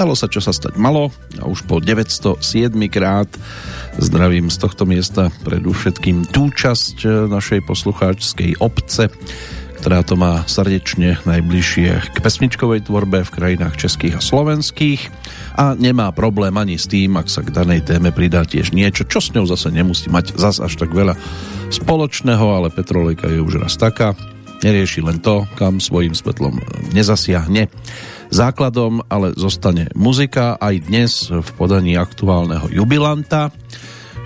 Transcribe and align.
Stalo 0.00 0.16
sa, 0.16 0.32
čo 0.32 0.40
sa 0.40 0.56
stať 0.56 0.80
malo. 0.80 1.12
A 1.36 1.44
už 1.44 1.68
po 1.68 1.76
907 1.76 2.40
krát 2.88 3.28
zdravím 4.00 4.48
z 4.48 4.56
tohto 4.56 4.88
miesta 4.88 5.28
predovšetkým 5.44 6.24
tú 6.24 6.48
časť 6.48 7.04
e, 7.04 7.08
našej 7.28 7.60
poslucháčskej 7.68 8.64
obce, 8.64 9.12
ktorá 9.84 10.00
to 10.00 10.16
má 10.16 10.48
srdečne 10.48 11.20
najbližšie 11.28 12.16
k 12.16 12.18
pesničkovej 12.24 12.88
tvorbe 12.88 13.28
v 13.28 13.28
krajinách 13.28 13.76
českých 13.76 14.16
a 14.16 14.24
slovenských. 14.24 15.12
A 15.60 15.76
nemá 15.76 16.08
problém 16.16 16.56
ani 16.56 16.80
s 16.80 16.88
tým, 16.88 17.20
ak 17.20 17.28
sa 17.28 17.44
k 17.44 17.52
danej 17.52 17.84
téme 17.84 18.08
pridá 18.08 18.48
tiež 18.48 18.72
niečo, 18.72 19.04
čo 19.04 19.20
s 19.20 19.36
ňou 19.36 19.44
zase 19.44 19.68
nemusí 19.68 20.08
mať 20.08 20.32
zas 20.40 20.64
až 20.64 20.80
tak 20.80 20.96
veľa 20.96 21.12
spoločného, 21.68 22.46
ale 22.48 22.72
Petrolejka 22.72 23.28
je 23.28 23.44
už 23.44 23.60
raz 23.60 23.76
taká, 23.76 24.16
nerieši 24.64 25.04
len 25.04 25.20
to, 25.20 25.44
kam 25.60 25.76
svojim 25.76 26.16
svetlom 26.16 26.56
nezasiahne. 26.96 27.68
Základom 28.30 29.02
ale 29.10 29.34
zostane 29.34 29.90
muzika 29.98 30.54
aj 30.62 30.74
dnes 30.86 31.28
v 31.28 31.48
podaní 31.58 31.98
aktuálneho 31.98 32.70
jubilanta, 32.70 33.50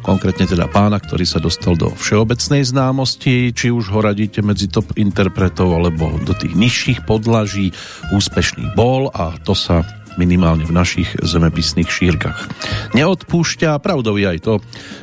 konkrétne 0.05 0.45
teda 0.45 0.69
pána, 0.69 1.01
ktorý 1.01 1.25
sa 1.25 1.41
dostal 1.41 1.73
do 1.81 1.89
všeobecnej 1.89 2.69
známosti, 2.69 3.57
či 3.57 3.73
už 3.73 3.89
ho 3.89 4.05
radíte 4.05 4.45
medzi 4.45 4.69
top 4.69 4.93
interpretov 5.01 5.73
alebo 5.73 6.21
do 6.21 6.37
tých 6.37 6.53
nižších 6.53 7.09
podlaží, 7.09 7.73
úspešný 8.13 8.77
bol 8.77 9.09
a 9.09 9.33
to 9.41 9.57
sa 9.57 9.81
minimálne 10.15 10.63
v 10.63 10.77
našich 10.77 11.11
zemepisných 11.19 11.91
šírkach. 11.91 12.47
Neodpúšťa, 12.95 13.83
pravdou 13.83 14.15
je 14.15 14.27
aj 14.31 14.39
to, 14.47 14.55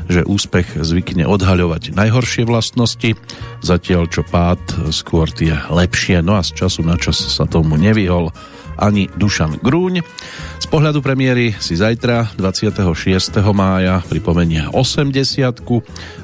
že 0.07 0.23
úspech 0.23 0.79
zvykne 0.79 1.27
odhaľovať 1.27 1.91
najhoršie 1.97 2.47
vlastnosti, 2.47 3.19
zatiaľ 3.59 4.07
čo 4.07 4.23
pád 4.23 4.91
skôr 4.95 5.27
tie 5.27 5.59
lepšie, 5.67 6.23
no 6.23 6.39
a 6.39 6.45
z 6.45 6.63
času 6.63 6.85
na 6.87 6.95
čas 6.95 7.19
sa 7.19 7.43
tomu 7.43 7.75
nevyhol 7.75 8.31
ani 8.81 9.07
Dušan 9.13 9.61
Grúň. 9.61 10.01
Z 10.57 10.65
pohľadu 10.67 11.05
premiéry 11.05 11.53
si 11.61 11.77
zajtra 11.77 12.33
26. 12.35 12.81
mája 13.53 14.01
pripomenie 14.09 14.65
80 14.73 15.61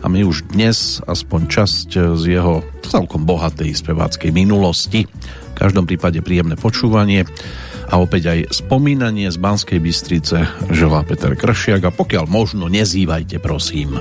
a 0.02 0.06
my 0.10 0.26
už 0.26 0.50
dnes 0.52 1.00
aspoň 1.06 1.42
časť 1.46 1.90
z 2.18 2.24
jeho 2.26 2.66
celkom 2.82 3.24
bohatej 3.30 3.78
speváckej 3.78 4.34
minulosti. 4.34 5.06
V 5.06 5.56
každom 5.56 5.86
prípade 5.86 6.20
príjemné 6.26 6.58
počúvanie 6.58 7.30
a 7.88 7.96
opäť 8.02 8.34
aj 8.34 8.40
spomínanie 8.52 9.32
z 9.32 9.38
Banskej 9.40 9.80
Bystrice 9.80 10.50
želá 10.74 11.08
Peter 11.08 11.38
Kršiak 11.38 11.88
a 11.88 11.92
pokiaľ 11.96 12.26
možno 12.28 12.68
nezývajte 12.68 13.40
prosím. 13.40 13.96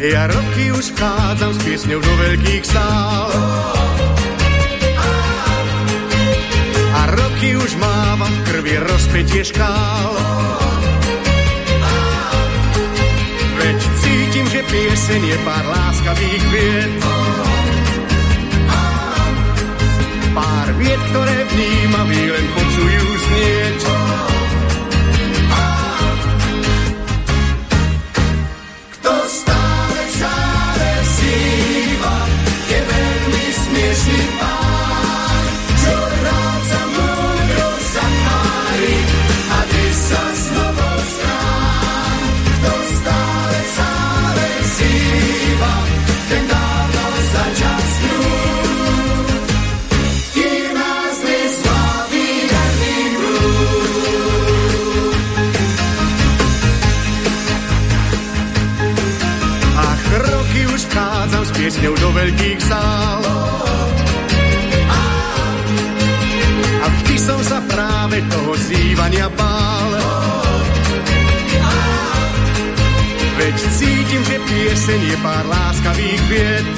Ja 0.00 0.24
roky 0.32 0.72
už 0.72 0.96
vchádzam 0.96 1.52
s 1.52 1.58
piesňou 1.60 2.00
do 2.00 2.12
veľkých 2.24 2.64
sál. 2.64 3.28
A 6.96 7.00
roky 7.20 7.52
už 7.60 7.76
mávam 7.76 8.32
krvi 8.48 8.80
rozpetie 8.80 9.44
škál. 9.44 10.12
Veď 13.60 13.80
cítim, 14.00 14.46
že 14.48 14.64
pieseň 14.72 15.20
je 15.20 15.38
pár 15.44 15.64
láskavých 15.68 16.44
vied. 16.48 16.92
Pár 20.32 20.68
vied, 20.80 21.00
ktoré 21.12 21.36
vnímaví 21.44 22.22
len 22.24 22.46
počujú 22.56 23.04
znieť. 23.28 23.59
Piesňou 61.70 61.94
do 62.02 62.10
veľkých 62.10 62.60
sál. 62.66 63.69
som 67.20 67.40
sa 67.44 67.60
práve 67.68 68.24
toho 68.32 68.52
zývania 68.56 69.28
bál. 69.36 69.92
Veď 73.36 73.56
cítim, 73.76 74.22
že 74.24 74.36
pieseň 74.40 75.00
je 75.04 75.16
pár 75.20 75.44
láskavých 75.44 76.22
viet. 76.32 76.68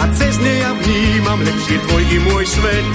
A 0.00 0.04
cez 0.16 0.34
ne 0.40 0.54
ja 0.64 0.72
vnímam 0.72 1.40
lepšie 1.44 1.76
tvoj 1.84 2.02
i 2.08 2.18
môj 2.32 2.44
svet. 2.48 2.88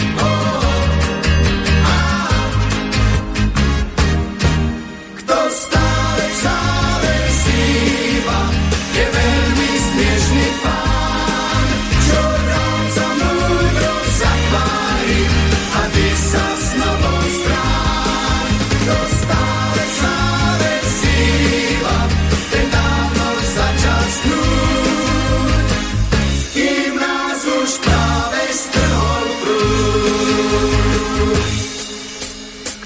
Kto 5.22 5.38
stále, 5.54 6.24
stále 6.42 7.14
si 7.30 7.62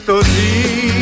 historia. 0.09 0.98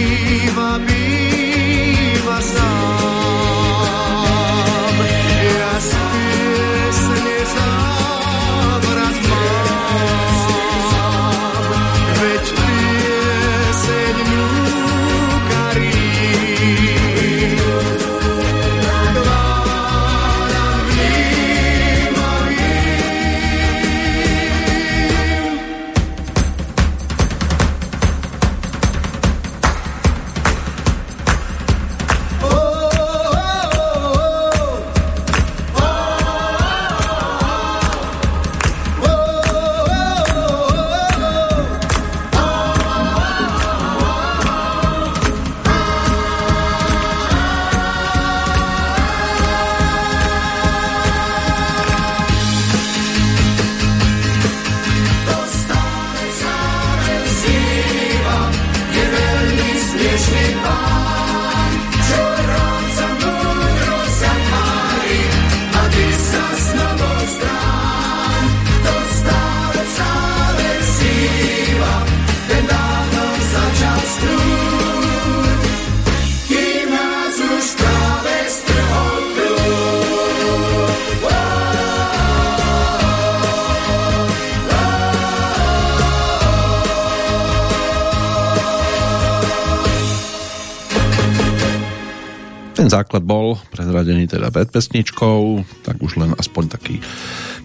Teda 94.47 94.63
pred 94.63 94.71
pesničkou, 94.71 95.67
tak 95.83 95.99
už 95.99 96.23
len 96.23 96.31
aspoň 96.39 96.71
taký 96.71 97.03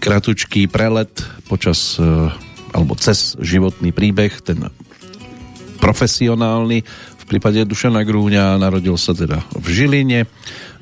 kratučký 0.03 0.67
prelet 0.67 1.11
počas 1.47 1.95
e, 1.95 2.03
alebo 2.75 2.99
cez 2.99 3.39
životný 3.39 3.95
príbeh, 3.95 4.35
ten 4.43 4.67
profesionálny. 5.79 6.83
V 7.23 7.25
prípade 7.31 7.63
Dušana 7.63 8.03
Grúňa 8.03 8.59
narodil 8.59 8.99
sa 8.99 9.15
teda 9.15 9.47
v 9.55 9.63
Žiline 9.71 10.27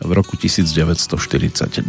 v 0.02 0.10
roku 0.10 0.34
1942. 0.34 1.86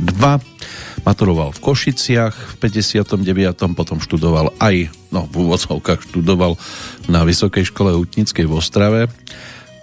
Maturoval 1.08 1.56
v 1.56 1.60
Košiciach 1.64 2.36
v 2.36 2.54
59. 2.60 3.72
Potom 3.72 3.96
študoval 3.96 4.52
aj, 4.60 4.92
no 5.08 5.24
v 5.24 5.48
úvodzovkách 5.48 6.12
študoval 6.12 6.60
na 7.08 7.24
Vysokej 7.24 7.72
škole 7.72 7.96
hutnickej 7.96 8.44
v 8.44 8.52
Ostrave 8.52 9.08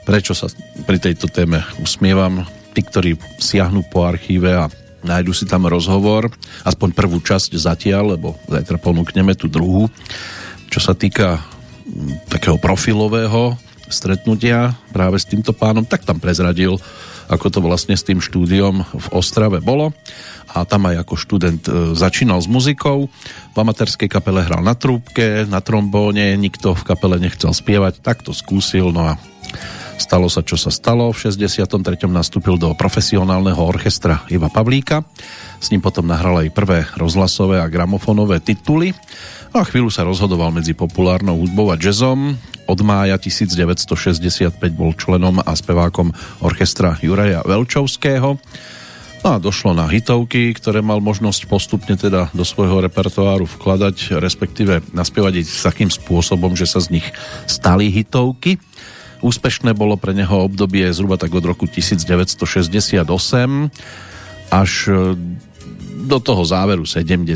Prečo 0.09 0.33
sa 0.33 0.49
pri 0.89 0.97
tejto 0.97 1.29
téme 1.29 1.61
usmievam? 1.77 2.41
Ktorí 2.89 3.15
siahnu 3.37 3.85
po 3.87 4.03
archíve 4.03 4.49
a 4.51 4.65
nájdu 5.05 5.31
si 5.31 5.45
tam 5.47 5.69
rozhovor, 5.69 6.27
aspoň 6.65 6.89
prvú 6.91 7.23
časť 7.23 7.55
zatiaľ, 7.55 8.19
lebo 8.19 8.35
zajtra 8.49 8.81
ponúkneme 8.81 9.37
tú 9.37 9.47
druhú, 9.47 9.87
čo 10.67 10.79
sa 10.83 10.97
týka 10.97 11.39
mm, 11.39 12.29
takého 12.33 12.59
profilového 12.59 13.55
stretnutia 13.89 14.77
práve 14.93 15.17
s 15.17 15.25
týmto 15.25 15.49
pánom, 15.49 15.81
tak 15.81 16.05
tam 16.05 16.21
prezradil, 16.21 16.77
ako 17.29 17.47
to 17.49 17.59
vlastne 17.61 17.97
s 17.97 18.05
tým 18.05 18.21
štúdiom 18.21 18.85
v 18.85 19.07
Ostrave 19.13 19.61
bolo 19.61 19.93
a 20.49 20.65
tam 20.65 20.89
aj 20.89 21.05
ako 21.05 21.13
študent 21.13 21.63
e, 21.69 21.93
začínal 21.93 22.41
s 22.41 22.49
muzikou. 22.49 23.05
V 23.53 23.57
amatérskej 23.57 24.09
kapele 24.09 24.41
hral 24.41 24.65
na 24.65 24.73
trúbke, 24.73 25.45
na 25.45 25.61
trombóne, 25.61 26.33
nikto 26.37 26.73
v 26.73 26.85
kapele 26.85 27.21
nechcel 27.21 27.53
spievať, 27.53 28.01
tak 28.01 28.25
to 28.25 28.33
skúsil, 28.33 28.89
no 28.89 29.13
a 29.13 29.21
Stalo 29.99 30.31
sa, 30.31 30.39
čo 30.39 30.55
sa 30.55 30.71
stalo. 30.71 31.11
V 31.11 31.27
63. 31.27 32.07
nastúpil 32.07 32.55
do 32.55 32.71
profesionálneho 32.71 33.59
orchestra 33.59 34.23
Iva 34.31 34.47
Pavlíka. 34.47 35.03
S 35.59 35.75
ním 35.75 35.83
potom 35.83 36.07
nahral 36.07 36.39
aj 36.39 36.55
prvé 36.55 36.87
rozhlasové 36.95 37.59
a 37.59 37.67
gramofonové 37.67 38.39
tituly. 38.39 38.95
A 39.51 39.59
chvíľu 39.67 39.91
sa 39.91 40.07
rozhodoval 40.07 40.55
medzi 40.55 40.71
populárnou 40.71 41.43
hudbou 41.43 41.67
a 41.69 41.75
jazzom. 41.75 42.39
Od 42.63 42.79
mája 42.79 43.19
1965 43.19 44.55
bol 44.71 44.95
členom 44.95 45.43
a 45.43 45.51
spevákom 45.51 46.15
orchestra 46.39 46.95
Juraja 47.03 47.43
Velčovského. 47.43 48.39
No 49.19 49.35
a 49.35 49.35
došlo 49.35 49.75
na 49.75 49.83
hitovky, 49.83 50.55
ktoré 50.55 50.79
mal 50.79 51.03
možnosť 51.03 51.43
postupne 51.51 51.99
teda 51.99 52.31
do 52.31 52.47
svojho 52.47 52.79
repertoáru 52.79 53.43
vkladať, 53.51 54.15
respektíve 54.15 54.79
naspievať 54.95 55.43
ich 55.43 55.49
takým 55.51 55.91
spôsobom, 55.91 56.55
že 56.55 56.63
sa 56.63 56.79
z 56.79 57.01
nich 57.01 57.07
stali 57.43 57.91
hitovky. 57.91 58.63
Úspešné 59.19 59.75
bolo 59.75 59.99
pre 59.99 60.15
neho 60.15 60.47
obdobie 60.47 60.87
zhruba 60.95 61.19
tak 61.19 61.35
od 61.35 61.43
roku 61.43 61.67
1968 61.67 63.03
až 64.49 64.71
e, 64.87 65.13
do 66.09 66.17
toho 66.17 66.41
záveru 66.41 66.87
70. 66.87 67.27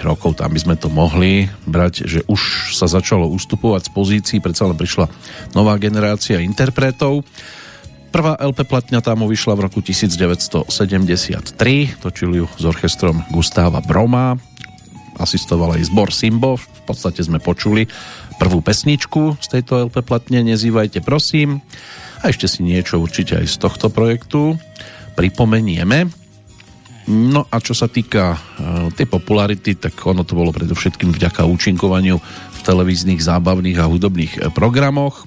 rokov, 0.00 0.38
tam 0.38 0.54
by 0.54 0.60
sme 0.62 0.74
to 0.78 0.88
mohli 0.88 1.50
brať, 1.68 2.06
že 2.06 2.20
už 2.30 2.72
sa 2.72 2.86
začalo 2.88 3.28
ustupovať 3.28 3.90
z 3.90 3.90
pozícií, 3.92 4.38
predsa 4.38 4.70
len 4.70 4.78
prišla 4.78 5.10
nová 5.52 5.76
generácia 5.76 6.40
interpretov. 6.40 7.26
Prvá 8.12 8.36
LP 8.38 8.68
platňa 8.68 9.00
tam 9.02 9.24
vyšla 9.24 9.56
v 9.56 9.64
roku 9.68 9.80
1973, 9.80 10.68
točil 12.00 12.30
ju 12.44 12.46
s 12.46 12.64
orchestrom 12.64 13.24
Gustáva 13.32 13.80
Broma, 13.80 14.36
asistoval 15.16 15.80
aj 15.80 15.88
zbor 15.88 16.12
Simbo, 16.12 16.56
v 16.56 16.82
podstate 16.84 17.24
sme 17.24 17.40
počuli 17.40 17.88
prvú 18.36 18.64
pesničku 18.64 19.40
z 19.40 19.46
tejto 19.58 19.88
LP 19.88 20.04
platne 20.04 20.44
Nezývajte 20.44 21.04
prosím 21.04 21.60
a 22.22 22.30
ešte 22.30 22.46
si 22.46 22.62
niečo 22.62 23.02
určite 23.02 23.38
aj 23.38 23.46
z 23.50 23.56
tohto 23.58 23.90
projektu 23.90 24.54
pripomenieme. 25.18 26.08
No 27.10 27.50
a 27.50 27.58
čo 27.58 27.74
sa 27.74 27.90
týka 27.90 28.38
uh, 28.38 28.38
tej 28.94 29.10
popularity, 29.10 29.74
tak 29.74 29.98
ono 30.06 30.22
to 30.22 30.38
bolo 30.38 30.54
predovšetkým 30.54 31.10
vďaka 31.10 31.42
účinkovaniu 31.42 32.16
v 32.22 32.60
televíznych, 32.62 33.18
zábavných 33.18 33.82
a 33.82 33.90
hudobných 33.90 34.32
e, 34.38 34.40
programoch. 34.54 35.26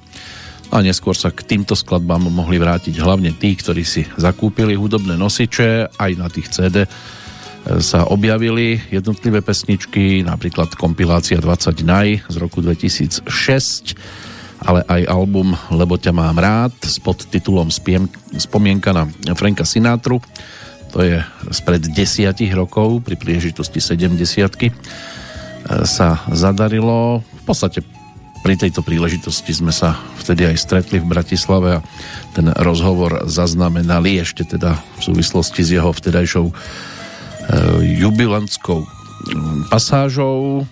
A 0.71 0.79
neskôr 0.79 1.19
sa 1.19 1.35
k 1.35 1.43
týmto 1.43 1.75
skladbám 1.75 2.31
mohli 2.31 2.55
vrátiť 2.55 2.95
hlavne 2.95 3.35
tí, 3.35 3.59
ktorí 3.59 3.83
si 3.83 4.07
zakúpili 4.15 4.79
hudobné 4.79 5.19
nosiče, 5.19 5.99
aj 5.99 6.11
na 6.15 6.31
tých 6.31 6.47
CD 6.47 6.87
sa 7.65 8.06
objavili 8.06 8.77
jednotlivé 8.94 9.41
pesničky, 9.41 10.21
napríklad 10.21 10.77
kompilácia 10.77 11.41
20 11.41 11.81
naj 11.81 12.07
z 12.29 12.35
roku 12.38 12.62
2006, 12.62 13.25
ale 14.62 14.85
aj 14.85 15.01
album 15.09 15.57
Lebo 15.73 15.97
ťa 15.97 16.13
mám 16.13 16.38
rád 16.38 16.73
s 16.85 17.01
podtitulom 17.01 17.73
Spomienka 18.38 18.94
na 18.94 19.33
Franka 19.33 19.65
Sinatru. 19.65 20.21
To 20.94 21.01
je 21.01 21.19
spred 21.51 21.89
desiatich 21.91 22.53
rokov 22.53 23.03
pri 23.03 23.17
príležitosti 23.17 23.81
70 23.81 24.71
sa 25.83 26.21
zadarilo. 26.29 27.25
V 27.25 27.44
podstate 27.44 27.81
pri 28.45 28.62
tejto 28.62 28.85
príležitosti 28.85 29.57
sme 29.57 29.73
sa 29.73 29.97
vtedy 30.21 30.45
aj 30.45 30.62
stretli 30.62 31.01
v 31.01 31.09
Bratislave 31.09 31.81
a 31.81 31.83
ten 32.38 32.53
rozhovor 32.62 33.25
zaznamenali 33.25 34.21
ešte 34.21 34.45
teda 34.45 34.77
v 34.77 35.01
súvislosti 35.01 35.65
s 35.65 35.73
jeho 35.73 35.89
vtedajšou 35.89 36.45
jubilantskou 37.81 38.81
mm, 38.81 39.69
pasážou. 39.69 40.65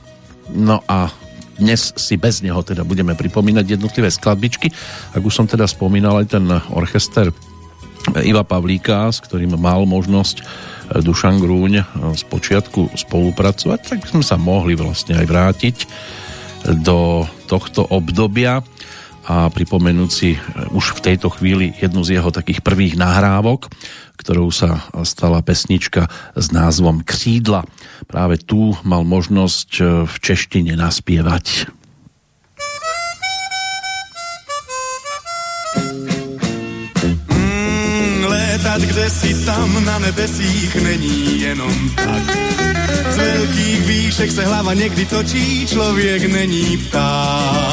No 0.54 0.84
a 0.90 1.10
dnes 1.58 1.94
si 1.96 2.18
bez 2.18 2.42
neho 2.42 2.60
teda 2.66 2.82
budeme 2.82 3.14
pripomínať 3.14 3.78
jednotlivé 3.78 4.10
skladbičky. 4.10 4.74
Ak 5.14 5.22
už 5.22 5.34
som 5.34 5.46
teda 5.46 5.70
spomínal 5.70 6.26
aj 6.26 6.28
ten 6.34 6.46
orchester 6.74 7.30
Iva 8.20 8.44
Pavlíka, 8.44 9.08
s 9.08 9.24
ktorým 9.24 9.56
mal 9.56 9.88
možnosť 9.88 10.36
eh, 10.42 10.46
Dušan 11.00 11.40
Grúň 11.40 11.74
eh, 11.80 11.86
z 12.18 12.24
počiatku 12.28 12.98
spolupracovať, 12.98 13.80
tak 13.80 14.00
sme 14.10 14.26
sa 14.26 14.36
mohli 14.36 14.76
vlastne 14.76 15.16
aj 15.18 15.26
vrátiť 15.26 15.78
do 16.80 17.28
tohto 17.52 17.84
obdobia 17.92 18.64
a 19.24 19.48
pripomenúť 19.48 20.12
si 20.12 20.36
už 20.76 21.00
v 21.00 21.04
tejto 21.12 21.32
chvíli 21.32 21.72
jednu 21.80 22.04
z 22.04 22.20
jeho 22.20 22.30
takých 22.32 22.60
prvých 22.60 23.00
nahrávok, 23.00 23.72
ktorou 24.20 24.52
sa 24.52 24.88
stala 25.08 25.40
pesnička 25.44 26.12
s 26.36 26.52
názvom 26.52 27.04
Křídla. 27.04 27.64
Práve 28.08 28.40
tu 28.40 28.76
mal 28.84 29.08
možnosť 29.08 29.70
e, 29.80 29.84
v 30.08 30.16
češtine 30.20 30.76
naspievať. 30.76 31.72
Mm, 37.32 38.22
létat 38.28 38.82
kde 38.84 39.06
si 39.10 39.32
tam 39.48 39.68
na 39.84 40.00
nebesích 40.00 40.72
není 40.84 41.42
jenom 41.42 41.76
tak. 41.96 42.26
Z 43.14 43.16
veľkých 43.18 43.80
výšek 43.88 44.32
se 44.32 44.44
hlava 44.46 44.74
někdy 44.74 45.06
točí, 45.06 45.68
člověk 45.68 46.32
není 46.32 46.78
pták. 46.78 47.73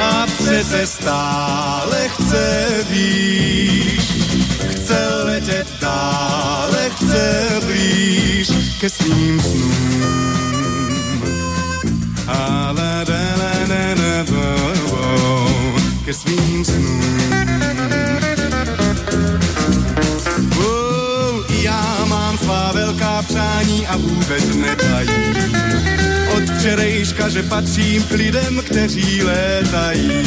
A 0.00 0.26
přece 0.26 0.86
stále 0.86 2.08
chce 2.08 2.68
víš, 2.90 4.22
chce 4.70 5.08
letět 5.24 5.66
dále, 5.80 6.90
chce 6.90 7.46
blíž 7.66 8.50
ke 8.80 8.90
svým 8.90 9.40
snům. 9.40 10.38
A 12.26 12.72
la 12.78 13.04
da 13.04 13.36
la 13.38 13.66
da 13.68 13.94
da 13.94 14.24
bo, 14.24 14.72
bo, 14.90 15.46
ke 16.04 16.14
svým 16.14 16.64
snům. 16.64 17.17
Přání 23.28 23.86
a 23.86 23.96
vůbec 23.96 24.56
netajím. 24.56 25.56
Od 26.36 26.42
včerejška, 26.58 27.28
že 27.28 27.42
patřím 27.42 28.02
k 28.02 28.10
lidem, 28.10 28.62
kteří 28.66 29.22
létají 29.22 30.24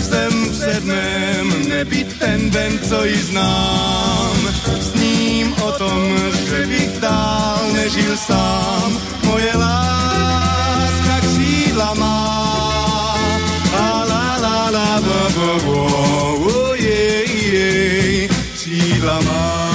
jsem 0.00 0.50
v 0.50 0.56
sedmém 0.56 1.68
nebyt 1.68 2.18
ten 2.18 2.50
den, 2.50 2.78
co 2.88 3.04
ji 3.04 3.16
znám. 3.22 4.36
S 4.80 4.94
ním 4.94 5.54
o 5.62 5.72
tom, 5.72 6.18
že 6.48 6.66
bych 6.66 7.00
dál 7.00 7.58
nežil 7.72 8.16
sám. 8.16 8.98
Moje 9.24 9.56
láska 9.56 11.20
křídla 11.20 11.94
má. 11.94 12.26
A 13.78 14.04
la 14.08 14.36
la 14.42 14.70
la 14.70 15.00
bo 15.00 15.30
bo 15.34 15.60
bo, 15.64 15.84
oh, 15.84 16.74
je, 16.74 17.32
je, 17.32 18.28
křídla 18.54 19.20
má. 19.20 19.65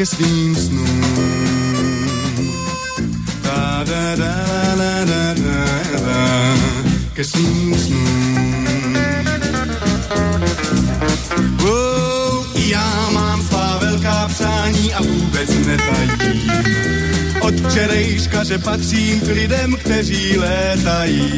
Ke 0.00 0.06
svým 0.06 0.56
snům. 0.56 1.00
Da, 3.44 3.84
da, 3.84 4.16
da, 4.16 4.34
da, 4.76 5.04
da, 5.04 5.34
da, 5.34 6.00
da. 6.00 6.56
ke 7.12 7.24
svým 7.24 7.74
snům. 7.74 8.96
Oh, 11.68 12.46
já 12.56 13.10
mám 13.10 13.42
svá 13.42 13.78
velká 13.78 14.28
přání 14.28 14.94
a 14.94 15.02
vůbec 15.02 15.50
netajím. 15.66 16.52
Od 17.40 17.54
včerejška, 17.60 18.44
že 18.44 18.58
patřím 18.58 19.20
k 19.20 19.26
lidem, 19.26 19.76
kteří 19.76 20.38
létají. 20.38 21.32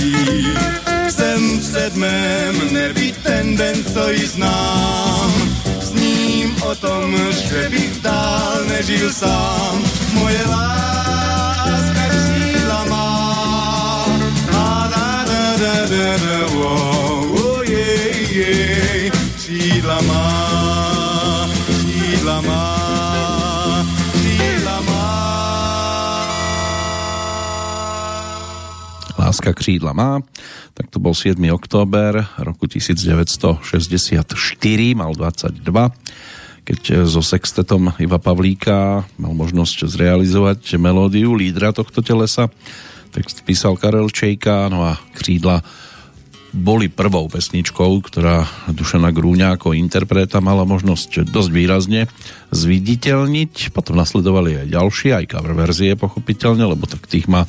Jsem 1.08 1.60
v 1.60 1.64
sedmém 1.64 2.54
nebi 2.72 3.14
ten 3.22 3.56
den, 3.56 3.84
co 3.92 4.10
ji 4.10 4.26
znám. 4.26 5.41
Tom, 6.74 7.16
že 7.30 7.68
bych 7.68 8.00
dál 8.00 8.64
nežil 8.68 9.12
sám. 9.12 9.82
Moje 10.12 10.46
láska 10.48 12.08
křídla 12.08 12.84
má. 12.84 14.04
A 14.52 14.88
da 14.88 15.24
da 15.24 15.56
da 15.56 15.86
da 15.86 16.16
da, 16.16 16.46
oh, 16.46 17.40
oh, 17.44 17.62
yeah, 17.68 18.32
yeah. 18.32 19.12
Křídla 19.36 20.00
má, 20.00 21.48
křídla 21.66 22.40
má. 22.40 22.82
Láska 29.18 29.52
křídla 29.52 29.92
má. 29.92 30.20
Tak 30.74 30.86
to 30.90 30.98
bol 30.98 31.14
7. 31.14 31.50
október 31.52 32.26
roku 32.38 32.66
1964, 32.66 34.94
mal 34.94 35.14
22 35.14 35.90
keď 36.62 37.06
so 37.06 37.20
sextetom 37.20 37.90
Iva 37.98 38.22
Pavlíka 38.22 39.02
mal 39.18 39.34
možnosť 39.34 39.90
zrealizovať 39.90 40.78
melódiu 40.78 41.34
lídra 41.34 41.74
tohto 41.74 42.00
telesa. 42.00 42.46
Text 43.12 43.42
písal 43.44 43.76
Karel 43.76 44.08
Čejka, 44.08 44.70
no 44.70 44.86
a 44.86 44.96
křídla 45.18 45.60
boli 46.52 46.92
prvou 46.92 47.32
pesničkou, 47.32 48.04
ktorá 48.04 48.44
Dušana 48.68 49.08
Grúňa 49.08 49.56
ako 49.56 49.72
interpreta 49.72 50.44
mala 50.44 50.68
možnosť 50.68 51.24
dosť 51.32 51.48
výrazne 51.50 52.12
zviditeľniť. 52.52 53.72
Potom 53.72 53.96
nasledovali 53.96 54.60
aj 54.60 54.66
ďalšie, 54.68 55.10
aj 55.16 55.32
cover 55.32 55.56
verzie 55.56 55.96
pochopiteľne, 55.96 56.68
lebo 56.68 56.84
tak 56.84 57.08
tých 57.08 57.24
má 57.24 57.48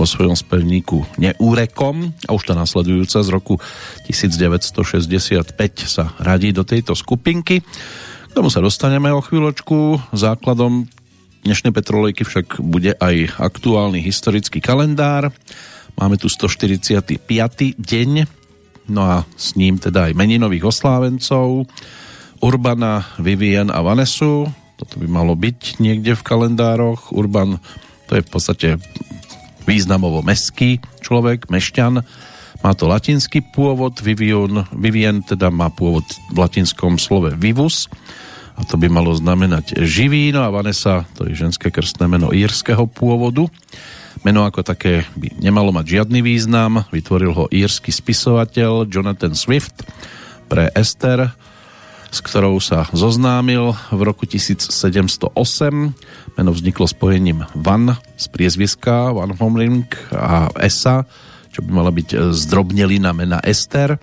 vo 0.00 0.08
svojom 0.08 0.32
spevníku 0.32 1.04
neúrekom. 1.20 2.16
A 2.24 2.32
už 2.32 2.48
tá 2.48 2.56
nasledujúca 2.56 3.20
z 3.20 3.28
roku 3.28 3.60
1965 4.08 5.52
sa 5.84 6.16
radí 6.16 6.48
do 6.48 6.64
tejto 6.64 6.96
skupinky. 6.96 7.60
K 8.28 8.36
tomu 8.36 8.52
sa 8.52 8.60
dostaneme 8.60 9.08
o 9.08 9.24
chvíľočku. 9.24 10.12
Základom 10.12 10.84
dnešnej 11.48 11.72
petrolejky 11.72 12.28
však 12.28 12.60
bude 12.60 12.92
aj 13.00 13.40
aktuálny 13.40 14.04
historický 14.04 14.60
kalendár. 14.60 15.32
Máme 15.96 16.20
tu 16.20 16.28
145. 16.28 17.24
deň, 17.80 18.10
no 18.92 19.00
a 19.00 19.24
s 19.32 19.56
ním 19.56 19.80
teda 19.80 20.12
aj 20.12 20.12
meninových 20.12 20.68
oslávencov. 20.68 21.64
Urbana, 22.44 23.08
Vivien 23.16 23.72
a 23.72 23.80
Vanesu. 23.80 24.44
Toto 24.76 24.94
by 25.00 25.08
malo 25.08 25.32
byť 25.32 25.80
niekde 25.80 26.12
v 26.12 26.22
kalendároch. 26.22 27.10
Urban 27.16 27.56
to 28.08 28.16
je 28.16 28.22
v 28.24 28.30
podstate 28.30 28.68
významovo 29.64 30.20
meský 30.20 30.84
človek, 31.00 31.48
mešťan. 31.48 32.04
Má 32.58 32.74
to 32.74 32.90
latinský 32.90 33.40
pôvod, 33.54 34.02
Vivian, 34.02 34.66
Vivien 34.74 35.22
teda 35.22 35.46
má 35.48 35.70
pôvod 35.70 36.04
v 36.34 36.36
latinskom 36.42 36.98
slove 36.98 37.30
vivus 37.38 37.86
a 38.58 38.66
to 38.66 38.74
by 38.74 38.90
malo 38.90 39.14
znamenať 39.14 39.78
živý, 39.86 40.34
no 40.34 40.42
a 40.42 40.50
Vanessa 40.50 41.06
to 41.14 41.30
je 41.30 41.38
ženské 41.38 41.70
krstné 41.70 42.10
meno 42.10 42.34
írskeho 42.34 42.90
pôvodu. 42.90 43.46
Meno 44.26 44.42
ako 44.42 44.66
také 44.66 45.06
by 45.14 45.38
nemalo 45.38 45.70
mať 45.70 46.02
žiadny 46.02 46.26
význam, 46.26 46.82
vytvoril 46.90 47.30
ho 47.38 47.44
írsky 47.54 47.94
spisovateľ 47.94 48.90
Jonathan 48.90 49.38
Swift 49.38 49.86
pre 50.50 50.74
Esther, 50.74 51.30
s 52.10 52.18
ktorou 52.18 52.58
sa 52.58 52.90
zoznámil 52.90 53.78
v 53.94 54.00
roku 54.02 54.26
1708. 54.26 55.30
Meno 56.34 56.50
vzniklo 56.50 56.90
spojením 56.90 57.46
Van 57.54 57.94
z 58.18 58.26
priezviska 58.34 59.14
Van 59.14 59.38
Homling 59.38 59.86
a 60.10 60.50
Esa, 60.58 61.06
čo 61.58 61.66
by 61.66 61.70
mala 61.74 61.90
byť 61.90 62.30
zdrobnelina 62.30 63.10
mena 63.10 63.42
Ester 63.42 63.98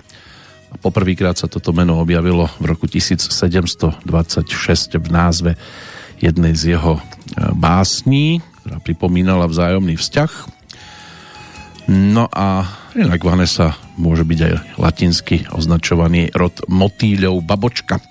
Poprvýkrát 0.79 1.39
sa 1.39 1.47
toto 1.47 1.71
meno 1.71 1.99
objavilo 2.03 2.51
v 2.59 2.65
roku 2.67 2.87
1726 2.87 4.03
v 4.99 5.07
názve 5.07 5.51
jednej 6.19 6.55
z 6.55 6.75
jeho 6.75 6.99
e, 6.99 7.01
básní, 7.55 8.43
ktorá 8.63 8.79
pripomínala 8.83 9.47
vzájomný 9.47 9.95
vzťah. 9.95 10.31
No 11.91 12.25
a 12.33 12.65
inak 12.97 13.21
Vanessa 13.21 13.77
môže 13.95 14.25
byť 14.25 14.39
aj 14.41 14.53
latinsky 14.81 15.35
označovaný 15.53 16.33
rod 16.33 16.59
motýľov 16.65 17.45
babočka. 17.45 18.01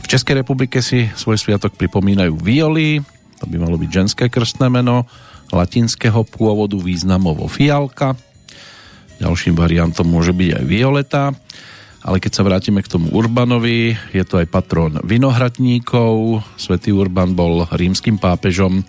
V 0.00 0.06
Českej 0.10 0.42
republike 0.42 0.82
si 0.82 1.06
svoj 1.14 1.38
sviatok 1.38 1.76
pripomínajú 1.76 2.34
violy, 2.40 3.04
to 3.38 3.46
by 3.46 3.56
malo 3.60 3.78
byť 3.78 3.90
ženské 3.90 4.24
krstné 4.26 4.72
meno, 4.72 5.06
latinského 5.52 6.24
pôvodu 6.26 6.78
významovo 6.78 7.46
fialka, 7.46 8.16
Ďalším 9.20 9.52
variantom 9.52 10.08
môže 10.08 10.32
byť 10.32 10.50
aj 10.56 10.64
Violeta, 10.64 11.24
ale 12.00 12.16
keď 12.16 12.32
sa 12.32 12.42
vrátime 12.42 12.80
k 12.80 12.88
tomu 12.88 13.12
Urbanovi, 13.12 13.92
je 14.16 14.24
to 14.24 14.40
aj 14.40 14.48
patrón 14.48 14.96
vinohradníkov. 15.04 16.40
Svetý 16.56 16.96
Urban 16.96 17.36
bol 17.36 17.68
rímským 17.68 18.16
pápežom 18.16 18.80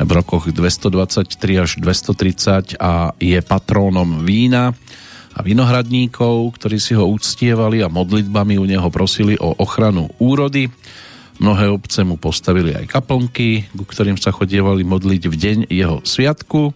v 0.00 0.10
rokoch 0.16 0.48
223 0.48 1.28
až 1.60 1.70
230 1.76 2.80
a 2.80 3.12
je 3.20 3.36
patrónom 3.44 4.24
vína 4.24 4.72
a 5.36 5.44
vinohradníkov, 5.44 6.56
ktorí 6.56 6.80
si 6.80 6.96
ho 6.96 7.04
uctievali 7.12 7.84
a 7.84 7.92
modlitbami 7.92 8.56
u 8.56 8.64
neho 8.64 8.88
prosili 8.88 9.36
o 9.36 9.52
ochranu 9.60 10.08
úrody. 10.16 10.72
Mnohé 11.36 11.68
obce 11.68 12.00
mu 12.00 12.16
postavili 12.16 12.72
aj 12.72 12.88
kaplnky, 12.88 13.68
ku 13.76 13.84
ktorým 13.84 14.16
sa 14.16 14.32
chodievali 14.32 14.88
modliť 14.88 15.22
v 15.28 15.36
deň 15.36 15.58
jeho 15.68 16.00
sviatku. 16.00 16.72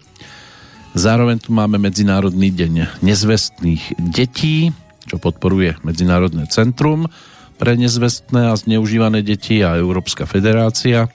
Zároveň 0.90 1.38
tu 1.38 1.54
máme 1.54 1.78
Medzinárodný 1.78 2.50
deň 2.50 2.98
nezvestných 3.06 3.94
detí, 4.10 4.74
čo 5.06 5.22
podporuje 5.22 5.78
Medzinárodné 5.86 6.50
centrum 6.50 7.06
pre 7.62 7.78
nezvestné 7.78 8.50
a 8.50 8.58
zneužívané 8.58 9.22
deti 9.22 9.62
a 9.62 9.78
Európska 9.78 10.26
federácia. 10.26 11.06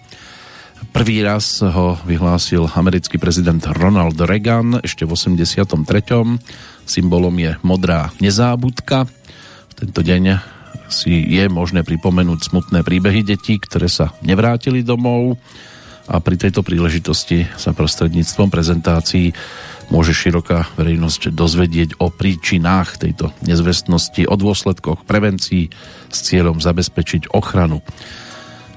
Prvý 0.95 1.19
raz 1.27 1.59
ho 1.59 1.99
vyhlásil 2.07 2.71
americký 2.71 3.19
prezident 3.19 3.59
Ronald 3.67 4.15
Reagan 4.15 4.79
ešte 4.79 5.03
v 5.03 5.11
83. 5.11 5.67
Symbolom 6.87 7.35
je 7.35 7.59
modrá 7.59 8.15
nezábudka. 8.23 9.11
V 9.69 9.73
tento 9.75 9.99
deň 9.99 10.39
si 10.87 11.19
je 11.35 11.51
možné 11.51 11.83
pripomenúť 11.83 12.47
smutné 12.47 12.79
príbehy 12.79 13.27
detí, 13.27 13.59
ktoré 13.59 13.91
sa 13.91 14.15
nevrátili 14.23 14.87
domov 14.87 15.35
a 16.05 16.21
pri 16.21 16.35
tejto 16.37 16.61
príležitosti 16.61 17.49
sa 17.57 17.73
prostredníctvom 17.73 18.53
prezentácií 18.53 19.33
môže 19.89 20.13
široká 20.13 20.69
verejnosť 20.77 21.33
dozvedieť 21.33 22.01
o 22.01 22.09
príčinách 22.09 23.01
tejto 23.01 23.33
nezvestnosti, 23.45 24.25
o 24.25 24.35
dôsledkoch 24.37 25.05
prevencií 25.05 25.69
s 26.09 26.17
cieľom 26.25 26.61
zabezpečiť 26.61 27.33
ochranu 27.33 27.81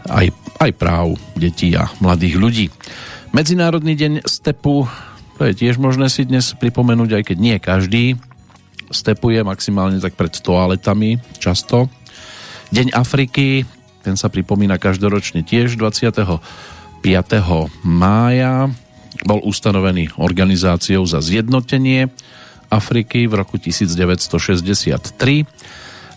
aj, 0.08 0.32
aj 0.60 0.70
práv 0.76 1.20
detí 1.36 1.76
a 1.76 1.92
mladých 2.00 2.36
ľudí. 2.40 2.66
Medzinárodný 3.36 3.92
deň 3.92 4.12
stepu, 4.24 4.88
to 5.36 5.42
je 5.44 5.52
tiež 5.52 5.76
možné 5.76 6.08
si 6.08 6.24
dnes 6.24 6.56
pripomenúť, 6.56 7.20
aj 7.20 7.22
keď 7.28 7.36
nie 7.36 7.56
každý 7.60 8.04
stepuje 8.88 9.44
maximálne 9.44 10.00
tak 10.00 10.16
pred 10.16 10.32
toaletami 10.32 11.20
často. 11.36 11.92
Deň 12.72 12.96
Afriky, 12.96 13.68
ten 14.00 14.16
sa 14.16 14.32
pripomína 14.32 14.80
každoročne 14.80 15.44
tiež 15.44 15.76
25. 17.08 17.88
mája 17.88 18.68
bol 19.24 19.40
ustanovený 19.40 20.12
organizáciou 20.20 21.08
za 21.08 21.24
zjednotenie 21.24 22.12
Afriky 22.68 23.24
v 23.24 23.32
roku 23.40 23.56
1963. 23.56 25.48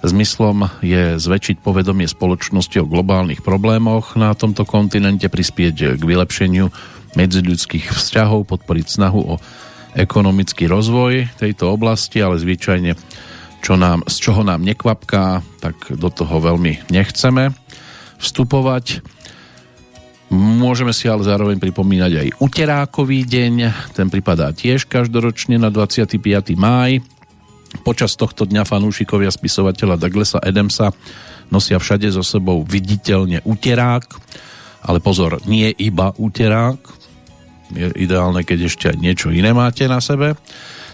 Zmyslom 0.04 0.68
je 0.84 1.16
zväčšiť 1.16 1.64
povedomie 1.64 2.12
spoločnosti 2.12 2.76
o 2.84 2.90
globálnych 2.92 3.40
problémoch 3.40 4.20
na 4.20 4.36
tomto 4.36 4.68
kontinente, 4.68 5.32
prispieť 5.32 5.96
k 5.96 6.04
vylepšeniu 6.04 6.68
medziľudských 7.16 7.96
vzťahov, 7.96 8.52
podporiť 8.52 8.86
snahu 8.92 9.22
o 9.32 9.40
ekonomický 9.96 10.68
rozvoj 10.68 11.40
tejto 11.40 11.72
oblasti, 11.72 12.20
ale 12.20 12.36
zvyčajne 12.36 13.00
čo 13.64 13.80
nám, 13.80 14.04
z 14.12 14.16
čoho 14.20 14.44
nám 14.44 14.60
nekvapká, 14.68 15.40
tak 15.64 15.96
do 15.96 16.12
toho 16.12 16.44
veľmi 16.44 16.92
nechceme 16.92 17.56
vstupovať. 18.20 19.21
Môžeme 20.32 20.96
si 20.96 21.12
ale 21.12 21.28
zároveň 21.28 21.60
pripomínať 21.60 22.12
aj 22.16 22.28
Uterákový 22.40 23.28
deň, 23.28 23.56
ten 23.92 24.08
pripadá 24.08 24.56
tiež 24.56 24.88
každoročne 24.88 25.60
na 25.60 25.68
25. 25.68 26.16
máj. 26.56 27.04
Počas 27.84 28.16
tohto 28.16 28.48
dňa 28.48 28.64
fanúšikovia 28.64 29.28
spisovateľa 29.28 30.00
Douglasa 30.00 30.40
Adamsa 30.40 30.96
nosia 31.52 31.76
všade 31.84 32.08
so 32.16 32.24
sebou 32.24 32.64
viditeľne 32.64 33.44
uterák, 33.44 34.08
ale 34.88 35.04
pozor, 35.04 35.44
nie 35.44 35.68
iba 35.76 36.16
uterák, 36.16 36.80
je 37.76 37.88
ideálne, 38.00 38.48
keď 38.48 38.60
ešte 38.72 38.86
aj 38.92 38.98
niečo 39.00 39.36
iné 39.36 39.52
máte 39.52 39.84
na 39.88 40.00
sebe. 40.00 40.40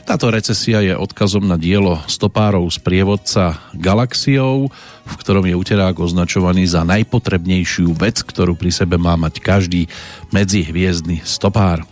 Táto 0.07 0.31
recesia 0.31 0.79
je 0.79 0.95
odkazom 0.95 1.43
na 1.43 1.59
dielo 1.59 1.99
stopárov 2.07 2.63
z 2.71 2.79
prievodca 2.79 3.59
Galaxiou, 3.75 4.71
v 5.03 5.13
ktorom 5.19 5.43
je 5.43 5.59
uterák 5.59 5.99
označovaný 5.99 6.63
za 6.63 6.87
najpotrebnejšiu 6.87 7.91
vec, 7.91 8.23
ktorú 8.23 8.55
pri 8.55 8.71
sebe 8.71 8.95
má 8.95 9.19
mať 9.19 9.43
každý 9.43 9.91
medzihviezdny 10.31 11.27
stopár. 11.27 11.83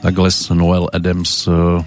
Douglas 0.00 0.48
Noel 0.48 0.88
Adams 0.96 1.44
e, 1.44 1.84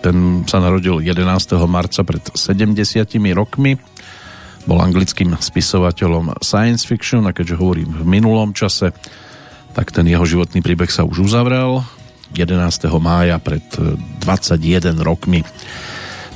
ten 0.00 0.48
sa 0.48 0.56
narodil 0.64 1.04
11. 1.04 1.20
marca 1.68 2.00
pred 2.00 2.24
70 2.32 2.72
rokmi. 3.36 3.76
Bol 4.64 4.80
anglickým 4.80 5.36
spisovateľom 5.36 6.40
science 6.40 6.88
fiction 6.88 7.28
a 7.28 7.36
keďže 7.36 7.60
hovorím 7.60 7.92
v 7.92 8.08
minulom 8.08 8.56
čase, 8.56 8.96
tak 9.76 9.92
ten 9.92 10.08
jeho 10.08 10.24
životný 10.24 10.64
príbeh 10.64 10.88
sa 10.88 11.04
už 11.04 11.28
uzavrel 11.28 11.84
11. 12.34 12.88
mája 12.98 13.36
pred 13.38 13.62
21 14.24 14.56
e, 14.58 15.04
rokmi. 15.04 15.40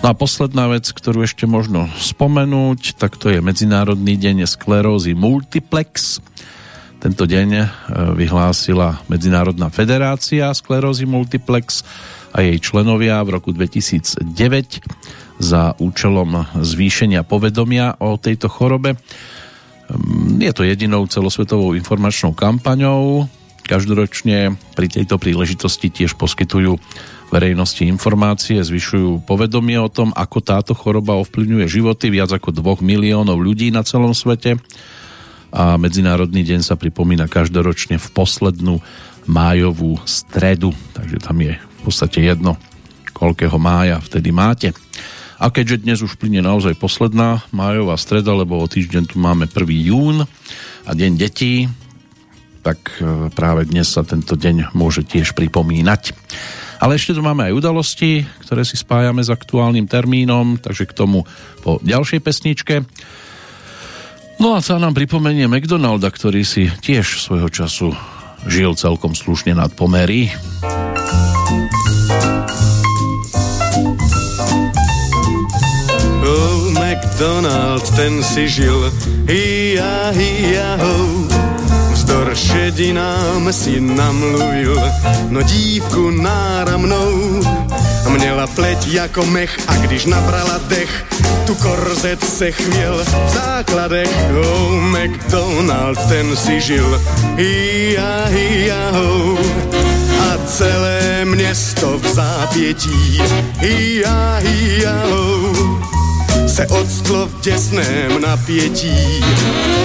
No 0.05 0.13
a 0.13 0.15
posledná 0.15 0.69
vec, 0.69 0.93
ktorú 0.93 1.25
ešte 1.25 1.49
možno 1.49 1.89
spomenúť, 1.97 3.01
tak 3.01 3.17
to 3.17 3.33
je 3.33 3.41
Medzinárodný 3.41 4.21
deň 4.21 4.45
sklerózy 4.45 5.17
Multiplex. 5.17 6.21
Tento 7.01 7.25
deň 7.25 7.49
e, 7.57 7.65
vyhlásila 8.15 9.01
Medzinárodná 9.09 9.73
federácia 9.73 10.53
sklerózy 10.53 11.09
Multiplex 11.09 11.83
a 12.37 12.45
jej 12.45 12.61
členovia 12.61 13.25
v 13.25 13.41
roku 13.41 13.51
2009 13.57 15.41
za 15.41 15.77
účelom 15.81 16.61
zvýšenia 16.61 17.25
povedomia 17.25 17.97
o 18.01 18.21
tejto 18.21 18.53
chorobe. 18.53 18.97
Ehm, 18.97 20.41
je 20.41 20.53
to 20.53 20.65
jedinou 20.65 21.09
celosvetovou 21.09 21.73
informačnou 21.73 22.37
kampaňou, 22.37 23.29
Každoročne 23.67 24.55
pri 24.79 24.87
tejto 24.87 25.19
príležitosti 25.19 25.91
tiež 25.91 26.15
poskytujú 26.15 26.79
verejnosti 27.35 27.83
informácie, 27.83 28.63
zvyšujú 28.63 29.27
povedomie 29.27 29.75
o 29.83 29.91
tom, 29.91 30.15
ako 30.15 30.39
táto 30.39 30.73
choroba 30.79 31.19
ovplyvňuje 31.19 31.67
životy 31.67 32.15
viac 32.15 32.31
ako 32.31 32.55
2 32.55 32.87
miliónov 32.87 33.43
ľudí 33.43 33.75
na 33.75 33.83
celom 33.83 34.15
svete 34.15 34.63
a 35.51 35.75
Medzinárodný 35.75 36.47
deň 36.47 36.61
sa 36.63 36.79
pripomína 36.79 37.27
každoročne 37.27 37.99
v 37.99 38.09
poslednú 38.15 38.79
májovú 39.27 39.99
stredu, 40.07 40.71
takže 40.95 41.19
tam 41.19 41.37
je 41.43 41.59
v 41.59 41.81
podstate 41.83 42.23
jedno, 42.23 42.55
koľkého 43.11 43.59
mája 43.59 43.99
vtedy 43.99 44.31
máte. 44.31 44.71
A 45.37 45.53
keďže 45.53 45.83
dnes 45.85 45.99
už 46.01 46.17
plyne 46.17 46.41
naozaj 46.41 46.79
posledná 46.81 47.45
májová 47.53 47.99
streda, 48.01 48.33
lebo 48.33 48.57
o 48.57 48.71
týždeň 48.71 49.05
tu 49.11 49.17
máme 49.21 49.51
1. 49.51 49.57
jún 49.85 50.25
a 50.87 50.91
deň 50.95 51.13
detí, 51.19 51.69
tak 52.67 52.99
e, 52.99 53.31
práve 53.31 53.63
dnes 53.63 53.87
sa 53.87 54.03
tento 54.03 54.35
deň 54.35 54.75
môže 54.75 55.07
tiež 55.07 55.39
pripomínať. 55.39 56.11
Ale 56.83 56.99
ešte 56.99 57.15
tu 57.15 57.23
máme 57.23 57.47
aj 57.47 57.55
udalosti, 57.55 58.27
ktoré 58.43 58.67
si 58.67 58.75
spájame 58.75 59.23
s 59.23 59.31
aktuálnym 59.31 59.87
termínom, 59.87 60.59
takže 60.59 60.91
k 60.91 60.93
tomu 60.99 61.23
po 61.63 61.79
ďalšej 61.87 62.21
pesničke. 62.27 62.83
No 64.43 64.59
a 64.59 64.61
sa 64.61 64.83
nám 64.83 64.99
pripomenie 64.99 65.47
McDonalda, 65.47 66.11
ktorý 66.11 66.43
si 66.43 66.67
tiež 66.69 67.23
svojho 67.23 67.49
času 67.49 67.95
žil 68.51 68.75
celkom 68.75 69.15
slušne 69.15 69.55
nad 69.55 69.71
pomery. 69.73 70.29
Oh, 76.27 76.75
McDonald, 76.75 77.87
ten 77.95 78.21
si 78.21 78.51
žil, 78.51 78.91
hi-ja, 79.31 80.11
hi-ja, 80.13 80.77
ho 80.83 81.46
Vzdor 82.07 82.35
šedinám 82.35 83.53
si 83.53 83.81
namluvil, 83.83 84.79
no 85.29 85.43
dívku 85.43 86.11
náramnou. 86.11 87.43
Měla 88.09 88.47
pleť 88.47 88.87
jako 88.87 89.27
mech 89.27 89.59
a 89.67 89.75
když 89.77 90.07
nabrala 90.07 90.61
dech, 90.69 91.05
tu 91.47 91.55
korzet 91.55 92.25
se 92.25 92.51
chvěl 92.51 93.05
v 93.05 93.31
základech. 93.35 94.11
Oh, 94.39 94.81
McDonald, 94.81 95.99
ten 96.09 96.37
si 96.37 96.61
žil, 96.61 97.03
hia, 97.37 98.91
ho. 98.93 99.39
A 100.21 100.47
celé 100.47 101.25
město 101.25 101.99
v 101.99 102.07
zápětí, 102.07 103.23
hia, 103.59 104.39
hia, 104.39 104.95
ho 105.11 105.46
se 106.57 106.67
odstlo 106.67 107.27
v 107.27 107.41
těsném 107.41 108.21
napětí 108.21 109.25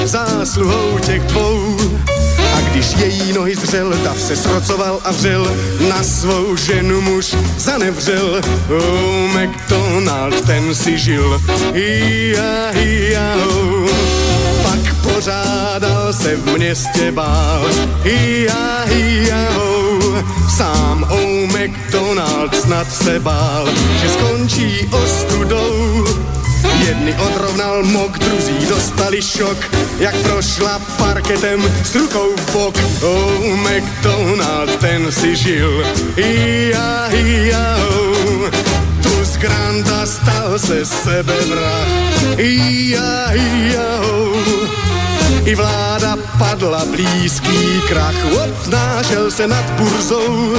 zásluhou 0.05 0.99
těch 0.99 1.21
dvou. 1.21 1.77
A 2.55 2.61
když 2.61 2.95
její 2.97 3.33
nohy 3.33 3.55
zřel, 3.55 3.93
dav 4.03 4.21
se 4.21 4.35
srocoval 4.35 4.99
a 5.03 5.11
vřel, 5.11 5.57
na 5.89 6.03
svou 6.03 6.55
ženu 6.55 7.01
muž 7.01 7.35
zanevřel. 7.57 8.41
Oh, 8.69 9.41
McDonald, 9.41 10.45
ten 10.45 10.75
si 10.75 10.97
žil, 10.97 11.41
hia, 11.73 13.35
oh. 13.47 13.89
Pak 14.63 14.95
pořádal 14.95 16.13
se 16.13 16.35
v 16.35 16.57
městě 16.57 17.11
bál, 17.11 17.65
hia, 18.03 19.49
oh. 19.57 20.23
Sám 20.57 21.07
oh, 21.09 21.59
McDonald 21.59 22.55
snad 22.55 22.93
se 22.93 23.19
bál, 23.19 23.67
že 24.01 24.09
skončí 24.09 24.89
ostudou 24.91 26.05
Jedny 26.87 27.13
odrovnal 27.17 27.83
mok, 27.83 28.19
druzí 28.19 28.65
dostali 28.69 29.21
šok, 29.21 29.57
jak 29.99 30.15
prošla 30.15 30.81
parketem 30.97 31.61
s 31.83 31.95
rukou 31.95 32.35
v 32.35 32.53
bok. 32.53 32.75
Oh, 33.03 33.57
McDonald, 33.61 34.75
ten 34.81 35.11
si 35.11 35.35
žil, 35.35 35.85
ia, 36.17 37.07
ia, 37.13 37.77
oh. 37.77 38.49
Tu 39.01 39.13
z 39.25 39.37
Granda 39.37 40.05
stal 40.05 40.59
se 40.59 40.85
sebe 40.85 41.37
vrah, 41.49 41.89
ia, 42.37 43.33
ia, 43.33 43.87
oh. 44.01 44.69
I 45.45 45.55
vláda 45.55 46.17
padla 46.37 46.85
blízký 46.85 47.81
krach, 47.89 48.17
odnášel 48.43 49.31
se 49.31 49.47
nad 49.47 49.65
burzou. 49.77 50.57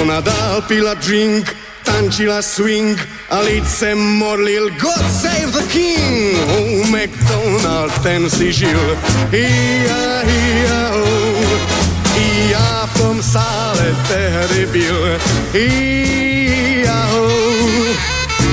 Ona 0.00 0.20
dál 0.20 0.62
pila 0.62 0.94
drink, 0.94 1.56
tančila 1.84 2.42
swing 2.42 3.08
a 3.30 3.40
lid 3.40 3.68
se 3.68 3.94
modlil 3.94 4.70
God 4.80 5.04
save 5.12 5.52
the 5.52 5.62
king. 5.68 6.36
Oh 6.48 6.88
McDonald 6.88 7.92
ten 8.02 8.30
si 8.30 8.52
žil. 8.52 8.96
Ia, 9.32 10.22
ia, 10.24 10.90
oh. 10.96 12.16
I 12.16 12.50
já 12.50 12.88
v 12.94 12.98
tom 13.00 13.22
sále 13.22 13.96
tehdy 14.08 14.66
byl. 14.66 15.20
Ia, 15.54 17.08
oh. 17.12 17.96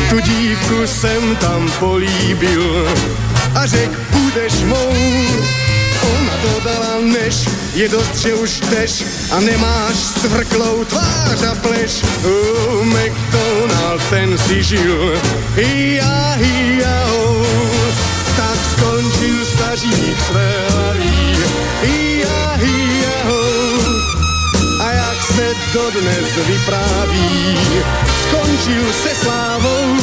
Tu 0.10 0.20
dívku 0.20 0.88
jsem 0.88 1.36
tam 1.36 1.72
políbil. 1.80 2.88
A 3.56 3.66
řek 3.66 3.90
budeš 4.12 4.54
mou 4.54 4.94
dodala 6.42 7.00
než 7.02 7.50
je 7.74 7.90
dost, 7.90 8.16
že 8.16 8.34
už 8.34 8.60
jdeš 8.60 9.04
a 9.32 9.40
nemáš 9.40 9.96
svrklou 9.96 10.86
tvář 10.86 11.44
a 11.52 11.56
pleš. 11.56 12.02
Oh, 12.26 12.86
McDonald, 12.86 14.02
ten 14.10 14.38
si 14.38 14.64
žil, 14.64 15.22
hia, 15.56 16.36
oh. 17.14 17.46
Tak 18.38 18.60
skončil 18.72 19.46
stařík 19.46 20.18
své 20.28 20.68
hia, 21.82 22.60
oh. 23.30 24.82
A 24.82 24.92
jak 24.92 25.24
se 25.36 25.54
dodnes 25.74 26.48
vypráví, 26.48 27.58
skončil 28.28 28.94
se 29.04 29.16
slávou. 29.16 29.96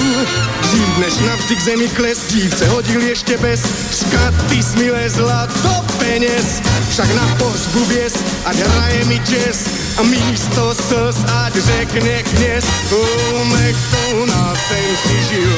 Dřív 0.60 0.98
než 0.98 1.14
navždy 1.18 1.56
k 1.56 1.60
zemi 1.60 1.88
kles, 1.88 2.18
dívce 2.28 2.68
hodil 2.68 3.00
ještě 3.00 3.38
bez 3.38 3.60
škaty 4.00 4.62
smilé 4.62 5.10
zlato 5.10 5.84
peněz. 5.98 6.62
Však 6.90 7.14
na 7.14 7.37
pohřbu 7.38 7.84
věz, 7.84 8.14
ať 8.44 8.56
hraje 8.56 9.04
mi 9.04 9.18
jazz 9.18 9.58
a 9.98 10.02
místo 10.02 10.74
slz, 10.74 11.16
ať 11.44 11.54
řekne 11.54 12.22
kněz. 12.22 12.64
Oh, 12.92 13.44
McDonald, 13.44 14.58
ten 14.68 14.96
si 14.96 15.34
žil. 15.34 15.54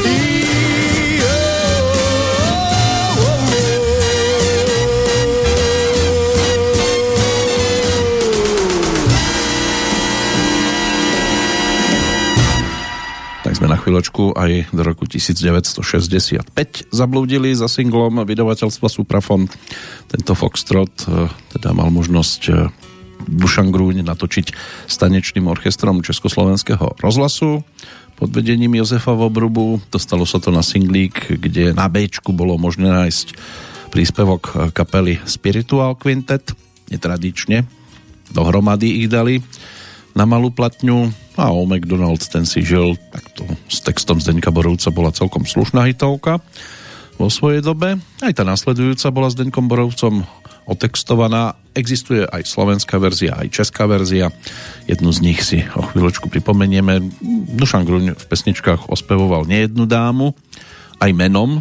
sme 0.00 0.39
na 13.70 13.78
chvíľočku 13.78 14.34
aj 14.34 14.74
do 14.74 14.82
roku 14.82 15.06
1965 15.06 16.50
zablúdili 16.90 17.54
za 17.54 17.70
singlom 17.70 18.26
vydavateľstva 18.26 18.90
Suprafon. 18.90 19.46
Tento 20.10 20.34
Foxtrot 20.34 21.06
e, 21.06 21.30
teda 21.54 21.70
mal 21.70 21.94
možnosť 21.94 22.40
e, 22.50 22.52
Dušan 23.30 23.70
Grúň 23.70 24.02
natočiť 24.02 24.46
s 24.90 24.94
tanečným 24.98 25.46
orchestrom 25.46 26.02
Československého 26.02 26.98
rozhlasu 26.98 27.62
pod 28.18 28.28
vedením 28.34 28.74
Jozefa 28.74 29.14
Vobrubu. 29.14 29.78
Dostalo 29.94 30.26
sa 30.26 30.42
to 30.42 30.50
na 30.50 30.66
singlík, 30.66 31.38
kde 31.38 31.70
na 31.70 31.86
B 31.86 32.10
bolo 32.34 32.58
možné 32.58 32.90
nájsť 32.90 33.38
príspevok 33.94 34.74
kapely 34.74 35.22
Spiritual 35.30 35.94
Quintet, 35.94 36.50
netradične, 36.90 37.62
dohromady 38.34 39.04
ich 39.04 39.06
dali 39.06 39.38
na 40.14 40.24
malú 40.26 40.50
platňu 40.50 41.10
a 41.38 41.54
o 41.54 41.64
McDonald's 41.64 42.28
ten 42.28 42.44
si 42.44 42.60
žil, 42.60 42.98
tak 43.14 43.24
to 43.32 43.46
s 43.70 43.80
textom 43.80 44.18
Zdeňka 44.20 44.52
Borovca 44.52 44.90
bola 44.92 45.14
celkom 45.14 45.46
slušná 45.46 45.88
hitovka 45.88 46.42
vo 47.20 47.28
svojej 47.28 47.60
dobe. 47.60 48.00
Aj 48.20 48.32
tá 48.32 48.44
nasledujúca 48.44 49.08
bola 49.12 49.28
s 49.28 49.36
Zdeňkom 49.36 49.68
Borovcom 49.68 50.24
otextovaná. 50.68 51.58
Existuje 51.74 52.22
aj 52.26 52.46
slovenská 52.46 52.98
verzia, 52.98 53.34
aj 53.38 53.48
česká 53.50 53.86
verzia. 53.90 54.30
Jednu 54.86 55.10
z 55.10 55.18
nich 55.22 55.40
si 55.42 55.62
o 55.74 55.82
chvíľočku 55.82 56.30
pripomenieme. 56.30 57.10
Dušan 57.56 57.86
Gruň 57.86 58.14
v 58.14 58.24
pesničkách 58.24 58.86
ospevoval 58.86 59.46
nejednu 59.50 59.86
dámu, 59.86 60.32
aj 61.02 61.10
menom. 61.10 61.58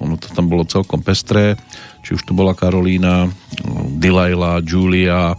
Ono 0.00 0.16
to 0.16 0.32
tam 0.32 0.48
bolo 0.48 0.64
celkom 0.64 1.04
pestré. 1.04 1.60
Či 2.00 2.16
už 2.16 2.24
to 2.24 2.32
bola 2.32 2.56
Karolína, 2.56 3.28
Delilah, 4.00 4.64
Julia, 4.64 5.36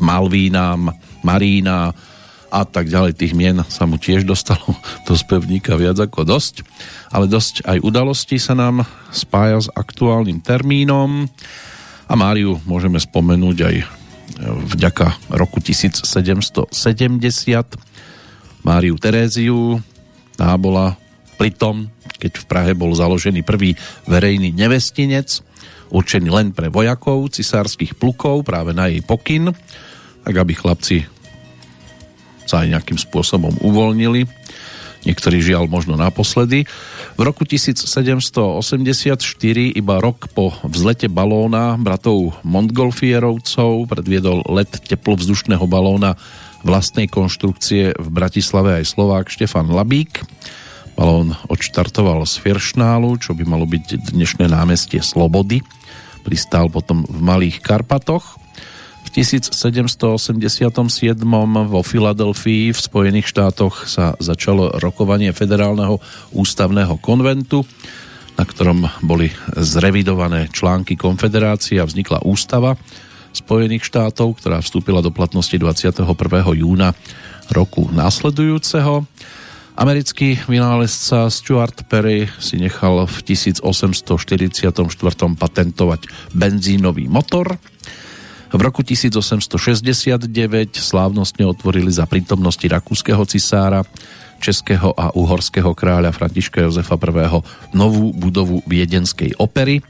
Malvína, 0.00 0.74
Marína 1.22 1.92
a 2.48 2.62
tak 2.64 2.88
ďalej. 2.88 3.18
Tých 3.18 3.36
mien 3.36 3.60
sa 3.68 3.84
mu 3.84 4.00
tiež 4.00 4.24
dostalo 4.24 4.64
do 5.06 5.14
spevníka 5.14 5.76
viac 5.76 6.00
ako 6.00 6.24
dosť. 6.24 6.64
Ale 7.12 7.28
dosť 7.28 7.68
aj 7.68 7.78
udalosti 7.84 8.40
sa 8.40 8.56
nám 8.56 8.86
spája 9.12 9.64
s 9.64 9.68
aktuálnym 9.72 10.40
termínom 10.40 11.28
a 12.08 12.12
Máriu 12.16 12.56
môžeme 12.64 12.96
spomenúť 12.96 13.58
aj 13.64 13.76
vďaka 14.76 15.32
roku 15.34 15.60
1770 15.60 16.72
Máriu 18.62 18.94
Teréziu 19.00 19.80
tá 20.38 20.54
bola 20.54 20.94
pri 21.40 21.50
tom, 21.50 21.90
keď 22.20 22.32
v 22.38 22.44
Prahe 22.46 22.72
bol 22.74 22.94
založený 22.94 23.42
prvý 23.42 23.74
verejný 24.06 24.54
nevestinec 24.54 25.42
určený 25.88 26.28
len 26.28 26.48
pre 26.52 26.68
vojakov 26.68 27.32
cisárskych 27.32 27.96
plukov 27.96 28.44
práve 28.44 28.76
na 28.76 28.92
jej 28.92 29.00
pokyn, 29.00 29.50
tak 30.28 30.44
aby 30.44 30.52
chlapci 30.52 31.08
sa 32.44 32.60
aj 32.60 32.76
nejakým 32.76 33.00
spôsobom 33.00 33.64
uvoľnili. 33.64 34.28
Niektorí 35.08 35.40
žiaľ 35.40 35.72
možno 35.72 35.96
naposledy. 35.96 36.68
V 37.16 37.20
roku 37.24 37.48
1784, 37.48 38.68
iba 39.72 39.94
rok 40.04 40.28
po 40.36 40.52
vzlete 40.68 41.08
balóna 41.08 41.80
bratov 41.80 42.36
Montgolfierovcov, 42.44 43.88
predviedol 43.88 44.44
let 44.52 44.68
teplovzdušného 44.68 45.64
balóna 45.64 46.20
vlastnej 46.60 47.08
konštrukcie 47.08 47.96
v 47.96 48.08
Bratislave 48.12 48.84
aj 48.84 48.84
Slovák 48.84 49.32
Štefan 49.32 49.72
Labík. 49.72 50.20
Balón 50.92 51.32
odštartoval 51.48 52.28
z 52.28 52.36
Firšnálu, 52.36 53.16
čo 53.16 53.32
by 53.32 53.48
malo 53.48 53.64
byť 53.64 54.12
dnešné 54.12 54.50
námestie 54.50 55.00
Slobody 55.00 55.64
pristál 56.28 56.68
potom 56.68 57.08
v 57.08 57.18
Malých 57.24 57.64
Karpatoch. 57.64 58.36
V 59.08 59.24
1787. 59.24 60.68
vo 61.64 61.80
Filadelfii 61.80 62.76
v 62.76 62.78
Spojených 62.78 63.32
štátoch 63.32 63.88
sa 63.88 64.12
začalo 64.20 64.76
rokovanie 64.76 65.32
Federálneho 65.32 65.96
ústavného 66.36 67.00
konventu, 67.00 67.64
na 68.36 68.44
ktorom 68.44 68.84
boli 69.00 69.32
zrevidované 69.56 70.52
články 70.52 71.00
konfederácie 71.00 71.80
a 71.80 71.88
vznikla 71.88 72.28
ústava 72.28 72.76
Spojených 73.32 73.88
štátov, 73.88 74.44
ktorá 74.44 74.60
vstúpila 74.60 75.00
do 75.00 75.08
platnosti 75.08 75.56
21. 75.56 76.04
júna 76.52 76.92
roku 77.48 77.88
následujúceho. 77.88 79.08
Americký 79.78 80.36
vynálezca 80.44 81.32
Stuart 81.32 81.88
Perry 81.88 82.28
si 82.42 82.60
nechal 82.60 83.08
v 83.08 83.16
1844 83.24 84.68
patentovať 85.32 86.00
benzínový 86.36 87.08
motor. 87.08 87.56
V 88.48 88.60
roku 88.64 88.80
1869 88.80 90.24
slávnostne 90.72 91.44
otvorili 91.44 91.92
za 91.92 92.08
prítomnosti 92.08 92.64
rakúskeho 92.64 93.20
cisára, 93.28 93.84
českého 94.40 94.96
a 94.96 95.12
uhorského 95.12 95.74
kráľa 95.76 96.16
Františka 96.16 96.64
Jozefa 96.64 96.96
I. 96.96 97.44
novú 97.76 98.14
budovu 98.16 98.64
Viedenskej 98.64 99.36
opery. 99.36 99.84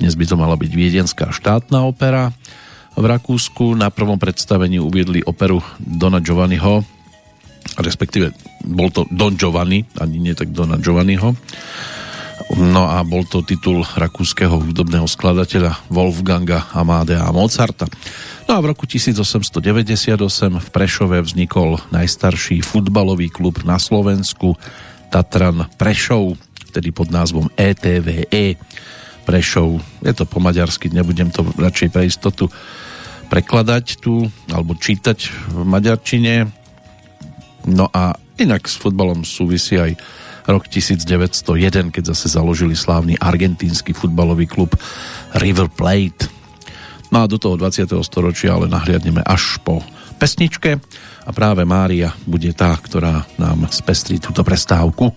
Dnes 0.00 0.16
by 0.16 0.24
to 0.24 0.36
mala 0.40 0.56
byť 0.56 0.72
Viedenská 0.72 1.28
štátna 1.34 1.84
opera. 1.84 2.32
V 2.96 3.04
Rakúsku 3.04 3.76
na 3.76 3.92
prvom 3.92 4.16
predstavení 4.16 4.80
uviedli 4.80 5.20
operu 5.20 5.60
Dona 5.76 6.24
Giovanniho 6.24 6.96
respektíve 7.76 8.32
bol 8.64 8.88
to 8.94 9.04
Don 9.10 9.34
Giovanni, 9.34 9.84
ani 10.00 10.16
nie 10.22 10.34
tak 10.38 10.54
Dona 10.54 10.78
Giovanniho. 10.78 11.34
No 12.54 12.86
a 12.86 13.02
bol 13.02 13.26
to 13.26 13.42
titul 13.42 13.82
rakúskeho 13.82 14.62
hudobného 14.62 15.10
skladateľa 15.10 15.90
Wolfganga 15.90 16.70
Amadea 16.70 17.26
Mozarta. 17.34 17.90
No 18.46 18.54
a 18.54 18.62
v 18.62 18.70
roku 18.70 18.86
1898 18.86 20.62
v 20.62 20.68
Prešove 20.70 21.18
vznikol 21.26 21.82
najstarší 21.90 22.62
futbalový 22.62 23.34
klub 23.34 23.66
na 23.66 23.82
Slovensku 23.82 24.54
Tatran 25.10 25.66
Prešov, 25.74 26.38
vtedy 26.70 26.94
pod 26.94 27.10
názvom 27.10 27.50
ETVE 27.58 28.30
e. 28.30 28.54
Prešov. 29.26 29.82
Je 30.06 30.14
to 30.14 30.22
po 30.22 30.38
maďarsky, 30.38 30.86
nebudem 30.86 31.34
to 31.34 31.42
radšej 31.58 31.88
pre 31.90 32.06
istotu 32.06 32.46
prekladať 33.26 33.98
tu, 33.98 34.30
alebo 34.54 34.78
čítať 34.78 35.50
v 35.50 35.66
maďarčine 35.66 36.46
No 37.66 37.90
a 37.90 38.14
inak 38.38 38.70
s 38.70 38.78
futbalom 38.78 39.26
súvisí 39.26 39.74
aj 39.74 39.98
rok 40.46 40.70
1901, 40.70 41.90
keď 41.90 42.14
zase 42.14 42.32
založili 42.32 42.78
slávny 42.78 43.18
argentínsky 43.18 43.92
futbalový 43.92 44.46
klub 44.46 44.74
River 45.38 45.68
Plate. 45.68 46.30
No 47.10 47.22
a 47.22 47.30
do 47.30 47.38
toho 47.38 47.58
20. 47.58 47.86
storočia 48.02 48.54
ale 48.54 48.66
nahliadneme 48.70 49.22
až 49.22 49.58
po 49.62 49.82
pesničke 50.16 50.80
a 51.26 51.30
práve 51.30 51.62
Mária 51.68 52.14
bude 52.24 52.50
tá, 52.56 52.72
ktorá 52.74 53.28
nám 53.36 53.68
spestrí 53.68 54.16
túto 54.16 54.40
prestávku. 54.40 55.12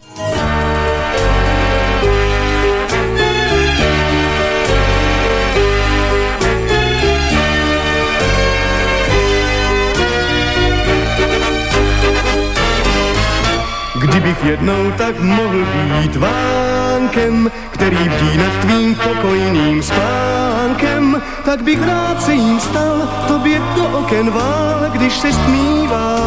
Kdybych 14.10 14.43
jednou 14.43 14.91
tak 14.91 15.19
mohl 15.19 15.65
být 15.65 16.15
vánkem, 16.15 17.52
který 17.69 17.98
bdí 17.98 18.38
nad 18.38 18.54
tvým 18.62 18.95
pokojným 18.95 19.84
spánkem, 19.84 21.22
tak 21.45 21.62
bych 21.62 21.88
rád 21.88 22.22
se 22.22 22.34
jim 22.34 22.60
stal, 22.60 23.10
tobě 23.28 23.62
do 23.76 24.00
oken 24.00 24.32
vál, 24.32 24.89
když 24.91 25.13
se 25.13 25.34
stmívá. 25.34 26.19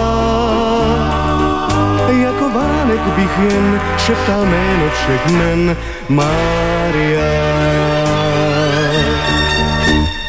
Jako 2.22 2.50
vánek 2.50 3.00
bych 3.00 3.38
jen 3.50 3.80
šeptal 3.98 4.44
jméno 4.44 4.90
všech 4.90 5.26
men 5.26 5.76
Mária. 6.08 7.22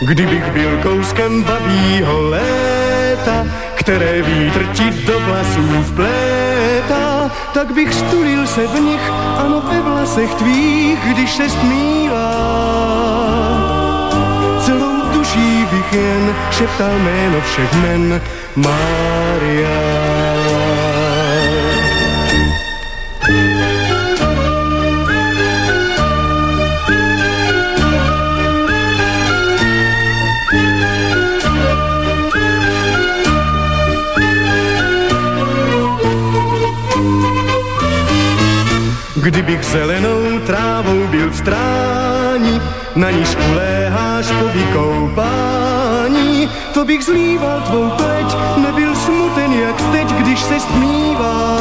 Kdybych 0.01 0.51
byl 0.51 0.79
kouskem 0.83 1.43
babího 1.43 2.21
léta, 2.21 3.45
které 3.83 4.21
vítr 4.21 4.65
ti 4.73 4.91
do 5.05 5.19
vlasů 5.19 5.83
vplétá, 5.83 7.31
tak 7.53 7.71
bych 7.71 7.93
stulil 7.93 8.47
se 8.47 8.67
v 8.67 8.79
nich, 8.79 9.09
ano 9.37 9.61
ve 9.71 9.81
vlasech 9.81 10.35
tvých, 10.35 10.99
když 11.13 11.35
se 11.35 11.49
stmívá. 11.49 12.33
Celou 14.65 15.13
duší 15.13 15.65
bych 15.71 15.93
jen 15.93 16.35
šeptal 16.51 16.99
jméno 16.99 17.41
všech 17.41 17.73
men 17.73 18.21
Mária. 18.55 20.03
Kdybych 39.33 39.65
zelenou 39.65 40.39
trávou 40.45 41.07
byl 41.07 41.29
v 41.29 41.35
stráni, 41.35 42.61
na 42.95 43.11
níž 43.11 43.37
uléháš 43.51 44.31
po 44.31 44.47
vykoupání, 44.47 46.49
to 46.73 46.85
bych 46.85 47.03
zlíval 47.03 47.61
tvou 47.61 47.89
pleť, 47.89 48.35
nebyl 48.57 48.95
smuten 48.95 49.53
jak 49.53 49.91
teď, 49.91 50.07
když 50.07 50.41
se 50.41 50.59
stmívá. 50.59 51.59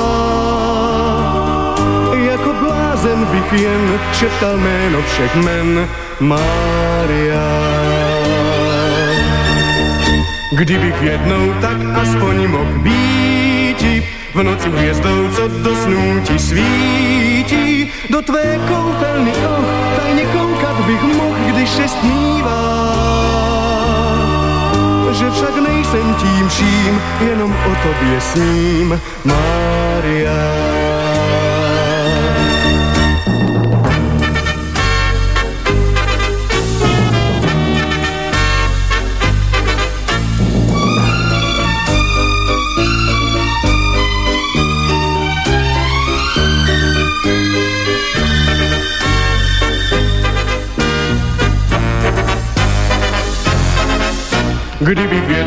Jako 2.14 2.54
blázen 2.60 3.24
bych 3.24 3.60
jen 3.60 4.00
šeptal 4.12 4.56
jméno 4.56 5.02
všech 5.02 5.34
men 5.34 5.88
Mária. 6.20 7.48
Kdybych 10.52 11.02
jednou 11.02 11.54
tak 11.60 11.76
aspoň 12.02 12.48
mohl 12.48 12.78
být, 12.78 13.11
v 14.34 14.42
noci 14.42 14.68
hvězdou, 14.68 15.28
co 15.36 15.48
do 15.48 15.76
snů 15.76 16.20
ti 16.24 16.38
svítí. 16.38 17.90
Do 18.10 18.22
tvé 18.22 18.58
koupelny, 18.68 19.32
oh, 19.32 19.64
tajně 19.96 20.24
koukat 20.24 20.86
bych 20.86 21.02
mohl, 21.02 21.36
když 21.52 21.70
se 21.70 21.88
snívá. 21.88 22.92
že 25.12 25.30
však 25.30 25.56
nejsem 25.56 26.14
tím 26.14 26.48
vším, 26.48 27.00
jenom 27.20 27.52
o 27.52 27.74
tobě 27.82 28.20
sním, 28.20 29.00
Mária. 29.24 30.71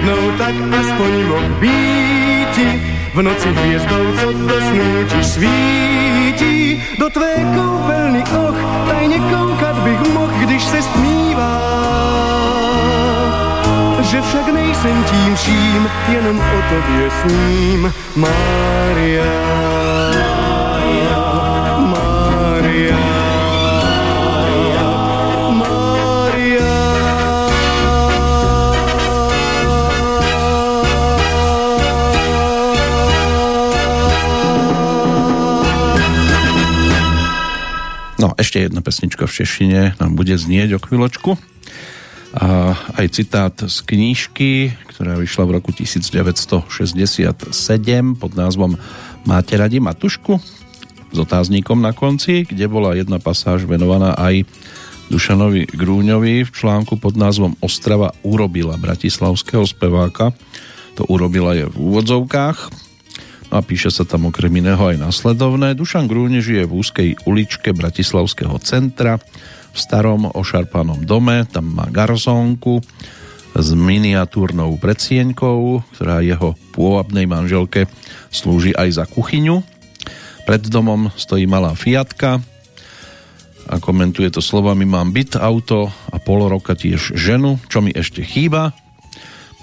Jednou 0.05 0.37
tak 0.37 0.55
aspoň 0.79 1.25
mohl 1.27 1.49
být 1.59 2.55
v 3.13 3.21
noci 3.21 3.49
hvězdou, 3.49 4.05
co 4.21 4.33
do 4.33 4.55
ti 5.09 5.23
svítí. 5.23 6.83
Do 6.99 7.09
tvé 7.09 7.35
koupelny, 7.55 8.23
och, 8.23 8.55
tajně 8.89 9.19
koukat 9.19 9.75
bych 9.79 10.13
mohl, 10.13 10.33
když 10.39 10.63
se 10.63 10.81
stmívá. 10.81 11.61
Že 14.01 14.21
však 14.21 14.53
nejsem 14.53 15.03
tím 15.03 15.35
vším, 15.35 15.89
jenom 16.09 16.39
o 16.39 16.61
tobě 16.69 17.11
sním, 17.21 17.93
Mária. 18.15 19.84
Ešte 38.45 38.61
jedna 38.61 38.85
pesnička 38.85 39.25
v 39.25 39.35
češtine 39.41 39.97
nám 39.97 40.13
bude 40.13 40.37
znieť 40.37 40.77
o 40.77 40.79
chvíľočku. 40.79 41.33
A 42.37 42.77
aj 43.01 43.17
citát 43.17 43.57
z 43.57 43.77
knížky, 43.81 44.77
ktorá 44.93 45.17
vyšla 45.17 45.49
v 45.49 45.55
roku 45.57 45.73
1967 45.73 47.49
pod 48.21 48.31
názvom 48.37 48.77
Máte 49.25 49.57
radi 49.57 49.81
Matušku? 49.81 50.37
S 51.09 51.17
otáznikom 51.17 51.81
na 51.81 51.97
konci, 51.97 52.45
kde 52.45 52.69
bola 52.69 52.93
jedna 52.93 53.17
pasáž 53.17 53.65
venovaná 53.65 54.13
aj 54.13 54.45
Dušanovi 55.09 55.65
Grúňovi 55.73 56.45
v 56.45 56.51
článku 56.51 57.01
pod 57.01 57.17
názvom 57.17 57.57
Ostrava 57.65 58.13
urobila 58.21 58.77
bratislavského 58.77 59.65
speváka. 59.65 60.37
To 61.01 61.07
urobila 61.09 61.57
je 61.57 61.65
v 61.65 61.75
úvodzovkách 61.81 62.84
a 63.55 63.63
píše 63.63 63.87
sa 63.87 64.03
tam 64.03 64.27
okrem 64.27 64.51
iného 64.59 64.79
aj 64.79 64.99
nasledovné. 64.99 65.73
Dušan 65.79 66.11
Grúne 66.11 66.43
žije 66.43 66.67
v 66.67 66.75
úzkej 66.75 67.09
uličke 67.23 67.71
Bratislavského 67.71 68.59
centra 68.59 69.15
v 69.71 69.77
starom 69.79 70.27
ošarpanom 70.31 71.03
dome, 71.03 71.47
tam 71.47 71.71
má 71.71 71.87
garzónku 71.87 72.83
s 73.55 73.71
miniatúrnou 73.71 74.75
predsieňkou, 74.75 75.83
ktorá 75.95 76.19
jeho 76.19 76.59
pôvabnej 76.75 77.23
manželke 77.23 77.87
slúži 78.27 78.75
aj 78.75 78.99
za 78.99 79.05
kuchyňu. 79.07 79.63
Pred 80.43 80.67
domom 80.67 81.11
stojí 81.15 81.47
malá 81.47 81.71
Fiatka 81.73 82.43
a 83.65 83.75
komentuje 83.79 84.29
to 84.29 84.43
slovami 84.43 84.83
mám 84.83 85.15
byt, 85.15 85.39
auto 85.39 85.89
a 86.11 86.19
pol 86.19 86.45
roka 86.51 86.75
tiež 86.75 87.15
ženu, 87.15 87.57
čo 87.71 87.81
mi 87.81 87.95
ešte 87.95 88.21
chýba, 88.21 88.75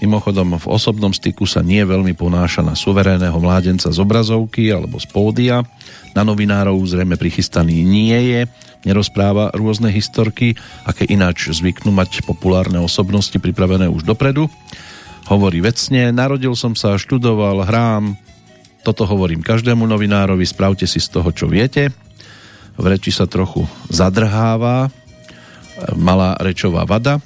Mimochodom, 0.03 0.59
v 0.59 0.67
osobnom 0.67 1.15
styku 1.15 1.47
sa 1.47 1.63
nie 1.63 1.79
veľmi 1.87 2.19
ponáša 2.19 2.67
na 2.67 2.75
suverénneho 2.75 3.39
mládenca 3.39 3.87
z 3.87 4.03
obrazovky 4.03 4.75
alebo 4.75 4.99
z 4.99 5.07
pódia. 5.07 5.63
Na 6.11 6.27
novinárov 6.27 6.75
zrejme 6.83 7.15
prichystaný 7.15 7.87
nie 7.87 8.19
je, 8.35 8.41
nerozpráva 8.83 9.55
rôzne 9.55 9.95
historky, 9.95 10.59
aké 10.83 11.07
ináč 11.07 11.55
zvyknú 11.55 11.95
mať 11.95 12.27
populárne 12.27 12.83
osobnosti 12.83 13.39
pripravené 13.39 13.87
už 13.87 14.03
dopredu. 14.03 14.51
Hovorí 15.31 15.63
vecne, 15.63 16.11
narodil 16.11 16.59
som 16.59 16.75
sa, 16.75 16.99
študoval, 16.99 17.63
hrám, 17.63 18.19
toto 18.83 19.07
hovorím 19.07 19.39
každému 19.39 19.87
novinárovi, 19.87 20.43
spravte 20.43 20.83
si 20.91 20.99
z 20.99 21.15
toho, 21.15 21.31
čo 21.31 21.47
viete. 21.47 21.95
V 22.75 22.85
reči 22.91 23.15
sa 23.15 23.31
trochu 23.31 23.63
zadrháva, 23.87 24.91
malá 25.95 26.35
rečová 26.43 26.83
vada, 26.83 27.23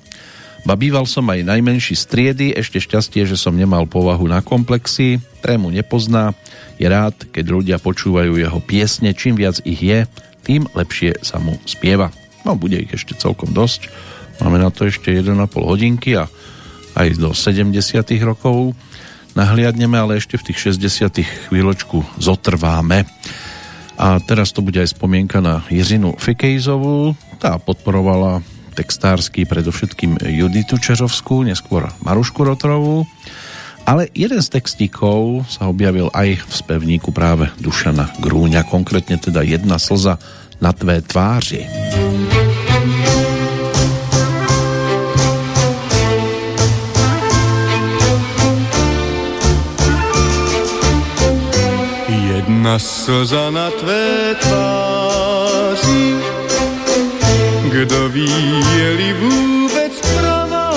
Ba 0.66 0.74
býval 0.74 1.07
som 1.07 1.22
aj 1.31 1.46
najmenší 1.46 1.94
striedy, 1.94 2.50
ešte 2.50 2.83
šťastie, 2.83 3.22
že 3.22 3.38
som 3.38 3.55
nemal 3.55 3.87
povahu 3.87 4.26
na 4.26 4.42
komplexy, 4.42 5.22
trému 5.38 5.70
nepozná, 5.70 6.35
je 6.74 6.90
rád, 6.90 7.14
keď 7.31 7.44
ľudia 7.55 7.76
počúvajú 7.79 8.35
jeho 8.35 8.59
piesne, 8.59 9.14
čím 9.14 9.38
viac 9.38 9.62
ich 9.62 9.79
je, 9.79 10.11
tým 10.42 10.66
lepšie 10.74 11.22
sa 11.22 11.38
mu 11.38 11.55
spieva. 11.70 12.11
No, 12.42 12.59
bude 12.59 12.83
ich 12.83 12.90
ešte 12.90 13.14
celkom 13.14 13.55
dosť. 13.55 13.87
Máme 14.42 14.59
na 14.59 14.74
to 14.74 14.90
ešte 14.90 15.14
1,5 15.14 15.38
hodinky 15.55 16.18
a 16.18 16.26
aj 16.98 17.14
do 17.14 17.31
70 17.31 17.70
rokov 18.26 18.74
nahliadneme, 19.38 19.94
ale 19.94 20.18
ešte 20.18 20.35
v 20.35 20.50
tých 20.50 20.74
60 20.74 21.46
chvíľočku 21.46 22.02
zotrváme. 22.18 23.07
A 24.02 24.18
teraz 24.18 24.50
to 24.50 24.66
bude 24.66 24.83
aj 24.83 24.98
spomienka 24.98 25.38
na 25.38 25.62
Jiřinu 25.70 26.18
Fikejzovú. 26.18 27.14
Tá 27.38 27.55
podporovala 27.62 28.42
textársky, 28.77 29.49
predovšetkým 29.49 30.21
Juditu 30.21 30.77
Čeřovskú, 30.77 31.41
neskôr 31.49 31.89
Marušku 32.05 32.45
Rotrovú. 32.45 33.09
Ale 33.89 34.12
jeden 34.12 34.43
z 34.43 34.61
textíkov 34.61 35.49
sa 35.49 35.73
objavil 35.73 36.12
aj 36.12 36.45
v 36.45 36.53
spevníku 36.53 37.15
práve 37.15 37.49
Dušana 37.57 38.21
Grúňa, 38.21 38.69
konkrétne 38.69 39.17
teda 39.17 39.41
jedna 39.41 39.81
slza 39.81 40.21
na 40.61 40.75
tvé 40.77 41.01
tváři. 41.01 41.65
Jedna 52.11 52.79
slza 52.83 53.51
na 53.55 53.71
tvé 53.71 54.35
tváři 54.43 54.96
kdo 57.77 58.09
ví, 58.09 58.33
je-li 58.77 59.12
vůbec 59.12 59.93
pravá? 60.01 60.73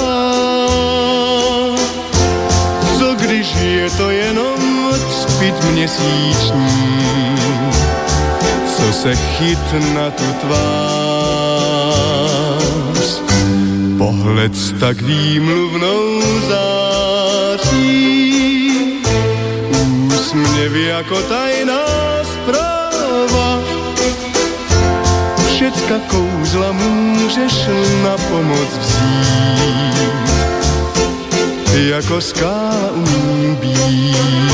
Co 2.98 3.16
když 3.16 3.48
je 3.56 3.90
to 3.90 4.10
jenom 4.10 4.90
třpit 5.10 5.64
měsíční? 5.72 7.36
Co 8.78 8.94
se 8.94 9.16
chyt 9.16 9.74
na 9.94 10.12
tu 10.12 10.34
tvář? 10.42 10.60
Pohled 13.98 14.80
tak 14.80 15.02
výmluvnou 15.02 16.22
září, 16.50 17.94
úsměv 20.08 20.76
jako 20.76 21.22
tajná 21.22 21.80
zpráva 22.24 22.79
všecka 25.60 26.00
kouzla 26.08 26.72
můžeš 26.72 27.67
na 28.04 28.17
pomoc 28.17 28.78
vzít, 28.80 30.00
jako 31.89 32.22
skála 32.22 32.91
umím 32.95 33.56
být. 33.56 34.50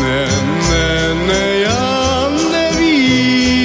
Ne, 0.00 0.28
ne, 0.70 1.14
ne, 1.26 1.58
já 1.58 2.28
nevím, 2.52 3.62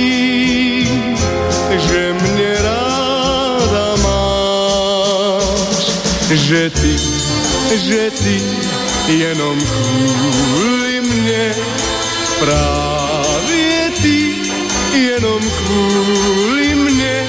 že 1.71 2.15
mě 2.21 2.56
ráda 2.62 3.95
máš, 4.04 5.91
že 6.30 6.69
ty, 6.69 7.00
že 7.76 8.12
ty 8.12 8.41
jenom 9.08 9.58
mě 9.58 10.25
Právě 12.46 13.92
ty 14.02 14.36
jenom 14.98 15.42
kvůli 15.58 16.76
mně 16.76 17.24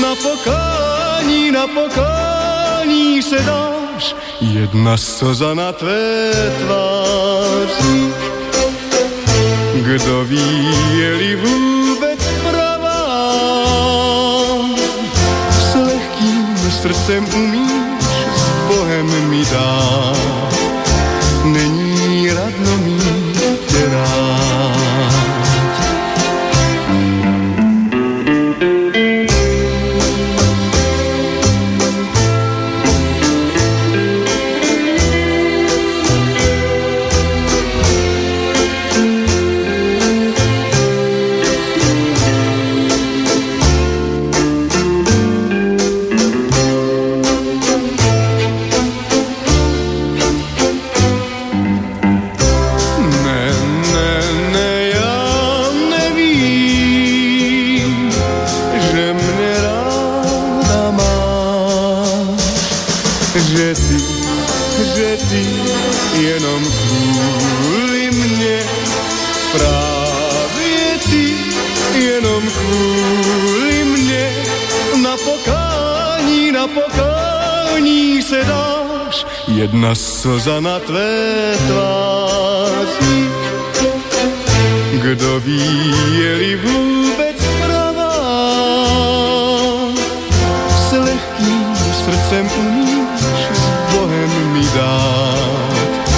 na 0.00 0.14
pokání, 0.14 1.50
na 1.50 1.66
pokání 1.66 3.22
se 3.22 3.38
dáš. 3.38 4.14
Jedna 4.40 4.96
slza 4.96 5.54
na 5.54 5.72
tvé 5.72 6.30
tváři, 6.58 8.12
kdo 9.74 10.24
ví, 10.24 10.68
je-li 10.98 11.36
vůbec 11.36 12.20
pravá. 12.50 13.34
S 15.50 15.74
lehkým 15.74 16.70
srdcem 16.82 17.26
umíš 17.34 18.04
s 18.36 18.68
Bohem 18.68 19.28
mi 19.30 19.44
dát. 19.44 20.43
Jedna 79.84 79.94
slza 79.94 80.60
na 80.60 80.80
tvé 80.80 81.56
tváři. 81.66 83.28
Kdo 85.02 85.40
ví, 85.40 85.94
je-li 86.18 86.56
vůbec 86.56 87.36
pravá, 87.66 88.16
s 90.88 90.92
lehkým 90.92 91.76
srdcem 92.04 92.50
umíš 92.58 93.20
s 93.52 93.92
Bohem 93.92 94.52
mi 94.52 94.64
dát. 94.74 96.08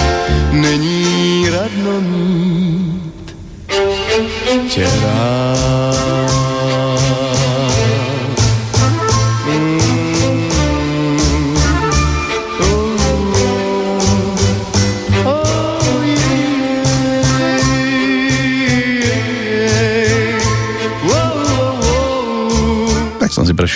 Není 0.53 1.47
radno 1.51 2.01
mít 2.01 3.35
tě 4.71 4.85
rád. 5.03 5.46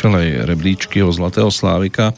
Aj 0.01 0.49
rebríčky 0.49 1.05
o 1.05 1.13
Zlatého 1.13 1.53
Slávika 1.53 2.17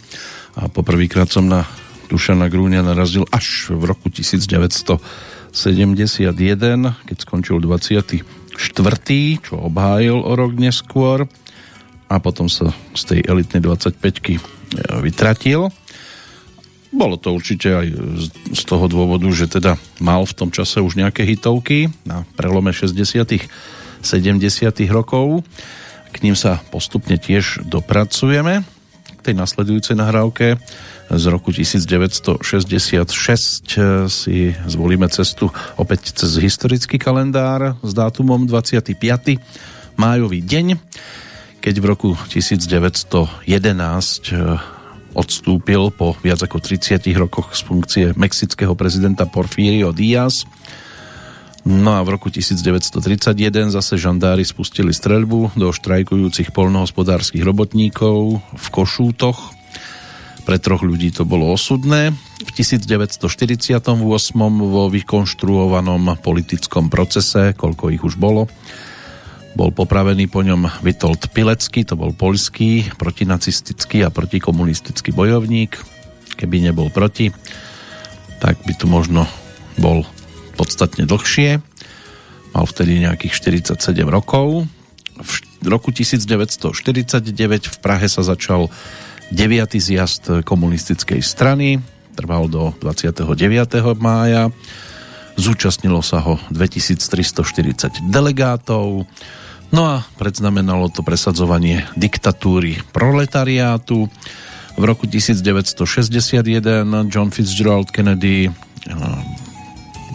a 0.54 0.70
poprvýkrát 0.70 1.26
som 1.26 1.50
na 1.50 1.66
Dušana 2.06 2.46
Grúňa 2.46 2.78
narazil 2.78 3.26
až 3.34 3.74
v 3.74 3.90
roku 3.90 4.06
1971, 4.06 5.50
keď 7.02 7.16
skončil 7.18 7.58
24. 7.58 8.22
čo 9.42 9.54
obhájil 9.58 10.14
o 10.14 10.30
rok 10.38 10.54
neskôr 10.54 11.26
a 12.06 12.22
potom 12.22 12.46
sa 12.46 12.70
z 12.94 13.02
tej 13.02 13.20
elitnej 13.26 13.58
25 13.58 13.98
vytratil. 15.02 15.66
Bolo 16.94 17.18
to 17.18 17.34
určite 17.34 17.66
aj 17.66 17.86
z 18.54 18.62
toho 18.62 18.86
dôvodu, 18.86 19.26
že 19.34 19.50
teda 19.50 19.74
mal 19.98 20.22
v 20.22 20.38
tom 20.38 20.54
čase 20.54 20.78
už 20.78 20.94
nejaké 21.02 21.26
hitovky 21.26 21.90
na 22.06 22.22
prelome 22.38 22.70
60 22.70 23.26
70 24.06 24.86
rokov. 24.86 25.42
K 26.12 26.16
ním 26.20 26.36
sa 26.36 26.60
postupne 26.68 27.16
tiež 27.16 27.64
dopracujeme. 27.64 28.62
K 29.18 29.20
tej 29.20 29.34
nasledujúcej 29.34 29.96
nahrávke 29.96 30.60
z 31.12 31.24
roku 31.28 31.52
1966 31.52 32.40
si 34.08 34.36
zvolíme 34.68 35.08
cestu 35.12 35.52
opäť 35.76 36.16
cez 36.16 36.36
historický 36.40 36.96
kalendár 36.96 37.76
s 37.84 37.92
dátumom 37.92 38.48
25. 38.48 38.96
májový 40.00 40.40
deň, 40.40 40.80
keď 41.60 41.74
v 41.80 41.84
roku 41.84 42.10
1911 42.28 43.52
odstúpil 45.12 45.92
po 45.92 46.16
viac 46.24 46.40
ako 46.40 46.58
30 46.64 47.04
rokoch 47.16 47.52
z 47.52 47.60
funkcie 47.64 48.06
mexického 48.16 48.72
prezidenta 48.72 49.28
Porfirio 49.28 49.92
Díaz. 49.92 50.48
No 51.62 51.94
a 51.94 52.02
v 52.02 52.18
roku 52.18 52.26
1931 52.26 53.70
zase 53.70 53.94
žandári 53.94 54.42
spustili 54.42 54.90
streľbu 54.90 55.54
do 55.54 55.70
štrajkujúcich 55.70 56.50
polnohospodárskych 56.50 57.46
robotníkov 57.46 58.42
v 58.42 58.66
Košútoch. 58.74 59.54
Pre 60.42 60.58
troch 60.58 60.82
ľudí 60.82 61.14
to 61.14 61.22
bolo 61.22 61.54
osudné. 61.54 62.10
V 62.42 62.50
1948 62.50 63.78
vo 64.58 64.90
vykonštruovanom 64.90 66.18
politickom 66.18 66.90
procese, 66.90 67.54
koľko 67.54 67.94
ich 67.94 68.02
už 68.02 68.18
bolo, 68.18 68.50
bol 69.54 69.70
popravený 69.70 70.26
po 70.26 70.42
ňom 70.42 70.82
Witold 70.82 71.30
Pilecký, 71.30 71.86
to 71.86 71.94
bol 71.94 72.10
poľský 72.10 72.90
protinacistický 72.98 74.02
a 74.02 74.10
protikomunistický 74.10 75.14
bojovník. 75.14 75.78
Keby 76.34 76.58
nebol 76.58 76.90
proti, 76.90 77.30
tak 78.42 78.58
by 78.66 78.74
tu 78.74 78.90
možno 78.90 79.30
bol 79.78 80.02
podstatne 80.62 81.10
dlhšie. 81.10 81.58
Mal 82.54 82.64
vtedy 82.70 83.02
nejakých 83.02 83.66
47 83.66 84.06
rokov. 84.06 84.70
V 85.18 85.66
roku 85.66 85.90
1949 85.90 87.34
v 87.66 87.76
Prahe 87.82 88.06
sa 88.06 88.22
začal 88.22 88.70
9. 89.34 89.42
zjazd 89.82 90.46
komunistickej 90.46 91.18
strany. 91.18 91.82
Trval 92.14 92.46
do 92.46 92.70
29. 92.78 93.26
mája. 93.98 94.54
Zúčastnilo 95.34 95.98
sa 96.04 96.22
ho 96.22 96.38
2340 96.54 98.06
delegátov. 98.12 99.08
No 99.72 99.82
a 99.88 100.04
predznamenalo 100.20 100.92
to 100.92 101.00
presadzovanie 101.00 101.88
diktatúry 101.96 102.84
proletariátu. 102.92 104.04
V 104.76 104.82
roku 104.84 105.08
1961 105.08 107.08
John 107.08 107.32
Fitzgerald 107.32 107.88
Kennedy 107.88 108.48
eh, 108.48 108.52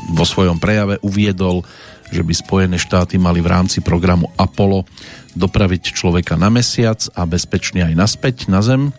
vo 0.07 0.25
svojom 0.25 0.57
prejave 0.59 0.99
uviedol, 1.03 1.63
že 2.07 2.23
by 2.23 2.33
Spojené 2.33 2.77
štáty 2.79 3.19
mali 3.19 3.43
v 3.43 3.51
rámci 3.51 3.83
programu 3.83 4.31
Apollo 4.39 4.87
dopraviť 5.35 5.91
človeka 5.91 6.39
na 6.39 6.47
mesiac 6.47 7.03
a 7.13 7.27
bezpečne 7.27 7.83
aj 7.83 7.93
naspäť 7.93 8.47
na 8.47 8.63
Zem, 8.63 8.95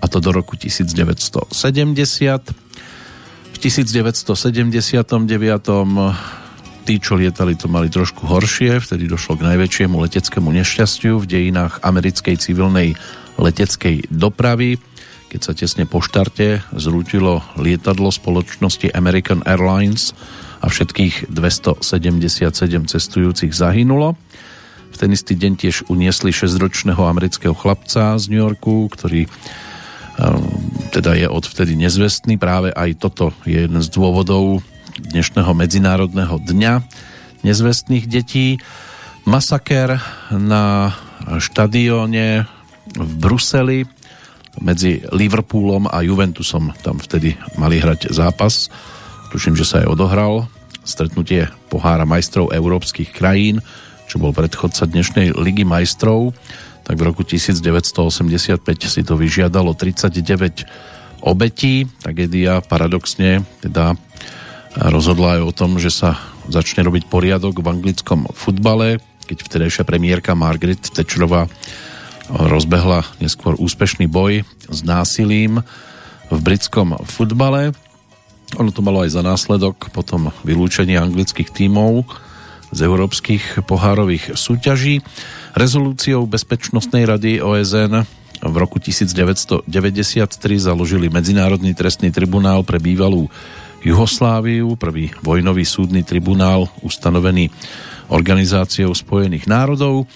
a 0.00 0.08
to 0.08 0.18
do 0.18 0.32
roku 0.32 0.56
1970. 0.56 1.52
V 3.50 3.56
1979 3.60 5.20
tí, 6.88 6.96
čo 6.96 7.14
lietali, 7.14 7.54
to 7.54 7.68
mali 7.68 7.92
trošku 7.92 8.24
horšie, 8.24 8.80
vtedy 8.80 9.04
došlo 9.06 9.36
k 9.36 9.46
najväčšiemu 9.52 10.00
leteckému 10.00 10.48
nešťastiu 10.48 11.20
v 11.20 11.28
dejinách 11.28 11.84
americkej 11.84 12.40
civilnej 12.40 12.96
leteckej 13.36 14.08
dopravy, 14.08 14.80
keď 15.30 15.40
sa 15.40 15.52
tesne 15.54 15.84
po 15.86 16.02
štarte 16.02 16.64
zrútilo 16.74 17.44
lietadlo 17.60 18.10
spoločnosti 18.10 18.90
American 18.90 19.44
Airlines 19.46 20.16
a 20.60 20.68
všetkých 20.68 21.32
277 21.32 22.92
cestujúcich 22.92 23.52
zahynulo. 23.56 24.14
V 24.90 24.96
ten 25.00 25.10
istý 25.10 25.32
deň 25.34 25.52
tiež 25.56 25.76
uniesli 25.88 26.30
6-ročného 26.30 27.00
amerického 27.00 27.56
chlapca 27.56 28.20
z 28.20 28.24
New 28.28 28.40
Yorku, 28.44 28.92
ktorý 28.92 29.24
teda 30.92 31.16
je 31.16 31.24
odvtedy 31.24 31.80
nezvestný. 31.80 32.36
Práve 32.36 32.76
aj 32.76 33.00
toto 33.00 33.32
je 33.48 33.64
jeden 33.64 33.80
z 33.80 33.88
dôvodov 33.88 34.60
dnešného 35.00 35.48
Medzinárodného 35.56 36.36
dňa 36.44 36.84
nezvestných 37.40 38.04
detí. 38.04 38.60
Masaker 39.24 39.96
na 40.36 40.92
štadióne 41.40 42.44
v 42.92 43.12
Bruseli 43.16 43.88
medzi 44.60 45.00
Liverpoolom 45.08 45.88
a 45.88 46.04
Juventusom. 46.04 46.76
Tam 46.84 47.00
vtedy 47.00 47.40
mali 47.56 47.80
hrať 47.80 48.12
zápas. 48.12 48.68
Tuším, 49.30 49.54
že 49.54 49.64
sa 49.66 49.82
aj 49.82 49.94
odohral 49.94 50.50
stretnutie 50.82 51.46
pohára 51.70 52.02
majstrov 52.02 52.50
európskych 52.50 53.14
krajín, 53.14 53.62
čo 54.10 54.18
bol 54.18 54.34
predchodca 54.34 54.90
dnešnej 54.90 55.38
Ligy 55.38 55.62
majstrov 55.62 56.34
tak 56.90 56.98
v 56.98 57.06
roku 57.06 57.22
1985 57.22 58.66
si 58.82 59.06
to 59.06 59.14
vyžiadalo 59.14 59.78
39 59.78 61.22
obetí. 61.22 61.86
Tragédia 62.02 62.58
paradoxne 62.66 63.46
teda 63.62 63.94
rozhodla 64.74 65.38
aj 65.38 65.40
o 65.46 65.52
tom, 65.54 65.78
že 65.78 65.94
sa 65.94 66.18
začne 66.50 66.82
robiť 66.82 67.06
poriadok 67.06 67.62
v 67.62 67.70
anglickom 67.70 68.34
futbale, 68.34 68.98
keď 69.30 69.38
vtedajšia 69.38 69.86
premiérka 69.86 70.34
Margaret 70.34 70.82
Thatcherová 70.82 71.46
rozbehla 72.26 73.06
neskôr 73.22 73.54
úspešný 73.54 74.10
boj 74.10 74.42
s 74.66 74.82
násilím 74.82 75.62
v 76.26 76.38
britskom 76.42 76.98
futbale. 77.06 77.70
Ono 78.58 78.74
to 78.74 78.82
malo 78.82 79.06
aj 79.06 79.14
za 79.14 79.22
následok 79.22 79.94
potom 79.94 80.34
vylúčenie 80.42 80.98
anglických 80.98 81.54
tímov 81.54 82.02
z 82.74 82.82
európskych 82.82 83.62
pohárových 83.62 84.34
súťaží. 84.34 85.06
Rezolúciou 85.54 86.26
Bezpečnostnej 86.26 87.06
rady 87.06 87.38
OSN 87.38 88.02
v 88.40 88.54
roku 88.56 88.82
1993 88.82 89.68
založili 90.58 91.06
Medzinárodný 91.12 91.76
trestný 91.76 92.10
tribunál 92.10 92.66
pre 92.66 92.82
bývalú 92.82 93.30
Jugosláviu, 93.80 94.74
prvý 94.74 95.14
vojnový 95.22 95.64
súdny 95.64 96.02
tribunál 96.02 96.66
ustanovený 96.82 97.52
Organizáciou 98.10 98.90
spojených 98.90 99.46
národov. 99.46 100.10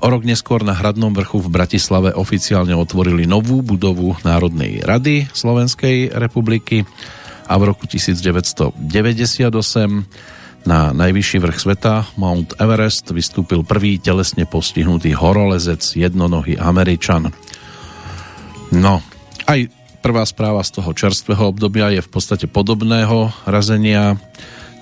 O 0.00 0.06
rok 0.08 0.24
neskôr 0.24 0.64
na 0.64 0.72
Hradnom 0.72 1.12
vrchu 1.12 1.40
v 1.40 1.52
Bratislave 1.52 2.16
oficiálne 2.16 2.72
otvorili 2.72 3.28
novú 3.28 3.60
budovu 3.60 4.16
Národnej 4.24 4.80
rady 4.84 5.28
Slovenskej 5.32 6.16
republiky 6.16 6.88
a 7.44 7.54
v 7.60 7.62
roku 7.68 7.84
1998 7.86 8.74
na 10.64 10.96
najvyšší 10.96 11.38
vrch 11.44 11.58
sveta, 11.60 12.08
Mount 12.16 12.56
Everest, 12.56 13.12
vystúpil 13.12 13.60
prvý 13.68 14.00
telesne 14.00 14.48
postihnutý 14.48 15.12
horolezec, 15.12 15.84
jednonohý 15.92 16.56
Američan. 16.56 17.28
No, 18.72 19.04
aj 19.44 19.68
prvá 20.00 20.24
správa 20.24 20.64
z 20.64 20.80
toho 20.80 20.96
čerstvého 20.96 21.52
obdobia 21.52 21.92
je 21.92 22.00
v 22.00 22.08
podstate 22.08 22.48
podobného 22.48 23.28
razenia. 23.44 24.16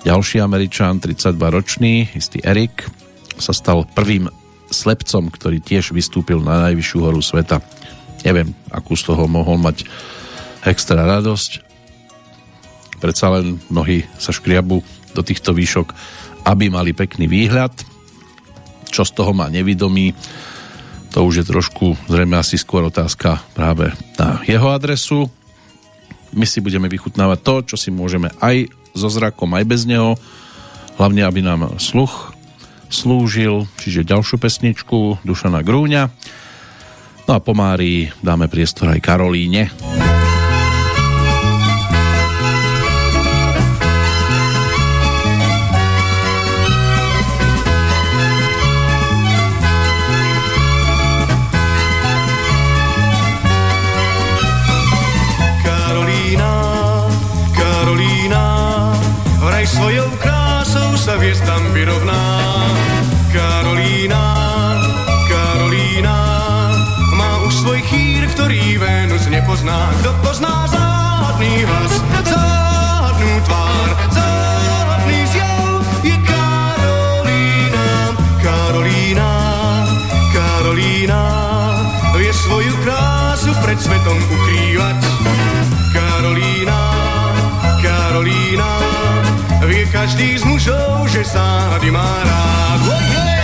Ďalší 0.07 0.39
Američan, 0.39 1.03
32-ročný, 1.03 2.15
istý 2.15 2.39
Erik, 2.43 2.87
sa 3.35 3.51
stal 3.51 3.83
prvým 3.83 4.31
slepcom, 4.71 5.27
ktorý 5.31 5.59
tiež 5.59 5.91
vystúpil 5.91 6.39
na 6.39 6.71
najvyššiu 6.71 6.99
horu 7.03 7.19
sveta. 7.19 7.59
Neviem, 8.23 8.55
akú 8.71 8.95
z 8.95 9.11
toho 9.11 9.27
mohol 9.27 9.59
mať 9.59 9.83
extra 10.63 11.03
radosť. 11.03 11.72
Predsa 13.03 13.35
len 13.35 13.59
mnohí 13.67 14.07
sa 14.15 14.31
škriabu 14.31 14.79
do 15.11 15.21
týchto 15.27 15.51
výšok, 15.51 15.91
aby 16.47 16.71
mali 16.71 16.95
pekný 16.95 17.27
výhľad. 17.27 17.75
Čo 18.87 19.03
z 19.03 19.11
toho 19.11 19.35
má 19.35 19.51
nevidomý, 19.51 20.15
to 21.11 21.27
už 21.27 21.43
je 21.43 21.45
trošku 21.51 21.99
zrejme 22.07 22.39
asi 22.39 22.55
skôr 22.55 22.87
otázka 22.87 23.43
práve 23.51 23.91
na 24.15 24.39
jeho 24.47 24.71
adresu. 24.71 25.27
My 26.31 26.47
si 26.47 26.63
budeme 26.63 26.87
vychutnávať 26.87 27.39
to, 27.43 27.55
čo 27.73 27.75
si 27.75 27.91
môžeme 27.91 28.31
aj 28.39 28.71
so 28.95 29.11
zrakom, 29.11 29.51
aj 29.51 29.67
bez 29.67 29.83
neho. 29.83 30.15
Hlavne, 30.95 31.27
aby 31.27 31.43
nám 31.43 31.75
sluch 31.83 32.31
slúžil, 32.87 33.65
čiže 33.81 34.07
ďalšiu 34.07 34.37
pesničku 34.39 35.25
Dušana 35.27 35.65
Grúňa. 35.65 36.07
No 37.25 37.31
a 37.35 37.39
po 37.41 37.51
Márii 37.57 38.13
dáme 38.21 38.47
priestor 38.47 38.93
aj 38.93 39.01
Karolíne. 39.01 39.73
hvězdám 39.73 40.22
nepozná. 70.13 70.69
Zádný 70.69 71.65
hlas, 71.65 71.93
zádnú 72.23 73.33
tvár, 73.49 73.89
zádný 74.13 75.19
zjav, 75.33 75.81
je 76.05 76.17
Karolína, 76.21 77.87
Karolína, 78.39 79.31
Karolína, 80.29 81.23
vie 82.15 82.33
svoju 82.33 82.73
krásu 82.85 83.51
pred 83.65 83.79
svetom 83.81 84.17
ukrývať. 84.29 84.99
Karolína, 85.91 86.79
Karolína, 87.81 88.71
vie 89.65 89.83
každý 89.89 90.37
z 90.37 90.43
mužov, 90.45 91.09
že 91.09 91.25
zády 91.25 91.89
má 91.91 92.07
rád. 92.23 92.79
Oh, 92.87 93.01
yeah! 93.11 93.42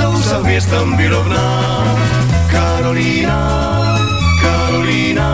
Krásou 0.00 0.16
sa 0.24 0.38
hviezdam 0.40 0.96
vyrovná. 0.96 1.46
Karolína, 2.48 3.40
Karolína, 4.40 5.30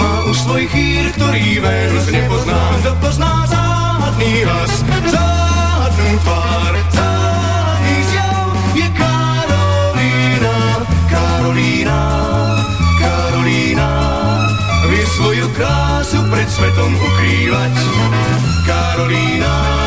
má 0.00 0.12
už 0.32 0.36
svoj 0.48 0.64
chýr, 0.72 1.12
ktorý 1.12 1.60
Venus 1.60 2.06
nepozná. 2.08 2.60
Kto 2.80 2.92
pozná 3.04 3.44
zádný 3.44 4.32
hlas, 4.48 4.72
zádnú 5.12 6.08
tvár, 6.24 6.72
zádný 6.96 7.96
zjav, 8.08 8.48
je 8.72 8.88
Karolína, 8.96 10.56
Karolína, 11.12 12.00
Karolína, 12.96 13.90
vie 14.88 15.04
svoju 15.20 15.46
krásu 15.52 16.24
pred 16.32 16.48
svetom 16.48 16.92
ukrývať. 16.96 17.74
Karolína, 18.64 19.77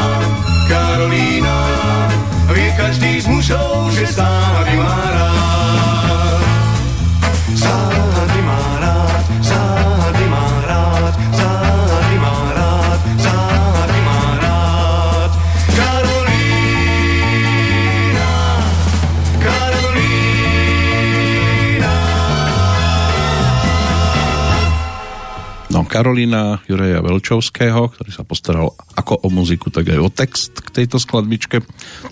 každý 2.78 3.22
z 3.22 3.28
mužov, 3.28 3.92
že 3.92 4.06
zády 4.08 4.76
má 4.78 4.96
rád. 5.12 6.42
Zády 7.52 8.40
má 8.48 8.64
rád, 8.80 9.26
zády 9.44 10.26
má 10.32 10.48
rád, 10.68 11.14
zády 11.36 12.16
má 12.20 12.38
rád, 12.56 13.00
zády 13.20 14.00
má 14.08 14.22
rád. 14.40 15.32
Karolína, 15.76 16.70
Karolína. 19.44 20.34
No, 25.72 25.80
Karolína 25.88 26.64
Juraja 26.68 27.04
Velčovského, 27.04 27.92
ktorý 27.92 28.12
sa 28.16 28.24
postaral 28.24 28.72
ako 29.12 29.28
o 29.28 29.30
muziku, 29.36 29.68
tak 29.68 29.91
aj 29.91 29.99
o 29.99 30.07
text 30.07 30.55
k 30.64 30.72
tejto 30.72 30.95
skladbičke. 30.95 31.59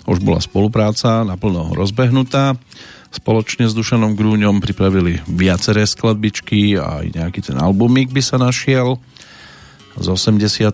Už 0.04 0.20
bola 0.20 0.36
spolupráca 0.36 1.24
naplno 1.24 1.72
rozbehnutá. 1.72 2.60
Spoločne 3.08 3.64
s 3.64 3.72
Dušanom 3.72 4.20
Grúňom 4.20 4.60
pripravili 4.60 5.24
viaceré 5.24 5.88
skladbičky 5.88 6.76
a 6.76 7.00
aj 7.00 7.06
nejaký 7.16 7.40
ten 7.40 7.56
albumík 7.56 8.12
by 8.12 8.20
sa 8.20 8.36
našiel 8.36 9.00
z 9.96 10.06
83. 10.12 10.68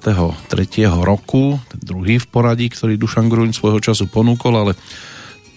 roku, 0.98 1.62
ten 1.70 1.80
druhý 1.80 2.18
v 2.18 2.26
poradí, 2.26 2.66
ktorý 2.66 2.98
Dušan 2.98 3.30
Grúň 3.30 3.54
svojho 3.54 3.78
času 3.78 4.10
ponúkol, 4.10 4.58
ale 4.58 4.72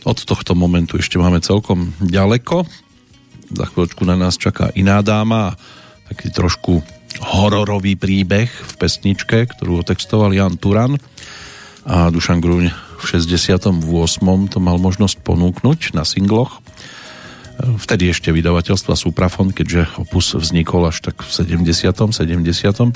od 0.05 0.17
tohto 0.21 0.53
momentu 0.53 1.01
ešte 1.01 1.17
máme 1.17 1.41
celkom 1.41 1.97
ďaleko. 1.97 2.69
Za 3.49 3.65
chvíľočku 3.73 4.05
na 4.05 4.13
nás 4.13 4.37
čaká 4.37 4.69
iná 4.77 5.01
dáma 5.01 5.57
taký 6.05 6.29
trošku 6.29 6.98
hororový 7.19 7.99
príbeh 7.99 8.49
v 8.49 8.73
pesničke, 8.79 9.47
ktorú 9.51 9.83
otextoval 9.83 10.31
Jan 10.31 10.55
Turan 10.55 10.95
a 11.87 12.11
Dušan 12.11 12.39
Grúň 12.39 12.71
v 12.99 13.03
68. 13.03 13.71
to 14.51 14.57
mal 14.59 14.77
možnosť 14.79 15.23
ponúknuť 15.23 15.95
na 15.95 16.03
singloch. 16.03 16.59
Vtedy 17.59 18.11
ešte 18.11 18.31
vydavateľstva 18.31 18.95
Suprafon, 18.95 19.51
keďže 19.51 19.99
opus 19.99 20.31
vznikol 20.31 20.87
až 20.87 21.11
tak 21.11 21.23
v 21.23 21.31
70. 21.59 21.91
71. 21.91 22.91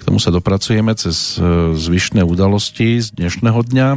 K 0.00 0.02
tomu 0.04 0.16
sa 0.20 0.32
dopracujeme 0.32 0.92
cez 0.96 1.36
e, 1.36 1.76
zvyšné 1.76 2.24
udalosti 2.24 3.00
z 3.00 3.12
dnešného 3.16 3.60
dňa. 3.64 3.88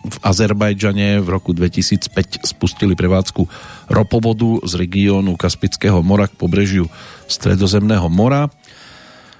V 0.00 0.16
Azerbajdžane 0.24 1.20
v 1.20 1.28
roku 1.28 1.52
2005 1.52 2.40
spustili 2.48 2.96
prevádzku 2.96 3.44
ropovodu 3.92 4.64
z 4.64 4.72
regiónu 4.80 5.36
Kaspického 5.36 6.00
mora 6.00 6.24
k 6.24 6.40
pobrežiu 6.40 6.88
Stredozemného 7.28 8.08
mora. 8.08 8.48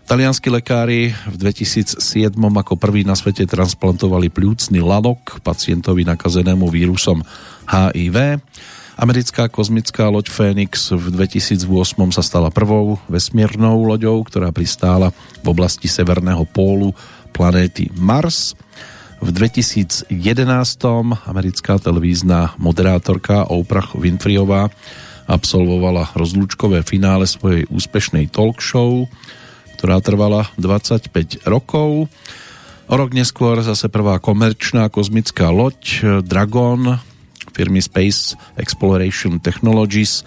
Talianskí 0.04 0.52
lekári 0.52 1.14
v 1.14 1.36
2007 1.38 2.02
ako 2.36 2.74
prvý 2.76 3.06
na 3.06 3.16
svete 3.16 3.48
transplantovali 3.48 4.28
pľúcny 4.28 4.82
lanok 4.82 5.40
pacientovi 5.40 6.04
nakazenému 6.04 6.66
vírusom 6.68 7.24
HIV. 7.64 8.42
Americká 9.00 9.48
kozmická 9.48 10.12
loď 10.12 10.28
Phoenix 10.28 10.92
v 10.92 11.08
2008 11.08 11.64
sa 12.12 12.20
stala 12.20 12.52
prvou 12.52 13.00
vesmírnou 13.08 13.80
loďou, 13.80 14.20
ktorá 14.28 14.52
pristála 14.52 15.08
v 15.40 15.46
oblasti 15.48 15.88
severného 15.88 16.44
pólu 16.44 16.92
planéty 17.32 17.88
Mars. 17.96 18.52
V 19.20 19.28
2011 19.28 20.10
americká 21.28 21.76
televízna 21.76 22.56
moderátorka 22.56 23.46
Oprah 23.52 23.92
Winfreyová 23.94 24.72
absolvovala 25.30 26.10
rozlúčkové 26.16 26.82
finále 26.82 27.28
svojej 27.28 27.68
úspešnej 27.70 28.32
talk 28.32 28.58
show 28.58 29.06
ktorá 29.80 29.96
trvala 30.04 30.44
25 30.60 31.48
rokov. 31.48 32.12
O 32.84 32.94
rok 33.00 33.16
neskôr 33.16 33.56
zase 33.64 33.88
prvá 33.88 34.20
komerčná 34.20 34.92
kozmická 34.92 35.48
loď 35.48 36.04
Dragon 36.20 37.00
firmy 37.56 37.80
Space 37.80 38.36
Exploration 38.60 39.40
Technologies 39.40 40.20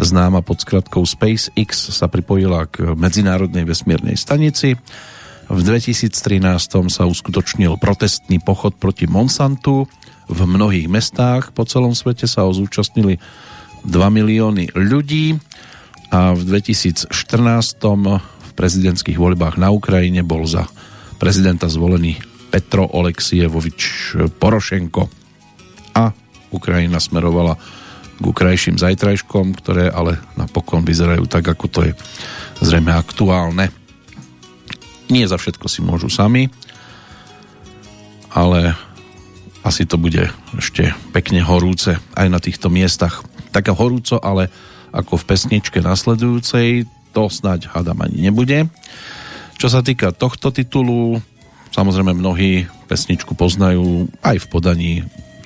známa 0.00 0.40
pod 0.40 0.64
skratkou 0.64 1.04
SpaceX 1.04 1.92
sa 1.92 2.08
pripojila 2.08 2.64
k 2.72 2.96
medzinárodnej 2.96 3.68
vesmírnej 3.68 4.16
stanici. 4.16 4.80
V 5.46 5.62
2013 5.62 6.10
sa 6.90 7.02
uskutočnil 7.06 7.78
protestný 7.78 8.42
pochod 8.42 8.74
proti 8.74 9.06
Monsantu. 9.06 9.86
V 10.26 10.40
mnohých 10.42 10.90
mestách 10.90 11.54
po 11.54 11.62
celom 11.62 11.94
svete 11.94 12.26
sa 12.26 12.42
ho 12.42 12.50
zúčastnili 12.50 13.22
2 13.86 13.94
milióny 14.10 14.74
ľudí 14.74 15.38
a 16.10 16.34
v 16.34 16.42
2014 16.42 17.14
v 17.14 18.50
prezidentských 18.58 19.14
voľbách 19.14 19.62
na 19.62 19.70
Ukrajine 19.70 20.26
bol 20.26 20.42
za 20.50 20.66
prezidenta 21.22 21.70
zvolený 21.70 22.18
Petro 22.50 22.90
Oleksievovič 22.90 23.80
Porošenko. 24.42 25.06
A 25.94 26.10
Ukrajina 26.50 26.98
smerovala 26.98 27.54
k 28.18 28.24
krajším 28.26 28.82
zajtrajškom, 28.82 29.54
ktoré 29.62 29.94
ale 29.94 30.18
napokon 30.34 30.82
vyzerajú 30.82 31.30
tak, 31.30 31.46
ako 31.46 31.66
to 31.70 31.80
je 31.86 31.92
zrejme 32.66 32.90
aktuálne. 32.90 33.85
Nie 35.06 35.30
za 35.30 35.38
všetko 35.38 35.66
si 35.70 35.80
môžu 35.86 36.10
sami, 36.10 36.50
ale 38.34 38.74
asi 39.66 39.82
to 39.86 39.98
bude 39.98 40.30
ešte 40.54 40.94
pekne 41.10 41.42
horúce 41.42 41.98
aj 42.14 42.26
na 42.30 42.38
týchto 42.38 42.70
miestach. 42.70 43.26
Také 43.50 43.74
horúco, 43.74 44.18
ale 44.22 44.50
ako 44.94 45.18
v 45.18 45.28
pesničke 45.34 45.82
nasledujúcej, 45.82 46.86
to 47.10 47.26
snáď 47.26 47.72
hádam 47.72 48.02
ani 48.04 48.30
nebude. 48.30 48.70
Čo 49.56 49.72
sa 49.72 49.80
týka 49.80 50.12
tohto 50.12 50.52
titulu, 50.52 51.18
samozrejme 51.72 52.12
mnohí 52.12 52.68
pesničku 52.86 53.32
poznajú 53.34 54.06
aj 54.20 54.36
v 54.42 54.46
podaní 54.52 54.92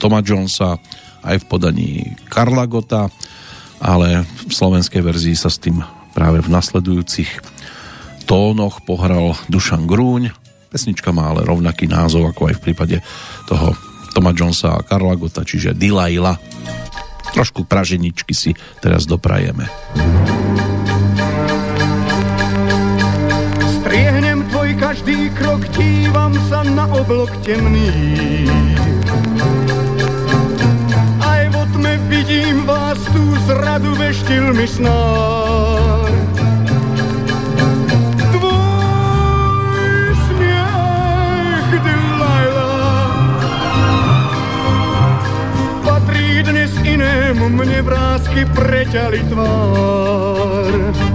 Toma 0.02 0.20
Jonesa, 0.20 0.82
aj 1.22 1.36
v 1.40 1.48
podaní 1.48 1.90
Karla 2.26 2.66
Gota, 2.66 3.08
ale 3.80 4.24
v 4.24 4.52
slovenskej 4.52 5.00
verzii 5.00 5.36
sa 5.38 5.48
s 5.48 5.62
tým 5.62 5.80
práve 6.12 6.42
v 6.42 6.52
nasledujúcich 6.52 7.59
tónoch 8.31 8.87
pohral 8.87 9.35
Dušan 9.51 9.91
Grúň. 9.91 10.31
Pesnička 10.70 11.11
má 11.11 11.35
ale 11.35 11.43
rovnaký 11.43 11.91
názov 11.91 12.31
ako 12.31 12.55
aj 12.55 12.55
v 12.57 12.62
prípade 12.62 12.97
toho 13.51 13.74
Toma 14.14 14.31
Jonesa 14.31 14.78
a 14.78 14.87
Karla 14.87 15.18
Gota, 15.18 15.43
čiže 15.43 15.74
Delilah. 15.74 16.39
Trošku 17.35 17.66
praženičky 17.66 18.31
si 18.31 18.55
teraz 18.78 19.11
doprajeme. 19.11 19.66
Striehnem 23.83 24.47
tvoj 24.47 24.78
každý 24.78 25.35
krok, 25.35 25.66
dívam 25.74 26.31
sa 26.47 26.62
na 26.62 26.87
oblok 26.87 27.35
temný 27.43 27.91
vidím 32.11 32.66
vás 32.66 32.99
tu 33.11 33.22
zradu 33.47 33.95
veštil 33.95 34.55
mi 34.55 34.66
snár. 34.66 35.99
Inému, 47.31 47.47
mne 47.62 47.78
vrázky 47.87 48.43
preťali 48.43 49.22
tvár. 49.31 51.09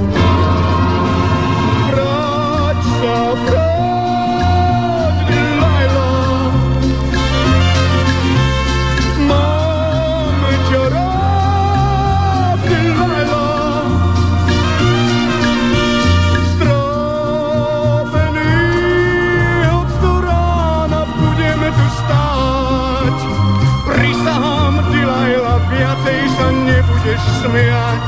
Budeš 27.06 27.24
smiať. 27.45 28.06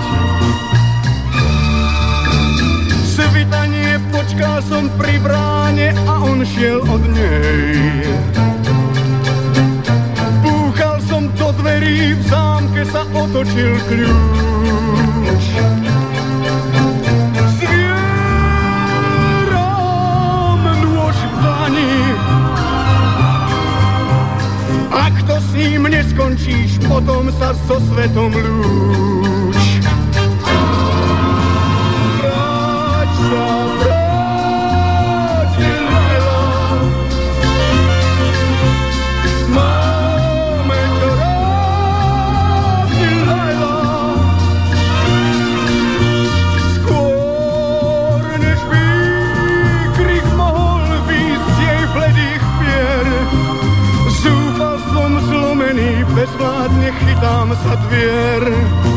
Svitanie 3.06 4.02
počkal 4.10 4.58
som 4.66 4.90
pri 4.98 5.22
bráne 5.22 5.94
a 6.06 6.14
on 6.22 6.42
šiel 6.42 6.82
od 6.82 7.04
nej. 7.14 8.10
Búchal 10.42 10.98
som 11.06 11.30
do 11.38 11.50
dverí, 11.62 12.18
v 12.18 12.22
zámke 12.26 12.82
sa 12.90 13.06
otočil 13.14 13.78
kľúč. 13.86 15.07
Ním 25.58 25.84
neskončíš, 25.90 26.78
potom 26.86 27.34
sa 27.34 27.58
so 27.66 27.82
svetom 27.82 28.30
lúč. 28.30 29.37
Chytám 57.64 57.90
sa 57.90 58.97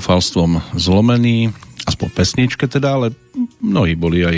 zúfalstvom 0.00 0.64
zlomený, 0.72 1.52
aspoň 1.84 2.08
pesničke 2.16 2.64
teda, 2.64 2.96
ale 2.96 3.06
mnohí 3.60 3.92
boli 4.00 4.24
aj 4.24 4.36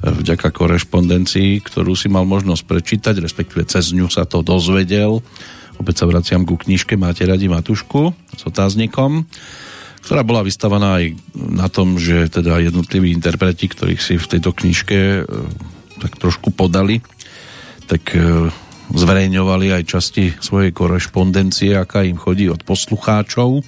vďaka 0.00 0.48
korešpondencii, 0.48 1.60
ktorú 1.60 1.92
si 1.92 2.08
mal 2.08 2.24
možnosť 2.24 2.64
prečítať, 2.64 3.14
respektíve 3.20 3.68
cez 3.68 3.92
ňu 3.92 4.08
sa 4.08 4.24
to 4.24 4.40
dozvedel. 4.40 5.20
Opäť 5.76 6.00
sa 6.00 6.08
vraciam 6.08 6.48
ku 6.48 6.56
knižke 6.56 6.96
Máte 6.96 7.28
radi 7.28 7.52
Matušku 7.52 8.16
s 8.32 8.42
otáznikom, 8.48 9.28
ktorá 10.08 10.24
bola 10.24 10.40
vystavaná 10.40 11.04
aj 11.04 11.20
na 11.36 11.68
tom, 11.68 12.00
že 12.00 12.32
teda 12.32 12.64
jednotliví 12.64 13.12
interpreti, 13.12 13.68
ktorých 13.68 14.00
si 14.00 14.14
v 14.16 14.30
tejto 14.36 14.56
knižke 14.56 14.98
e, 14.98 15.20
tak 16.00 16.16
trošku 16.20 16.52
podali, 16.52 17.00
tak 17.88 18.12
e, 18.12 18.48
zverejňovali 18.92 19.72
aj 19.72 19.82
časti 19.88 20.24
svojej 20.36 20.72
korešpondencie, 20.72 21.72
aká 21.76 22.04
im 22.04 22.20
chodí 22.20 22.48
od 22.52 22.60
poslucháčov 22.64 23.64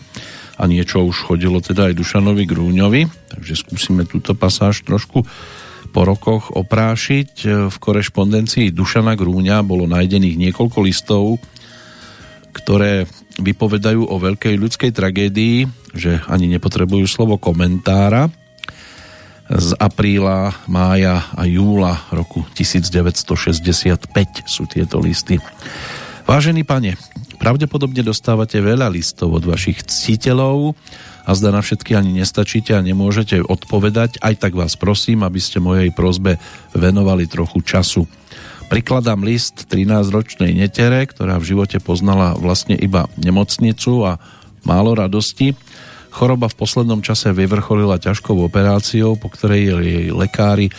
a 0.56 0.62
niečo 0.64 1.04
už 1.04 1.28
chodilo 1.28 1.60
teda 1.60 1.92
aj 1.92 2.00
Dušanovi 2.00 2.48
Grúňovi, 2.48 3.02
takže 3.28 3.54
skúsime 3.60 4.08
túto 4.08 4.32
pasáž 4.32 4.80
trošku 4.82 5.28
po 5.92 6.00
rokoch 6.04 6.52
oprášiť. 6.52 7.32
V 7.72 7.76
korešpondencii 7.76 8.72
Dušana 8.72 9.16
Grúňa 9.16 9.64
bolo 9.64 9.88
nájdených 9.88 10.36
niekoľko 10.36 10.78
listov, 10.84 11.40
ktoré 12.52 13.04
vypovedajú 13.36 14.08
o 14.08 14.16
veľkej 14.16 14.56
ľudskej 14.56 14.90
tragédii, 14.92 15.68
že 15.92 16.20
ani 16.28 16.48
nepotrebujú 16.56 17.04
slovo 17.04 17.36
komentára. 17.36 18.32
Z 19.46 19.78
apríla, 19.78 20.58
mája 20.66 21.22
a 21.36 21.46
júla 21.46 22.02
roku 22.10 22.42
1965 22.56 24.10
sú 24.48 24.66
tieto 24.66 24.98
listy. 24.98 25.38
Vážený 26.26 26.66
pane, 26.66 26.98
pravdepodobne 27.46 28.02
dostávate 28.02 28.58
veľa 28.58 28.90
listov 28.90 29.30
od 29.30 29.46
vašich 29.46 29.86
citeľov, 29.86 30.74
a 31.26 31.30
zda 31.34 31.54
na 31.54 31.62
všetky 31.62 31.94
ani 31.94 32.22
nestačíte 32.22 32.74
a 32.74 32.82
nemôžete 32.82 33.38
odpovedať, 33.38 34.18
aj 34.18 34.34
tak 34.42 34.58
vás 34.58 34.74
prosím, 34.74 35.22
aby 35.22 35.38
ste 35.38 35.62
mojej 35.62 35.94
prozbe 35.94 36.42
venovali 36.74 37.30
trochu 37.30 37.62
času. 37.62 38.06
Prikladám 38.66 39.22
list 39.22 39.66
13-ročnej 39.70 40.54
netere, 40.58 41.06
ktorá 41.06 41.38
v 41.38 41.54
živote 41.54 41.78
poznala 41.78 42.34
vlastne 42.34 42.74
iba 42.78 43.06
nemocnicu 43.14 44.06
a 44.06 44.18
málo 44.66 44.98
radosti. 44.98 45.54
Choroba 46.14 46.50
v 46.50 46.58
poslednom 46.58 46.98
čase 47.02 47.30
vyvrcholila 47.30 48.02
ťažkou 48.02 48.38
operáciou, 48.42 49.18
po 49.18 49.30
ktorej 49.30 49.70
jej 49.82 50.10
lekári 50.10 50.70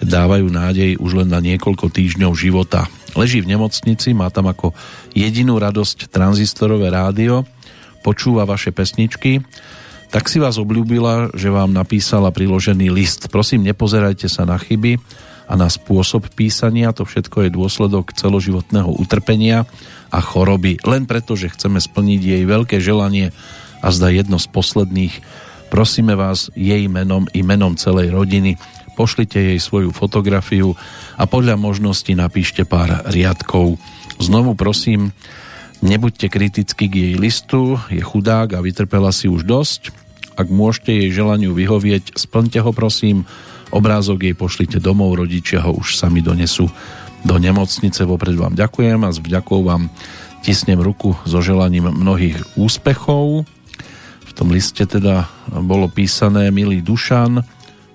dávajú 0.00 0.48
nádej 0.48 0.96
už 0.96 1.24
len 1.24 1.28
na 1.28 1.40
niekoľko 1.44 1.88
týždňov 1.92 2.32
života. 2.36 2.88
Leží 3.16 3.40
v 3.40 3.50
nemocnici, 3.56 4.12
má 4.12 4.28
tam 4.28 4.52
ako 4.52 4.76
jedinú 5.16 5.56
radosť 5.56 6.12
tranzistorové 6.12 6.92
rádio, 6.92 7.48
počúva 8.04 8.44
vaše 8.46 8.70
pesničky 8.70 9.42
tak 10.06 10.30
si 10.30 10.38
vás 10.38 10.56
obľúbila, 10.56 11.34
že 11.34 11.50
vám 11.50 11.74
napísala 11.74 12.30
priložený 12.30 12.94
list. 12.94 13.26
Prosím, 13.26 13.66
nepozerajte 13.66 14.30
sa 14.30 14.46
na 14.46 14.54
chyby 14.54 14.96
a 15.50 15.54
na 15.58 15.66
spôsob 15.66 16.30
písania, 16.34 16.94
to 16.94 17.06
všetko 17.06 17.46
je 17.46 17.54
dôsledok 17.54 18.14
celoživotného 18.14 18.96
utrpenia 18.98 19.66
a 20.10 20.18
choroby, 20.22 20.78
len 20.86 21.06
preto, 21.06 21.34
že 21.34 21.50
chceme 21.50 21.82
splniť 21.82 22.20
jej 22.22 22.42
veľké 22.46 22.78
želanie 22.78 23.34
a 23.82 23.88
zda 23.90 24.14
jedno 24.14 24.38
z 24.38 24.46
posledných. 24.50 25.14
Prosíme 25.70 26.14
vás 26.14 26.50
jej 26.54 26.86
menom 26.86 27.26
i 27.34 27.42
menom 27.42 27.74
celej 27.74 28.14
rodiny, 28.14 28.58
pošlite 28.96 29.36
jej 29.36 29.60
svoju 29.60 29.92
fotografiu 29.92 30.72
a 31.20 31.28
podľa 31.28 31.60
možnosti 31.60 32.08
napíšte 32.16 32.64
pár 32.64 33.04
riadkov. 33.12 33.76
Znovu 34.16 34.56
prosím, 34.56 35.12
Nebuďte 35.84 36.32
kriticky 36.32 36.88
k 36.88 36.94
jej 36.94 37.14
listu, 37.20 37.76
je 37.92 38.00
chudák 38.00 38.56
a 38.56 38.64
vytrpela 38.64 39.12
si 39.12 39.28
už 39.28 39.44
dosť. 39.44 39.92
Ak 40.36 40.48
môžete 40.48 40.92
jej 40.92 41.12
želaniu 41.12 41.52
vyhovieť, 41.52 42.16
splňte 42.16 42.64
ho 42.64 42.72
prosím. 42.72 43.28
Obrázok 43.68 44.24
jej 44.24 44.32
pošlite 44.32 44.80
domov, 44.80 45.20
rodičia 45.20 45.60
ho 45.68 45.76
už 45.76 46.00
sami 46.00 46.24
donesú 46.24 46.72
do 47.28 47.36
nemocnice. 47.36 48.08
Vopred 48.08 48.40
vám 48.40 48.56
ďakujem 48.56 49.04
a 49.04 49.12
s 49.12 49.20
vďakou 49.20 49.68
vám 49.68 49.92
tisnem 50.40 50.80
ruku 50.80 51.12
so 51.28 51.44
želaním 51.44 51.92
mnohých 51.92 52.40
úspechov. 52.56 53.44
V 54.24 54.32
tom 54.32 54.48
liste 54.52 54.84
teda 54.88 55.28
bolo 55.60 55.92
písané 55.92 56.48
Milý 56.48 56.80
Dušan, 56.80 57.44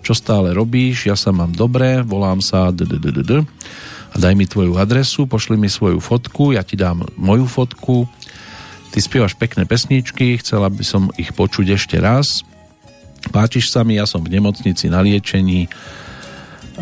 čo 0.02 0.18
stále 0.18 0.52
robíš, 0.52 1.10
ja 1.10 1.16
sa 1.16 1.30
mám 1.30 1.54
dobré, 1.54 2.02
volám 2.02 2.42
sa 2.42 2.74
DDDD 2.74 3.46
a 4.12 4.16
daj 4.20 4.34
mi 4.36 4.50
tvoju 4.50 4.76
adresu, 4.76 5.30
pošli 5.30 5.56
mi 5.56 5.72
svoju 5.72 6.02
fotku, 6.04 6.52
ja 6.52 6.66
ti 6.66 6.76
dám 6.76 7.08
moju 7.16 7.48
fotku, 7.48 8.10
ty 8.92 9.00
spievaš 9.00 9.38
pekné 9.40 9.64
pesničky, 9.64 10.36
chcela 10.42 10.68
by 10.68 10.84
som 10.84 11.14
ich 11.16 11.32
počuť 11.32 11.78
ešte 11.78 11.98
raz, 12.02 12.44
páčiš 13.32 13.72
sa 13.72 13.86
mi, 13.88 13.96
ja 13.96 14.10
som 14.10 14.20
v 14.26 14.34
nemocnici 14.36 14.92
na 14.92 15.00
liečení, 15.00 15.72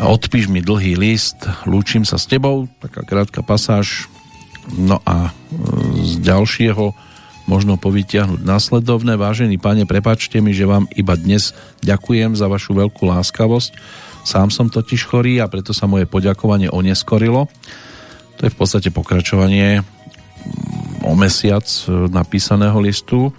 odpíš 0.00 0.48
mi 0.48 0.64
dlhý 0.64 0.96
list, 0.96 1.44
lúčim 1.68 2.02
sa 2.08 2.16
s 2.16 2.26
tebou, 2.26 2.66
taká 2.80 3.04
krátka 3.04 3.44
pasáž, 3.44 4.08
no 4.74 4.98
a 5.04 5.28
e, 5.28 5.32
z 6.02 6.12
ďalšieho 6.24 7.09
možno 7.50 7.74
povytiahnuť 7.74 8.46
následovné. 8.46 9.18
Vážený 9.18 9.58
pane, 9.58 9.82
prepačte 9.90 10.38
mi, 10.38 10.54
že 10.54 10.70
vám 10.70 10.86
iba 10.94 11.18
dnes 11.18 11.50
ďakujem 11.82 12.38
za 12.38 12.46
vašu 12.46 12.78
veľkú 12.78 13.10
láskavosť, 13.10 13.74
Sám 14.20 14.52
som 14.52 14.68
totiž 14.68 15.08
chorý 15.08 15.40
a 15.40 15.48
preto 15.48 15.72
sa 15.72 15.88
moje 15.88 16.04
poďakovanie 16.04 16.68
oneskorilo. 16.68 17.48
To 18.36 18.40
je 18.44 18.52
v 18.52 18.58
podstate 18.58 18.88
pokračovanie 18.92 19.80
mm, 19.80 21.08
o 21.08 21.12
mesiac 21.16 21.64
e, 21.64 22.08
napísaného 22.08 22.76
listu. 22.80 23.32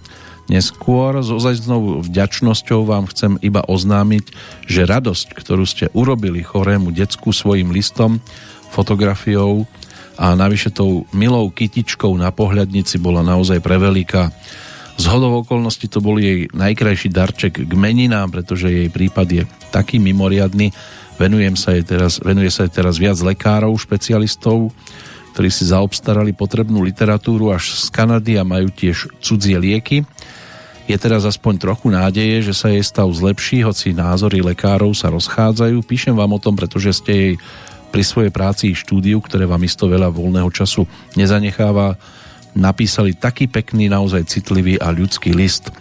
Neskôr 0.49 1.21
s 1.21 1.29
ozajstnou 1.29 2.01
vďačnosťou 2.03 2.83
vám 2.83 3.07
chcem 3.13 3.37
iba 3.45 3.61
oznámiť, 3.63 4.25
že 4.67 4.89
radosť, 4.89 5.37
ktorú 5.37 5.63
ste 5.63 5.87
urobili 5.93 6.43
chorému 6.43 6.91
decku 6.91 7.31
svojim 7.31 7.71
listom, 7.71 8.19
fotografiou 8.73 9.69
a 10.19 10.35
navyše 10.35 10.71
tou 10.73 11.07
milou 11.15 11.47
kytičkou 11.51 12.11
na 12.19 12.31
pohľadnici 12.31 12.99
bola 12.99 13.23
naozaj 13.23 13.63
preveliká. 13.63 14.31
Z 14.99 15.09
hodov 15.09 15.47
okolností 15.47 15.89
to 15.89 16.03
bol 16.03 16.19
jej 16.19 16.45
najkrajší 16.51 17.09
darček 17.09 17.65
k 17.65 17.73
meninám, 17.73 18.29
pretože 18.29 18.69
jej 18.69 18.89
prípad 18.91 19.27
je 19.31 19.43
taký 19.73 19.97
mimoriadný. 19.97 20.69
Venujem 21.17 21.55
sa 21.57 21.73
jej 21.73 21.85
teraz, 21.85 22.21
venuje 22.21 22.53
sa 22.53 22.67
jej 22.67 22.73
teraz 22.81 23.01
viac 23.01 23.17
lekárov, 23.17 23.73
špecialistov, 23.81 24.69
ktorí 25.33 25.49
si 25.49 25.63
zaobstarali 25.69 26.35
potrebnú 26.35 26.83
literatúru 26.83 27.55
až 27.55 27.71
z 27.81 27.87
Kanady 27.89 28.35
a 28.35 28.43
majú 28.43 28.69
tiež 28.69 29.09
cudzie 29.23 29.57
lieky. 29.57 30.03
Je 30.91 30.97
teraz 30.99 31.23
aspoň 31.23 31.61
trochu 31.61 31.87
nádeje, 31.87 32.51
že 32.51 32.53
sa 32.57 32.67
jej 32.67 32.83
stav 32.83 33.07
zlepší, 33.07 33.63
hoci 33.63 33.95
názory 33.95 34.43
lekárov 34.43 34.91
sa 34.91 35.07
rozchádzajú. 35.07 35.79
Píšem 35.87 36.11
vám 36.11 36.35
o 36.35 36.41
tom, 36.41 36.59
pretože 36.59 36.91
ste 36.99 37.13
jej 37.13 37.33
pri 37.91 38.03
svojej 38.07 38.31
práci 38.31 38.71
i 38.71 38.79
štúdiu, 38.79 39.19
ktoré 39.19 39.43
vám 39.43 39.67
isto 39.67 39.85
veľa 39.91 40.09
voľného 40.09 40.47
času 40.49 40.87
nezanecháva, 41.19 41.99
napísali 42.55 43.15
taký 43.15 43.51
pekný, 43.51 43.91
naozaj 43.91 44.27
citlivý 44.31 44.79
a 44.79 44.91
ľudský 44.95 45.35
list. 45.35 45.71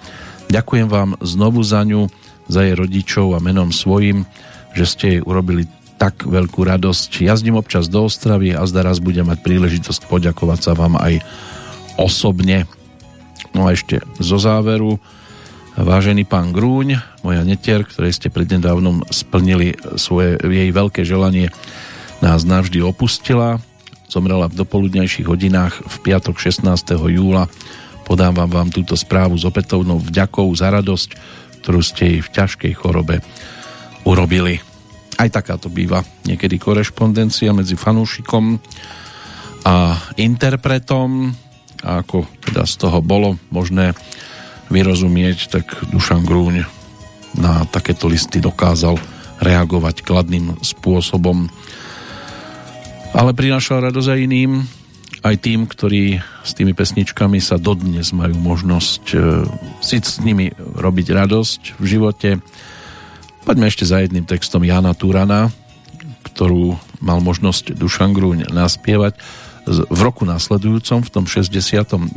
Ďakujem 0.50 0.90
vám 0.90 1.14
znovu 1.22 1.62
za 1.62 1.86
ňu, 1.86 2.10
za 2.50 2.66
jej 2.66 2.74
rodičov 2.74 3.38
a 3.38 3.42
menom 3.42 3.70
svojim, 3.70 4.26
že 4.74 4.84
ste 4.86 5.06
jej 5.16 5.22
urobili 5.22 5.70
tak 6.00 6.26
veľkú 6.26 6.66
radosť. 6.66 7.22
Jazdím 7.22 7.60
občas 7.60 7.86
do 7.86 8.08
Ostravy 8.08 8.56
a 8.56 8.66
zda 8.66 8.82
raz 8.82 8.98
budem 8.98 9.28
mať 9.28 9.44
príležitosť 9.44 10.08
poďakovať 10.10 10.58
sa 10.58 10.72
vám 10.74 10.98
aj 10.98 11.22
osobne. 12.00 12.64
No 13.52 13.68
a 13.68 13.76
ešte 13.76 14.00
zo 14.16 14.40
záveru, 14.40 14.96
vážený 15.76 16.24
pán 16.24 16.56
Grúň, 16.56 16.98
moja 17.20 17.42
netier, 17.44 17.84
ktorej 17.84 18.16
ste 18.16 18.32
prednedávnom 18.32 19.04
splnili 19.12 19.76
svoje 20.00 20.40
jej 20.40 20.70
veľké 20.72 21.04
želanie, 21.04 21.52
nás 22.20 22.44
navždy 22.44 22.84
opustila 22.84 23.60
zomrela 24.10 24.50
v 24.50 24.58
dopoludnejších 24.58 25.30
hodinách 25.30 25.86
v 25.86 25.96
piatok 26.02 26.34
16. 26.42 26.66
júla. 27.14 27.46
Podávam 28.02 28.50
vám 28.50 28.74
túto 28.74 28.98
správu 28.98 29.38
s 29.38 29.46
opätovnou 29.46 30.02
vďakou 30.02 30.50
za 30.50 30.74
radosť, 30.74 31.10
ktorú 31.62 31.78
ste 31.78 32.18
jej 32.18 32.20
v 32.26 32.32
ťažkej 32.34 32.72
chorobe 32.74 33.22
urobili. 34.02 34.58
Aj 35.14 35.30
takáto 35.30 35.70
býva 35.70 36.02
niekedy 36.26 36.58
korešpondencia 36.58 37.54
medzi 37.54 37.78
fanúšikom 37.78 38.58
a 39.62 39.94
interpretom 40.18 41.30
a 41.86 42.02
ako 42.02 42.26
teda 42.42 42.66
z 42.66 42.74
toho 42.82 42.98
bolo 42.98 43.38
možné 43.54 43.94
vyrozumieť, 44.74 45.38
tak 45.54 45.66
Dušan 45.94 46.26
Grúň 46.26 46.66
na 47.38 47.62
takéto 47.70 48.10
listy 48.10 48.42
dokázal 48.42 48.98
reagovať 49.38 50.02
kladným 50.02 50.58
spôsobom 50.66 51.46
ale 53.14 53.34
prinášal 53.34 53.90
radosť 53.90 54.08
aj 54.14 54.20
iným, 54.24 54.52
aj 55.20 55.36
tým, 55.42 55.68
ktorí 55.68 56.20
s 56.46 56.52
tými 56.56 56.72
pesničkami 56.72 57.42
sa 57.42 57.60
dodnes 57.60 58.14
majú 58.16 58.36
možnosť 58.40 59.04
e, 59.12 59.16
si 59.84 59.96
s 60.00 60.22
nimi 60.24 60.48
robiť 60.56 61.06
radosť 61.12 61.60
v 61.76 61.84
živote. 61.84 62.30
Poďme 63.44 63.68
ešte 63.68 63.84
za 63.84 64.00
jedným 64.00 64.24
textom 64.24 64.64
Jana 64.64 64.96
Turana, 64.96 65.52
ktorú 66.24 66.80
mal 67.04 67.20
možnosť 67.20 67.76
Dušan 67.76 68.16
Grúň 68.16 68.48
naspievať 68.48 69.20
v 69.68 70.00
roku 70.00 70.24
následujúcom, 70.24 71.04
v 71.04 71.10
tom 71.12 71.24
69 71.28 72.16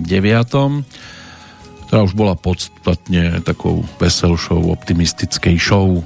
ktorá 1.93 2.09
už 2.09 2.17
bola 2.17 2.33
podstatne 2.33 3.37
takou 3.45 3.85
veselšou, 4.01 4.73
optimistickejšou. 4.73 6.01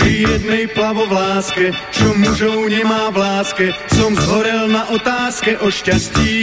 Pri 0.00 0.24
jednej 0.24 0.64
plavovláske, 0.72 1.76
čo 1.92 2.16
mužov 2.16 2.72
nemá 2.72 3.12
v 3.12 3.20
láske, 3.20 3.66
som 3.92 4.16
zhorel 4.16 4.72
na 4.72 4.88
otázke 4.88 5.60
o 5.60 5.68
šťastí. 5.68 6.40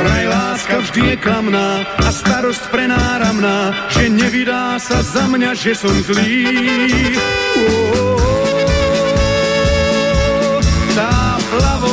Vraj 0.00 0.24
láska 0.28 0.76
vždy 0.80 1.00
je 1.12 1.16
klamná 1.20 1.84
a 1.84 2.08
starost 2.08 2.64
prenáramná, 2.72 3.88
že 3.92 4.08
nevydá 4.08 4.80
sa 4.80 5.04
za 5.04 5.28
mňa, 5.28 5.52
že 5.56 5.76
som 5.76 5.92
zlý. 5.92 6.48
Oh, 7.68 8.16
tá 10.96 11.36
plavovláska 11.52 11.85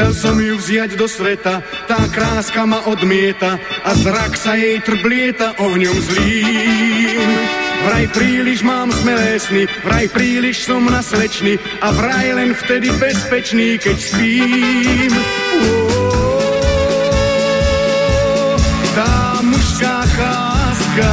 Chcel 0.00 0.16
som 0.16 0.40
ju 0.40 0.56
vziať 0.56 0.96
do 0.96 1.04
sveta, 1.04 1.60
tá 1.84 2.00
kráska 2.08 2.64
ma 2.64 2.88
odmieta 2.88 3.60
a 3.84 3.92
zrak 3.92 4.32
sa 4.32 4.56
jej 4.56 4.80
trblieta 4.80 5.52
ohňom 5.60 5.92
zlým. 5.92 7.20
Vraj 7.84 8.08
príliš 8.08 8.64
mám 8.64 8.88
smelé 8.96 9.36
sny, 9.36 9.68
vraj 9.84 10.08
príliš 10.08 10.64
som 10.64 10.88
naslečný 10.88 11.60
a 11.84 11.92
vraj 11.92 12.32
len 12.32 12.56
vtedy 12.56 12.88
bezpečný, 12.96 13.76
keď 13.76 13.96
spím. 14.00 15.12
Tá 18.96 19.36
mužská 19.44 19.96
cháska, 20.16 21.12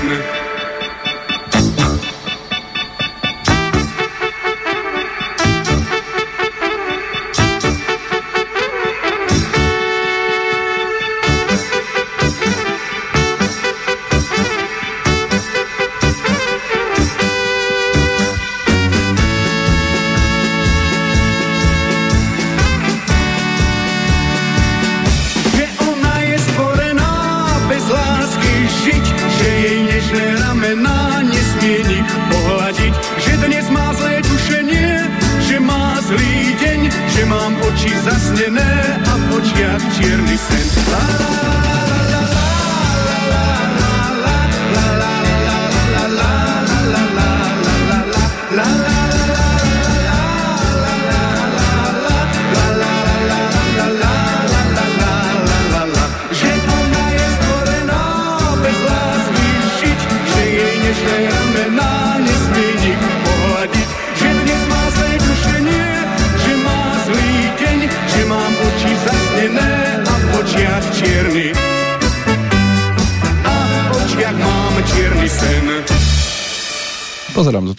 women. 0.00 0.37
Everything 40.40 40.67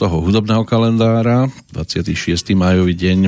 hudobného 0.07 0.63
kalendára. 0.63 1.51
26. 1.75 2.55
majový 2.55 2.95
deň 2.95 3.19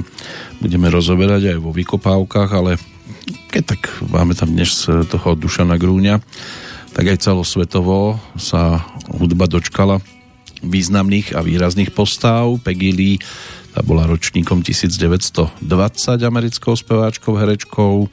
budeme 0.64 0.88
rozoberať 0.88 1.52
aj 1.52 1.58
vo 1.60 1.76
vykopávkach, 1.76 2.50
ale 2.56 2.80
keď 3.52 3.76
tak 3.76 3.82
máme 4.08 4.32
tam 4.32 4.56
dnes 4.56 4.88
toho 4.88 5.36
Dušana 5.36 5.76
Grúňa, 5.76 6.24
tak 6.96 7.12
aj 7.12 7.28
celosvetovo 7.28 8.16
sa 8.40 8.88
hudba 9.12 9.52
dočkala 9.52 10.00
významných 10.64 11.36
a 11.36 11.44
výrazných 11.44 11.92
postáv. 11.92 12.62
Peggy 12.64 12.92
Lee, 12.96 13.18
tá 13.76 13.84
bola 13.84 14.08
ročníkom 14.08 14.64
1920 14.64 15.60
americkou 16.24 16.78
speváčkou, 16.78 17.36
herečkou. 17.36 18.08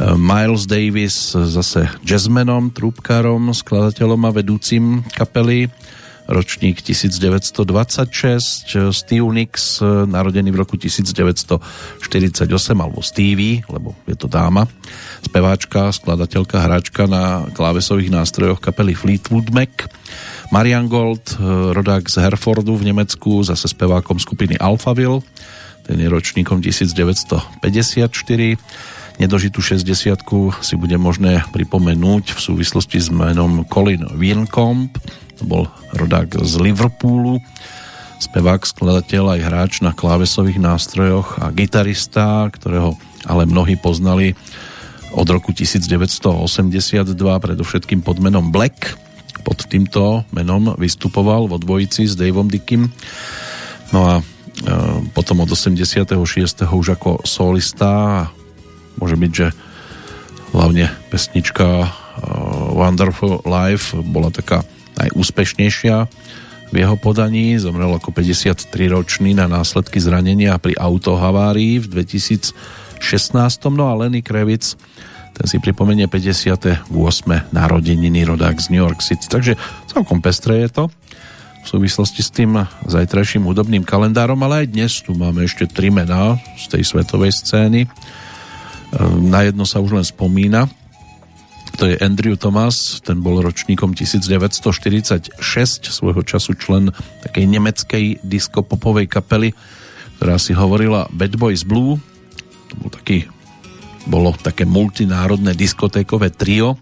Miles 0.00 0.64
Davis 0.70 1.34
zase 1.34 1.90
jazzmenom, 2.06 2.70
trúbkarom, 2.72 3.50
skladateľom 3.52 4.22
a 4.22 4.30
vedúcim 4.30 5.02
kapely 5.12 5.68
ročník 6.30 6.78
1926, 6.78 8.94
Steve 8.94 9.30
Nicks, 9.34 9.82
narodený 9.82 10.54
v 10.54 10.62
roku 10.62 10.78
1948, 10.78 11.58
alebo 12.78 13.02
Stevie, 13.02 13.66
lebo 13.66 13.98
je 14.06 14.14
to 14.14 14.30
dáma, 14.30 14.70
speváčka, 15.26 15.90
skladateľka, 15.90 16.62
hráčka 16.62 17.10
na 17.10 17.50
klávesových 17.50 18.14
nástrojoch 18.14 18.62
kapely 18.62 18.94
Fleetwood 18.94 19.50
Mac, 19.50 19.90
Marian 20.54 20.86
Gold, 20.86 21.34
rodák 21.74 22.06
z 22.06 22.22
Herfordu 22.22 22.78
v 22.78 22.94
Nemecku, 22.94 23.42
zase 23.42 23.66
spevákom 23.66 24.22
skupiny 24.22 24.54
Alphaville, 24.62 25.26
ten 25.82 25.98
je 25.98 26.06
ročníkom 26.06 26.62
1954, 26.62 28.06
Nedožitú 29.20 29.60
60 29.60 29.84
si 30.64 30.74
bude 30.80 30.96
možné 30.96 31.44
pripomenúť 31.52 32.32
v 32.32 32.40
súvislosti 32.40 32.96
s 32.96 33.12
menom 33.12 33.68
Colin 33.68 34.08
Wincombe, 34.16 34.96
to 35.40 35.48
bol 35.48 35.64
rodák 35.96 36.36
z 36.44 36.52
Liverpoolu, 36.60 37.40
spevák, 38.20 38.60
skladateľ 38.68 39.24
aj 39.36 39.40
hráč 39.40 39.72
na 39.80 39.96
klávesových 39.96 40.60
nástrojoch 40.60 41.40
a 41.40 41.48
gitarista, 41.48 42.44
ktorého 42.52 43.00
ale 43.24 43.48
mnohí 43.48 43.80
poznali 43.80 44.36
od 45.16 45.26
roku 45.26 45.56
1982 45.56 47.16
predovšetkým 47.16 48.04
pod 48.04 48.20
menom 48.20 48.52
Black. 48.52 49.00
Pod 49.40 49.64
týmto 49.64 50.28
menom 50.36 50.76
vystupoval 50.76 51.48
vo 51.48 51.56
dvojici 51.56 52.04
s 52.04 52.14
Davom 52.14 52.52
Dickim. 52.52 52.92
No 53.90 54.00
a 54.04 54.12
e, 54.20 54.22
potom 55.16 55.42
od 55.42 55.48
86. 55.48 55.80
už 56.68 56.86
ako 57.00 57.24
solista 57.24 58.28
môže 59.00 59.16
byť, 59.16 59.32
že 59.32 59.46
hlavne 60.52 60.92
pesnička 61.08 61.66
e, 61.66 61.88
Wonderful 62.76 63.42
Life 63.48 63.96
bola 63.96 64.28
taká 64.28 64.62
najúspešnejšia 65.00 65.96
v 66.70 66.74
jeho 66.74 66.96
podaní. 67.00 67.58
Zomrel 67.58 67.90
ako 67.96 68.14
53-ročný 68.14 69.34
na 69.34 69.50
následky 69.50 69.98
zranenia 69.98 70.60
pri 70.60 70.78
autohavárii 70.78 71.82
v 71.82 71.86
2016. 71.88 72.54
No 73.72 73.90
a 73.90 73.94
Lenny 73.98 74.22
Kravitz 74.22 74.76
ten 75.34 75.46
si 75.48 75.56
pripomenie 75.56 76.04
58. 76.04 76.92
narodeniny 77.48 78.20
rodák 78.28 78.60
z 78.60 78.66
New 78.74 78.82
York 78.82 79.00
City. 79.00 79.24
Takže 79.24 79.56
celkom 79.88 80.20
pestré 80.20 80.68
je 80.68 80.70
to 80.70 80.84
v 81.60 81.66
súvislosti 81.68 82.24
s 82.24 82.32
tým 82.32 82.56
zajtrajším 82.88 83.44
hudobným 83.44 83.84
kalendárom, 83.84 84.40
ale 84.44 84.64
aj 84.64 84.66
dnes 84.72 84.92
tu 85.04 85.12
máme 85.12 85.44
ešte 85.44 85.68
tri 85.68 85.92
mená 85.92 86.40
z 86.56 86.76
tej 86.76 86.82
svetovej 86.88 87.36
scény. 87.36 87.84
Na 89.28 89.44
jedno 89.44 89.68
sa 89.68 89.78
už 89.78 89.92
len 89.92 90.06
spomína, 90.06 90.66
to 91.80 91.88
je 91.88 91.96
Andrew 92.04 92.36
Thomas, 92.36 93.00
ten 93.00 93.24
bol 93.24 93.40
ročníkom 93.40 93.96
1946, 93.96 95.32
svojho 95.88 96.20
času 96.20 96.52
člen 96.52 96.92
takej 97.24 97.48
nemeckej 97.48 98.20
diskopopovej 98.20 99.08
kapely, 99.08 99.56
ktorá 100.20 100.36
si 100.36 100.52
hovorila 100.52 101.08
Bad 101.08 101.40
Boys 101.40 101.64
Blue. 101.64 101.96
To 102.68 102.74
bol 102.76 102.92
taký, 102.92 103.24
bolo 104.04 104.36
také 104.36 104.68
multinárodné 104.68 105.56
diskotékové 105.56 106.28
trio, 106.28 106.76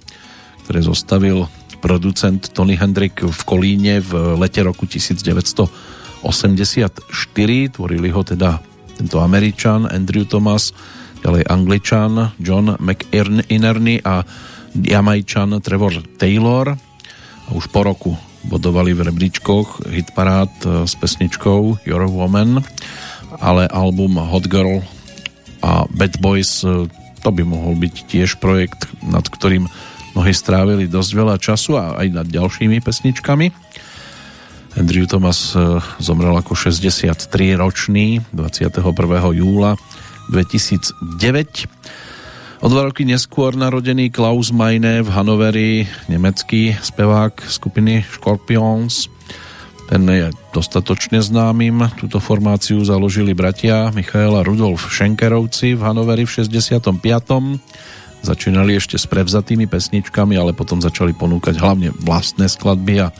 ktoré 0.66 0.82
zostavil 0.82 1.46
producent 1.78 2.50
Tony 2.50 2.74
Hendrik 2.74 3.22
v 3.22 3.40
Kolíne 3.46 4.02
v 4.02 4.34
lete 4.34 4.66
roku 4.66 4.82
1984. 4.82 7.06
Tvorili 7.70 8.10
ho 8.10 8.22
teda 8.26 8.58
tento 8.98 9.22
Američan 9.22 9.86
Andrew 9.86 10.26
Thomas, 10.26 10.74
ďalej 11.22 11.46
Angličan 11.46 12.34
John 12.42 12.74
McInerney 12.82 14.02
a 14.02 14.26
Jamajčan 14.78 15.58
Trevor 15.62 15.94
Taylor 16.16 16.78
a 17.46 17.50
už 17.50 17.70
po 17.72 17.82
roku 17.82 18.12
bodovali 18.46 18.94
v 18.94 19.10
rebríčkoch 19.10 19.90
hitparád 19.90 20.52
e, 20.62 20.66
s 20.86 20.94
pesničkou 20.94 21.82
Your 21.84 22.06
Woman, 22.06 22.62
ale 23.42 23.66
album 23.68 24.16
Hot 24.16 24.46
Girl 24.46 24.80
a 25.60 25.84
Bad 25.90 26.22
Boys 26.22 26.62
e, 26.62 26.86
to 27.18 27.30
by 27.34 27.42
mohol 27.42 27.74
byť 27.74 27.94
tiež 28.06 28.38
projekt, 28.38 28.86
nad 29.02 29.26
ktorým 29.26 29.66
mnohí 30.14 30.32
strávili 30.32 30.86
dosť 30.86 31.10
veľa 31.12 31.36
času 31.36 31.76
a 31.76 31.98
aj 31.98 32.08
nad 32.14 32.26
ďalšími 32.30 32.78
pesničkami. 32.78 33.46
Andrew 34.78 35.04
Thomas 35.10 35.58
e, 35.58 35.82
zomrel 35.98 36.38
ako 36.38 36.54
63 36.54 37.58
ročný 37.58 38.22
21. 38.30 38.78
júla 39.34 39.74
2009 40.30 42.07
O 42.58 42.66
dva 42.66 42.90
roky 42.90 43.06
neskôr 43.06 43.54
narodený 43.54 44.10
Klaus 44.10 44.50
Meine 44.50 44.98
v 45.06 45.08
Hanoveri, 45.14 45.86
nemecký 46.10 46.74
spevák 46.74 47.46
skupiny 47.46 48.02
Scorpions. 48.02 49.06
Ten 49.86 50.02
je 50.10 50.34
dostatočne 50.50 51.22
známym. 51.22 51.86
Túto 51.94 52.18
formáciu 52.18 52.82
založili 52.82 53.30
bratia 53.30 53.94
Michael 53.94 54.42
a 54.42 54.42
Rudolf 54.42 54.90
Šenkerovci 54.90 55.78
v 55.78 55.86
Hanoveri 55.86 56.26
v 56.26 56.34
65. 56.34 56.98
Začínali 58.26 58.74
ešte 58.74 58.98
s 58.98 59.06
prevzatými 59.06 59.70
pesničkami, 59.70 60.34
ale 60.34 60.50
potom 60.50 60.82
začali 60.82 61.14
ponúkať 61.14 61.62
hlavne 61.62 61.94
vlastné 61.94 62.50
skladby 62.50 63.06
a 63.06 63.08
e, 63.08 63.14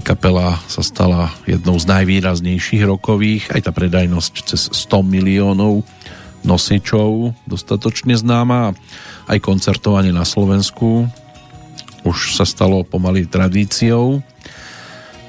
kapela 0.00 0.56
sa 0.64 0.80
stala 0.80 1.28
jednou 1.44 1.76
z 1.76 1.92
najvýraznejších 1.92 2.88
rokových, 2.88 3.52
aj 3.52 3.68
tá 3.68 3.70
predajnosť 3.76 4.32
cez 4.48 4.72
100 4.72 5.04
miliónov 5.04 5.84
nosičov 6.42 7.34
dostatočne 7.46 8.18
známa 8.18 8.74
aj 9.30 9.38
koncertovanie 9.42 10.10
na 10.10 10.26
Slovensku 10.26 11.06
už 12.02 12.34
sa 12.34 12.42
stalo 12.42 12.82
pomaly 12.82 13.30
tradíciou. 13.30 14.22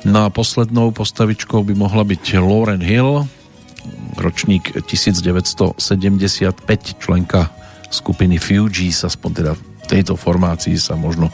No 0.03 0.19
a 0.25 0.33
poslednou 0.33 0.91
postavičkou 0.91 1.63
by 1.63 1.73
mohla 1.77 2.03
byť 2.03 2.23
Lauren 2.41 2.83
Hill 2.83 3.23
ročník 4.19 4.73
1975 4.83 5.79
členka 6.99 7.41
skupiny 7.87 8.35
Fugees 8.41 9.05
aspoň 9.07 9.31
teda 9.31 9.51
v 9.55 9.85
tejto 9.87 10.17
formácii 10.19 10.75
sa 10.75 10.99
možno 10.99 11.31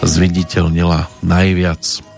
zviditeľnila 0.00 1.06
najviac 1.22 2.09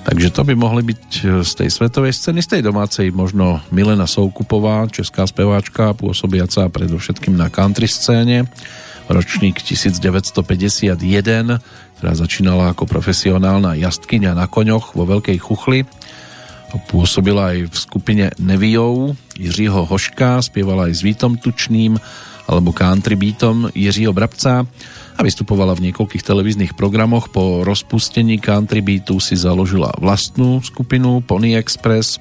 Takže 0.00 0.32
to 0.32 0.48
by 0.48 0.56
mohli 0.56 0.80
byť 0.80 1.04
e, 1.20 1.44
z 1.44 1.52
tej 1.60 1.68
svetovej 1.68 2.16
scény, 2.16 2.40
z 2.40 2.56
tej 2.56 2.62
domácej 2.64 3.12
možno 3.12 3.60
Milena 3.68 4.08
Soukupová, 4.08 4.88
česká 4.88 5.28
speváčka, 5.28 5.92
pôsobiaca 5.92 6.72
predovšetkým 6.72 7.36
na 7.36 7.52
country 7.52 7.84
scéne, 7.84 8.48
ročník 9.12 9.60
1951, 9.60 11.60
ktorá 12.00 12.12
začínala 12.16 12.72
ako 12.72 12.88
profesionálna 12.88 13.76
jazdkyňa 13.76 14.32
na 14.32 14.48
koňoch 14.48 14.96
vo 14.96 15.04
Veľkej 15.04 15.36
Chuchli. 15.36 15.84
Pôsobila 16.88 17.52
aj 17.52 17.68
v 17.68 17.76
skupine 17.76 18.24
Neviou 18.38 19.12
Jiřího 19.36 19.84
Hoška, 19.84 20.40
spievala 20.40 20.88
aj 20.88 20.96
s 20.96 21.02
Vítom 21.02 21.36
Tučným 21.36 21.98
alebo 22.48 22.72
country 22.72 23.18
beatom 23.18 23.68
Jiřího 23.74 24.16
Brabca 24.16 24.64
a 25.20 25.28
vystupovala 25.28 25.76
v 25.76 25.92
niekoľkých 25.92 26.24
televíznych 26.24 26.72
programoch. 26.72 27.28
Po 27.28 27.60
rozpustení 27.60 28.40
country 28.40 28.80
beatu 28.80 29.20
si 29.20 29.36
založila 29.36 29.92
vlastnú 30.00 30.64
skupinu 30.64 31.20
Pony 31.20 31.60
Express, 31.60 32.16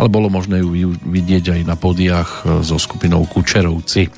ale 0.00 0.08
bolo 0.08 0.32
možné 0.32 0.64
ju 0.64 0.96
vidieť 0.96 1.60
aj 1.60 1.60
na 1.68 1.76
podiach 1.76 2.30
e, 2.48 2.64
so 2.64 2.80
skupinou 2.80 3.28
Kučerovci. 3.28 4.08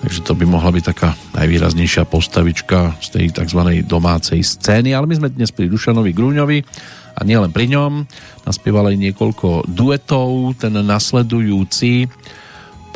Takže 0.00 0.24
to 0.24 0.32
by 0.32 0.48
mohla 0.48 0.72
byť 0.72 0.84
taká 0.88 1.12
najvýraznejšia 1.36 2.08
postavička 2.08 2.96
z 3.04 3.08
tej 3.12 3.26
tzv. 3.36 3.84
domácej 3.84 4.40
scény. 4.40 4.96
Ale 4.96 5.04
my 5.04 5.20
sme 5.20 5.28
dnes 5.28 5.52
pri 5.52 5.68
Dušanovi 5.68 6.16
Grúňovi 6.16 6.64
a 7.12 7.20
nielen 7.28 7.52
pri 7.52 7.68
ňom. 7.68 8.08
Naspieval 8.48 8.88
aj 8.88 8.96
niekoľko 9.04 9.68
duetov. 9.68 10.56
Ten 10.56 10.80
nasledujúci 10.80 12.08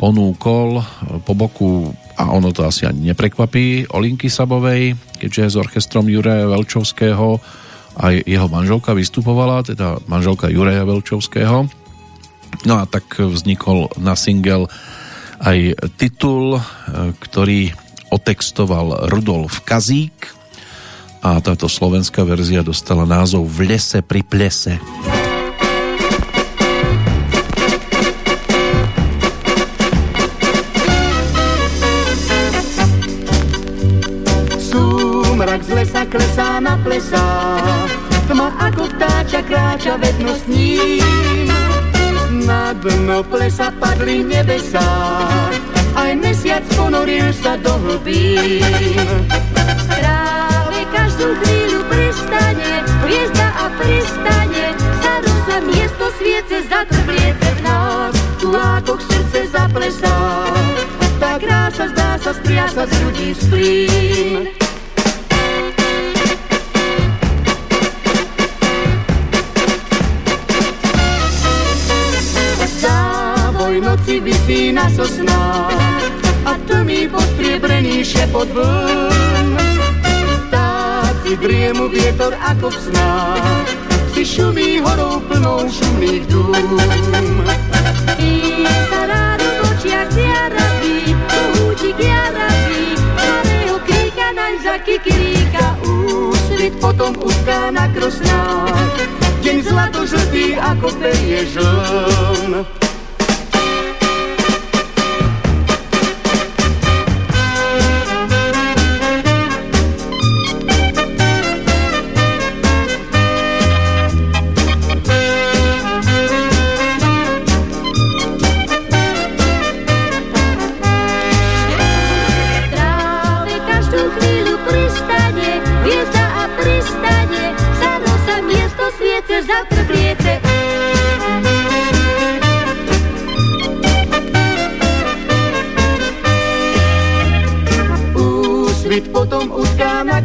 ponúkol 0.01 0.81
e, 0.81 0.83
po 1.21 1.37
boku 1.37 1.93
a 2.17 2.29
ono 2.29 2.53
to 2.53 2.65
asi 2.65 2.85
ani 2.85 3.13
neprekvapí 3.13 3.89
Olinky 3.89 4.29
Sabovej, 4.29 4.93
keďže 5.17 5.53
s 5.53 5.55
orchestrom 5.57 6.05
Juraja 6.05 6.45
Velčovského 6.45 7.41
a 7.93 8.03
jeho 8.13 8.47
manželka 8.49 8.93
vystupovala, 8.93 9.65
teda 9.65 10.01
manželka 10.09 10.49
Juraja 10.49 10.85
Velčovského. 10.85 11.65
No 12.65 12.73
a 12.77 12.85
tak 12.85 13.17
vznikol 13.17 13.89
na 13.97 14.13
single 14.13 14.69
aj 15.41 15.73
titul, 15.97 16.57
e, 16.57 16.61
ktorý 17.17 17.73
otextoval 18.13 19.09
Rudolf 19.09 19.65
Kazík 19.65 20.29
a 21.25 21.41
táto 21.41 21.65
slovenská 21.65 22.21
verzia 22.21 22.61
dostala 22.61 23.09
názov 23.09 23.49
V 23.49 23.73
lese 23.73 24.05
pri 24.05 24.21
plese. 24.21 24.77
Plesá, 36.93 37.25
tma 38.29 38.53
ako 38.69 38.85
vtáča 38.93 39.41
kráča 39.49 39.97
vedno 39.97 40.37
s 40.37 40.45
ním. 40.45 41.49
Na 42.45 42.69
dno 42.77 43.25
plesa 43.25 43.73
padli 43.81 44.21
nebesá, 44.21 44.85
aj 45.97 46.13
mesiac 46.21 46.61
ponoril 46.77 47.33
sa 47.33 47.57
do 47.57 47.73
hlbín. 47.81 49.01
Práve 49.89 50.79
každú 50.93 51.33
chvíľu 51.41 51.81
prestane, 51.89 52.85
hviezda 53.09 53.47
a 53.57 53.65
prestane, 53.81 54.65
sa 55.01 55.13
rosa 55.25 55.57
miesto 55.65 56.05
sviece 56.21 56.61
zatrbliece 56.69 57.49
v 57.57 57.59
nás, 57.65 58.13
tu 58.37 58.53
ako 58.53 59.01
srdce 59.01 59.49
zaplesá. 59.49 60.17
Tá 61.17 61.41
krása 61.41 61.89
zdá 61.89 62.21
sa 62.21 62.37
striasa 62.37 62.85
z 62.85 62.93
ľudí 63.01 63.29
splín. 63.33 64.62
Noci 73.81 74.19
vysí 74.19 74.75
na 74.75 74.89
sosnách 74.89 76.03
a 76.45 76.53
tlmý 76.67 77.07
podpriebrený 77.07 78.03
šepot 78.03 78.49
vln. 78.51 79.57
Vtáci 80.49 81.37
driemu 81.39 81.89
vietor 81.89 82.35
ako 82.43 82.69
v 82.69 82.77
snách, 82.77 83.67
si 84.13 84.21
šumí 84.27 84.83
horou 84.83 85.23
plnou 85.25 85.65
šumných 85.65 86.25
dúm. 86.29 86.77
I 88.19 88.31
sa 88.91 89.01
rádo 89.09 89.47
v 89.47 89.59
očiach 89.73 90.09
zjaraví, 90.11 91.15
kohútik 91.31 91.97
jaraví, 91.97 92.99
pravého 93.15 93.77
kríka 93.87 94.27
naň 94.35 94.53
za 94.61 94.75
úsvit 95.83 96.73
potom 96.77 97.15
utká 97.17 97.71
na 97.71 97.87
krosnách. 97.95 98.99
Deň 99.43 99.57
zlato 99.67 100.07
žltý 100.07 100.55
ako 100.55 100.87
perie 100.99 101.43
žln. 101.51 102.63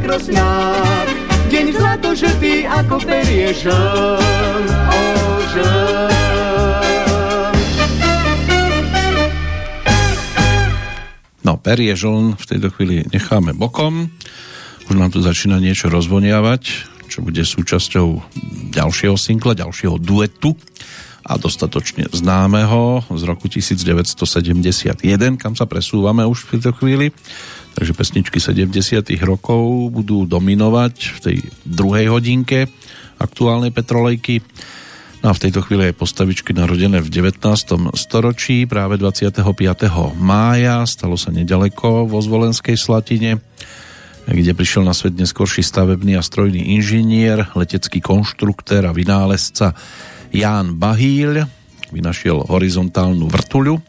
Krosnách, 0.09 1.09
deň 1.53 1.67
žltý 2.17 2.67
ako 2.67 2.97
perie 3.07 3.55
žln, 3.55 4.67
o 4.67 5.01
No, 11.47 11.57
perie 11.57 11.95
žln 11.97 12.37
v 12.37 12.45
tejto 12.45 12.69
chvíli 12.75 13.07
necháme 13.09 13.57
bokom. 13.57 14.11
Už 14.91 14.97
nám 14.99 15.15
tu 15.15 15.23
začína 15.23 15.63
niečo 15.63 15.89
rozvoniavať, 15.89 16.63
čo 17.09 17.25
bude 17.25 17.41
súčasťou 17.41 18.09
ďalšieho 18.77 19.17
singla, 19.17 19.57
ďalšieho 19.57 19.97
duetu 19.97 20.53
a 21.29 21.37
dostatočne 21.37 22.09
známeho 22.09 23.05
z 23.09 23.23
roku 23.29 23.49
1971, 23.49 25.03
kam 25.41 25.53
sa 25.57 25.65
presúvame 25.69 26.25
už 26.25 26.49
v 26.49 26.49
tejto 26.57 26.73
chvíli. 26.77 27.13
Takže 27.77 27.93
pesničky 27.97 28.39
70 28.41 29.05
rokov 29.25 29.93
budú 29.93 30.25
dominovať 30.25 30.95
v 31.17 31.19
tej 31.21 31.37
druhej 31.65 32.13
hodinke 32.13 32.69
aktuálnej 33.19 33.75
petrolejky. 33.75 34.41
No 35.19 35.31
a 35.31 35.37
v 35.37 35.43
tejto 35.51 35.67
chvíli 35.67 35.91
je 35.91 35.99
postavičky 35.99 36.55
narodené 36.55 37.03
v 37.03 37.11
19. 37.11 37.43
storočí, 37.99 38.71
práve 38.71 38.97
25. 39.03 39.43
mája, 40.15 40.87
stalo 40.87 41.19
sa 41.19 41.35
nedaleko 41.35 42.07
vo 42.07 42.23
Zvolenskej 42.23 42.79
Slatine, 42.79 43.43
kde 44.29 44.53
prišiel 44.53 44.85
na 44.85 44.93
svet 44.93 45.17
neskorší 45.17 45.65
stavebný 45.65 46.21
a 46.21 46.23
strojný 46.23 46.77
inžinier, 46.77 47.49
letecký 47.57 48.05
konštruktér 48.05 48.85
a 48.85 48.93
vynálezca 48.93 49.73
Ján 50.29 50.77
Bahíľ, 50.77 51.49
vynašiel 51.89 52.45
horizontálnu 52.53 53.25
vrtuľu, 53.33 53.81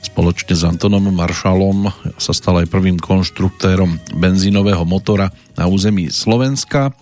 Spoločne 0.00 0.56
s 0.56 0.64
Antonom 0.64 1.12
Maršalom 1.12 1.92
sa 2.16 2.32
stal 2.32 2.64
aj 2.64 2.72
prvým 2.72 2.96
konštruktérom 2.96 4.00
benzínového 4.16 4.80
motora 4.88 5.28
na 5.60 5.68
území 5.68 6.08
Slovenska. 6.08 6.96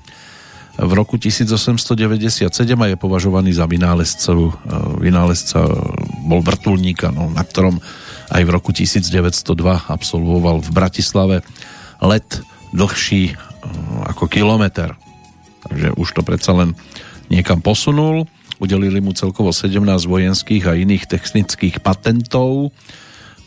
v 0.79 0.93
roku 0.95 1.15
1897 1.19 2.51
a 2.75 2.87
je 2.91 2.97
považovaný 2.99 3.51
za 3.55 3.67
vynálezca, 3.71 4.31
e, 4.35 4.51
vynálezca 4.99 5.59
bol 6.27 6.43
vrtulníka, 6.43 7.11
no, 7.15 7.31
na 7.31 7.43
ktorom 7.43 7.83
aj 8.31 8.43
v 8.47 8.51
roku 8.51 8.71
1902 8.75 9.91
absolvoval 9.91 10.63
v 10.63 10.71
Bratislave 10.71 11.37
let 12.03 12.42
dlhší 12.74 13.32
e, 13.32 13.34
ako 14.07 14.28
kilometr. 14.28 14.94
Takže 15.68 15.94
už 15.99 16.09
to 16.14 16.22
predsa 16.22 16.55
len 16.55 16.78
niekam 17.32 17.61
posunul. 17.61 18.28
Udelili 18.59 18.99
mu 18.99 19.14
celkovo 19.14 19.55
17 19.55 19.84
vojenských 19.86 20.66
a 20.66 20.74
iných 20.74 21.07
technických 21.07 21.78
patentov. 21.78 22.74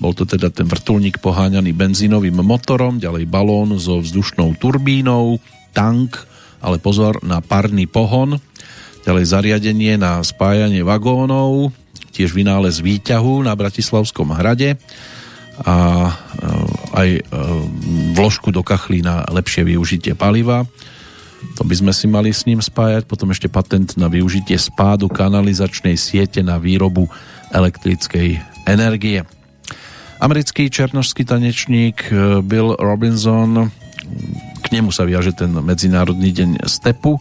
Bol 0.01 0.13
to 0.17 0.25
teda 0.25 0.49
ten 0.49 0.65
vrtulník 0.65 1.21
poháňaný 1.21 1.77
benzínovým 1.77 2.41
motorom, 2.41 2.97
ďalej 2.97 3.29
balón 3.29 3.77
so 3.77 4.01
vzdušnou 4.01 4.57
turbínou, 4.57 5.37
tank, 5.77 6.17
ale 6.57 6.81
pozor 6.81 7.21
na 7.21 7.37
parný 7.37 7.85
pohon, 7.85 8.41
ďalej 9.05 9.25
zariadenie 9.29 10.01
na 10.01 10.21
spájanie 10.25 10.81
vagónov, 10.81 11.69
tiež 12.13 12.33
vynález 12.33 12.81
výťahu 12.81 13.45
na 13.45 13.53
Bratislavskom 13.53 14.33
hrade 14.33 14.77
a 15.61 16.09
e, 16.09 16.11
aj 16.91 17.09
e, 17.17 17.21
vložku 18.15 18.51
do 18.51 18.61
kachlí 18.61 19.03
na 19.03 19.23
lepšie 19.27 19.67
využitie 19.67 20.15
paliva. 20.15 20.67
To 21.57 21.65
by 21.65 21.73
sme 21.73 21.91
si 21.95 22.05
mali 22.05 22.29
s 22.29 22.45
ním 22.45 22.61
spájať. 22.61 23.09
Potom 23.09 23.33
ešte 23.33 23.49
patent 23.49 23.97
na 23.97 24.11
využitie 24.11 24.55
spádu 24.61 25.09
kanalizačnej 25.09 25.97
siete 25.97 26.45
na 26.45 26.61
výrobu 26.61 27.09
elektrickej 27.49 28.37
energie. 28.69 29.25
Americký 30.21 30.69
černožský 30.69 31.25
tanečník 31.25 32.11
e, 32.11 32.45
Bill 32.45 32.77
Robinson 32.77 33.73
nemu 34.71 34.89
sa 34.95 35.03
viaže 35.03 35.35
ten 35.35 35.51
Medzinárodný 35.51 36.31
deň 36.31 36.63
stepu. 36.65 37.19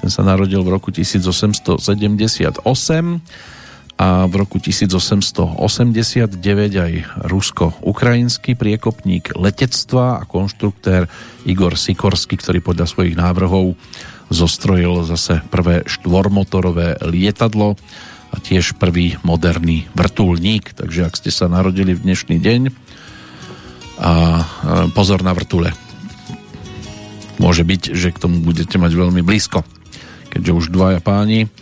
Ten 0.00 0.08
sa 0.08 0.24
narodil 0.24 0.64
v 0.64 0.72
roku 0.72 0.88
1878 0.88 2.64
a 4.00 4.24
v 4.24 4.34
roku 4.40 4.56
1889 4.56 6.40
aj 6.72 6.92
rusko-ukrajinský 7.28 8.56
priekopník 8.56 9.36
letectva 9.36 10.24
a 10.24 10.24
konštruktér 10.24 11.04
Igor 11.44 11.76
Sikorsky, 11.76 12.40
ktorý 12.40 12.64
podľa 12.64 12.88
svojich 12.88 13.12
návrhov 13.20 13.76
zostrojil 14.32 15.04
zase 15.04 15.44
prvé 15.52 15.84
štvormotorové 15.84 16.96
lietadlo 17.12 17.76
a 18.32 18.40
tiež 18.40 18.80
prvý 18.80 19.20
moderný 19.20 19.84
vrtulník. 19.92 20.72
Takže 20.80 21.04
ak 21.04 21.20
ste 21.20 21.28
sa 21.28 21.52
narodili 21.52 21.92
v 21.92 22.00
dnešný 22.00 22.40
deň 22.40 22.72
a 24.00 24.12
pozor 24.96 25.20
na 25.20 25.36
vrtule, 25.36 25.76
môže 27.36 27.68
byť, 27.68 27.92
že 27.92 28.16
k 28.16 28.22
tomu 28.22 28.40
budete 28.40 28.80
mať 28.80 28.96
veľmi 28.96 29.20
blízko. 29.20 29.60
Keďže 30.32 30.56
už 30.56 30.72
dvaja 30.72 31.04
páni 31.04 31.52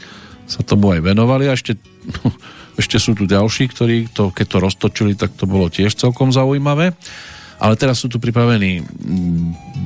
sa 0.47 0.62
tomu 0.62 0.95
aj 0.95 1.03
venovali 1.03 1.51
a 1.51 1.59
ešte, 1.59 1.74
ešte 2.81 2.97
sú 3.01 3.15
tu 3.15 3.25
ďalší, 3.29 3.71
ktorí 3.71 4.13
to, 4.13 4.31
keď 4.31 4.47
to 4.47 4.59
roztočili, 4.59 5.13
tak 5.19 5.35
to 5.35 5.45
bolo 5.45 5.69
tiež 5.69 5.95
celkom 5.95 6.31
zaujímavé. 6.31 6.95
Ale 7.59 7.75
teraz 7.75 7.99
sú 7.99 8.07
tu 8.07 8.23
pripravení 8.23 8.87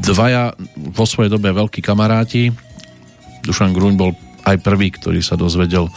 dvaja 0.04 0.52
vo 0.92 1.08
svojej 1.08 1.32
dobe 1.32 1.56
veľkí 1.56 1.80
kamaráti. 1.80 2.52
Dušan 3.48 3.72
Gruň 3.72 3.96
bol 3.96 4.12
aj 4.44 4.60
prvý, 4.60 4.92
ktorý 4.92 5.24
sa 5.24 5.40
dozvedel 5.40 5.88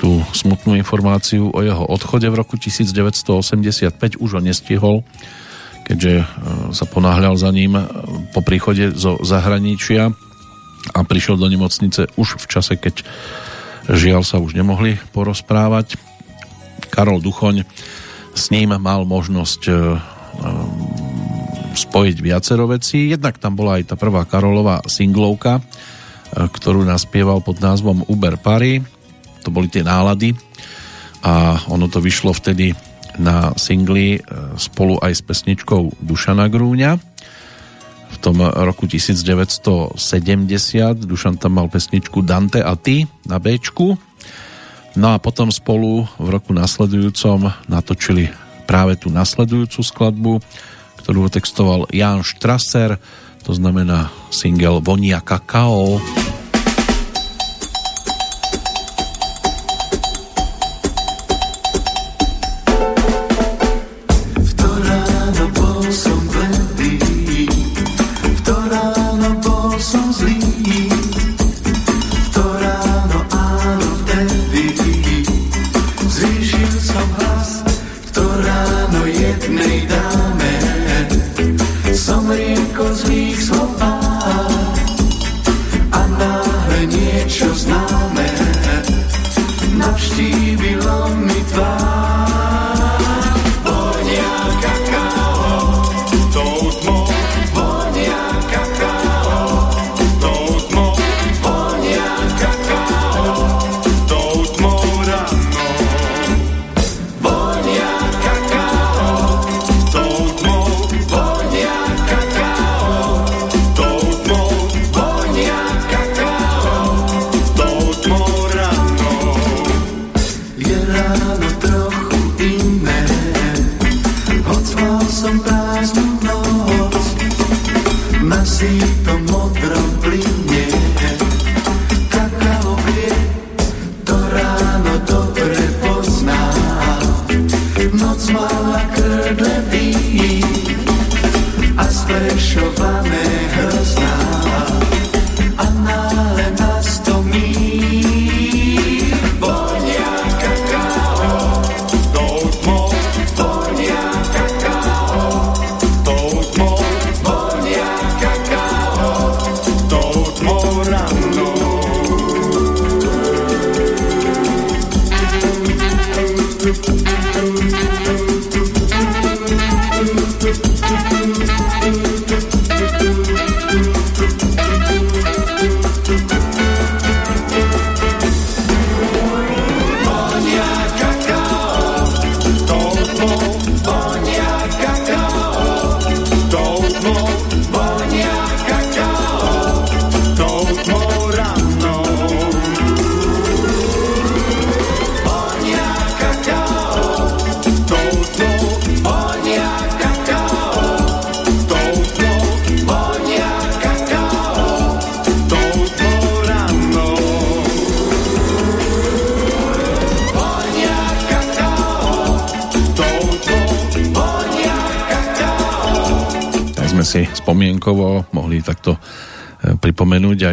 tú 0.00 0.24
smutnú 0.32 0.72
informáciu 0.72 1.52
o 1.52 1.60
jeho 1.60 1.84
odchode 1.84 2.24
v 2.32 2.38
roku 2.40 2.56
1985. 2.56 3.92
Už 4.18 4.30
ho 4.34 4.40
nestihol 4.40 5.04
keďže 5.82 6.12
e, 6.22 6.24
sa 6.72 6.84
ponáhľal 6.86 7.34
za 7.36 7.50
ním 7.50 7.76
e, 7.76 7.84
po 8.30 8.40
príchode 8.40 8.94
zo 8.94 9.18
zahraničia 9.20 10.14
a 10.94 11.00
prišiel 11.02 11.38
do 11.38 11.46
nemocnice 11.46 12.10
už 12.18 12.42
v 12.42 12.46
čase, 12.46 12.74
keď 12.78 13.06
žiaľ 13.90 14.22
sa 14.22 14.38
už 14.38 14.54
nemohli 14.54 14.98
porozprávať. 15.10 15.98
Karol 16.92 17.24
Duchoň 17.24 17.64
s 18.36 18.52
ním 18.52 18.76
mal 18.76 19.08
možnosť 19.08 19.62
e, 19.68 19.72
spojiť 21.72 22.16
viacero 22.20 22.68
vecí. 22.68 23.10
Jednak 23.10 23.40
tam 23.40 23.56
bola 23.56 23.80
aj 23.80 23.92
tá 23.92 23.94
prvá 23.96 24.28
Karolová 24.28 24.84
singlovka, 24.86 25.60
ktorú 26.32 26.84
naspieval 26.84 27.40
pod 27.40 27.60
názvom 27.60 28.04
Uber 28.08 28.36
Pary. 28.40 28.80
To 29.42 29.50
boli 29.50 29.68
tie 29.68 29.82
nálady 29.84 30.36
a 31.22 31.58
ono 31.70 31.86
to 31.86 32.02
vyšlo 32.02 32.34
vtedy 32.34 32.74
na 33.20 33.52
singli 33.60 34.16
e, 34.16 34.20
spolu 34.56 34.96
aj 34.98 35.12
s 35.12 35.22
pesničkou 35.22 36.00
Dušana 36.00 36.48
Grúňa. 36.48 37.11
V 38.12 38.16
tom 38.20 38.44
roku 38.44 38.84
1970 38.84 39.96
Dušan 41.02 41.40
tam 41.40 41.56
mal 41.56 41.66
pesničku 41.72 42.20
Dante 42.20 42.60
a 42.60 42.76
ty 42.76 43.08
na 43.24 43.40
B. 43.40 43.56
No 44.92 45.08
a 45.12 45.16
potom 45.16 45.48
spolu 45.48 46.04
v 46.20 46.28
roku 46.28 46.52
nasledujúcom 46.52 47.48
natočili 47.64 48.28
práve 48.68 49.00
tú 49.00 49.08
nasledujúcu 49.08 49.80
skladbu, 49.80 50.32
ktorú 51.00 51.32
textoval 51.32 51.88
Jan 51.88 52.20
Strasser, 52.20 53.00
to 53.42 53.56
znamená 53.56 54.12
single 54.28 54.84
Vonia 54.84 55.24
kakao. 55.24 55.98
sme 55.98 56.41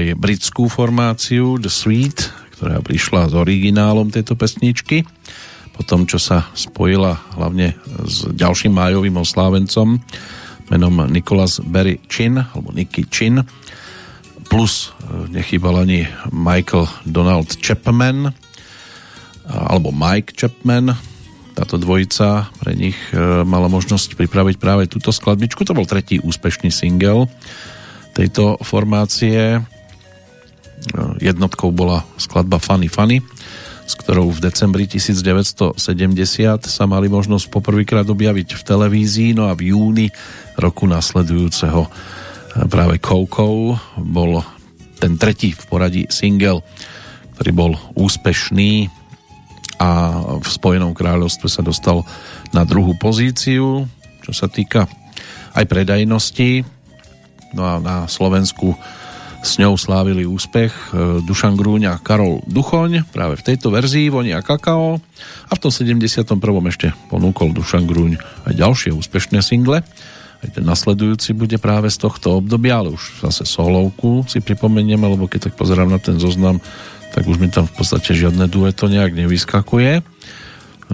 aj 0.09 0.17
britskú 0.17 0.65
formáciu 0.65 1.61
The 1.61 1.69
Sweet, 1.69 2.33
ktorá 2.57 2.81
prišla 2.81 3.29
s 3.29 3.33
originálom 3.37 4.09
tejto 4.09 4.33
pesničky 4.33 5.05
po 5.77 5.85
tom, 5.85 6.09
čo 6.09 6.17
sa 6.17 6.49
spojila 6.57 7.21
hlavne 7.37 7.77
s 8.03 8.25
ďalším 8.33 8.73
májovým 8.73 9.15
oslávencom 9.21 10.01
menom 10.73 10.95
Nicholas 11.07 11.61
Barry 11.61 12.01
Chin 12.09 12.41
alebo 12.41 12.73
Nicky 12.73 13.05
Chin 13.05 13.45
plus 14.49 14.89
e, 14.89 15.29
nechýbal 15.29 15.85
ani 15.85 16.09
Michael 16.33 16.89
Donald 17.05 17.53
Chapman 17.61 18.33
alebo 19.49 19.89
Mike 19.93 20.33
Chapman 20.35 20.93
táto 21.53 21.77
dvojica 21.77 22.49
pre 22.59 22.73
nich 22.73 22.97
e, 23.11 23.43
mala 23.45 23.69
možnosť 23.69 24.17
pripraviť 24.17 24.55
práve 24.61 24.87
túto 24.87 25.11
skladbičku. 25.11 25.65
To 25.67 25.75
bol 25.75 25.83
tretí 25.83 26.17
úspešný 26.21 26.71
single 26.71 27.27
tejto 28.15 28.59
formácie. 28.63 29.59
Jednotkou 31.19 31.75
bola 31.75 32.07
skladba 32.15 32.57
Funny 32.57 32.87
Funny, 32.87 33.19
s 33.83 33.93
ktorou 33.99 34.31
v 34.31 34.39
decembri 34.39 34.87
1970 34.87 35.75
sa 36.63 36.83
mali 36.85 37.11
možnosť 37.11 37.51
poprvýkrát 37.51 38.07
objaviť 38.07 38.55
v 38.55 38.61
televízii, 38.61 39.29
no 39.35 39.51
a 39.51 39.57
v 39.57 39.75
júni 39.75 40.07
roku 40.55 40.87
nasledujúceho 40.87 41.89
práve 42.69 43.01
Coco 43.03 43.75
bol 43.99 44.41
ten 44.99 45.15
tretí 45.15 45.55
v 45.55 45.63
poradí 45.67 46.03
single, 46.11 46.61
ktorý 47.35 47.51
bol 47.55 47.71
úspešný 47.95 48.91
a 49.79 49.89
v 50.37 50.47
Spojenom 50.47 50.91
kráľovstve 50.91 51.47
sa 51.47 51.63
dostal 51.63 52.03
na 52.51 52.67
druhú 52.67 52.99
pozíciu, 52.99 53.87
čo 54.21 54.31
sa 54.35 54.51
týka 54.51 54.91
aj 55.55 55.65
predajnosti. 55.65 56.67
No 57.55 57.63
a 57.65 57.79
na 57.79 58.05
Slovensku 58.05 58.75
s 59.49 59.57
ňou 59.57 59.73
slávili 59.81 60.29
úspech 60.29 60.69
e, 60.69 61.25
Dušan 61.25 61.57
Grúň 61.57 61.89
a 61.89 61.97
Karol 61.97 62.45
Duchoň 62.45 63.09
práve 63.09 63.41
v 63.41 63.45
tejto 63.49 63.73
verzii 63.73 64.13
Voni 64.13 64.29
a 64.29 64.45
kakao 64.45 65.01
a 65.49 65.51
v 65.57 65.59
tom 65.59 65.73
71. 65.73 66.37
ešte 66.69 66.93
ponúkol 67.09 67.57
Dušan 67.57 67.89
Grúň 67.89 68.21
aj 68.45 68.53
ďalšie 68.53 68.93
úspešné 68.93 69.41
single 69.41 69.81
aj 70.39 70.49
ten 70.53 70.63
nasledujúci 70.63 71.33
bude 71.33 71.57
práve 71.57 71.89
z 71.89 71.97
tohto 71.97 72.39
obdobia, 72.39 72.79
ale 72.79 72.95
už 72.95 73.25
zase 73.25 73.43
solovku 73.43 74.23
si 74.29 74.39
pripomenieme, 74.39 75.03
lebo 75.03 75.27
keď 75.27 75.51
tak 75.51 75.59
pozerám 75.59 75.91
na 75.91 75.99
ten 75.99 76.15
zoznam, 76.15 76.63
tak 77.11 77.27
už 77.27 77.41
mi 77.41 77.51
tam 77.51 77.67
v 77.67 77.73
podstate 77.75 78.15
žiadne 78.15 78.47
dueto 78.47 78.87
nejak 78.87 79.17
nevyskakuje. 79.19 79.99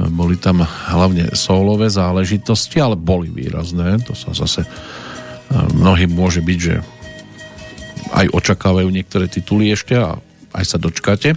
Boli 0.09 0.35
tam 0.41 0.65
hlavne 0.65 1.37
solové 1.37 1.93
záležitosti, 1.93 2.81
ale 2.81 2.97
boli 2.97 3.29
výrazné. 3.29 4.01
To 4.09 4.17
sa 4.17 4.33
zase 4.33 4.65
e, 4.65 4.69
mnohým 5.77 6.09
môže 6.09 6.41
byť, 6.41 6.57
že 6.57 6.81
aj 8.15 8.31
očakávajú 8.31 8.87
niektoré 8.87 9.27
tituly 9.27 9.75
ešte 9.75 9.99
a 9.99 10.15
aj 10.55 10.63
sa 10.63 10.77
dočkáte. 10.79 11.35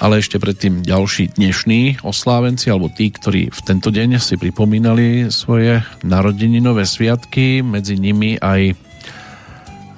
Ale 0.00 0.18
ešte 0.18 0.40
predtým 0.40 0.80
ďalší 0.80 1.36
dnešní 1.36 2.00
oslávenci, 2.02 2.72
alebo 2.72 2.88
tí, 2.88 3.12
ktorí 3.12 3.52
v 3.52 3.60
tento 3.62 3.92
deň 3.92 4.16
si 4.16 4.40
pripomínali 4.40 5.28
svoje 5.28 5.84
narodeninové 6.00 6.88
sviatky, 6.88 7.60
medzi 7.60 8.00
nimi 8.00 8.40
aj 8.40 8.74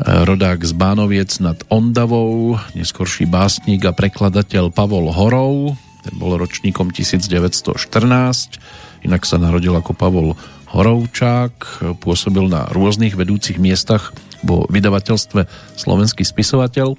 rodák 0.03 0.67
z 0.67 0.73
Bánoviec 0.75 1.39
nad 1.39 1.63
Ondavou, 1.71 2.59
neskorší 2.75 3.31
básnik 3.31 3.87
a 3.87 3.95
prekladateľ 3.95 4.75
Pavol 4.75 5.15
Horov, 5.15 5.79
ten 6.03 6.15
bol 6.19 6.35
ročníkom 6.35 6.91
1914, 6.91 7.79
inak 9.07 9.23
sa 9.23 9.39
narodil 9.39 9.79
ako 9.79 9.95
Pavol 9.95 10.35
Horovčák, 10.75 11.87
pôsobil 12.03 12.51
na 12.51 12.67
rôznych 12.75 13.15
vedúcich 13.15 13.63
miestach 13.63 14.11
vo 14.43 14.67
vydavateľstve 14.69 15.41
Slovenský 15.79 16.27
spisovateľ 16.27 16.95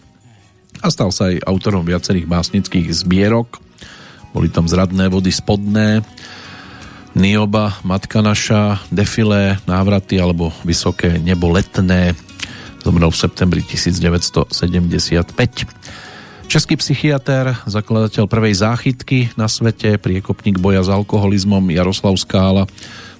a 0.82 0.88
stal 0.90 1.14
sa 1.14 1.30
aj 1.30 1.46
autorom 1.46 1.86
viacerých 1.86 2.28
básnických 2.28 2.90
zbierok. 2.92 3.62
Boli 4.34 4.50
tam 4.50 4.66
zradné 4.66 5.08
vody 5.14 5.30
spodné, 5.30 6.02
Nioba, 7.14 7.78
Matka 7.86 8.26
naša, 8.26 8.82
Defilé, 8.90 9.62
Návraty 9.70 10.18
alebo 10.18 10.50
Vysoké 10.66 11.22
nebo 11.22 11.54
letné, 11.54 12.18
Zomrel 12.82 13.14
v 13.14 13.22
septembri 13.22 13.62
1975. 13.62 14.50
Český 16.50 16.76
psychiatr, 16.76 17.56
zakladateľ 17.70 18.28
prvej 18.28 18.60
záchytky 18.60 19.32
na 19.40 19.48
svete, 19.48 19.96
priekopník 20.02 20.60
boja 20.60 20.84
s 20.84 20.90
alkoholizmom 20.92 21.72
Jaroslav 21.72 22.18
Skála, 22.20 22.68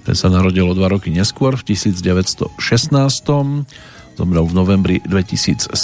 ten 0.04 0.12
sa 0.12 0.28
narodil 0.28 0.68
o 0.68 0.76
dva 0.76 0.92
roky 0.92 1.08
neskôr 1.08 1.56
v 1.56 1.72
1916. 1.72 2.60
Zomrel 4.14 4.46
v 4.46 4.54
novembri 4.54 4.96
2007. 5.04 5.74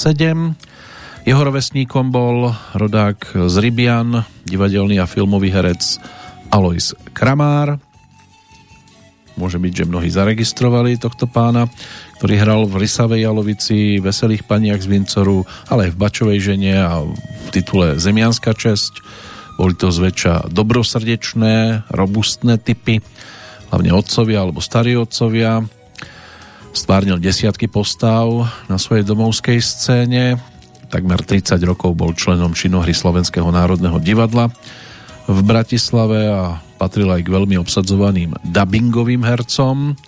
Jeho 1.28 1.42
rovesníkom 1.44 2.08
bol 2.08 2.54
rodák 2.74 3.36
z 3.50 3.54
Rybian, 3.60 4.24
divadelný 4.48 5.02
a 5.02 5.06
filmový 5.10 5.52
herec 5.52 6.00
Alois 6.48 6.96
Kramár. 7.12 7.76
Môže 9.38 9.56
byť, 9.56 9.72
že 9.72 9.88
mnohí 9.88 10.08
zaregistrovali 10.12 11.00
tohto 11.00 11.28
pána 11.28 11.70
ktorý 12.20 12.36
hral 12.36 12.62
v 12.68 12.84
Rysavej 12.84 13.24
Jalovici, 13.24 13.96
Veselých 13.96 14.44
paniach 14.44 14.84
z 14.84 14.92
Vincoru, 14.92 15.48
ale 15.72 15.88
aj 15.88 15.96
v 15.96 16.00
Bačovej 16.04 16.38
žene 16.52 16.76
a 16.76 17.00
v 17.00 17.48
titule 17.48 17.96
Zemianská 17.96 18.52
česť. 18.52 19.00
Boli 19.56 19.72
to 19.72 19.88
zväčša 19.88 20.52
dobrosrdečné, 20.52 21.88
robustné 21.88 22.60
typy, 22.60 23.00
hlavne 23.72 23.96
otcovia 23.96 24.44
alebo 24.44 24.60
starí 24.60 25.00
otcovia. 25.00 25.64
Stvárnil 26.70 27.18
desiatky 27.18 27.66
postav 27.66 28.46
na 28.70 28.78
svojej 28.78 29.02
domovskej 29.02 29.58
scéne. 29.58 30.38
Takmer 30.86 31.18
30 31.18 31.58
rokov 31.66 31.98
bol 31.98 32.14
členom 32.14 32.54
činohry 32.54 32.94
Slovenského 32.94 33.50
národného 33.50 33.98
divadla 33.98 34.50
v 35.26 35.38
Bratislave 35.42 36.30
a 36.30 36.62
patril 36.78 37.10
aj 37.10 37.26
k 37.26 37.32
veľmi 37.34 37.58
obsadzovaným 37.58 38.38
dubbingovým 38.46 39.22
hercom. 39.26 39.98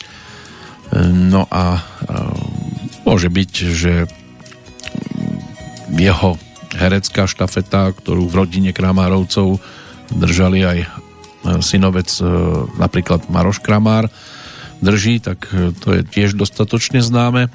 No 1.31 1.43
a 1.51 1.83
môže 3.03 3.27
byť, 3.27 3.53
že 3.67 3.95
jeho 5.93 6.39
herecká 6.79 7.27
štafeta, 7.27 7.91
ktorú 7.93 8.31
v 8.31 8.39
rodine 8.39 8.71
Kramárovcov 8.71 9.61
držali 10.15 10.65
aj 10.65 10.79
synovec 11.61 12.09
e, 12.23 12.25
napríklad 12.79 13.27
Maroš 13.27 13.59
Kramár 13.59 14.07
drží, 14.83 15.23
tak 15.23 15.47
e, 15.55 15.71
to 15.73 15.95
je 15.97 16.03
tiež 16.03 16.35
dostatočne 16.35 17.01
známe. 17.01 17.49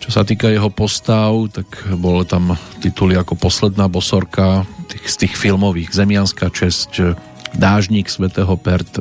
Čo 0.00 0.16
sa 0.16 0.22
týka 0.24 0.48
jeho 0.48 0.72
postav, 0.72 1.32
tak 1.52 1.68
bolo 1.92 2.24
tam 2.24 2.56
tituly 2.80 3.16
ako 3.20 3.36
Posledná 3.36 3.84
bosorka 3.84 4.64
tých, 4.88 5.04
z 5.04 5.16
tých 5.26 5.34
filmových 5.36 5.92
Zemianská 5.92 6.48
česť, 6.48 7.16
Dážnik 7.50 8.06
svätého 8.06 8.54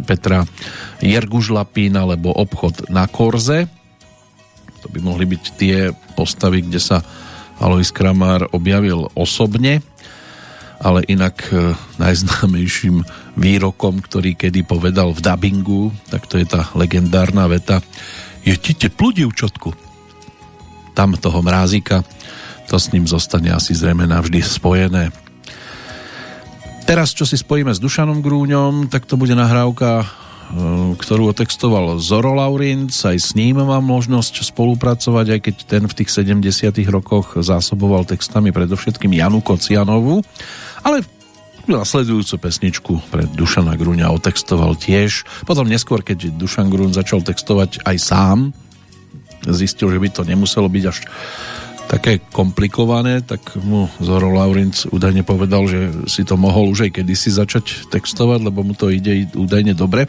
Petra, 0.03 0.41
Jerguž 1.05 1.53
Lapín 1.53 1.93
alebo 1.93 2.33
Obchod 2.33 2.89
na 2.89 3.05
Korze. 3.05 3.69
To 4.81 4.87
by 4.89 4.99
mohli 5.05 5.29
byť 5.29 5.43
tie 5.53 5.93
postavy, 6.17 6.65
kde 6.65 6.81
sa 6.81 7.05
Alois 7.61 7.91
Kramár 7.93 8.47
objavil 8.55 9.11
osobne, 9.13 9.83
ale 10.79 11.03
inak 11.11 11.43
e, 11.51 11.75
najznámejším 11.99 13.03
výrokom, 13.37 14.01
ktorý 14.01 14.33
kedy 14.33 14.65
povedal 14.65 15.13
v 15.13 15.21
dubbingu, 15.21 15.93
tak 16.09 16.25
to 16.25 16.41
je 16.41 16.47
tá 16.47 16.69
legendárna 16.73 17.45
veta 17.45 17.83
je 18.43 18.55
ti 18.55 18.73
teplo, 18.75 19.11
dievčatku? 19.11 19.69
Tam 20.95 21.15
toho 21.15 21.39
mrázika, 21.43 22.03
to 22.67 22.75
s 22.81 22.91
ním 22.91 23.07
zostane 23.07 23.51
asi 23.51 23.75
zrejme 23.75 24.07
navždy 24.07 24.39
spojené. 24.41 25.13
Teraz, 26.89 27.13
čo 27.13 27.29
si 27.29 27.37
spojíme 27.37 27.69
s 27.69 27.77
Dušanom 27.77 28.25
Grúňom, 28.25 28.89
tak 28.89 29.05
to 29.05 29.13
bude 29.13 29.37
nahrávka, 29.37 30.01
e, 30.01 30.05
ktorú 30.97 31.29
otextoval 31.29 32.01
Zoro 32.01 32.33
Laurinc. 32.33 32.89
Aj 33.05 33.13
s 33.13 33.37
ním 33.37 33.61
mám 33.61 33.85
možnosť 33.85 34.49
spolupracovať, 34.49 35.37
aj 35.37 35.39
keď 35.45 35.55
ten 35.69 35.83
v 35.85 35.93
tých 35.93 36.09
70 36.09 36.89
rokoch 36.89 37.37
zásoboval 37.37 38.09
textami 38.09 38.49
predovšetkým 38.49 39.13
Janu 39.13 39.45
Kocianovu. 39.45 40.25
Ale 40.81 41.05
nasledujúcu 41.77 42.35
pesničku 42.41 42.93
pre 43.13 43.29
Dušana 43.29 43.77
Grúňa 43.77 44.09
otextoval 44.09 44.73
tiež. 44.73 45.27
Potom 45.45 45.69
neskôr, 45.69 46.01
keď 46.01 46.33
Dušan 46.33 46.73
Grún 46.73 46.95
začal 46.95 47.21
textovať 47.21 47.85
aj 47.85 47.97
sám, 48.01 48.37
zistil, 49.45 49.93
že 49.93 50.01
by 50.01 50.09
to 50.09 50.21
nemuselo 50.25 50.65
byť 50.67 50.83
až 50.89 50.97
také 51.89 52.21
komplikované, 52.29 53.25
tak 53.25 53.41
mu 53.65 53.89
Zoro 53.97 54.29
Laurinc 54.29 54.85
údajne 54.93 55.25
povedal, 55.25 55.65
že 55.65 56.05
si 56.05 56.21
to 56.21 56.37
mohol 56.37 56.69
už 56.69 56.85
aj 56.85 57.01
kedysi 57.01 57.33
začať 57.33 57.89
textovať, 57.89 58.45
lebo 58.45 58.61
mu 58.61 58.77
to 58.77 58.93
ide 58.93 59.25
údajne 59.33 59.73
dobre. 59.73 60.05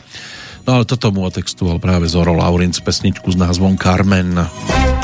No 0.69 0.77
ale 0.77 0.85
toto 0.85 1.09
mu 1.09 1.25
otextoval 1.25 1.81
práve 1.81 2.05
Zoro 2.05 2.37
Laurinc 2.37 2.77
pesničku 2.85 3.33
s 3.33 3.37
názvom 3.41 3.81
Carmen. 3.81 4.37
Carmen 4.37 5.00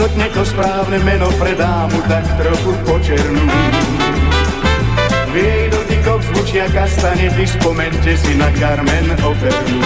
istotne 0.00 0.32
to 0.32 0.40
správne 0.48 0.96
meno 1.04 1.28
pre 1.36 1.52
dámu, 1.52 2.00
tak 2.08 2.24
trochu 2.40 2.72
počernú. 2.88 3.44
V 5.28 5.34
jej 5.36 5.68
to 5.68 6.16
zvučia 6.24 6.64
kastanety, 6.72 7.44
spomente 7.44 8.16
si 8.16 8.32
na 8.32 8.48
Carmen 8.56 9.12
operu. 9.20 9.76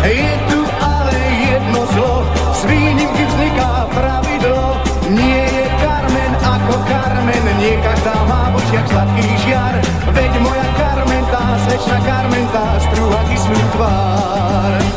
Je 0.00 0.32
tu 0.48 0.64
ale 0.80 1.16
jedno 1.44 1.92
zlo, 1.92 2.24
s 2.56 2.64
výnimky 2.64 3.28
vzniká 3.28 3.84
pravidlo, 3.92 4.80
nie 5.12 5.44
je 5.44 5.64
Carmen 5.84 6.32
ako 6.40 6.72
Carmen, 6.88 7.44
nie 7.60 7.76
každá 7.84 8.16
má 8.32 8.48
v 8.48 8.64
očiach 8.64 8.88
sladký 8.88 9.28
žiar, 9.44 9.76
veď 10.08 10.32
moja 10.40 10.64
Carmen, 10.80 11.24
tá 11.28 11.52
slečna 11.68 12.00
Carmen, 12.00 12.48
tá 12.48 12.80
strúha 12.80 13.20
kyslú 13.28 13.60
tvár. 13.76 14.87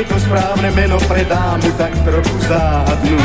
Istotne 0.00 0.16
to 0.16 0.24
správne 0.24 0.68
meno 0.72 0.96
pre 1.04 1.22
dámu, 1.28 1.68
tak 1.76 1.92
trochu 2.04 2.36
záhadnú. 2.48 3.20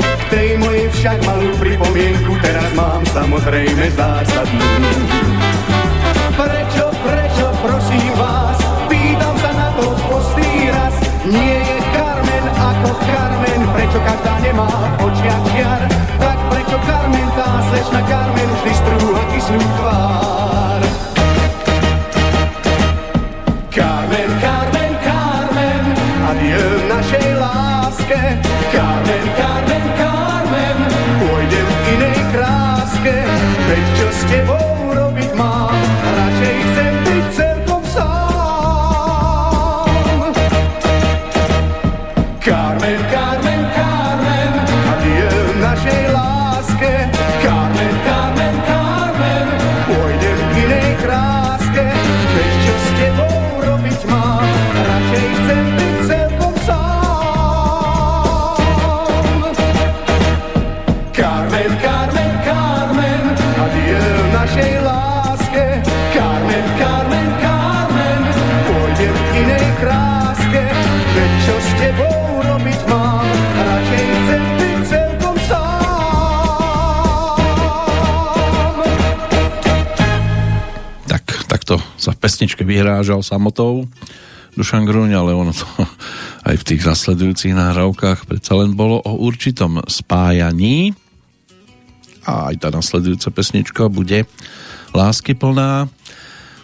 K 0.00 0.22
tej 0.32 0.48
mojej 0.56 0.88
však 0.88 1.18
malú 1.24 1.52
pripomienku 1.60 2.32
teraz 2.40 2.68
mám 2.72 3.04
samozrejme 3.12 3.84
zásadnú. 3.92 4.68
Prečo, 6.32 6.86
prečo, 7.04 7.46
prosím 7.60 8.12
vás, 8.16 8.56
pýtam 8.88 9.34
sa 9.42 9.50
na 9.52 9.68
to 9.76 9.92
prostý 10.08 10.48
raz, 10.72 10.94
nie 11.28 11.60
je 11.60 11.78
Carmen 11.92 12.46
ako 12.48 12.88
Carmen, 13.04 13.62
prečo 13.76 13.98
každá 14.00 14.34
nemá 14.40 14.70
v 14.96 15.12
očiach 15.12 15.44
tak 16.16 16.38
prečo 16.48 16.76
Carmen, 16.88 17.28
tá 17.36 17.48
slečna 17.68 18.00
Carmen 18.08 18.48
vždy 18.62 18.72
strúha 18.80 19.22
kyslú 19.34 19.60
tvár. 19.76 20.07
Pesničke 82.28 82.60
vyhrážal 82.60 83.24
samotou 83.24 83.88
Dušan 84.52 84.84
Gruň, 84.84 85.16
ale 85.16 85.32
ono 85.32 85.56
to 85.56 85.64
aj 86.52 86.60
v 86.60 86.66
tých 86.68 86.84
nasledujúcich 86.84 87.56
nahrávkach 87.56 88.28
predsa 88.28 88.52
len 88.60 88.76
bolo 88.76 89.00
o 89.00 89.16
určitom 89.16 89.80
spájaní 89.88 90.92
a 92.28 92.52
aj 92.52 92.60
tá 92.60 92.68
nasledujúca 92.68 93.32
pesnička 93.32 93.88
bude 93.88 94.28
lásky 94.92 95.32
plná. 95.32 95.88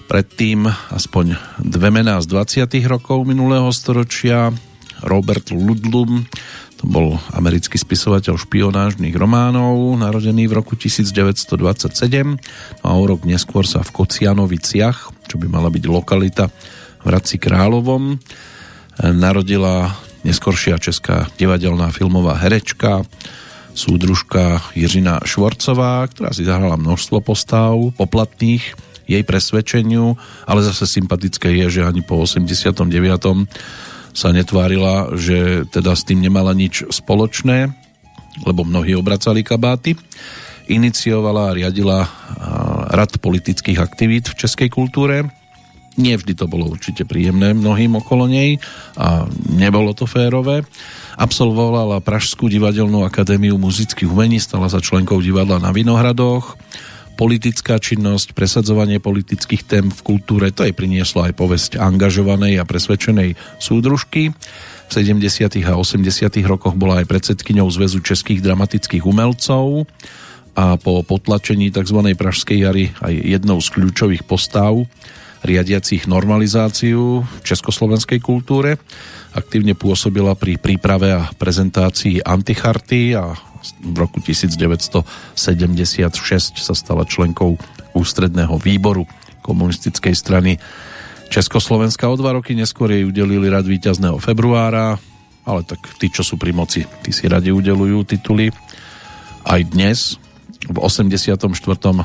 Predtým 0.05 0.69
aspoň 0.93 1.41
dve 1.65 1.89
mená 1.89 2.21
z 2.21 2.29
20. 2.29 2.69
rokov 2.85 3.25
minulého 3.25 3.73
storočia. 3.73 4.53
Robert 5.01 5.49
Ludlum, 5.49 6.29
to 6.85 6.93
bol 6.93 7.17
americký 7.33 7.81
spisovateľ 7.81 8.37
špionážnych 8.37 9.17
románov, 9.17 9.97
narodený 9.97 10.53
v 10.53 10.61
roku 10.61 10.77
1927 10.77 11.57
no 11.57 12.85
a 12.85 12.93
o 12.93 13.03
rok 13.09 13.25
neskôr 13.25 13.65
sa 13.65 13.81
v 13.81 14.05
Kocianoviciach, 14.05 15.25
čo 15.25 15.41
by 15.41 15.49
mala 15.49 15.73
byť 15.73 15.81
lokalita 15.89 16.53
v 17.01 17.05
Hradci 17.09 17.41
Královom, 17.41 18.21
narodila 19.01 19.97
neskoršia 20.29 20.77
česká 20.77 21.25
divadelná 21.41 21.89
filmová 21.89 22.37
herečka, 22.37 23.01
súdružka 23.73 24.61
Jiřina 24.77 25.25
Švorcová, 25.25 26.05
ktorá 26.13 26.37
si 26.37 26.45
zahrala 26.45 26.77
množstvo 26.77 27.25
postav 27.25 27.81
poplatných 27.97 28.77
jej 29.09 29.25
presvedčeniu, 29.25 30.21
ale 30.45 30.61
zase 30.61 30.85
sympatické 30.85 31.49
je, 31.65 31.81
že 31.81 31.89
ani 31.89 32.05
po 32.05 32.21
89. 32.21 32.93
sa 34.15 34.31
netvárila, 34.31 35.13
že 35.19 35.67
teda 35.69 35.99
s 35.99 36.07
tým 36.07 36.23
nemala 36.23 36.55
nič 36.55 36.87
spoločné, 36.89 37.75
lebo 38.47 38.63
mnohí 38.63 38.95
obracali 38.95 39.43
kabáty. 39.43 39.99
Iniciovala 40.71 41.51
a 41.51 41.55
riadila 41.59 42.09
rad 42.89 43.21
politických 43.21 43.77
aktivít 43.77 44.33
v 44.33 44.39
českej 44.47 44.73
kultúre. 44.73 45.29
Nie 45.95 46.19
vždy 46.19 46.35
to 46.35 46.51
bolo 46.51 46.73
určite 46.73 47.07
príjemné 47.07 47.55
mnohým 47.55 48.01
okolo 48.01 48.27
nej 48.27 48.59
a 48.99 49.29
nebolo 49.51 49.95
to 49.95 50.11
férové. 50.11 50.67
Absolvovala 51.15 52.03
Pražskú 52.03 52.51
divadelnú 52.51 53.07
akadémiu 53.07 53.55
muzických 53.61 54.11
umení, 54.11 54.43
stala 54.43 54.67
sa 54.67 54.83
členkou 54.83 55.23
divadla 55.23 55.63
na 55.63 55.71
Vinohradoch. 55.71 56.59
Politická 57.15 57.79
činnosť, 57.79 58.35
presadzovanie 58.35 58.99
politických 58.99 59.63
tém 59.63 59.87
v 59.87 60.01
kultúre, 60.03 60.51
to 60.51 60.67
jej 60.67 60.75
prinieslo 60.75 61.23
aj 61.23 61.39
povesť 61.39 61.71
angažovanej 61.79 62.59
a 62.59 62.67
presvedčenej 62.67 63.39
súdružky. 63.63 64.35
V 64.85 64.91
70. 64.91 65.23
a 65.65 65.79
80. 65.79 66.11
rokoch 66.45 66.75
bola 66.75 67.01
aj 67.01 67.09
predsedkyňou 67.09 67.71
Zväzu 67.71 68.03
českých 68.03 68.43
dramatických 68.43 69.07
umelcov 69.07 69.87
a 70.59 70.75
po 70.75 71.07
potlačení 71.07 71.71
tzv. 71.71 71.99
Pražskej 72.15 72.59
jary 72.67 72.91
aj 72.99 73.15
jednou 73.15 73.59
z 73.63 73.69
kľúčových 73.75 74.27
postav 74.27 74.75
riadiacich 75.45 76.09
normalizáciu 76.09 77.23
v 77.23 77.39
československej 77.45 78.19
kultúre. 78.19 78.81
Aktívne 79.35 79.75
pôsobila 79.75 80.39
pri 80.39 80.55
príprave 80.63 81.11
a 81.11 81.27
prezentácii 81.35 82.23
anticharty 82.23 83.19
a 83.19 83.35
v 83.83 83.97
roku 83.99 84.23
1976 84.23 85.03
sa 86.55 86.75
stala 86.75 87.03
členkou 87.03 87.59
ústredného 87.99 88.55
výboru 88.63 89.03
komunistickej 89.43 90.15
strany 90.15 90.53
Československa. 91.35 92.07
O 92.07 92.15
dva 92.15 92.39
roky 92.39 92.55
neskôr 92.55 92.95
jej 92.95 93.03
udelili 93.03 93.51
rad 93.51 93.67
víťazného 93.67 94.23
februára, 94.23 95.03
ale 95.43 95.61
tak 95.67 95.83
tí, 95.99 96.09
čo 96.15 96.23
sú 96.23 96.39
pri 96.39 96.55
moci, 96.55 96.87
tí 97.03 97.11
si 97.11 97.27
radi 97.27 97.51
udelujú 97.51 98.07
tituly. 98.07 98.55
Aj 99.45 99.61
dnes, 99.61 100.17
v 100.65 100.79
84. 100.81 101.37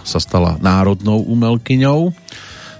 sa 0.03 0.19
stala 0.19 0.59
národnou 0.59 1.23
umelkyňou. 1.29 2.11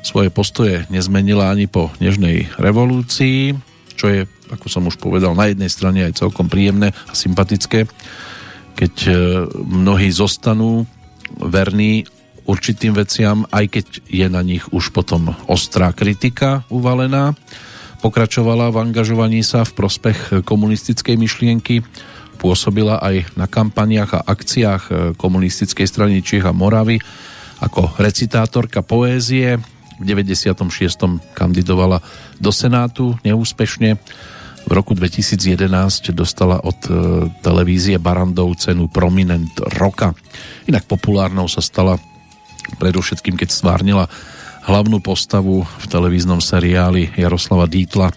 Svoje 0.04 0.34
postoje 0.34 0.90
nezmenila 0.92 1.54
ani 1.54 1.70
po 1.70 1.92
Nežnej 2.02 2.52
revolúcii, 2.60 3.56
čo 3.96 4.08
je, 4.08 4.28
ako 4.52 4.68
som 4.68 4.86
už 4.90 4.98
povedal, 4.98 5.38
na 5.38 5.50
jednej 5.50 5.70
strane 5.70 6.06
aj 6.06 6.20
celkom 6.20 6.50
príjemné 6.50 6.92
a 7.08 7.14
sympatické, 7.14 7.86
keď 8.74 8.94
mnohí 9.56 10.08
zostanú 10.10 10.88
verní 11.38 12.08
určitým 12.50 12.98
veciam, 12.98 13.46
aj 13.54 13.66
keď 13.70 13.86
je 14.10 14.28
na 14.32 14.42
nich 14.42 14.66
už 14.74 14.90
potom 14.90 15.38
ostrá 15.46 15.94
kritika 15.94 16.66
uvalená. 16.74 17.38
Pokračovala 18.00 18.72
v 18.72 18.90
angažovaní 18.90 19.44
sa 19.44 19.68
v 19.68 19.76
prospech 19.76 20.48
komunistickej 20.48 21.20
myšlienky, 21.20 21.84
pôsobila 22.40 23.04
aj 23.04 23.36
na 23.36 23.52
kampaniach 23.52 24.16
a 24.16 24.24
akciách 24.24 25.14
komunistickej 25.20 25.84
strany 25.84 26.24
Čiech 26.24 26.48
a 26.48 26.56
Moravy 26.56 26.98
ako 27.60 28.00
recitátorka 28.00 28.80
poézie. 28.80 29.60
V 30.00 30.04
96. 30.08 30.64
kandidovala 31.36 32.00
do 32.40 32.56
Senátu 32.56 33.20
neúspešne. 33.28 34.00
V 34.70 34.72
roku 34.78 34.94
2011 34.94 36.14
dostala 36.14 36.62
od 36.62 36.78
televízie 37.42 37.98
Barandov 37.98 38.54
cenu 38.62 38.86
Prominent 38.86 39.50
roka. 39.82 40.14
Inak 40.70 40.86
populárnou 40.86 41.50
sa 41.50 41.58
stala 41.58 41.98
predovšetkým, 42.78 43.34
keď 43.34 43.50
stvárnila 43.50 44.06
hlavnú 44.70 45.02
postavu 45.02 45.66
v 45.66 45.86
televíznom 45.90 46.38
seriáli 46.38 47.18
Jaroslava 47.18 47.66
Dítla 47.66 48.14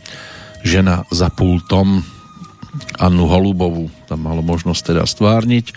Žena 0.60 1.08
za 1.08 1.32
pultom 1.32 2.04
Annu 3.00 3.24
Holubovú 3.24 3.88
tam 4.04 4.28
malo 4.28 4.44
možnosť 4.44 4.92
teda 4.92 5.08
stvárniť 5.08 5.72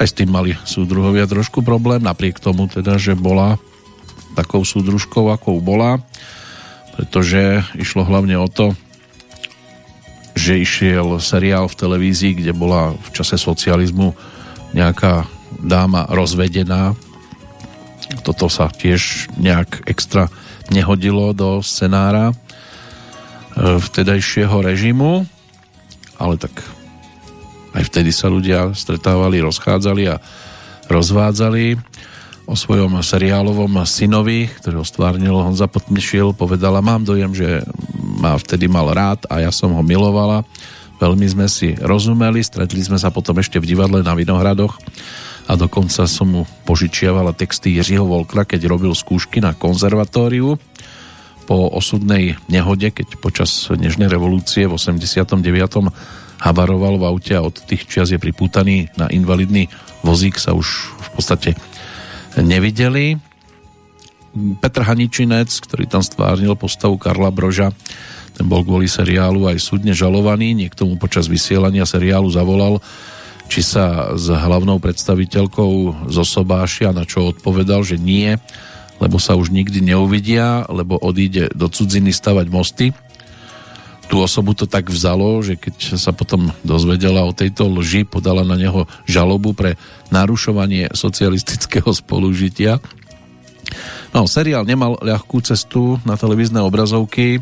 aj 0.00 0.06
s 0.08 0.16
tým 0.16 0.28
mali 0.28 0.52
súdruhovia 0.68 1.24
trošku 1.24 1.64
problém 1.64 2.04
napriek 2.04 2.40
tomu 2.40 2.68
teda, 2.68 3.00
že 3.00 3.16
bola 3.16 3.56
takou 4.36 4.64
súdružkou, 4.64 5.32
akou 5.32 5.60
bola 5.64 6.00
pretože 7.00 7.64
išlo 7.80 8.04
hlavne 8.04 8.36
o 8.36 8.44
to, 8.44 8.76
že 10.34 10.60
išiel 10.60 11.18
seriál 11.18 11.66
v 11.66 11.78
televízii, 11.78 12.38
kde 12.38 12.52
bola 12.54 12.94
v 12.94 13.08
čase 13.14 13.36
socializmu 13.36 14.14
nejaká 14.72 15.26
dáma 15.58 16.06
rozvedená. 16.06 16.94
Toto 18.22 18.50
sa 18.50 18.70
tiež 18.70 19.32
nejak 19.38 19.86
extra 19.86 20.30
nehodilo 20.70 21.34
do 21.34 21.62
scenára 21.62 22.30
e, 22.30 22.34
vtedajšieho 23.78 24.62
režimu, 24.62 25.26
ale 26.18 26.34
tak 26.38 26.54
aj 27.74 27.86
vtedy 27.86 28.10
sa 28.10 28.26
ľudia 28.30 28.74
stretávali, 28.74 29.42
rozchádzali 29.42 30.02
a 30.10 30.16
rozvádzali 30.90 31.78
o 32.50 32.54
svojom 32.58 32.98
seriálovom 32.98 33.78
synovi, 33.86 34.50
ktorého 34.50 34.82
stvárnil 34.82 35.38
Honza 35.38 35.70
Potmišil, 35.70 36.34
povedala, 36.34 36.82
mám 36.82 37.06
dojem, 37.06 37.30
že 37.30 37.62
ma 38.20 38.36
vtedy 38.36 38.68
mal 38.68 38.92
rád 38.92 39.24
a 39.32 39.40
ja 39.40 39.50
som 39.50 39.72
ho 39.72 39.82
milovala. 39.82 40.44
Veľmi 41.00 41.24
sme 41.24 41.48
si 41.48 41.72
rozumeli, 41.80 42.44
stretli 42.44 42.84
sme 42.84 43.00
sa 43.00 43.08
potom 43.08 43.40
ešte 43.40 43.56
v 43.56 43.72
divadle 43.72 44.04
na 44.04 44.12
Vinohradoch 44.12 44.76
a 45.48 45.56
dokonca 45.56 46.04
som 46.04 46.28
mu 46.28 46.42
požičiavala 46.68 47.32
texty 47.32 47.80
Jiřího 47.80 48.04
Volkra, 48.04 48.44
keď 48.44 48.68
robil 48.68 48.92
skúšky 48.92 49.40
na 49.40 49.56
konzervatóriu 49.56 50.60
po 51.48 51.72
osudnej 51.72 52.36
nehode, 52.46 52.92
keď 52.92 53.18
počas 53.18 53.50
Nežnej 53.72 54.06
revolúcie 54.06 54.68
v 54.68 54.76
89. 54.76 55.40
habaroval 56.38 56.94
v 57.00 57.04
aute 57.08 57.32
a 57.34 57.42
od 57.42 57.56
tých 57.64 57.88
čias 57.88 58.12
je 58.12 58.20
pripútaný 58.20 58.92
na 58.94 59.08
invalidný 59.08 59.66
vozík, 60.04 60.38
sa 60.38 60.52
už 60.54 60.94
v 60.94 61.08
podstate 61.16 61.50
nevideli. 62.38 63.29
Petr 64.34 64.86
Haničinec, 64.86 65.50
ktorý 65.50 65.90
tam 65.90 66.02
stvárnil 66.06 66.54
postavu 66.54 66.94
Karla 66.96 67.34
Broža, 67.34 67.74
ten 68.38 68.46
bol 68.46 68.64
kvôli 68.64 68.86
seriálu 68.86 69.50
aj 69.50 69.58
súdne 69.60 69.92
žalovaný, 69.92 70.54
niekto 70.54 70.86
mu 70.86 70.96
počas 70.96 71.26
vysielania 71.28 71.84
seriálu 71.84 72.30
zavolal, 72.30 72.78
či 73.50 73.66
sa 73.66 74.14
s 74.14 74.30
hlavnou 74.30 74.78
predstaviteľkou 74.78 76.06
zosobášia, 76.08 76.94
na 76.94 77.02
čo 77.02 77.34
odpovedal, 77.34 77.82
že 77.82 77.98
nie, 77.98 78.38
lebo 79.02 79.18
sa 79.18 79.34
už 79.34 79.50
nikdy 79.50 79.82
neuvidia, 79.82 80.64
lebo 80.70 80.94
odíde 80.96 81.50
do 81.52 81.66
cudziny 81.66 82.14
stavať 82.14 82.46
mosty. 82.46 82.86
Tú 84.06 84.22
osobu 84.22 84.54
to 84.54 84.70
tak 84.70 84.90
vzalo, 84.90 85.42
že 85.42 85.58
keď 85.58 85.98
sa 85.98 86.10
potom 86.14 86.54
dozvedela 86.62 87.26
o 87.26 87.34
tejto 87.34 87.66
lži, 87.70 88.06
podala 88.06 88.46
na 88.46 88.54
neho 88.54 88.86
žalobu 89.06 89.54
pre 89.54 89.74
narušovanie 90.14 90.94
socialistického 90.94 91.90
spolužitia. 91.90 92.78
No, 94.10 94.26
seriál 94.26 94.66
nemal 94.66 94.98
ľahkú 95.00 95.40
cestu 95.40 95.98
na 96.02 96.18
televízne 96.18 96.58
obrazovky. 96.60 97.40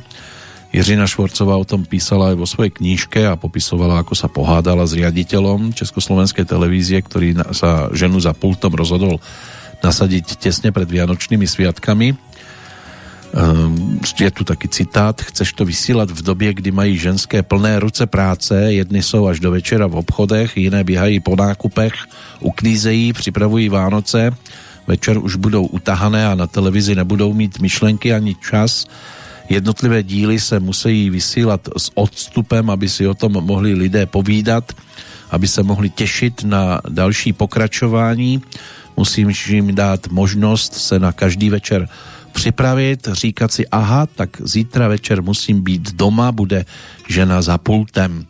Jiřina 0.69 1.09
Švorcová 1.09 1.57
o 1.57 1.65
tom 1.65 1.89
písala 1.89 2.33
aj 2.33 2.37
vo 2.37 2.45
svojej 2.45 2.77
knížke 2.77 3.25
a 3.25 3.41
popisovala, 3.41 4.05
ako 4.05 4.13
sa 4.13 4.29
pohádala 4.29 4.85
s 4.85 4.93
riaditeľom 4.93 5.73
Československej 5.73 6.45
televízie, 6.45 7.01
ktorý 7.01 7.41
sa 7.57 7.89
ženu 7.97 8.21
za 8.21 8.37
pultom 8.37 8.77
rozhodol 8.77 9.17
nasadiť 9.81 10.37
tesne 10.37 10.69
pred 10.69 10.85
Vianočnými 10.85 11.49
sviatkami. 11.49 12.13
Um, 13.29 14.01
je 14.01 14.31
tu 14.33 14.41
taký 14.41 14.73
citát, 14.73 15.13
chceš 15.21 15.53
to 15.53 15.65
vysílat 15.65 16.09
v 16.09 16.23
době, 16.23 16.55
kdy 16.55 16.73
mají 16.73 16.97
ženské 16.97 17.43
plné 17.45 17.77
ruce 17.77 18.09
práce, 18.09 18.73
jedny 18.73 19.03
jsou 19.03 19.29
až 19.29 19.41
do 19.41 19.51
večera 19.51 19.87
v 19.87 20.01
obchodech, 20.01 20.57
jiné 20.57 20.85
běhají 20.85 21.21
po 21.21 21.37
nákupech, 21.37 21.93
uklízejí, 22.41 23.13
připravují 23.13 23.69
Vánoce, 23.69 24.33
večer 24.89 25.21
už 25.21 25.37
budou 25.37 25.67
utahané 25.69 26.27
a 26.27 26.35
na 26.35 26.47
televizi 26.49 26.97
nebudou 26.97 27.37
mít 27.37 27.61
myšlenky 27.61 28.13
ani 28.13 28.35
čas. 28.41 28.89
Jednotlivé 29.49 30.03
díly 30.03 30.41
se 30.41 30.61
musí 30.61 31.11
vysílat 31.11 31.69
s 31.77 31.93
odstupem, 31.95 32.71
aby 32.71 32.89
si 32.89 33.07
o 33.07 33.15
tom 33.15 33.33
mohli 33.33 33.75
lidé 33.75 34.07
povídat, 34.07 34.73
aby 35.31 35.49
se 35.49 35.63
mohli 35.63 35.91
těšit 35.91 36.45
na 36.45 36.81
další 36.89 37.33
pokračování. 37.33 38.43
Musím 38.97 39.31
jim 39.31 39.75
dát 39.75 40.09
možnost 40.09 40.75
se 40.75 40.99
na 40.99 41.13
každý 41.13 41.51
večer 41.51 41.89
připravit, 42.33 43.09
říkat 43.13 43.53
si, 43.53 43.69
aha, 43.69 44.07
tak 44.07 44.31
zítra 44.45 44.89
večer 44.89 45.23
musím 45.23 45.61
být 45.61 45.93
doma, 45.93 46.33
bude 46.33 46.65
žena 47.09 47.43
za 47.43 47.59
pultem. 47.59 48.27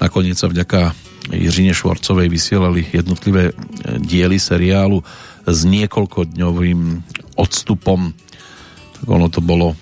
Nakoniec 0.00 0.36
sa 0.36 0.50
vďaka 0.50 0.92
Jiřine 1.32 1.72
Švorcovej 1.72 2.28
vysielali 2.28 2.84
jednotlivé 2.92 3.56
diely 4.04 4.36
seriálu 4.36 5.00
s 5.44 5.60
niekoľkodňovým 5.68 6.80
odstupom. 7.36 8.12
Tak 9.00 9.06
ono 9.06 9.28
to 9.28 9.40
bolo 9.44 9.76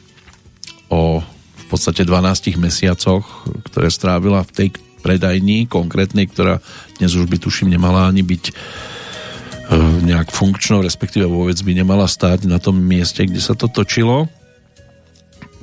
o 0.92 1.22
v 1.52 1.64
podstate 1.72 2.04
12 2.04 2.60
mesiacoch, 2.60 3.48
ktoré 3.72 3.88
strávila 3.88 4.44
v 4.44 4.52
tej 4.52 4.68
predajni 5.00 5.64
konkrétnej, 5.64 6.28
ktorá 6.28 6.60
dnes 7.00 7.16
už 7.16 7.24
by 7.32 7.40
tuším 7.40 7.72
nemala 7.72 8.12
ani 8.12 8.20
byť 8.20 8.44
E, 9.72 9.76
nejak 10.04 10.28
funkčnou, 10.28 10.84
respektíve 10.84 11.24
vôbec 11.24 11.56
by 11.64 11.72
nemala 11.72 12.04
stáť 12.04 12.44
na 12.44 12.60
tom 12.60 12.76
mieste, 12.76 13.24
kde 13.24 13.40
sa 13.40 13.56
to 13.56 13.72
točilo. 13.72 14.28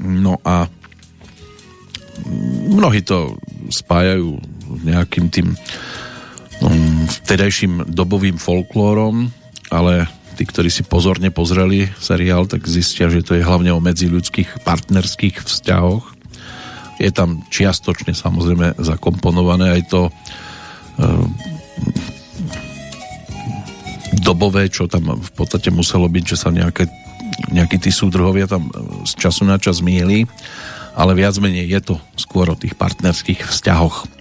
No 0.01 0.41
a 0.41 0.65
mnohí 2.71 3.05
to 3.05 3.37
spájajú 3.69 4.39
nejakým 4.87 5.27
tým 5.29 5.53
um, 6.63 7.05
vtedajším 7.05 7.91
dobovým 7.91 8.39
folklórom, 8.39 9.29
ale 9.69 10.09
tí, 10.37 10.43
ktorí 10.45 10.69
si 10.71 10.85
pozorne 10.85 11.29
pozreli 11.33 11.89
seriál, 11.99 12.45
tak 12.45 12.65
zistia, 12.65 13.09
že 13.11 13.25
to 13.25 13.35
je 13.35 13.45
hlavne 13.45 13.69
o 13.73 13.83
medziľudských 13.83 14.63
partnerských 14.63 15.43
vzťahoch. 15.43 16.05
Je 16.99 17.11
tam 17.15 17.43
čiastočne 17.47 18.11
samozrejme 18.11 18.79
zakomponované 18.79 19.79
aj 19.79 19.81
to 19.87 20.01
um, 20.99 21.27
dobové, 24.19 24.67
čo 24.69 24.85
tam 24.85 25.17
v 25.17 25.31
podstate 25.33 25.71
muselo 25.71 26.05
byť, 26.11 26.23
že 26.23 26.37
sa 26.37 26.49
nejaké, 26.51 26.85
nejakí 27.49 27.81
tí 27.81 27.89
súdruhovia 27.89 28.45
tam 28.45 28.67
e, 28.67 28.71
z 29.07 29.15
času 29.15 29.47
na 29.47 29.57
čas 29.57 29.81
mieli, 29.81 30.27
ale 30.93 31.15
viac 31.15 31.39
menej 31.39 31.71
je 31.71 31.81
to 31.93 31.95
skôr 32.19 32.45
o 32.51 32.59
tých 32.59 32.75
partnerských 32.75 33.47
vzťahoch. 33.47 34.18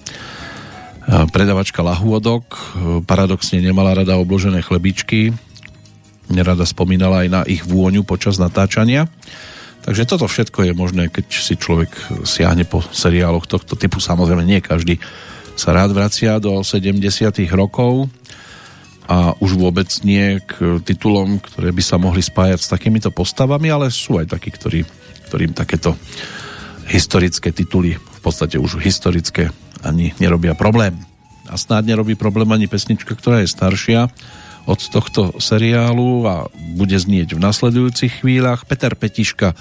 Predavačka 1.08 1.80
lahôdok 1.80 2.44
e, 2.52 2.60
paradoxne 3.00 3.64
nemala 3.64 3.96
rada 3.96 4.20
obložené 4.20 4.60
chlebičky, 4.60 5.32
nerada 6.28 6.68
spomínala 6.68 7.24
aj 7.24 7.28
na 7.32 7.40
ich 7.48 7.64
vôňu 7.64 8.04
počas 8.04 8.36
natáčania. 8.36 9.08
Takže 9.88 10.04
toto 10.04 10.28
všetko 10.28 10.68
je 10.68 10.72
možné, 10.76 11.08
keď 11.08 11.26
si 11.32 11.56
človek 11.56 11.88
siahne 12.28 12.68
po 12.68 12.84
seriáloch 12.84 13.48
tohto 13.48 13.72
typu. 13.72 14.04
Samozrejme, 14.04 14.44
nie 14.44 14.60
každý 14.60 15.00
sa 15.56 15.72
rád 15.72 15.96
vracia 15.96 16.36
do 16.36 16.60
70 16.60 17.00
rokov 17.56 18.12
a 19.08 19.32
už 19.40 19.56
vôbec 19.56 19.88
nie 20.04 20.44
k 20.44 20.76
titulom, 20.84 21.40
ktoré 21.40 21.72
by 21.72 21.80
sa 21.80 21.96
mohli 21.96 22.20
spájať 22.20 22.60
s 22.60 22.68
takýmito 22.68 23.08
postavami, 23.08 23.72
ale 23.72 23.88
sú 23.88 24.20
aj 24.20 24.36
takí, 24.36 24.52
ktorí, 24.52 24.84
ktorým 25.32 25.56
takéto 25.56 25.96
historické 26.92 27.48
tituly, 27.48 27.96
v 27.96 28.20
podstate 28.20 28.60
už 28.60 28.84
historické, 28.84 29.48
ani 29.82 30.14
nerobia 30.18 30.54
problém. 30.58 30.96
A 31.48 31.56
snáď 31.56 31.96
nerobí 31.96 32.14
problém 32.14 32.48
ani 32.52 32.68
pesnička, 32.68 33.16
ktorá 33.16 33.40
je 33.40 33.48
staršia 33.48 34.12
od 34.68 34.80
tohto 34.92 35.40
seriálu 35.40 36.28
a 36.28 36.34
bude 36.76 36.96
znieť 37.00 37.32
v 37.32 37.40
nasledujúcich 37.40 38.20
chvíľach. 38.20 38.68
Peter 38.68 38.92
Petiška 38.92 39.56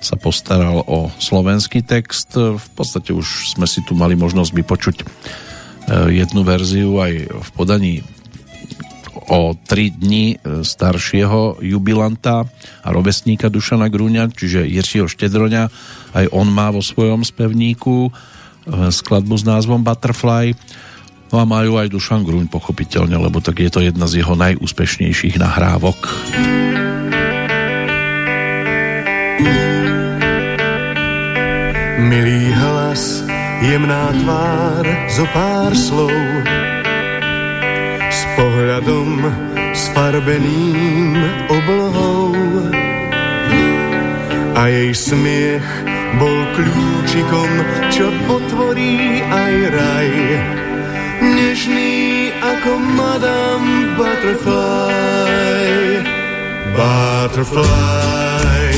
sa 0.00 0.16
postaral 0.16 0.80
o 0.88 1.12
slovenský 1.20 1.84
text. 1.84 2.32
V 2.36 2.68
podstate 2.72 3.12
už 3.12 3.52
sme 3.52 3.68
si 3.68 3.84
tu 3.84 3.92
mali 3.92 4.16
možnosť 4.16 4.52
vypočuť 4.56 4.96
eh, 5.02 5.06
jednu 6.24 6.40
verziu 6.40 6.96
aj 6.96 7.12
v 7.28 7.48
podaní 7.52 8.00
o 9.26 9.58
tri 9.58 9.90
dni 9.90 10.36
e, 10.38 10.62
staršieho 10.62 11.58
jubilanta 11.64 12.46
a 12.82 12.88
rovesníka 12.94 13.50
Dušana 13.50 13.90
Grúňa, 13.90 14.30
čiže 14.30 14.66
Jiřího 14.66 15.10
Štedroňa. 15.10 15.64
Aj 16.14 16.26
on 16.30 16.46
má 16.46 16.70
vo 16.70 16.78
svojom 16.78 17.26
spevníku 17.26 18.08
e, 18.08 18.10
skladbu 18.70 19.34
s 19.38 19.44
názvom 19.46 19.80
Butterfly. 19.82 20.54
No 21.34 21.42
a 21.42 21.44
majú 21.46 21.78
aj 21.78 21.90
Dušan 21.90 22.22
Grúň 22.22 22.46
pochopiteľne, 22.46 23.18
lebo 23.18 23.42
tak 23.42 23.58
je 23.58 23.70
to 23.70 23.82
jedna 23.82 24.06
z 24.06 24.22
jeho 24.22 24.38
najúspešnejších 24.38 25.38
nahrávok. 25.42 25.98
Milý 32.06 32.54
hlas, 32.54 33.26
jemná 33.66 34.14
tvár, 34.22 34.84
zo 35.10 35.26
pár 35.34 35.74
slov 35.74 36.14
pohľadom 38.36 39.24
sfarbeným 39.72 41.16
oblohou. 41.48 42.36
a 44.56 44.72
jej 44.72 44.92
smiech 44.96 45.68
bol 46.16 46.40
kľúčikom, 46.56 47.50
čo 47.92 48.08
otvorí 48.28 49.20
aj 49.24 49.54
raj. 49.72 50.10
Nežný 51.20 52.32
ako 52.40 52.80
Madame 52.96 53.96
Butterfly. 53.96 55.64
Butterfly, 56.76 58.68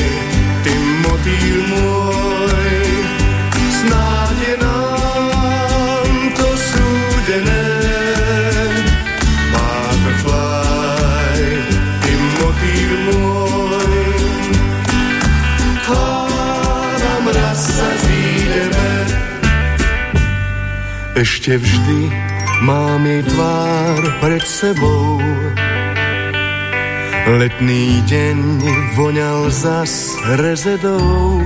ty 0.62 0.74
motýl 1.02 1.58
môj, 1.66 2.70
snáď 3.82 4.17
Ešte 21.18 21.58
vždy 21.58 22.14
mám 22.62 23.02
jej 23.02 23.26
tvár 23.26 24.02
pred 24.22 24.38
sebou. 24.46 25.18
Letný 27.26 28.06
deň 28.06 28.38
voňal 28.94 29.50
zas 29.50 30.14
rezedou. 30.38 31.42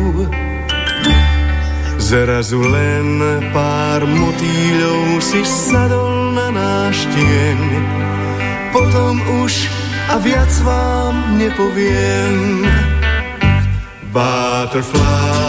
Zrazu 1.96 2.60
len 2.60 3.16
pár 3.56 4.04
motýľov 4.04 5.24
si 5.24 5.40
sadol 5.40 6.36
na 6.36 6.52
náš 6.52 7.08
tieň. 7.08 7.60
Potom 8.76 9.24
už 9.40 9.72
a 10.12 10.20
viac 10.20 10.52
vám 10.68 11.40
nepoviem. 11.40 12.68
Butterfly, 14.12 15.41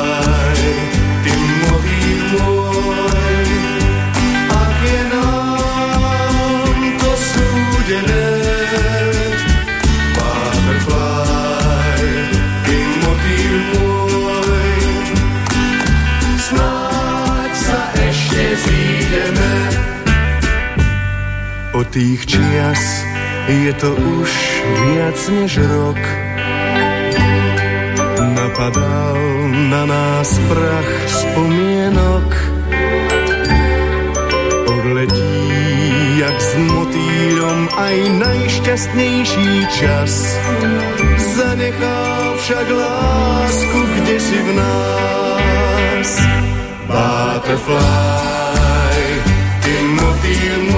tých 21.94 22.26
čias 22.26 23.06
je 23.45 23.70
to 23.78 23.94
už 23.94 24.32
viac 24.65 25.30
než 25.30 25.61
rok. 25.61 26.02
Napadal 28.34 29.18
na 29.70 29.86
nás 29.86 30.30
prach 30.49 30.91
spomienok. 31.06 32.30
Odletí 34.74 35.38
jak 36.18 36.38
s 36.41 36.52
motýlom 36.65 37.70
aj 37.78 37.95
najšťastnejší 38.26 39.52
čas. 39.78 40.34
Zanechá 41.38 42.34
však 42.41 42.68
lásku 42.74 43.80
kde 44.02 44.18
si 44.18 44.38
v 44.41 44.49
nás. 44.57 46.10
Butterfly, 46.90 47.86
ty 49.61 49.74
motýl 49.94 50.72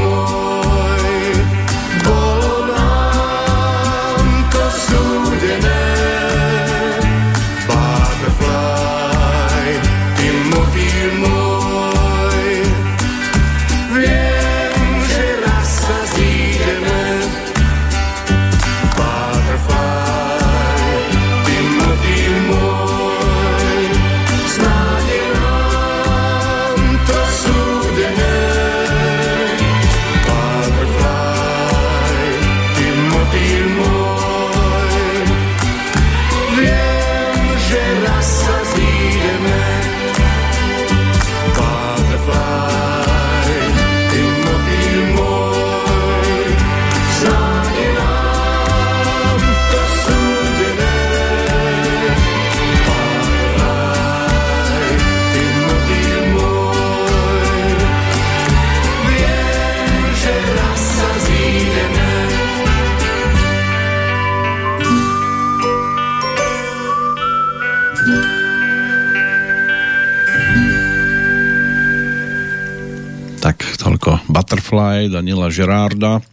Butterfly 74.66 75.14
Daniela 75.14 75.54
Gerarda, 75.54 76.26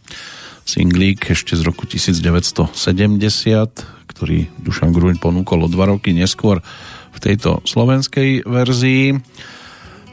singlík 0.65 1.37
ešte 1.37 1.53
z 1.53 1.69
roku 1.69 1.85
1970, 1.85 2.73
ktorý 4.09 4.49
Dušan 4.57 4.89
Gruň 4.89 5.21
ponúkol 5.21 5.61
o 5.61 5.69
dva 5.69 5.93
roky 5.93 6.17
neskôr 6.17 6.57
v 7.13 7.19
tejto 7.21 7.61
slovenskej 7.61 8.41
verzii. 8.41 9.21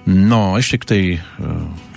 No, 0.05 0.61
ešte 0.61 0.77
k 0.77 0.85
tej 0.85 1.05
e, 1.17 1.19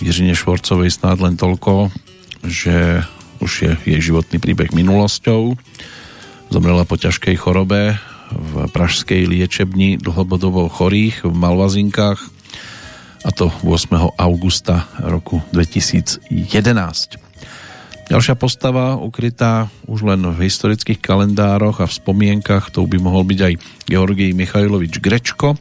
Jiřine 0.00 0.32
Švorcovej 0.32 0.96
snáď 0.96 1.28
len 1.28 1.36
toľko, 1.36 1.92
že 2.40 3.04
už 3.44 3.52
je 3.60 3.70
jej 3.84 4.00
životný 4.00 4.40
príbeh 4.40 4.72
minulosťou. 4.72 5.60
Zomrela 6.48 6.88
po 6.88 6.96
ťažkej 6.96 7.36
chorobe 7.36 8.00
v 8.32 8.64
pražskej 8.72 9.28
liečebni 9.28 10.00
dlhobodovo 10.00 10.72
chorých 10.72 11.28
v 11.28 11.34
Malvazinkách 11.36 12.33
a 13.24 13.32
to 13.32 13.48
8. 13.64 13.88
augusta 14.20 14.84
roku 15.00 15.40
2011. 15.56 16.28
Ďalšia 18.04 18.36
postava 18.36 19.00
ukrytá 19.00 19.72
už 19.88 20.04
len 20.04 20.20
v 20.28 20.44
historických 20.44 21.00
kalendároch 21.00 21.80
a 21.80 21.88
v 21.88 21.96
spomienkach, 21.96 22.68
to 22.68 22.84
by 22.84 23.00
mohol 23.00 23.24
byť 23.24 23.40
aj 23.40 23.54
Georgij 23.88 24.36
Michajlovič 24.36 25.00
Grečko, 25.00 25.56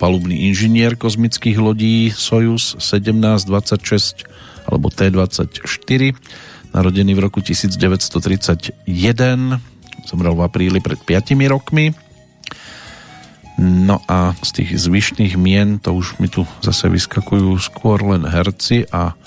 palubný 0.00 0.48
inžinier 0.48 0.96
kozmických 0.96 1.60
lodí 1.60 2.08
Sojus 2.08 2.72
1726 2.80 4.24
alebo 4.64 4.88
T-24, 4.88 6.16
narodený 6.72 7.12
v 7.12 7.20
roku 7.20 7.44
1931, 7.44 8.80
zomrel 10.08 10.34
v 10.34 10.40
apríli 10.40 10.80
pred 10.80 10.96
5 11.04 11.36
rokmi. 11.52 11.92
No 13.58 13.98
a 14.06 14.38
z 14.38 14.62
tých 14.62 14.70
zvyšných 14.78 15.34
mien, 15.34 15.82
to 15.82 15.90
už 15.90 16.22
mi 16.22 16.30
tu 16.30 16.46
zase 16.62 16.86
vyskakujú 16.86 17.58
skôr 17.58 17.98
len 18.06 18.22
herci 18.22 18.86
a 18.94 19.18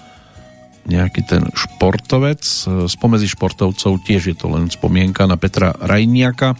nejaký 0.88 1.22
ten 1.28 1.44
športovec. 1.52 2.41
Spomedzi 2.88 3.28
športovcov 3.28 4.02
tiež 4.08 4.32
je 4.32 4.36
to 4.40 4.48
len 4.49 4.72
spomienka 4.72 5.28
na 5.28 5.36
Petra 5.36 5.76
Rajniaka, 5.76 6.56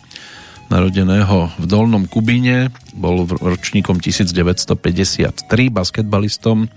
narodeného 0.68 1.52
v 1.60 1.66
Dolnom 1.68 2.08
Kubine, 2.08 2.72
bol 2.96 3.28
ročníkom 3.28 4.00
1953, 4.00 5.48
basketbalistom, 5.72 6.68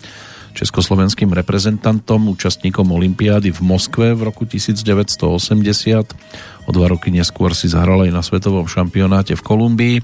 československým 0.55 1.35
reprezentantom, 1.35 2.31
účastníkom 2.31 2.86
Olympiády 2.86 3.51
v 3.51 3.60
Moskve 3.66 4.14
v 4.14 4.31
roku 4.31 4.47
1980. 4.47 5.20
O 6.64 6.70
dva 6.70 6.86
roky 6.89 7.10
neskôr 7.10 7.52
si 7.52 7.66
zahral 7.66 8.06
aj 8.06 8.12
na 8.14 8.22
svetovom 8.22 8.70
šampionáte 8.70 9.35
v 9.35 9.43
Kolumbii. 9.43 9.97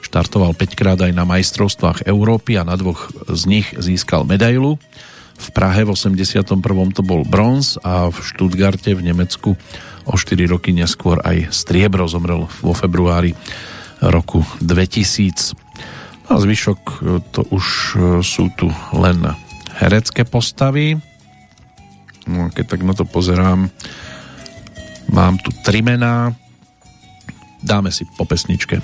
Štartoval 0.00 0.54
5 0.54 0.78
krát 0.78 0.98
aj 1.02 1.12
na 1.12 1.26
majstrovstvách 1.26 2.06
Európy 2.06 2.56
a 2.56 2.62
na 2.62 2.78
dvoch 2.78 3.10
z 3.26 3.42
nich 3.50 3.66
získal 3.74 4.22
medailu. 4.22 4.78
V 5.36 5.48
Prahe 5.52 5.84
v 5.84 5.92
81. 5.92 6.56
to 6.96 7.02
bol 7.04 7.20
bronz 7.26 7.76
a 7.84 8.08
v 8.08 8.16
Stuttgarte 8.16 8.96
v 8.96 9.04
Nemecku 9.12 9.58
o 10.06 10.14
4 10.14 10.48
roky 10.48 10.72
neskôr 10.72 11.20
aj 11.20 11.52
striebro 11.52 12.06
zomrel 12.08 12.48
vo 12.62 12.72
februári 12.72 13.36
roku 14.00 14.46
2000. 14.62 15.52
A 16.26 16.40
zvyšok 16.40 16.80
to 17.34 17.42
už 17.52 17.64
sú 18.24 18.48
tu 18.56 18.72
len 18.96 19.45
herecké 19.76 20.24
postavy. 20.24 20.96
No, 22.26 22.50
keď 22.50 22.64
tak 22.76 22.80
na 22.82 22.94
to 22.96 23.04
pozerám, 23.06 23.70
mám 25.12 25.38
tu 25.38 25.54
tri 25.62 25.84
mená. 25.84 26.34
Dáme 27.62 27.94
si 27.94 28.08
po 28.18 28.26
pesničke. 28.26 28.82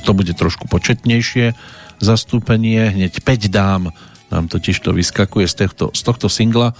to 0.00 0.16
bude 0.16 0.32
trošku 0.32 0.64
početnejšie 0.64 1.52
zastúpenie. 2.00 2.88
Hneď 2.88 3.20
5 3.20 3.52
dám 3.52 3.92
nám 4.30 4.46
totiž 4.46 4.80
to 4.80 4.94
vyskakuje 4.94 5.50
z 5.50 5.54
tohto, 5.66 5.90
z 5.92 6.00
tohto 6.06 6.30
singla, 6.30 6.72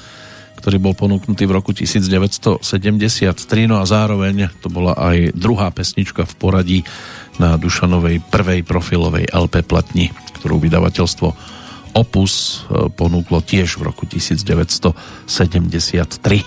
ktorý 0.63 0.79
bol 0.79 0.95
ponúknutý 0.95 1.51
v 1.51 1.57
roku 1.59 1.75
1973, 1.75 2.63
no 3.67 3.83
a 3.83 3.85
zároveň 3.85 4.49
to 4.63 4.71
bola 4.71 4.95
aj 4.95 5.35
druhá 5.35 5.69
pesnička 5.75 6.25
v 6.25 6.35
poradí 6.39 6.79
na 7.43 7.59
Dušanovej 7.59 8.23
prvej 8.31 8.63
profilovej 8.63 9.35
LP 9.35 9.67
platni, 9.67 10.15
ktorú 10.41 10.63
vydavateľstvo 10.63 11.60
Opus 11.93 12.65
e, 12.71 12.89
ponúklo 12.95 13.43
tiež 13.43 13.79
v 13.79 13.83
roku 13.91 14.07
1973. 14.07 16.47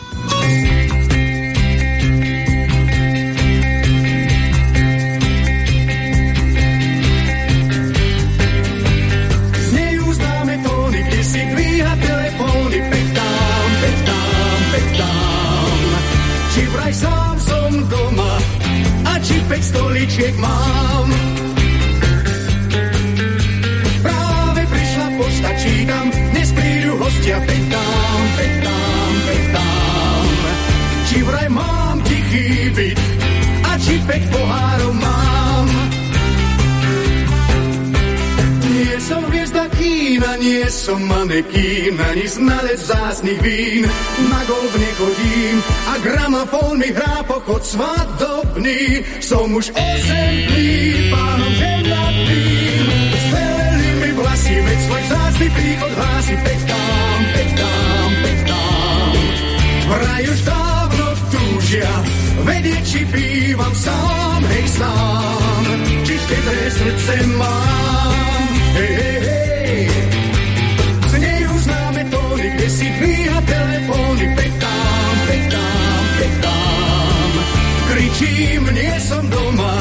stoličiek 19.63 20.35
mám. 20.37 21.22
Prídu 27.13 27.37
hostia, 27.37 27.37
petám, 27.45 28.23
petám, 28.37 29.13
petám. 29.27 30.25
Či 31.09 31.17
vraj 31.23 31.49
mám 31.49 32.01
tichý 32.01 32.69
byt 32.73 32.99
a 33.63 33.71
či 33.77 33.95
pek 34.07 34.23
pohárov 34.31 34.93
mám. 34.93 35.67
Nie 38.73 38.97
som 38.97 39.21
hviezda 39.29 39.69
kína, 39.77 40.41
nie 40.41 40.65
som 40.65 40.97
manekín, 41.05 41.93
ani 42.01 42.25
znalec 42.25 42.81
zásnych 42.81 43.37
vín. 43.41 43.85
Na 44.31 44.41
golf 44.49 44.73
nechodím 44.73 45.57
a 45.87 45.93
gramofón 46.01 46.81
mi 46.81 46.89
hrá 46.89 47.21
pochod 47.29 47.61
svadobný. 47.61 49.05
Som 49.21 49.53
už 49.53 49.69
osemný, 49.77 51.13
pánom 51.13 51.53
ženatým. 51.53 52.22
Vlasy, 54.33 54.57
veď 54.65 54.79
svoj 54.89 55.01
vzácný 55.05 55.47
príchod 55.53 55.91
hlási. 55.93 56.33
Pektám, 56.41 57.19
pektám, 57.37 58.09
pektám. 58.25 59.11
Vraj 59.85 60.23
už 60.25 60.39
dávno 60.41 61.07
túžia, 61.29 61.93
vedieť, 62.41 62.81
či 62.81 62.99
bývam 63.13 63.73
sám, 63.77 64.41
hej 64.49 64.65
sám. 64.73 65.63
Či 66.01 66.13
štedré 66.17 66.65
srdce 66.65 67.13
mám, 67.37 68.49
hej, 68.73 68.93
hej, 68.97 69.17
hej. 69.21 69.85
Znejú 71.13 71.51
známe 71.69 72.01
tóny, 72.09 72.47
kde 72.57 72.67
si 72.73 72.87
dvíha 72.89 73.37
telefóny, 73.37 74.25
petám, 74.33 75.15
petám, 75.29 76.03
petám. 76.17 77.29
Kričím, 77.85 78.61
nie 78.65 78.95
som 78.97 79.23
doma 79.29 79.73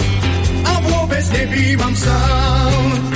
a 0.60 0.72
vôbec 0.92 1.24
nebývam 1.40 1.94
sám. 1.96 3.11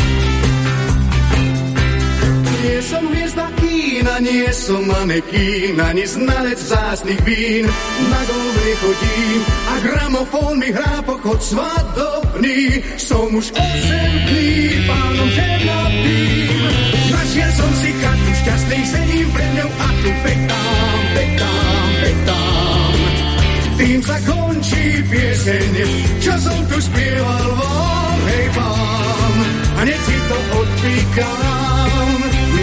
Kína, 4.17 4.33
nie 4.33 4.53
som 4.53 4.87
manekín, 4.87 5.81
ani 5.81 6.07
znalec 6.07 6.59
zásnych 6.59 7.21
vín. 7.25 7.67
Na 8.11 8.21
golf 8.25 8.57
chodím 8.81 9.41
a 9.69 9.75
gramofón 9.81 10.59
mi 10.59 10.73
hrá 10.73 11.03
pochod 11.05 11.43
svadobný. 11.43 12.83
Som 12.97 13.35
už 13.35 13.53
osemný, 13.53 14.49
pánom 14.89 15.29
ženatým. 15.33 16.61
Našiel 17.13 17.51
som 17.57 17.71
si 17.81 17.91
chatu, 18.01 18.31
šťastný 18.45 18.81
sedím 18.85 19.29
pred 19.33 19.51
ňou 19.57 19.71
a 19.71 19.89
tu 20.01 20.11
petám, 20.25 21.01
petám, 21.15 21.89
petám. 22.01 22.93
Tým 23.77 24.01
sa 24.01 24.17
končí 24.25 24.85
pieseň, 25.13 25.73
čo 26.21 26.33
som 26.41 26.61
tu 26.69 26.77
spieval 26.81 27.49
vám, 27.53 28.19
hej 28.29 28.47
vám. 28.57 29.35
A 29.77 29.79
hneď 29.85 30.01
si 30.01 30.17
to 30.17 30.37
odpíkam. 30.57 32.56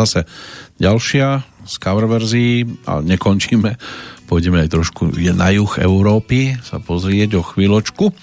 Zase 0.00 0.24
ďalšia 0.80 1.44
z 1.68 1.74
cover 1.76 2.08
verzií 2.08 2.64
a 2.88 3.04
nekončíme. 3.04 3.76
Pôjdeme 4.30 4.62
aj 4.62 4.70
trošku 4.70 5.10
na 5.34 5.50
juh 5.50 5.72
Európy 5.82 6.54
sa 6.62 6.78
pozrieť 6.78 7.42
o 7.42 7.42
chvíľočku, 7.42 8.14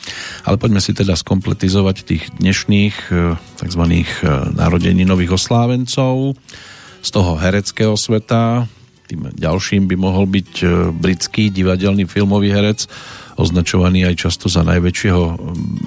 ale 0.47 0.55
poďme 0.55 0.79
si 0.79 0.95
teda 0.95 1.19
skompletizovať 1.19 1.95
tých 2.07 2.23
dnešných 2.39 2.95
eh, 3.11 3.35
tzv. 3.59 3.83
eh, 3.91 4.07
narodeninových 4.55 5.35
oslávencov 5.35 6.39
z 7.03 7.09
toho 7.11 7.35
hereckého 7.35 7.99
sveta. 7.99 8.71
Tým 9.11 9.35
ďalším 9.35 9.91
by 9.91 9.95
mohol 9.99 10.31
byť 10.31 10.51
eh, 10.63 10.69
britský 10.95 11.51
divadelný 11.51 12.07
filmový 12.07 12.55
herec, 12.55 12.87
označovaný 13.35 14.07
aj 14.07 14.15
často 14.15 14.47
za 14.47 14.63
najväčšieho 14.63 15.23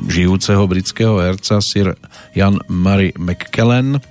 žijúceho 0.06 0.62
britského 0.68 1.16
herca 1.16 1.64
Sir 1.64 1.96
Jan 2.36 2.60
Murray 2.68 3.16
McKellen, 3.16 4.04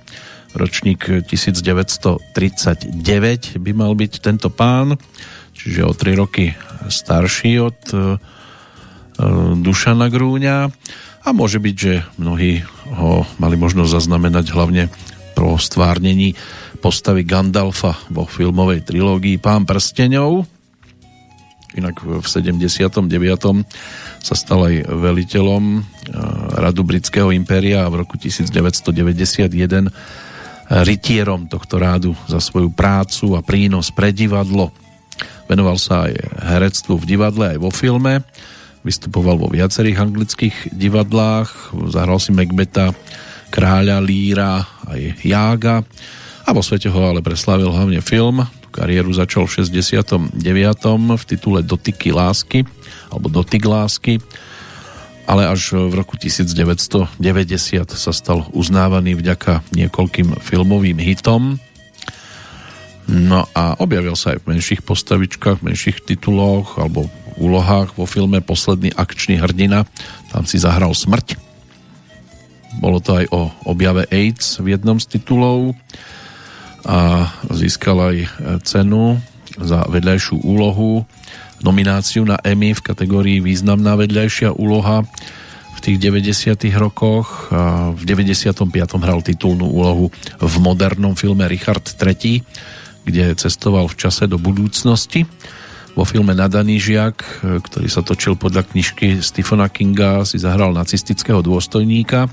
ročník 0.54 1.26
1939 1.26 3.58
by 3.58 3.72
mal 3.74 3.94
byť 3.94 4.12
tento 4.18 4.50
pán, 4.50 4.98
čiže 5.54 5.84
o 5.86 5.92
3 5.94 6.14
roky 6.18 6.54
starší 6.90 7.60
od 7.62 7.78
e, 7.92 7.96
e, 7.96 7.98
Dušana 9.60 10.08
Grúňa 10.10 10.70
a 11.20 11.36
môže 11.36 11.60
byť, 11.60 11.74
že 11.76 12.00
mnohí 12.16 12.64
ho 12.96 13.28
mali 13.38 13.56
možnosť 13.60 13.92
zaznamenať 13.92 14.56
hlavne 14.56 14.88
pro 15.36 15.60
stvárnení 15.60 16.32
postavy 16.80 17.28
Gandalfa 17.28 17.92
vo 18.08 18.24
filmovej 18.24 18.88
trilógii 18.88 19.36
Pán 19.36 19.68
prsteňov. 19.68 20.48
Inak 21.78 22.02
v 22.02 22.26
79. 22.26 22.98
sa 24.20 24.34
stal 24.34 24.60
aj 24.66 24.90
veliteľom 24.90 25.78
e, 25.78 25.80
Radu 26.58 26.82
Britského 26.82 27.30
impéria 27.30 27.86
a 27.86 27.90
v 27.92 28.02
roku 28.02 28.18
1991 28.18 28.90
rytierom 30.70 31.50
tohto 31.50 31.82
rádu 31.82 32.14
za 32.30 32.38
svoju 32.38 32.70
prácu 32.70 33.34
a 33.34 33.42
prínos 33.42 33.90
pre 33.90 34.14
divadlo. 34.14 34.70
Venoval 35.50 35.82
sa 35.82 36.06
aj 36.06 36.14
herectvu 36.46 36.94
v 36.94 37.08
divadle, 37.10 37.44
aj 37.50 37.58
vo 37.58 37.74
filme. 37.74 38.22
Vystupoval 38.86 39.34
vo 39.34 39.50
viacerých 39.50 39.98
anglických 39.98 40.56
divadlách. 40.70 41.74
Zahral 41.90 42.22
si 42.22 42.30
Macbeta, 42.30 42.94
Kráľa, 43.50 43.98
Líra, 43.98 44.62
aj 44.86 45.26
Jága. 45.26 45.82
A 46.46 46.50
vo 46.54 46.62
svete 46.62 46.86
ho 46.86 47.02
ale 47.02 47.18
preslavil 47.18 47.66
hlavne 47.66 47.98
film. 47.98 48.46
Kariéru 48.70 49.10
začal 49.10 49.50
v 49.50 49.66
69. 49.66 50.38
v 51.18 51.24
titule 51.26 51.66
Dotyky 51.66 52.14
lásky, 52.14 52.62
alebo 53.10 53.26
Dotyk 53.26 53.66
lásky 53.66 54.22
ale 55.30 55.46
až 55.46 55.78
v 55.78 55.94
roku 55.94 56.18
1990 56.18 57.22
sa 57.86 58.10
stal 58.10 58.50
uznávaný 58.50 59.14
vďaka 59.14 59.62
niekoľkým 59.70 60.42
filmovým 60.42 60.98
hitom. 60.98 61.62
No 63.06 63.46
a 63.54 63.78
objavil 63.78 64.18
sa 64.18 64.34
aj 64.34 64.42
v 64.42 64.58
menších 64.58 64.82
postavičkách, 64.82 65.62
v 65.62 65.70
menších 65.70 66.02
tituloch 66.02 66.82
alebo 66.82 67.06
úlohách 67.38 67.94
vo 67.94 68.10
filme 68.10 68.42
Posledný 68.42 68.90
akčný 68.90 69.38
hrdina. 69.38 69.86
Tam 70.34 70.42
si 70.50 70.58
zahral 70.58 70.90
smrť. 70.98 71.38
Bolo 72.82 72.98
to 72.98 73.22
aj 73.22 73.30
o 73.30 73.54
objave 73.70 74.10
AIDS 74.10 74.58
v 74.58 74.74
jednom 74.74 74.98
z 74.98 75.14
titulov 75.14 75.78
a 76.82 77.30
získal 77.54 78.02
aj 78.02 78.16
cenu 78.66 79.22
za 79.62 79.86
vedľajšiu 79.86 80.42
úlohu 80.42 81.06
nomináciu 81.60 82.24
na 82.24 82.40
Emmy 82.40 82.72
v 82.72 82.84
kategórii 82.84 83.38
Významná 83.44 83.96
vedľajšia 83.96 84.56
úloha 84.56 85.04
v 85.76 85.78
tých 85.78 85.96
90. 85.96 86.56
rokoch. 86.76 87.48
V 87.96 88.02
95. 88.04 88.68
hral 89.00 89.20
titulnú 89.24 89.68
úlohu 89.68 90.12
v 90.40 90.54
modernom 90.60 91.16
filme 91.16 91.44
Richard 91.48 91.84
III, 91.84 92.44
kde 93.04 93.24
cestoval 93.36 93.88
v 93.88 93.96
čase 93.96 94.28
do 94.28 94.36
budúcnosti. 94.36 95.24
Vo 95.96 96.04
filme 96.06 96.36
Nadaný 96.36 96.78
žiak, 96.78 97.42
ktorý 97.42 97.88
sa 97.90 98.04
točil 98.04 98.38
podľa 98.38 98.68
knižky 98.70 99.24
Stephena 99.24 99.66
Kinga, 99.72 100.22
si 100.28 100.38
zahral 100.38 100.70
nacistického 100.76 101.42
dôstojníka 101.42 102.30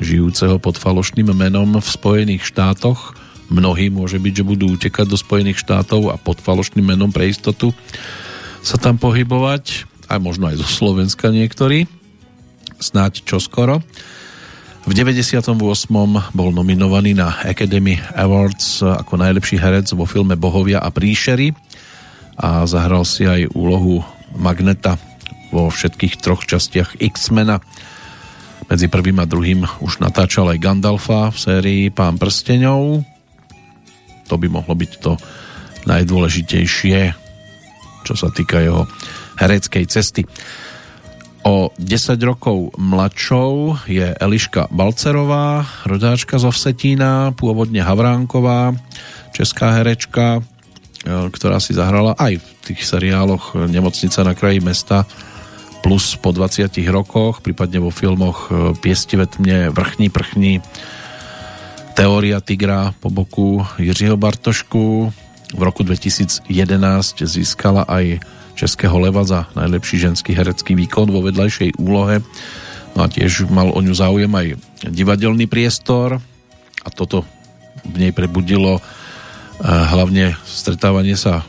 žijúceho 0.00 0.56
pod 0.56 0.80
falošným 0.80 1.30
menom 1.36 1.76
v 1.76 1.88
Spojených 1.88 2.48
štátoch. 2.48 3.16
Mnohí 3.50 3.90
môže 3.90 4.16
byť, 4.16 4.32
že 4.40 4.44
budú 4.46 4.72
utekať 4.72 5.06
do 5.10 5.18
Spojených 5.18 5.60
štátov 5.60 6.08
a 6.08 6.16
pod 6.16 6.38
falošným 6.38 6.94
menom 6.94 7.10
pre 7.10 7.28
istotu 7.28 7.74
sa 8.60 8.76
tam 8.76 9.00
pohybovať, 9.00 9.88
aj 10.10 10.18
možno 10.20 10.52
aj 10.52 10.60
zo 10.60 10.68
Slovenska 10.68 11.32
niektorí, 11.32 11.88
snáď 12.80 13.24
čoskoro. 13.24 13.80
V 14.88 14.92
98. 14.96 15.52
bol 16.32 16.50
nominovaný 16.50 17.12
na 17.12 17.36
Academy 17.44 18.00
Awards 18.16 18.80
ako 18.80 19.20
najlepší 19.20 19.60
herec 19.60 19.92
vo 19.92 20.08
filme 20.08 20.40
Bohovia 20.40 20.80
a 20.80 20.88
príšery 20.88 21.52
a 22.40 22.64
zahral 22.64 23.04
si 23.04 23.28
aj 23.28 23.52
úlohu 23.52 24.00
Magneta 24.32 24.96
vo 25.52 25.68
všetkých 25.68 26.16
troch 26.22 26.48
častiach 26.48 26.96
X-mena 26.96 27.60
medzi 28.70 28.86
prvým 28.86 29.18
a 29.20 29.26
druhým 29.26 29.66
už 29.82 30.00
natáčal 30.00 30.48
aj 30.48 30.62
Gandalfa 30.62 31.28
v 31.28 31.36
sérii 31.36 31.82
Pán 31.92 32.16
prsteňov. 32.16 33.04
To 34.30 34.34
by 34.38 34.46
mohlo 34.46 34.74
byť 34.78 34.92
to 35.02 35.18
najdôležitejšie, 35.90 37.29
čo 38.04 38.14
sa 38.16 38.28
týka 38.32 38.60
jeho 38.60 38.84
hereckej 39.40 39.84
cesty. 39.88 40.22
O 41.40 41.72
10 41.80 42.20
rokov 42.20 42.76
mladšou 42.76 43.80
je 43.88 44.12
Eliška 44.12 44.68
Balcerová, 44.68 45.64
rodáčka 45.88 46.36
zo 46.36 46.52
Vsetína, 46.52 47.32
pôvodne 47.32 47.80
Havránková, 47.80 48.76
česká 49.32 49.80
herečka, 49.80 50.40
e, 50.40 50.40
ktorá 51.32 51.56
si 51.56 51.72
zahrala 51.72 52.12
aj 52.20 52.44
v 52.44 52.48
tých 52.60 52.84
seriáloch 52.84 53.56
Nemocnica 53.56 54.20
na 54.20 54.36
kraji 54.36 54.60
mesta 54.60 55.08
plus 55.80 56.12
po 56.20 56.28
20 56.36 56.68
rokoch, 56.92 57.40
prípadne 57.40 57.80
vo 57.80 57.88
filmoch 57.88 58.52
e, 58.52 58.76
Piestivé 58.76 59.24
tmne, 59.24 59.72
Vrchní 59.72 60.12
prchní, 60.12 60.60
Teória 61.96 62.40
tigra 62.40 62.96
po 63.00 63.10
boku 63.10 63.60
Jiřího 63.76 64.16
Bartošku. 64.16 65.12
V 65.50 65.62
roku 65.62 65.82
2011 65.82 66.46
získala 67.26 67.82
aj 67.90 68.22
Českého 68.54 68.92
leva 69.00 69.24
za 69.24 69.48
najlepší 69.56 70.10
ženský 70.10 70.36
herecký 70.36 70.76
výkon 70.76 71.10
vo 71.10 71.24
vedľajšej 71.24 71.80
úlohe. 71.80 72.22
No 72.94 73.06
a 73.06 73.08
tiež 73.08 73.48
mal 73.48 73.70
o 73.70 73.80
ňu 73.80 73.94
záujem 73.94 74.30
aj 74.30 74.46
divadelný 74.90 75.46
priestor 75.46 76.18
a 76.84 76.88
toto 76.92 77.24
v 77.86 77.96
nej 77.96 78.12
prebudilo 78.12 78.78
e, 78.78 78.82
hlavne 79.64 80.36
stretávanie 80.44 81.16
sa 81.16 81.46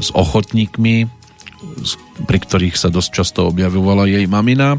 s 0.00 0.08
ochotníkmi 0.14 1.16
pri 2.28 2.38
ktorých 2.42 2.76
sa 2.76 2.92
dosť 2.92 3.10
často 3.12 3.40
objavovala 3.48 4.08
jej 4.08 4.24
mamina. 4.28 4.76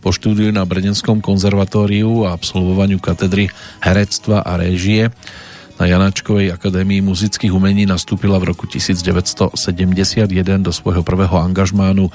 Po 0.00 0.12
štúdiu 0.12 0.48
na 0.52 0.64
Bredenskom 0.64 1.20
konzervatóriu 1.20 2.24
a 2.24 2.36
absolvovaniu 2.36 3.00
katedry 3.00 3.52
herectva 3.84 4.40
a 4.40 4.56
réžie 4.56 5.12
na 5.78 5.84
Janačkovej 5.90 6.54
akadémii 6.54 7.02
muzických 7.02 7.50
umení 7.50 7.86
nastúpila 7.86 8.38
v 8.38 8.54
roku 8.54 8.70
1971 8.70 10.28
do 10.62 10.70
svojho 10.70 11.02
prvého 11.02 11.34
angažmánu 11.34 12.10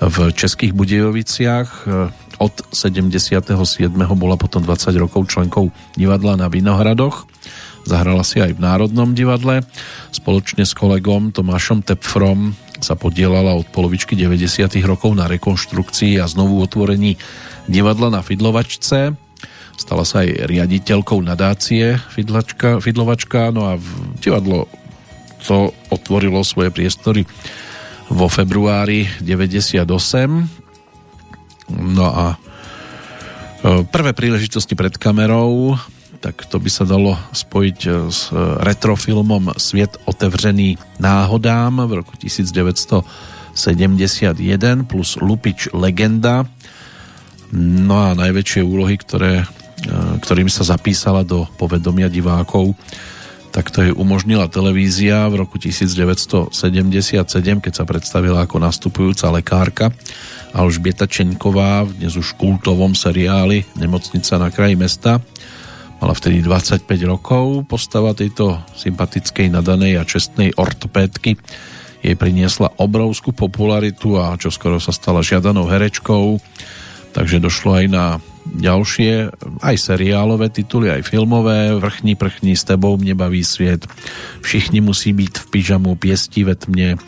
v 0.00 0.16
Českých 0.32 0.72
Budejoviciach. 0.72 1.86
Od 2.40 2.54
77. 2.74 3.54
bola 4.18 4.34
potom 4.34 4.64
20 4.64 4.90
rokov 4.98 5.30
členkou 5.30 5.70
divadla 5.94 6.34
na 6.34 6.48
Vinohradoch. 6.50 7.28
Zahrala 7.84 8.24
si 8.24 8.40
aj 8.40 8.56
v 8.56 8.64
Národnom 8.64 9.12
divadle. 9.12 9.60
Spoločne 10.08 10.64
s 10.64 10.72
kolegom 10.72 11.30
Tomášom 11.36 11.84
Tepfrom 11.84 12.56
sa 12.80 12.96
podielala 12.96 13.54
od 13.54 13.68
polovičky 13.68 14.16
90. 14.16 14.66
rokov 14.88 15.12
na 15.12 15.28
rekonštrukcii 15.28 16.18
a 16.18 16.26
znovu 16.26 16.64
otvorení 16.64 17.20
divadla 17.68 18.08
na 18.08 18.20
Fidlovačce. 18.24 19.23
Stala 19.74 20.06
sa 20.06 20.24
aj 20.24 20.48
riaditeľkou 20.48 21.20
nadácie 21.20 22.00
Fidlačka, 22.12 22.80
Fidlovačka, 22.80 23.52
no 23.52 23.68
a 23.68 23.72
divadlo 24.22 24.70
to 25.44 25.76
otvorilo 25.92 26.40
svoje 26.40 26.72
priestory 26.72 27.28
vo 28.08 28.32
februári 28.32 29.04
98. 29.20 29.84
No 31.74 32.06
a 32.08 32.26
e, 32.32 32.36
prvé 33.84 34.16
príležitosti 34.16 34.72
pred 34.72 34.96
kamerou 34.96 35.76
tak 36.24 36.48
to 36.48 36.56
by 36.56 36.72
sa 36.72 36.88
dalo 36.88 37.20
spojiť 37.36 37.78
e, 37.84 38.08
s 38.08 38.32
retrofilmom 38.64 39.60
Sviet 39.60 40.00
otevřený 40.08 40.80
náhodám 40.96 41.84
v 41.84 42.00
roku 42.00 42.16
1971 42.16 44.88
plus 44.88 45.20
Lupič 45.20 45.68
Legenda. 45.76 46.48
No 47.52 48.08
a 48.08 48.16
najväčšie 48.16 48.64
úlohy, 48.64 48.96
ktoré, 48.96 49.44
ktorým 50.20 50.48
sa 50.48 50.64
zapísala 50.64 51.22
do 51.22 51.48
povedomia 51.60 52.08
divákov, 52.08 52.72
tak 53.54 53.70
to 53.70 53.86
je 53.86 53.94
umožnila 53.94 54.50
televízia 54.50 55.30
v 55.30 55.46
roku 55.46 55.62
1977, 55.62 56.50
keď 57.62 57.72
sa 57.72 57.84
predstavila 57.86 58.42
ako 58.42 58.58
nastupujúca 58.58 59.30
lekárka 59.30 59.94
Alžbieta 60.50 61.06
Čeňková 61.06 61.86
v 61.86 62.02
dnes 62.02 62.18
už 62.18 62.34
kultovom 62.34 62.98
seriáli 62.98 63.62
Nemocnica 63.78 64.42
na 64.42 64.50
kraji 64.50 64.74
mesta 64.74 65.22
Mala 66.04 66.12
vtedy 66.12 66.44
25 66.44 66.84
rokov. 67.08 67.64
Postava 67.64 68.12
tejto 68.12 68.60
sympatickej, 68.76 69.48
nadanej 69.48 69.96
a 69.96 70.04
čestnej 70.04 70.52
ortopédky 70.52 71.32
jej 72.04 72.12
priniesla 72.12 72.76
obrovskú 72.76 73.32
popularitu 73.32 74.20
a 74.20 74.36
čo 74.36 74.52
skoro 74.52 74.76
sa 74.76 74.92
stala 74.92 75.24
žiadanou 75.24 75.64
herečkou. 75.64 76.36
Takže 77.14 77.38
došlo 77.38 77.78
aj 77.78 77.86
na 77.88 78.04
ďalšie, 78.44 79.30
aj 79.62 79.76
seriálové 79.78 80.50
tituly, 80.50 80.90
aj 80.90 81.06
filmové. 81.06 81.72
Vrchní 81.78 82.18
prchní 82.18 82.58
s 82.58 82.66
tebou 82.66 82.98
mne 82.98 83.14
baví 83.14 83.46
sviet. 83.46 83.86
Všichni 84.42 84.82
musí 84.82 85.14
byť 85.14 85.32
v 85.40 85.46
pyžamu, 85.48 85.94
piesti 85.94 86.42
ve 86.42 86.58
tmne. 86.58 86.98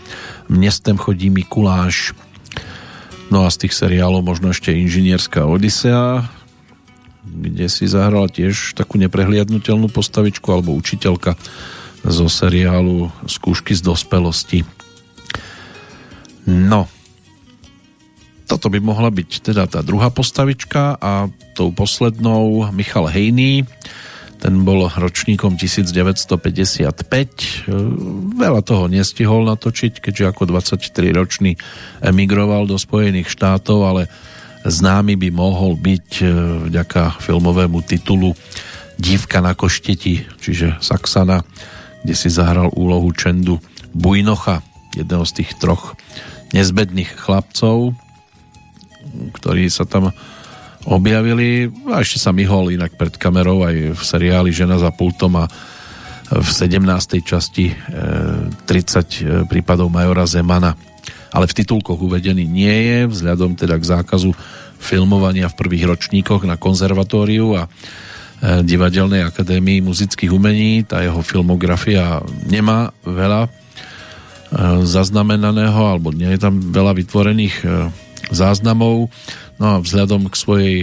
Mnestem 0.46 0.94
chodí 0.96 1.28
Mikuláš. 1.28 2.14
No 3.34 3.42
a 3.42 3.50
z 3.50 3.66
tých 3.66 3.74
seriálov 3.74 4.22
možno 4.22 4.54
ešte 4.54 4.70
Inžinierská 4.70 5.42
Odisea, 5.50 6.30
kde 7.26 7.66
si 7.66 7.90
zahrala 7.90 8.30
tiež 8.30 8.78
takú 8.78 9.02
neprehliadnutelnú 9.02 9.90
postavičku 9.90 10.46
alebo 10.54 10.78
učiteľka 10.78 11.34
zo 12.06 12.30
seriálu 12.30 13.10
Skúšky 13.26 13.74
z 13.74 13.82
dospelosti. 13.82 14.62
No, 16.46 16.86
toto 18.46 18.70
by 18.70 18.78
mohla 18.78 19.10
byť 19.10 19.30
teda 19.52 19.66
tá 19.66 19.82
druhá 19.82 20.14
postavička 20.14 21.02
a 21.02 21.26
tou 21.58 21.74
poslednou 21.74 22.70
Michal 22.70 23.10
Hejný, 23.10 23.66
ten 24.36 24.62
bol 24.62 24.86
ročníkom 24.86 25.56
1955. 25.56 26.36
Veľa 28.36 28.60
toho 28.62 28.84
nestihol 28.86 29.48
natočiť, 29.48 29.98
keďže 29.98 30.24
ako 30.30 30.42
23-ročný 30.46 31.56
emigroval 32.04 32.68
do 32.68 32.76
Spojených 32.76 33.32
štátov, 33.32 33.78
ale 33.82 34.02
známy 34.62 35.16
by 35.16 35.28
mohol 35.32 35.74
byť 35.74 36.08
e, 36.20 36.24
vďaka 36.70 37.22
filmovému 37.22 37.80
titulu 37.86 38.34
Dívka 38.96 39.44
na 39.44 39.52
košteti, 39.52 40.24
čiže 40.40 40.80
Saxana, 40.80 41.44
kde 42.04 42.14
si 42.16 42.32
zahral 42.32 42.72
úlohu 42.72 43.12
Čendu 43.12 43.60
Bujnocha, 43.92 44.64
jedného 44.94 45.24
z 45.24 45.42
tých 45.42 45.50
troch 45.60 45.96
nezbedných 46.52 47.18
chlapcov, 47.18 47.96
ktorí 49.34 49.68
sa 49.70 49.84
tam 49.88 50.12
objavili 50.86 51.66
a 51.90 52.00
ešte 52.00 52.22
sa 52.22 52.30
myhol 52.30 52.70
inak 52.70 52.94
pred 52.94 53.18
kamerou 53.18 53.66
aj 53.66 53.98
v 53.98 54.02
seriáli 54.02 54.54
Žena 54.54 54.78
za 54.78 54.94
pultom 54.94 55.34
a 55.34 55.50
v 56.30 56.46
17. 56.46 57.22
časti 57.22 57.70
30 57.70 57.74
e, 57.74 58.70
e, 58.70 58.82
prípadov 59.46 59.90
majora 59.90 60.26
Zemana 60.26 60.74
ale 61.34 61.50
v 61.50 61.56
titulkoch 61.58 62.00
uvedený 62.00 62.48
nie 62.48 62.72
je, 62.72 62.98
vzhľadom 63.12 63.58
teda 63.58 63.76
k 63.76 63.84
zákazu 63.84 64.32
filmovania 64.80 65.52
v 65.52 65.58
prvých 65.58 65.84
ročníkoch 65.84 66.48
na 66.48 66.56
konzervatóriu 66.56 67.58
a 67.58 67.62
e, 67.66 67.70
Divadelnej 68.62 69.26
akadémii 69.26 69.84
muzických 69.84 70.32
umení. 70.32 70.86
Tá 70.86 71.02
jeho 71.02 71.20
filmografia 71.20 72.22
nemá 72.46 72.94
veľa 73.02 73.50
zaznamenaného, 74.86 75.98
alebo 75.98 76.14
nie 76.14 76.30
je 76.30 76.38
tam 76.38 76.62
veľa 76.70 76.94
vytvorených 76.94 77.66
záznamov. 78.30 79.12
No 79.56 79.64
a 79.64 79.74
vzhľadom 79.80 80.28
k 80.28 80.36
svojej 80.36 80.76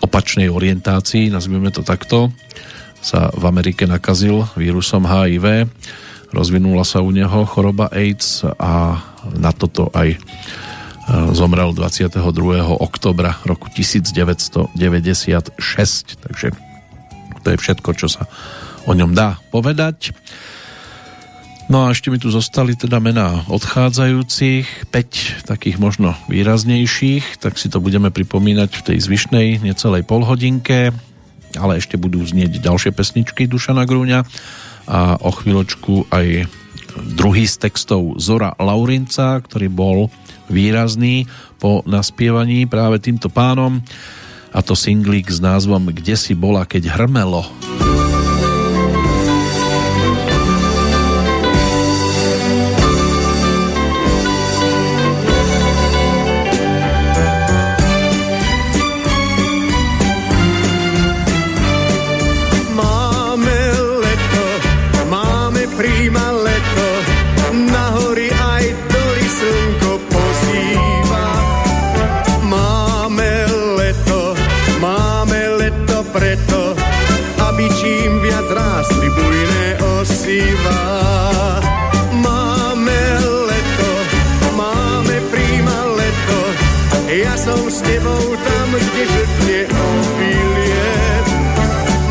opačnej 0.00 0.48
orientácii, 0.48 1.28
nazvime 1.30 1.70
to 1.70 1.84
takto, 1.84 2.32
sa 3.00 3.32
v 3.32 3.44
Amerike 3.48 3.88
nakazil 3.88 4.44
vírusom 4.56 5.08
HIV, 5.08 5.68
rozvinula 6.34 6.84
sa 6.84 7.00
u 7.00 7.10
neho 7.12 7.44
choroba 7.48 7.88
AIDS 7.92 8.44
a 8.44 9.00
na 9.34 9.50
toto 9.50 9.88
aj 9.96 10.14
e, 10.14 10.18
zomrel 11.34 11.72
22. 11.74 12.22
oktobra 12.76 13.40
roku 13.42 13.66
1996. 13.72 14.76
Takže 16.22 16.46
to 17.40 17.46
je 17.50 17.56
všetko, 17.56 17.90
čo 17.96 18.06
sa 18.06 18.28
o 18.84 18.92
ňom 18.92 19.16
dá 19.16 19.40
povedať. 19.50 20.12
No 21.70 21.86
a 21.86 21.94
ešte 21.94 22.10
mi 22.10 22.18
tu 22.18 22.34
zostali 22.34 22.74
teda 22.74 22.98
mená 22.98 23.46
odchádzajúcich, 23.46 24.90
5 24.90 25.46
takých 25.46 25.78
možno 25.78 26.18
výraznejších, 26.26 27.38
tak 27.38 27.62
si 27.62 27.70
to 27.70 27.78
budeme 27.78 28.10
pripomínať 28.10 28.70
v 28.74 28.84
tej 28.90 28.98
zvyšnej 28.98 29.62
necelej 29.62 30.02
polhodinke, 30.02 30.90
ale 31.54 31.78
ešte 31.78 31.94
budú 31.94 32.26
znieť 32.26 32.58
ďalšie 32.58 32.90
pesničky 32.90 33.46
Dušana 33.46 33.86
Grúňa 33.86 34.26
a 34.90 35.14
o 35.22 35.30
chvíľočku 35.30 36.10
aj 36.10 36.50
druhý 37.14 37.46
z 37.46 37.62
textov 37.62 38.18
Zora 38.18 38.50
Laurinca, 38.58 39.38
ktorý 39.38 39.70
bol 39.70 40.10
výrazný 40.50 41.30
po 41.62 41.86
naspievaní 41.86 42.66
práve 42.66 42.98
týmto 42.98 43.30
pánom 43.30 43.78
a 44.50 44.58
to 44.58 44.74
singlík 44.74 45.30
s 45.30 45.38
názvom 45.38 45.94
Kde 45.94 46.18
si 46.18 46.34
bola, 46.34 46.66
keď 46.66 46.98
hrmelo. 46.98 47.46
nežetne 89.00 89.60
obilie. 89.64 90.92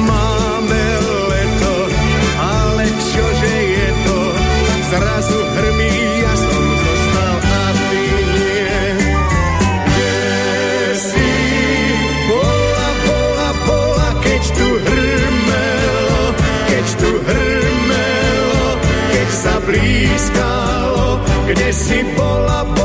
Máme 0.09 0.85
leto, 1.29 1.75
ale 2.41 2.85
čože 3.13 3.55
je 3.77 3.89
to, 4.09 4.17
zrazu 4.89 5.39
hrmí, 5.53 5.93
ja 6.25 6.33
som 6.33 6.63
zostal. 6.81 7.35
Kde 9.85 10.97
si? 10.97 11.29
Bola, 12.25 12.89
bola, 13.05 13.49
bola, 13.69 14.09
keď 14.25 14.43
tu 14.49 14.67
hrmelo, 14.81 16.23
keď 16.73 16.85
tu 16.97 17.09
hrmelo, 17.21 18.65
keď 19.13 19.29
sa 19.29 19.55
blízkalo, 19.61 21.21
kde 21.53 21.69
si 21.69 22.01
bola, 22.17 22.65
bola, 22.65 22.78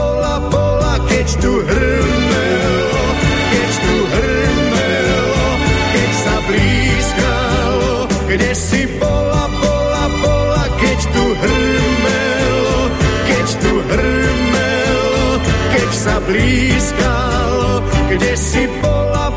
blízkal, 16.26 17.82
kde 18.08 18.32
si 18.36 18.62
bola 18.82 19.33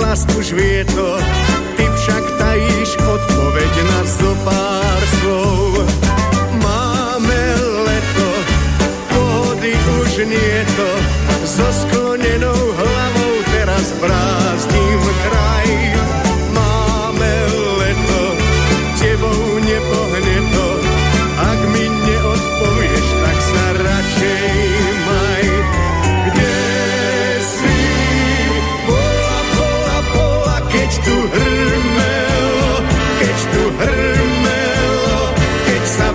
klásť 0.00 0.32
už 0.40 0.56
ty 1.76 1.84
však 1.84 2.24
tajíš 2.40 2.90
odpoveď 3.04 3.72
na 3.84 4.00
zopa. 4.08 4.59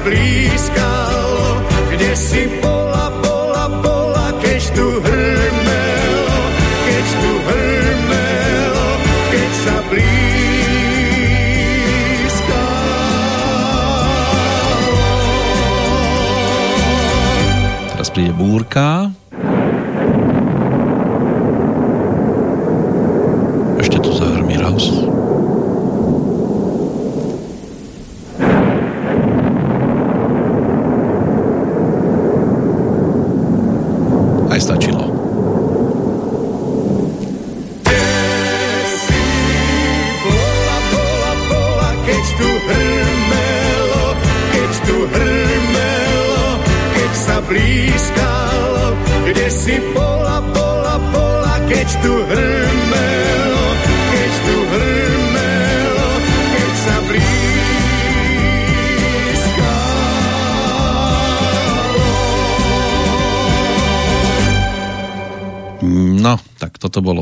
blízkal, 0.06 1.66
kde 1.90 2.14
si 2.14 2.46
bola, 2.62 3.10
bola, 3.26 3.66
bola, 3.82 4.30
keď 4.38 4.62
tu 4.78 5.02
hrmel, 5.02 6.22
keď 6.86 7.06
tu 7.10 7.32
hrmel, 7.50 8.78
keď 9.34 9.50
sa 9.66 9.82
blízkal. 9.90 10.06
Teraz 17.98 18.14
príde 18.14 18.30
búrka 18.38 19.05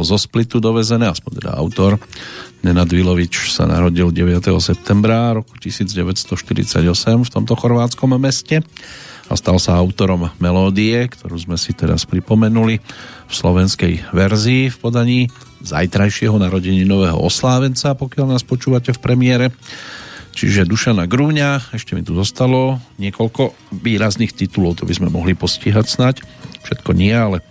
zo 0.03 0.19
Splitu 0.19 0.59
dovezené, 0.59 1.09
aspoň 1.09 1.31
teda 1.41 1.51
autor. 1.55 1.97
Nenad 2.61 2.91
Vilovič 2.91 3.49
sa 3.49 3.65
narodil 3.65 4.11
9. 4.11 4.45
septembra 4.61 5.33
roku 5.33 5.55
1948 5.57 6.85
v 7.25 7.29
tomto 7.31 7.57
chorvátskom 7.57 8.13
meste 8.19 8.61
a 9.31 9.33
stal 9.33 9.57
sa 9.57 9.79
autorom 9.79 10.29
melódie, 10.37 11.07
ktorú 11.09 11.39
sme 11.39 11.57
si 11.57 11.71
teraz 11.73 12.03
pripomenuli 12.05 12.77
v 13.33 13.41
slovenskej 13.41 13.93
verzii 14.13 14.69
v 14.69 14.77
podaní 14.77 15.19
zajtrajšieho 15.65 16.37
nového 16.37 17.17
oslávenca, 17.17 17.97
pokiaľ 17.97 18.37
nás 18.37 18.45
počúvate 18.45 18.93
v 18.93 19.01
premiére. 19.01 19.45
Čiže 20.33 20.69
Dušana 20.69 21.09
Grúňa, 21.09 21.73
ešte 21.73 21.97
mi 21.97 22.05
tu 22.05 22.13
zostalo 22.13 22.77
niekoľko 23.01 23.73
výrazných 23.73 24.33
titulov, 24.33 24.77
to 24.77 24.85
by 24.85 24.93
sme 24.93 25.09
mohli 25.09 25.33
postihať 25.33 25.85
snať. 25.89 26.15
Všetko 26.65 26.93
nie, 26.93 27.13
ale 27.13 27.41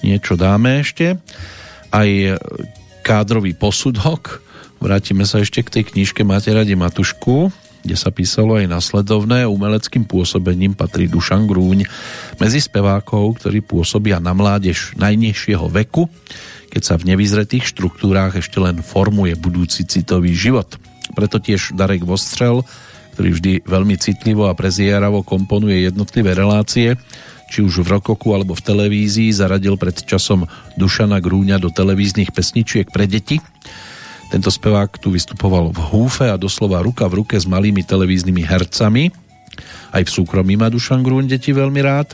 niečo 0.00 0.40
dáme 0.40 0.80
ešte 0.80 1.20
aj 1.92 2.40
kádrový 3.04 3.56
posudok. 3.56 4.44
Vrátime 4.80 5.24
sa 5.24 5.40
ešte 5.40 5.64
k 5.64 5.72
tej 5.80 5.84
knižke 5.92 6.24
Máte 6.28 6.52
radi 6.52 6.76
Matušku, 6.76 7.48
kde 7.86 7.94
sa 7.94 8.10
písalo 8.10 8.58
aj 8.58 8.66
nasledovné. 8.66 9.46
Umeleckým 9.46 10.04
pôsobením 10.10 10.74
patrí 10.74 11.06
Dušan 11.06 11.46
Grúň 11.46 11.86
medzi 12.42 12.58
spevákov, 12.58 13.38
ktorí 13.38 13.62
pôsobia 13.62 14.18
na 14.18 14.34
mládež 14.34 14.98
najnižšieho 14.98 15.70
veku. 15.70 16.10
keď 16.66 16.82
sa 16.84 17.00
v 17.00 17.08
nevyzretých 17.14 17.64
štruktúrách 17.72 18.36
ešte 18.36 18.60
len 18.60 18.84
formuje 18.84 19.32
budúci 19.32 19.88
citový 19.88 20.36
život. 20.36 20.76
Preto 21.16 21.40
tiež 21.40 21.72
Darek 21.72 22.04
Vostrel, 22.04 22.60
ktorý 23.16 23.28
vždy 23.32 23.52
veľmi 23.64 23.96
citlivo 23.96 24.44
a 24.50 24.52
prezieravo 24.52 25.24
komponuje 25.24 25.88
jednotlivé 25.88 26.36
relácie, 26.36 27.00
či 27.48 27.64
už 27.64 27.80
v 27.80 27.96
rokoku 27.96 28.36
alebo 28.36 28.52
v 28.52 28.60
televízii, 28.60 29.32
zaradil 29.32 29.80
pred 29.80 29.96
časom 30.04 30.44
Dušana 30.76 31.22
Grúňa 31.22 31.56
do 31.56 31.72
televíznych 31.72 32.34
pesničiek 32.34 32.92
pre 32.92 33.08
deti. 33.08 33.40
Tento 34.26 34.50
spevák 34.50 34.98
tu 34.98 35.14
vystupoval 35.14 35.70
v 35.70 35.80
húfe 35.94 36.26
a 36.26 36.36
doslova 36.36 36.82
ruka 36.82 37.06
v 37.06 37.22
ruke 37.22 37.38
s 37.38 37.46
malými 37.46 37.86
televíznymi 37.86 38.42
hercami, 38.42 39.04
aj 39.96 40.02
v 40.04 40.14
súkromí 40.20 40.60
má 40.60 40.68
Dušan 40.68 41.00
Grún 41.00 41.24
deti 41.24 41.56
veľmi 41.56 41.80
rád. 41.80 42.12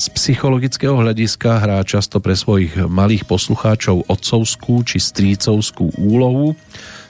Z 0.00 0.10
psychologického 0.18 0.98
hľadiska 0.98 1.62
hrá 1.62 1.78
často 1.86 2.18
pre 2.18 2.34
svojich 2.34 2.74
malých 2.90 3.28
poslucháčov 3.28 4.10
otcovskú 4.10 4.82
či 4.82 4.98
strícovskú 4.98 5.94
úlohu. 6.00 6.58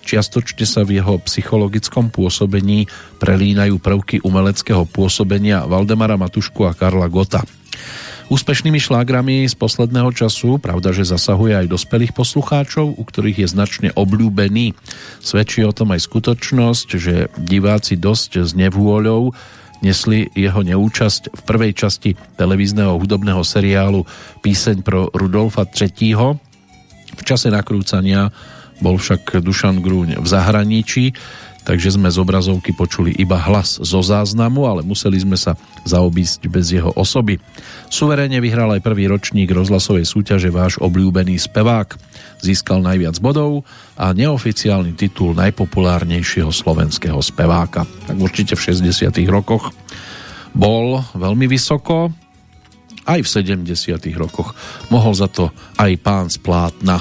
Čiastočne 0.05 0.69
sa 0.69 0.85
v 0.85 1.01
jeho 1.01 1.21
psychologickom 1.25 2.13
pôsobení 2.13 2.89
prelínajú 3.17 3.81
prvky 3.81 4.21
umeleckého 4.21 4.85
pôsobenia 4.89 5.65
Valdemara 5.65 6.21
Matušku 6.21 6.69
a 6.69 6.77
Karla 6.77 7.09
Gota. 7.09 7.41
Úspešnými 8.31 8.79
šlágrami 8.79 9.43
z 9.51 9.59
posledného 9.59 10.15
času, 10.15 10.63
pravda, 10.63 10.95
že 10.95 11.03
zasahuje 11.03 11.51
aj 11.51 11.67
dospelých 11.67 12.15
poslucháčov, 12.15 12.95
u 12.95 13.03
ktorých 13.03 13.43
je 13.43 13.49
značne 13.51 13.89
obľúbený. 13.91 14.79
Svedčí 15.19 15.67
o 15.67 15.75
tom 15.75 15.91
aj 15.91 16.07
skutočnosť, 16.07 16.89
že 16.95 17.27
diváci 17.35 17.99
dosť 17.99 18.47
s 18.47 18.55
nevôľou 18.55 19.35
nesli 19.83 20.31
jeho 20.39 20.63
neúčasť 20.63 21.35
v 21.35 21.41
prvej 21.43 21.73
časti 21.75 22.11
televízneho 22.39 22.95
hudobného 23.03 23.43
seriálu 23.43 24.07
Píseň 24.47 24.87
pro 24.87 25.11
Rudolfa 25.11 25.67
III. 25.67 26.39
V 27.19 27.23
čase 27.27 27.51
nakrúcania 27.51 28.31
bol 28.79 28.95
však 28.95 29.43
Dušan 29.43 29.83
Grúň 29.83 30.23
v 30.23 30.27
zahraničí, 30.31 31.19
takže 31.65 31.97
sme 31.97 32.09
z 32.09 32.17
obrazovky 32.21 32.73
počuli 32.73 33.13
iba 33.17 33.37
hlas 33.37 33.81
zo 33.81 34.01
záznamu, 34.01 34.67
ale 34.67 34.81
museli 34.83 35.21
sme 35.21 35.37
sa 35.37 35.57
zaobísť 35.85 36.49
bez 36.49 36.73
jeho 36.73 36.93
osoby. 36.97 37.39
Suverene 37.93 38.39
vyhral 38.39 38.73
aj 38.77 38.85
prvý 38.85 39.11
ročník 39.11 39.51
rozhlasovej 39.53 40.07
súťaže 40.09 40.49
váš 40.49 40.81
obľúbený 40.81 41.37
spevák. 41.37 41.97
Získal 42.41 42.81
najviac 42.81 43.21
bodov 43.21 43.69
a 44.01 44.17
neoficiálny 44.17 44.97
titul 44.97 45.37
najpopulárnejšieho 45.37 46.49
slovenského 46.49 47.21
speváka. 47.21 47.85
Tak 48.09 48.17
určite 48.17 48.57
v 48.57 48.73
60 48.73 49.13
rokoch 49.29 49.73
bol 50.57 50.99
veľmi 51.15 51.47
vysoko, 51.47 52.11
aj 53.07 53.21
v 53.25 53.29
70 53.29 53.67
rokoch 54.15 54.55
mohol 54.93 55.15
za 55.17 55.27
to 55.27 55.51
aj 55.81 55.93
pán 55.99 56.27
z 56.31 56.39
plátna. 56.39 57.01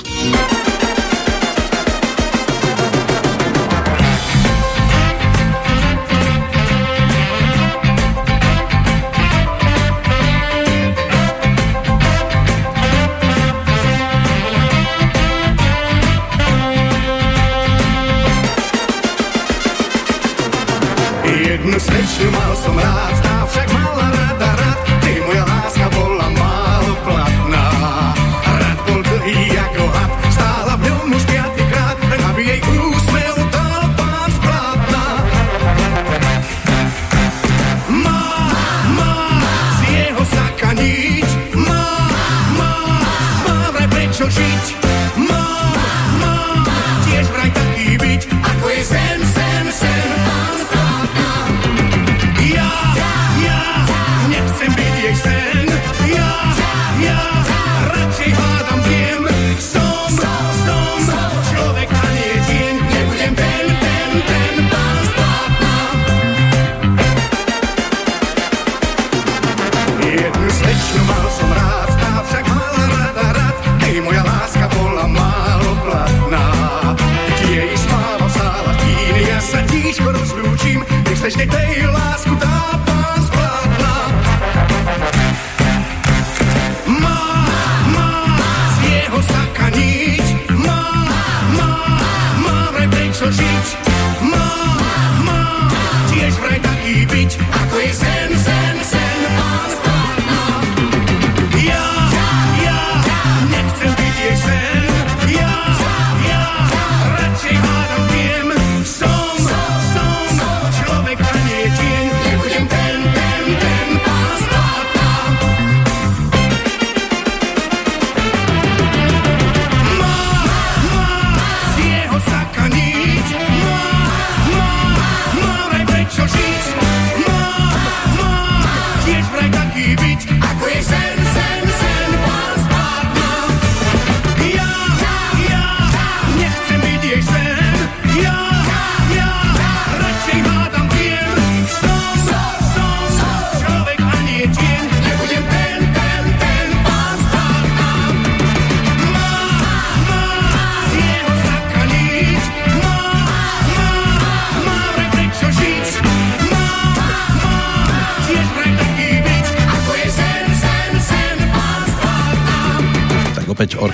Reste 81.29 81.68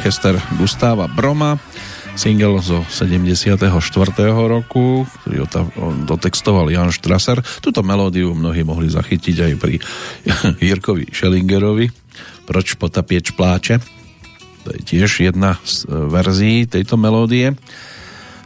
orchester 0.06 0.38
Gustáva 0.62 1.10
Broma, 1.10 1.58
single 2.14 2.62
zo 2.62 2.86
74. 2.94 3.58
roku, 4.30 5.02
ktorý 5.02 5.50
dotextoval 6.06 6.70
Jan 6.70 6.94
Strasser. 6.94 7.42
Tuto 7.42 7.82
melódiu 7.82 8.38
mnohí 8.38 8.62
mohli 8.62 8.86
zachytiť 8.86 9.38
aj 9.42 9.54
pri 9.58 9.82
Jirkovi 10.70 11.10
Schellingerovi. 11.10 11.90
Proč 12.46 12.78
potapieč 12.78 13.34
pláče? 13.34 13.82
To 14.70 14.78
je 14.78 14.86
tiež 14.86 15.26
jedna 15.26 15.58
z 15.66 15.90
e, 15.90 15.98
verzií 16.06 16.70
tejto 16.70 17.02
melódie. 17.02 17.58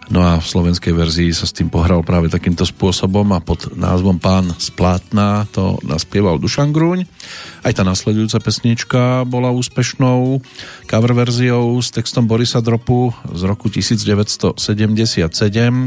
No 0.10 0.26
a 0.26 0.42
v 0.42 0.50
slovenskej 0.50 0.90
verzii 0.90 1.30
sa 1.38 1.46
s 1.46 1.54
tým 1.54 1.70
pohral 1.70 2.02
práve 2.02 2.34
takýmto 2.34 2.66
spôsobom 2.66 3.30
a 3.30 3.46
pod 3.46 3.78
názvom 3.78 4.18
Pán 4.18 4.50
z 4.58 4.74
plátna 4.74 5.46
to 5.54 5.78
naspieval 5.86 6.42
Dušan 6.42 6.74
Grúň. 6.74 7.06
Aj 7.62 7.70
tá 7.78 7.86
nasledujúca 7.86 8.42
pesnička 8.42 9.22
bola 9.30 9.54
úspešnou 9.54 10.42
cover 10.90 11.14
verziou 11.14 11.78
s 11.78 11.94
textom 11.94 12.26
Borisa 12.26 12.58
Dropu 12.58 13.14
z 13.30 13.42
roku 13.46 13.70
1977. 13.70 15.30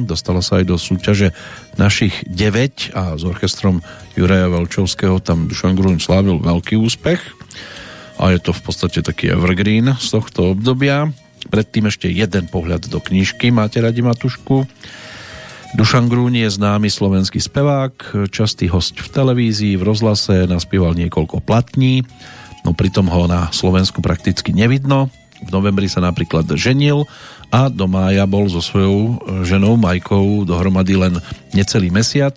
Dostala 0.06 0.38
sa 0.38 0.62
aj 0.62 0.70
do 0.70 0.78
súťaže 0.78 1.34
našich 1.74 2.22
9 2.30 2.94
a 2.94 3.18
s 3.18 3.26
orchestrom 3.26 3.82
Juraja 4.14 4.46
Velčovského 4.46 5.18
tam 5.18 5.50
Dušan 5.50 5.74
Grúň 5.74 5.98
slávil 5.98 6.38
veľký 6.38 6.78
úspech 6.78 7.18
a 8.22 8.30
je 8.30 8.38
to 8.38 8.54
v 8.54 8.62
podstate 8.62 9.02
taký 9.02 9.34
evergreen 9.34 9.98
z 9.98 10.06
tohto 10.14 10.54
obdobia. 10.54 11.10
Predtým 11.48 11.90
ešte 11.90 12.06
jeden 12.10 12.46
pohľad 12.50 12.86
do 12.86 12.98
knižky. 13.02 13.50
Máte 13.50 13.82
radi 13.82 14.02
Matušku? 14.02 14.66
Dušan 15.72 16.12
Grún 16.12 16.36
je 16.36 16.52
známy 16.52 16.92
slovenský 16.92 17.40
spevák, 17.40 18.28
častý 18.28 18.68
host 18.68 18.92
v 19.00 19.08
televízii, 19.08 19.80
v 19.80 19.86
rozhlase, 19.88 20.44
naspieval 20.44 20.92
niekoľko 20.92 21.40
platní, 21.40 22.04
no 22.60 22.76
pritom 22.76 23.08
ho 23.08 23.24
na 23.24 23.48
Slovensku 23.56 24.04
prakticky 24.04 24.52
nevidno. 24.52 25.08
V 25.40 25.48
novembri 25.48 25.88
sa 25.88 26.04
napríklad 26.04 26.44
ženil 26.60 27.08
a 27.48 27.72
do 27.72 27.88
mája 27.88 28.28
bol 28.28 28.52
so 28.52 28.60
svojou 28.60 29.16
ženou 29.48 29.80
Majkou 29.80 30.44
dohromady 30.44 30.92
len 30.92 31.16
necelý 31.56 31.88
mesiac. 31.88 32.36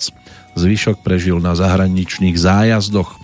Zvyšok 0.55 1.03
prežil 1.03 1.43
na 1.43 1.59
zahraničných 1.59 2.39
zájazdoch. 2.39 3.19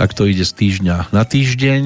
Takto 0.00 0.24
ide 0.24 0.48
z 0.48 0.56
týždňa 0.56 1.12
na 1.12 1.22
týždeň. 1.22 1.82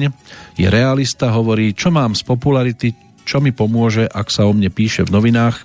Je 0.55 0.67
realista, 0.71 1.27
hovorí, 1.29 1.75
čo 1.75 1.91
mám 1.91 2.15
z 2.15 2.23
popularity, 2.23 2.95
čo 3.29 3.37
mi 3.37 3.53
pomôže, 3.53 4.09
ak 4.09 4.33
sa 4.33 4.49
o 4.49 4.51
mne 4.57 4.73
píše 4.73 5.05
v 5.05 5.13
novinách, 5.13 5.61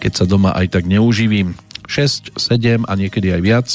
keď 0.00 0.12
sa 0.16 0.24
doma 0.24 0.56
aj 0.56 0.80
tak 0.80 0.88
neuživím. 0.88 1.52
6, 1.84 2.40
7 2.40 2.88
a 2.88 2.92
niekedy 2.96 3.28
aj 3.36 3.42
viac 3.44 3.68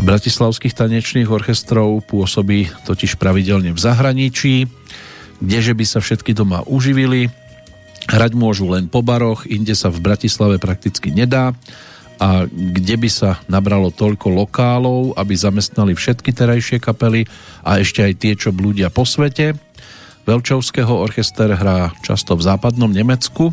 bratislavských 0.00 0.72
tanečných 0.72 1.28
orchestrov 1.28 2.00
pôsobí 2.08 2.72
totiž 2.88 3.20
pravidelne 3.20 3.76
v 3.76 3.80
zahraničí 3.84 4.64
kdeže 5.40 5.72
by 5.72 5.84
sa 5.88 5.98
všetky 6.04 6.36
doma 6.36 6.62
uživili. 6.68 7.32
Hrať 8.08 8.32
môžu 8.36 8.68
len 8.68 8.92
po 8.92 9.00
baroch, 9.00 9.48
inde 9.48 9.72
sa 9.72 9.88
v 9.88 10.02
Bratislave 10.04 10.60
prakticky 10.60 11.12
nedá 11.12 11.56
a 12.20 12.44
kde 12.44 13.00
by 13.00 13.08
sa 13.08 13.40
nabralo 13.48 13.88
toľko 13.88 14.28
lokálov, 14.28 15.16
aby 15.16 15.32
zamestnali 15.32 15.96
všetky 15.96 16.36
terajšie 16.36 16.76
kapely 16.76 17.24
a 17.64 17.80
ešte 17.80 18.04
aj 18.04 18.12
tie, 18.20 18.32
čo 18.36 18.52
blúdia 18.52 18.92
po 18.92 19.08
svete. 19.08 19.56
Velčovského 20.28 20.90
orchester 20.90 21.52
hrá 21.54 21.94
často 22.04 22.36
v 22.36 22.44
západnom 22.44 22.90
Nemecku. 22.90 23.52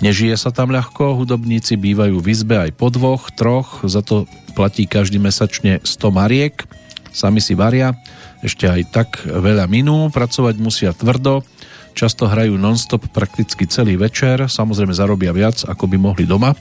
Nežije 0.00 0.32
sa 0.40 0.48
tam 0.48 0.72
ľahko, 0.72 1.18
hudobníci 1.18 1.76
bývajú 1.76 2.24
v 2.24 2.30
izbe 2.32 2.56
aj 2.56 2.72
po 2.72 2.88
dvoch, 2.88 3.28
troch, 3.36 3.84
za 3.84 4.00
to 4.00 4.24
platí 4.56 4.88
každý 4.88 5.20
mesačne 5.20 5.84
100 5.84 6.08
mariek, 6.08 6.64
sami 7.12 7.44
si 7.44 7.52
varia 7.52 7.92
ešte 8.40 8.64
aj 8.64 8.82
tak 8.88 9.08
veľa 9.28 9.68
minú, 9.68 10.08
pracovať 10.08 10.56
musia 10.56 10.96
tvrdo, 10.96 11.44
často 11.92 12.24
hrajú 12.24 12.56
non-stop 12.56 13.12
prakticky 13.12 13.68
celý 13.68 14.00
večer, 14.00 14.48
samozrejme 14.48 14.96
zarobia 14.96 15.36
viac, 15.36 15.60
ako 15.68 15.84
by 15.84 15.96
mohli 16.00 16.24
doma. 16.24 16.56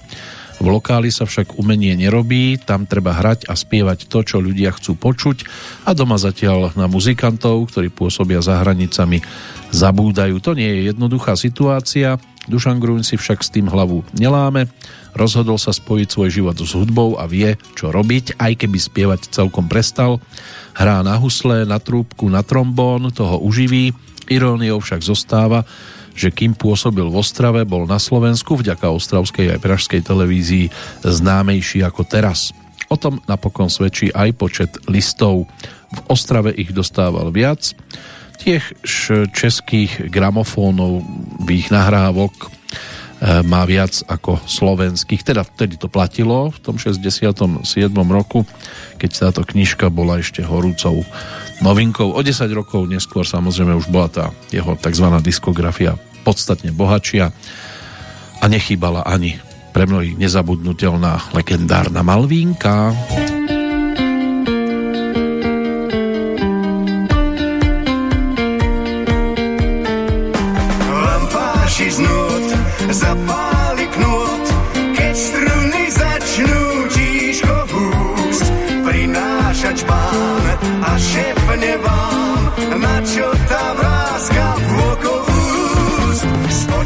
V 0.60 0.68
lokáli 0.68 1.07
sa 1.07 1.23
však 1.23 1.56
umenie 1.56 1.95
nerobí, 1.95 2.60
tam 2.60 2.84
treba 2.84 3.15
hrať 3.15 3.48
a 3.48 3.56
spievať 3.56 4.11
to, 4.11 4.19
čo 4.27 4.44
ľudia 4.44 4.76
chcú 4.76 4.99
počuť 4.99 5.48
a 5.88 5.95
doma 5.95 6.19
zatiaľ 6.19 6.76
na 6.76 6.91
muzikantov, 6.91 7.72
ktorí 7.72 7.88
pôsobia 7.88 8.44
za 8.44 8.60
hranicami, 8.60 9.23
zabúdajú. 9.72 10.36
To 10.44 10.52
nie 10.52 10.68
je 10.68 10.81
jednoduchá 10.91 11.40
situácia, 11.40 12.19
Dušan 12.49 12.81
Grun 12.81 13.06
si 13.06 13.14
však 13.14 13.45
s 13.45 13.53
tým 13.53 13.69
hlavu 13.69 14.02
neláme, 14.18 14.65
rozhodol 15.14 15.61
sa 15.61 15.69
spojiť 15.69 16.07
svoj 16.10 16.30
život 16.34 16.57
s 16.57 16.73
hudbou 16.73 17.22
a 17.22 17.30
vie, 17.30 17.53
čo 17.77 17.94
robiť, 17.94 18.41
aj 18.41 18.65
keby 18.65 18.77
spievať 18.81 19.30
celkom 19.30 19.69
prestal. 19.69 20.18
Hrá 20.73 21.06
na 21.06 21.14
husle, 21.22 21.64
na 21.69 21.77
trúbku, 21.77 22.26
na 22.26 22.41
trombón, 22.41 23.14
toho 23.14 23.38
uživí. 23.45 23.94
Iróniou 24.30 24.77
však 24.81 25.02
zostáva, 25.02 25.65
že 26.20 26.36
kým 26.36 26.52
pôsobil 26.52 27.08
v 27.08 27.16
Ostrave, 27.16 27.64
bol 27.64 27.88
na 27.88 27.96
Slovensku 27.96 28.60
vďaka 28.60 28.91
ostravskej 28.91 29.56
aj 29.56 29.64
pražskej 29.64 30.02
televízii 30.04 30.68
známejší 31.08 31.80
ako 31.88 32.04
teraz. 32.04 32.52
O 32.91 33.00
tom 33.00 33.24
napokon 33.24 33.72
svedčí 33.72 34.12
aj 34.12 34.30
počet 34.36 34.72
listov. 34.91 35.48
V 35.96 36.00
Ostrave 36.12 36.52
ich 36.52 36.76
dostával 36.76 37.32
viac. 37.32 37.72
Tiež 38.44 38.76
českých 39.32 40.12
gramofónov, 40.12 41.08
ich 41.48 41.72
nahrávok 41.72 42.60
E, 43.20 43.44
má 43.44 43.68
viac 43.68 44.00
ako 44.08 44.40
slovenských. 44.48 45.28
Teda 45.28 45.44
vtedy 45.44 45.76
to 45.76 45.91
platilo 45.91 46.56
v 46.56 46.60
tom 46.64 46.80
67. 46.80 47.68
roku, 48.08 48.48
keď 48.96 49.12
táto 49.12 49.44
knižka 49.44 49.91
bola 49.91 50.24
ešte 50.24 50.40
horúcou 50.40 51.04
novinkou. 51.60 52.16
O 52.16 52.20
10 52.24 52.48
rokov 52.56 52.88
neskôr 52.88 53.28
samozrejme 53.28 53.76
už 53.76 53.91
bola 53.91 54.08
tá 54.08 54.26
jeho 54.56 54.72
tzv. 54.80 55.08
diskografia 55.20 56.00
podstatne 56.30 56.69
bohatšia 56.69 57.26
a 58.38 58.45
nechýbala 58.45 59.01
ani 59.01 59.41
pre 59.73 59.89
mnohých 59.89 60.14
nezabudnutelná 60.14 61.34
legendárna 61.34 62.06
Malvínka. 62.06 62.93
Lampáši 70.85 71.88
znúť, 71.97 72.45
zapáli 72.93 73.85
knôt, 73.97 74.45
keď 79.69 79.85
pán 79.85 80.45
a 80.81 80.91
šepne 80.97 81.73
vám, 81.85 82.41
na 82.81 82.95
čo 83.06 83.30
tam 83.45 83.69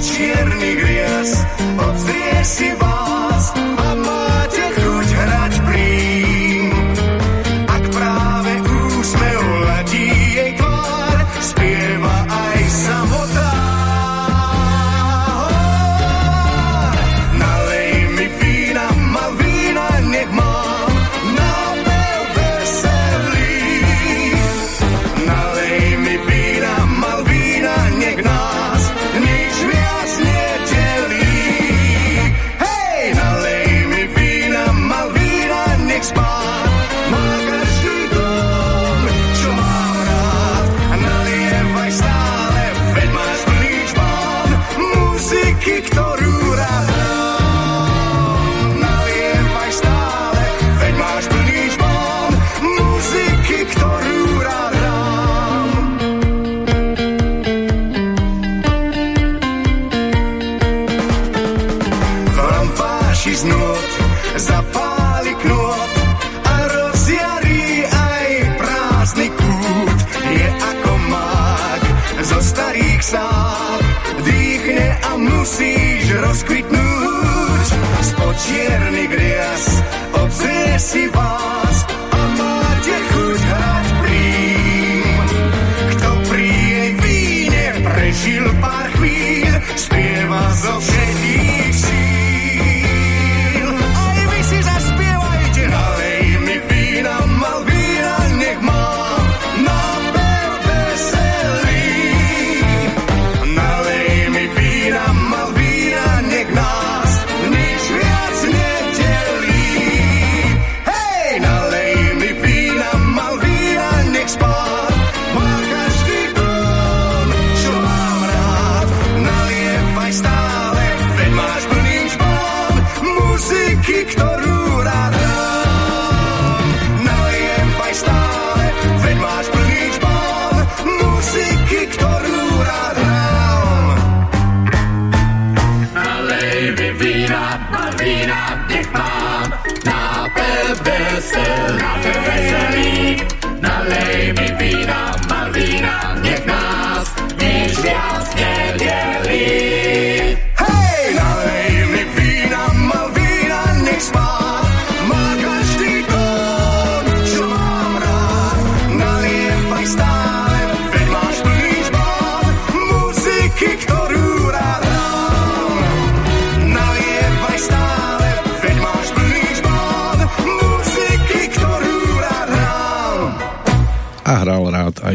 čiernych 0.03 0.87
rias, 0.87 1.31
odzrie 1.77 2.45
si 2.45 2.69
vám. 2.75 2.92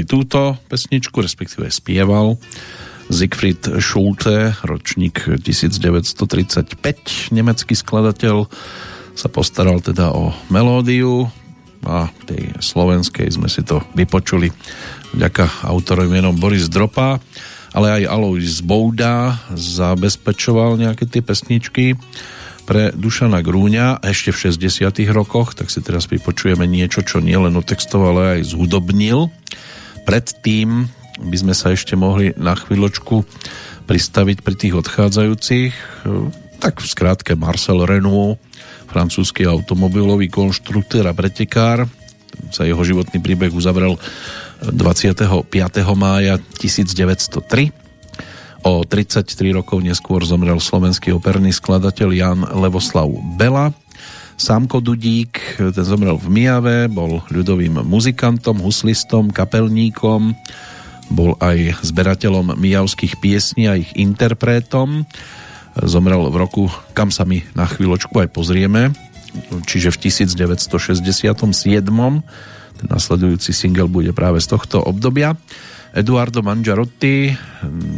Túto 0.08 0.56
pesničku, 0.72 1.20
respektíve 1.20 1.68
spieval. 1.68 2.40
Siegfried 3.12 3.80
Schulte, 3.80 4.56
ročník 4.64 5.28
1935, 5.40 7.32
nemecký 7.32 7.76
skladateľ, 7.76 8.48
sa 9.12 9.28
postaral 9.28 9.84
teda 9.84 10.12
o 10.12 10.32
melódiu 10.48 11.28
a 11.84 12.08
tej 12.26 12.52
slovenskej 12.58 13.28
sme 13.32 13.48
si 13.50 13.64
to 13.64 13.80
vypočuli 13.96 14.52
vďaka 15.16 15.64
autorovi 15.68 16.10
menom 16.10 16.36
Boris 16.36 16.68
Dropa, 16.68 17.18
ale 17.72 18.02
aj 18.02 18.12
Alois 18.12 18.60
Bouda 18.64 19.40
zabezpečoval 19.52 20.76
nejaké 20.80 21.08
tie 21.08 21.24
pesničky 21.24 21.96
pre 22.68 22.92
Dušana 22.92 23.40
Grúňa 23.40 24.04
ešte 24.04 24.28
v 24.28 24.52
60 24.52 25.08
rokoch, 25.16 25.56
tak 25.56 25.72
si 25.72 25.80
teraz 25.80 26.04
vypočujeme 26.04 26.68
niečo, 26.68 27.00
čo 27.00 27.24
nielen 27.24 27.56
otextoval, 27.56 28.12
ale 28.12 28.24
aj 28.40 28.52
zhudobnil. 28.52 29.32
Predtým 30.08 30.88
by 31.20 31.36
sme 31.36 31.52
sa 31.52 31.76
ešte 31.76 31.92
mohli 31.92 32.32
na 32.40 32.56
chvíľočku 32.56 33.28
pristaviť 33.84 34.40
pri 34.40 34.54
tých 34.56 34.74
odchádzajúcich. 34.80 35.72
Tak 36.64 36.80
v 36.80 36.86
skrátke 36.88 37.36
Marcel 37.36 37.84
Renault, 37.84 38.40
francúzsky 38.88 39.44
automobilový 39.44 40.32
konštruktér 40.32 41.04
a 41.04 41.12
pretekár. 41.12 41.84
Sa 42.48 42.64
jeho 42.64 42.80
životný 42.80 43.20
príbeh 43.20 43.52
uzavrel 43.52 44.00
25. 44.64 45.28
mája 45.92 46.40
1903 46.56 47.88
O 48.66 48.82
33 48.82 49.54
rokov 49.54 49.78
neskôr 49.78 50.18
zomrel 50.26 50.58
slovenský 50.58 51.14
operný 51.14 51.54
skladateľ 51.54 52.08
Jan 52.10 52.40
Levoslav 52.58 53.06
Bela. 53.38 53.70
Sámko 54.38 54.78
Dudík, 54.78 55.58
ten 55.58 55.82
zomrel 55.82 56.14
v 56.14 56.30
Mijave, 56.30 56.86
bol 56.86 57.26
ľudovým 57.26 57.82
muzikantom, 57.82 58.62
huslistom, 58.62 59.34
kapelníkom, 59.34 60.30
bol 61.10 61.34
aj 61.42 61.82
zberateľom 61.82 62.54
mijavských 62.54 63.18
piesní 63.18 63.66
a 63.66 63.74
ich 63.74 63.90
interpretom. 63.98 65.02
Zomrel 65.74 66.22
v 66.30 66.36
roku, 66.38 66.64
kam 66.94 67.10
sa 67.10 67.26
my 67.26 67.42
na 67.58 67.66
chvíľočku 67.66 68.14
aj 68.14 68.30
pozrieme, 68.30 68.94
čiže 69.66 69.90
v 69.90 70.06
1967. 70.06 71.42
Ten 72.78 72.86
nasledujúci 72.86 73.50
single 73.50 73.90
bude 73.90 74.14
práve 74.14 74.38
z 74.38 74.54
tohto 74.54 74.78
obdobia. 74.78 75.34
Eduardo 75.96 76.44
Mangiarotti, 76.44 77.32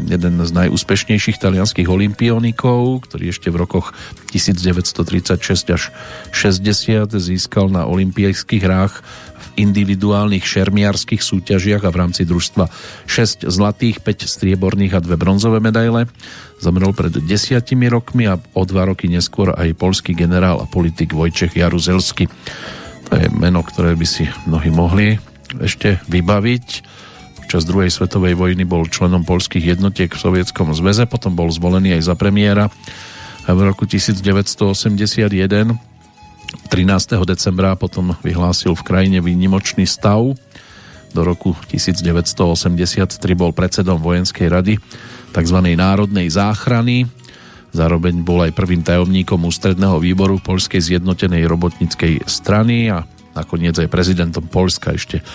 jeden 0.06 0.34
z 0.38 0.50
najúspešnejších 0.54 1.42
talianských 1.42 1.90
olimpionikov, 1.90 3.02
ktorý 3.10 3.34
ešte 3.34 3.50
v 3.50 3.66
rokoch 3.66 3.90
1936 4.30 5.74
až 5.74 5.82
60 6.30 7.18
získal 7.18 7.66
na 7.66 7.90
olympijských 7.90 8.62
hrách 8.62 9.02
v 9.02 9.46
individuálnych 9.66 10.46
šermiarských 10.46 11.18
súťažiach 11.18 11.82
a 11.82 11.90
v 11.90 11.98
rámci 11.98 12.22
družstva 12.22 12.70
6 13.10 13.50
zlatých, 13.50 14.06
5 14.06 14.38
strieborných 14.38 14.94
a 14.94 15.00
2 15.02 15.10
bronzové 15.18 15.58
medaile. 15.58 16.06
Zomrel 16.62 16.94
pred 16.94 17.10
desiatimi 17.26 17.90
rokmi 17.90 18.30
a 18.30 18.38
o 18.38 18.62
dva 18.62 18.86
roky 18.86 19.10
neskôr 19.10 19.50
aj 19.50 19.74
polský 19.74 20.14
generál 20.14 20.62
a 20.62 20.70
politik 20.70 21.10
Vojčech 21.10 21.58
Jaruzelsky. 21.58 22.30
To 23.10 23.18
je 23.18 23.26
meno, 23.34 23.66
ktoré 23.66 23.98
by 23.98 24.06
si 24.06 24.30
mnohí 24.46 24.70
mohli 24.70 25.18
ešte 25.58 25.98
vybaviť 26.06 26.99
Počas 27.50 27.66
druhej 27.66 27.90
svetovej 27.90 28.38
vojny 28.38 28.62
bol 28.62 28.86
členom 28.86 29.26
polských 29.26 29.74
jednotiek 29.74 30.06
v 30.06 30.22
Sovietskom 30.22 30.70
zväze, 30.70 31.02
potom 31.10 31.34
bol 31.34 31.50
zvolený 31.50 31.98
aj 31.98 32.06
za 32.06 32.14
premiéra 32.14 32.70
v 33.42 33.58
roku 33.66 33.90
1981 33.90 35.34
13. 35.34 35.34
decembra 37.26 37.74
potom 37.74 38.14
vyhlásil 38.22 38.78
v 38.78 38.86
krajine 38.86 39.18
výnimočný 39.18 39.82
stav. 39.82 40.30
Do 41.10 41.20
roku 41.26 41.58
1983 41.74 43.18
bol 43.34 43.50
predsedom 43.50 43.98
vojenskej 43.98 44.46
rady 44.46 44.78
tzv. 45.34 45.58
národnej 45.74 46.30
záchrany. 46.30 47.10
Zároveň 47.74 48.22
bol 48.22 48.46
aj 48.46 48.54
prvým 48.54 48.86
tajomníkom 48.86 49.42
ústredného 49.42 49.98
výboru 49.98 50.38
Polskej 50.38 50.94
zjednotenej 50.94 51.50
robotníckej 51.50 52.30
strany 52.30 52.94
a 52.94 53.02
nakoniec 53.34 53.74
aj 53.74 53.90
prezidentom 53.90 54.46
Polska 54.46 54.94
ešte 54.94 55.26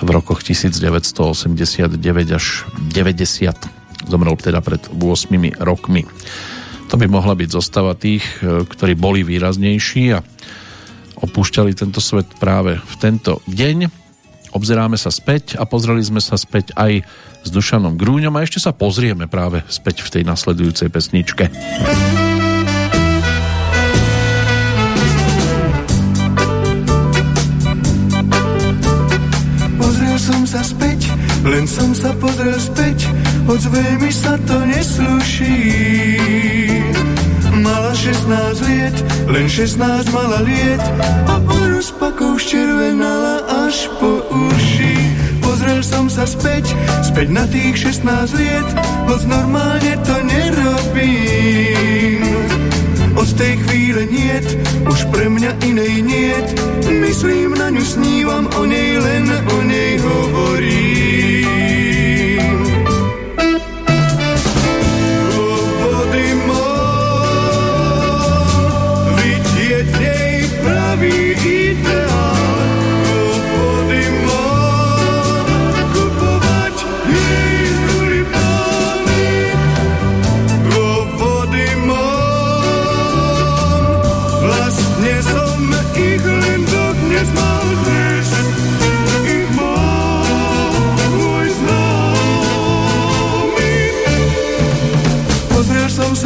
v 0.00 0.08
rokoch 0.08 0.40
1989 0.40 2.00
až 2.32 2.64
90. 2.92 4.08
Zomrel 4.08 4.36
teda 4.40 4.64
pred 4.64 4.80
8 4.88 5.60
rokmi. 5.60 6.08
To 6.90 6.98
by 6.98 7.06
mohla 7.06 7.38
byť 7.38 7.48
zostava 7.52 7.94
tých, 7.94 8.24
e, 8.42 8.66
ktorí 8.66 8.98
boli 8.98 9.22
výraznejší 9.22 10.04
a 10.16 10.24
opúšťali 11.20 11.76
tento 11.76 12.00
svet 12.02 12.26
práve 12.40 12.80
v 12.80 12.94
tento 12.98 13.44
deň. 13.46 13.92
Obzeráme 14.50 14.98
sa 14.98 15.14
späť 15.14 15.54
a 15.54 15.68
pozreli 15.68 16.02
sme 16.02 16.18
sa 16.18 16.34
späť 16.34 16.74
aj 16.74 17.06
s 17.46 17.48
Dušanom 17.48 17.94
Grúňom 17.94 18.34
a 18.34 18.42
ešte 18.42 18.58
sa 18.58 18.74
pozrieme 18.74 19.30
práve 19.30 19.62
späť 19.70 20.02
v 20.02 20.18
tej 20.18 20.22
nasledujúcej 20.26 20.90
pesničke. 20.90 21.46
Len 31.44 31.64
som 31.64 31.94
sa 31.96 32.12
pozrel 32.20 32.56
späť, 32.60 33.08
hoď 33.48 33.62
veľmi 33.72 34.10
sa 34.12 34.36
to 34.44 34.56
nesluší. 34.68 35.60
Mala 37.60 37.92
16 37.92 38.68
liet, 38.68 38.96
len 39.28 39.46
16 39.48 39.80
mala 40.16 40.40
liet 40.44 40.84
a 41.28 41.36
onu 41.44 41.80
s 41.80 41.92
pakou 41.96 42.36
ščervenala 42.40 43.44
až 43.68 43.88
po 44.00 44.24
uši. 44.28 44.96
Pozrel 45.44 45.80
som 45.84 46.08
sa 46.08 46.24
späť, 46.24 46.72
späť 47.04 47.28
na 47.32 47.44
tých 47.48 47.76
16 47.76 48.40
liet, 48.40 48.68
hoď 49.08 49.20
normálne 49.28 49.92
to 50.04 50.16
nerobím. 50.24 51.39
Tej 53.40 53.56
chvíle 53.56 54.04
niet, 54.04 54.46
už 54.84 55.04
pre 55.08 55.24
mňa 55.32 55.64
inej 55.64 56.04
niet. 56.04 56.46
Myslím 56.92 57.56
na 57.56 57.72
ňu, 57.72 57.80
snívam 57.80 58.44
o 58.52 58.68
nej, 58.68 59.00
len 59.00 59.32
o 59.32 59.56
nej 59.64 59.96
hovorím. 59.96 61.79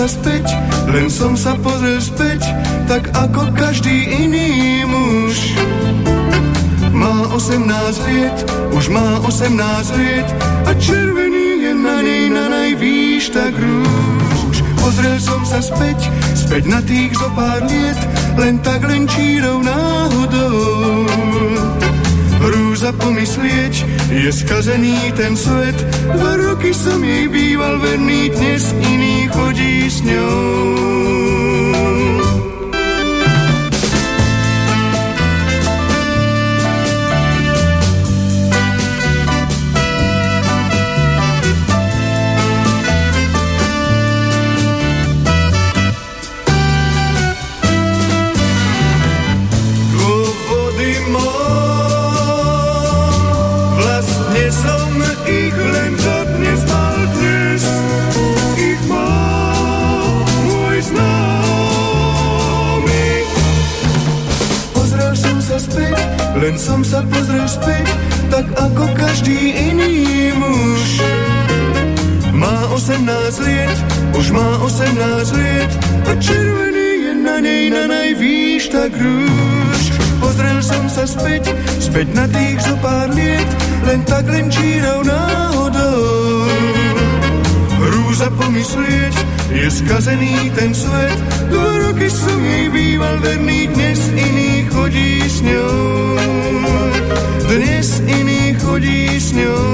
Sa 0.04 0.20
späť, 0.20 0.44
len 0.92 1.08
som 1.08 1.32
sa 1.32 1.56
pozrel 1.64 1.96
späť, 1.96 2.44
tak 2.84 3.08
ako 3.16 3.48
každý 3.56 4.04
iný 4.12 4.84
muž. 4.84 5.56
Má 6.92 7.32
18 7.32 7.64
liet, 8.12 8.36
už 8.76 8.92
má 8.92 9.16
18 9.24 9.56
liet 9.96 10.28
a 10.68 10.76
červený 10.76 11.48
je 11.64 11.72
na 11.72 12.04
nej 12.04 12.28
na 12.28 12.52
najvýš 12.52 13.32
tak 13.32 13.56
rúž. 13.56 14.60
Pozrel 14.76 15.16
som 15.16 15.40
sa 15.40 15.64
späť, 15.64 15.96
späť 16.36 16.68
na 16.68 16.84
tých 16.84 17.16
zo 17.16 17.32
pár 17.32 17.64
liet, 17.64 17.96
len 18.36 18.60
tak 18.60 18.84
len 18.84 19.08
čírou 19.08 19.64
náhodou 19.64 21.23
hrúza 22.84 23.00
pomyslieť, 23.00 23.74
je 24.12 24.28
skazený 24.28 25.16
ten 25.16 25.32
svet. 25.32 25.72
Dva 26.04 26.36
roky 26.36 26.68
som 26.76 27.00
jej 27.00 27.32
býval 27.32 27.80
verný, 27.80 28.28
dnes 28.28 28.76
iný 28.76 29.24
chodí 29.32 29.88
s 29.88 30.04
ňou. 30.04 30.84
Len 66.44 66.60
som 66.60 66.84
sa 66.84 67.00
pozrel 67.08 67.48
späť, 67.48 67.88
tak 68.28 68.44
ako 68.52 68.84
každý 69.00 69.56
iný 69.72 70.28
muž. 70.36 71.00
Má 72.36 72.68
18 72.68 73.00
liet, 73.48 73.78
už 74.12 74.26
má 74.36 74.60
18 74.60 75.40
liet 75.40 75.72
a 76.04 76.12
červený 76.20 76.88
je 77.00 77.12
na 77.16 77.36
nej 77.40 77.72
na 77.72 77.88
najvýš 77.88 78.68
tak 78.68 78.92
rúž. 78.92 79.82
Pozrel 80.20 80.60
som 80.60 80.84
sa 80.92 81.08
späť, 81.08 81.48
späť 81.80 82.12
na 82.12 82.28
tých 82.28 82.60
zo 82.60 82.76
pár 82.84 83.08
liet, 83.16 83.50
len 83.88 84.04
tak 84.04 84.28
len 84.28 84.52
čírou 84.52 85.00
náhodou. 85.00 86.44
Hrúza 87.88 88.28
pomyslieť, 88.36 89.16
je 89.48 89.68
skazený 89.72 90.52
ten 90.52 90.76
svet, 90.76 91.18
dva 91.48 91.88
roky 91.88 92.12
som 92.12 92.36
jej 92.36 92.68
býval 92.68 93.16
verný, 93.24 93.72
dnes 93.72 94.00
iný 94.12 94.68
chodí 94.68 95.24
s 95.24 95.40
ňou. 95.40 96.23
Dnes 97.44 98.00
iný 98.08 98.56
chodí 98.56 99.20
s 99.20 99.36
ňou. 99.36 99.64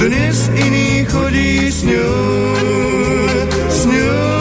Dnes 0.00 0.36
iný 0.56 1.04
chodí 1.04 1.68
s 1.68 1.84
ňou. 1.84 2.16
S 3.68 3.80
ňou. 3.84 4.38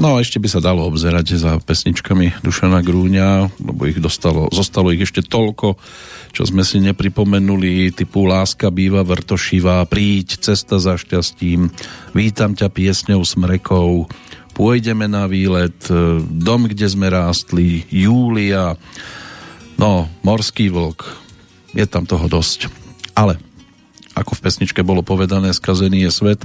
No 0.00 0.16
a 0.16 0.24
ešte 0.24 0.40
by 0.40 0.48
sa 0.48 0.64
dalo 0.64 0.88
obzerať 0.88 1.36
za 1.36 1.60
pesničkami 1.60 2.40
Dušana 2.40 2.80
Grúňa, 2.80 3.52
lebo 3.60 3.84
ich 3.84 4.00
dostalo, 4.00 4.48
zostalo 4.48 4.88
ich 4.96 5.04
ešte 5.04 5.20
toľko, 5.20 5.76
čo 6.32 6.48
sme 6.48 6.64
si 6.64 6.80
nepripomenuli, 6.80 7.92
typu 7.92 8.24
Láska 8.24 8.72
býva 8.72 9.04
vrtošivá, 9.04 9.84
Príď, 9.84 10.40
cesta 10.40 10.80
za 10.80 10.96
šťastím, 10.96 11.68
Vítam 12.16 12.56
ťa 12.56 12.72
piesňou 12.72 13.20
smrekov, 13.20 14.08
Pôjdeme 14.54 15.08
na 15.08 15.24
výlet, 15.24 15.76
Dom, 16.28 16.68
kde 16.68 16.86
sme 16.90 17.08
rástli, 17.08 17.88
Júlia, 17.88 18.76
no, 19.80 20.10
Morský 20.20 20.68
vlk, 20.68 21.00
je 21.72 21.86
tam 21.88 22.04
toho 22.04 22.28
dosť. 22.28 22.68
Ale, 23.16 23.40
ako 24.12 24.36
v 24.36 24.42
pesničke 24.44 24.84
bolo 24.84 25.00
povedané, 25.00 25.54
skazený 25.56 26.08
je 26.08 26.12
svet, 26.12 26.40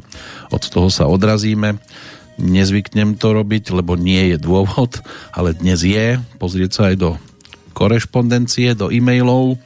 od 0.54 0.64
toho 0.64 0.88
sa 0.88 1.10
odrazíme, 1.10 1.82
nezvyknem 2.40 3.16
to 3.16 3.32
robiť, 3.36 3.72
lebo 3.76 3.96
nie 3.96 4.36
je 4.36 4.38
dôvod, 4.40 5.00
ale 5.32 5.56
dnes 5.56 5.84
je. 5.84 6.20
Pozrieť 6.40 6.72
sa 6.72 6.84
aj 6.92 6.96
do 7.00 7.10
korešpondencie, 7.76 8.76
do 8.76 8.92
e-mailov. 8.92 9.60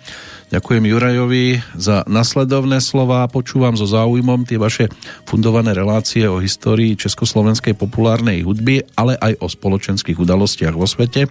Ďakujem 0.49 0.81
Jurajovi 0.81 1.61
za 1.77 2.01
nasledovné 2.09 2.81
slova. 2.81 3.30
Počúvam 3.30 3.77
so 3.77 3.85
záujmom 3.85 4.49
tie 4.49 4.57
vaše 4.57 4.89
fundované 5.21 5.77
relácie 5.77 6.26
o 6.26 6.41
histórii 6.41 6.97
československej 6.97 7.77
populárnej 7.77 8.41
hudby, 8.41 8.81
ale 8.97 9.13
aj 9.21 9.45
o 9.45 9.47
spoločenských 9.47 10.17
udalostiach 10.17 10.73
vo 10.73 10.89
svete. 10.89 11.30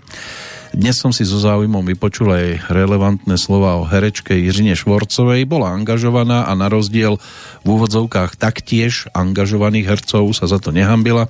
Dnes 0.70 1.00
som 1.00 1.10
si 1.10 1.26
so 1.26 1.40
záujmom 1.42 1.82
vypočul 1.82 2.30
aj 2.30 2.70
relevantné 2.70 3.40
slova 3.40 3.80
o 3.80 3.88
herečke 3.88 4.38
Jiřine 4.38 4.78
Švorcovej. 4.78 5.48
Bola 5.50 5.74
angažovaná 5.74 6.46
a 6.46 6.54
na 6.54 6.70
rozdiel 6.70 7.18
v 7.64 7.66
úvodzovkách 7.66 8.38
taktiež 8.38 9.10
angažovaných 9.16 9.98
hercov 9.98 10.30
sa 10.30 10.46
za 10.46 10.62
to 10.62 10.70
nehambila 10.70 11.26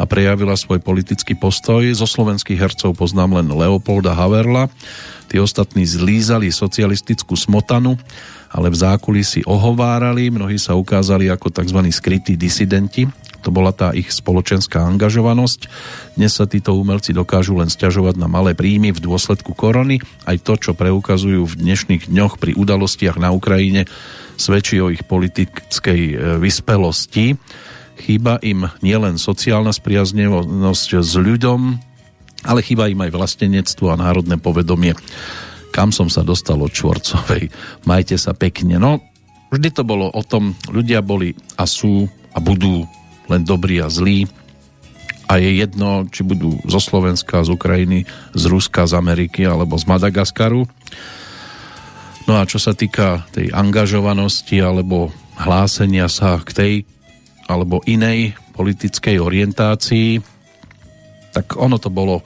a 0.00 0.04
prejavila 0.08 0.56
svoj 0.56 0.80
politický 0.80 1.36
postoj. 1.36 1.84
Zo 1.92 2.08
slovenských 2.08 2.56
hercov 2.56 2.96
poznám 2.96 3.42
len 3.42 3.52
Leopolda 3.52 4.16
Haverla. 4.16 4.72
Tí 5.26 5.36
ostatní 5.42 5.82
zlízali 5.86 6.48
socialistickú 6.54 7.34
smotanu, 7.34 7.98
ale 8.50 8.70
v 8.70 8.76
zákulisí 8.78 9.42
ohovárali, 9.44 10.30
mnohí 10.30 10.56
sa 10.56 10.78
ukázali 10.78 11.28
ako 11.28 11.50
tzv. 11.50 11.80
skrytí 11.90 12.38
disidenti 12.38 13.10
to 13.46 13.54
bola 13.54 13.70
tá 13.70 13.94
ich 13.94 14.10
spoločenská 14.10 14.82
angažovanosť. 14.90 15.70
Dnes 16.18 16.34
sa 16.34 16.50
títo 16.50 16.74
umelci 16.74 17.14
dokážu 17.14 17.54
len 17.54 17.70
stiažovať 17.70 18.18
na 18.18 18.26
malé 18.26 18.58
príjmy 18.58 18.90
v 18.90 18.98
dôsledku 18.98 19.54
korony. 19.54 20.02
Aj 20.26 20.34
to, 20.34 20.58
čo 20.58 20.74
preukazujú 20.74 21.46
v 21.46 21.54
dnešných 21.54 22.10
dňoch 22.10 22.42
pri 22.42 22.58
udalostiach 22.58 23.22
na 23.22 23.30
Ukrajine, 23.30 23.86
svedčí 24.34 24.82
o 24.82 24.90
ich 24.90 25.06
politickej 25.06 26.00
e, 26.10 26.14
vyspelosti. 26.42 27.38
Chýba 28.02 28.42
im 28.42 28.66
nielen 28.82 29.14
sociálna 29.14 29.70
spriaznenosť 29.70 30.98
s 30.98 31.14
ľuďom, 31.14 31.85
ale 32.46 32.62
chýba 32.62 32.86
im 32.86 33.02
aj 33.02 33.10
vlastenectvo 33.10 33.92
a 33.92 34.00
národné 34.00 34.38
povedomie. 34.38 34.94
Kam 35.74 35.92
som 35.92 36.08
sa 36.08 36.24
dostal 36.24 36.56
od 36.62 36.72
Čvorcovej? 36.72 37.50
Majte 37.84 38.16
sa 38.16 38.32
pekne. 38.32 38.80
No, 38.80 39.02
vždy 39.52 39.68
to 39.74 39.82
bolo 39.84 40.08
o 40.08 40.22
tom, 40.24 40.56
ľudia 40.70 41.04
boli 41.04 41.34
a 41.58 41.68
sú 41.68 42.08
a 42.32 42.38
budú 42.40 42.86
len 43.26 43.42
dobrý 43.42 43.82
a 43.82 43.90
zlý. 43.90 44.30
A 45.26 45.42
je 45.42 45.58
jedno, 45.58 46.06
či 46.06 46.22
budú 46.22 46.54
zo 46.70 46.78
Slovenska, 46.78 47.42
z 47.42 47.50
Ukrajiny, 47.50 48.06
z 48.32 48.42
Ruska, 48.46 48.86
z 48.86 48.94
Ameriky 48.94 49.42
alebo 49.42 49.74
z 49.74 49.84
Madagaskaru. 49.90 50.62
No 52.30 52.32
a 52.38 52.46
čo 52.46 52.62
sa 52.62 52.74
týka 52.74 53.26
tej 53.34 53.50
angažovanosti 53.50 54.62
alebo 54.62 55.10
hlásenia 55.34 56.06
sa 56.06 56.38
k 56.42 56.50
tej 56.54 56.74
alebo 57.46 57.82
inej 57.86 58.34
politickej 58.54 59.22
orientácii, 59.22 60.35
tak 61.36 61.60
ono 61.60 61.76
to 61.76 61.92
bolo 61.92 62.24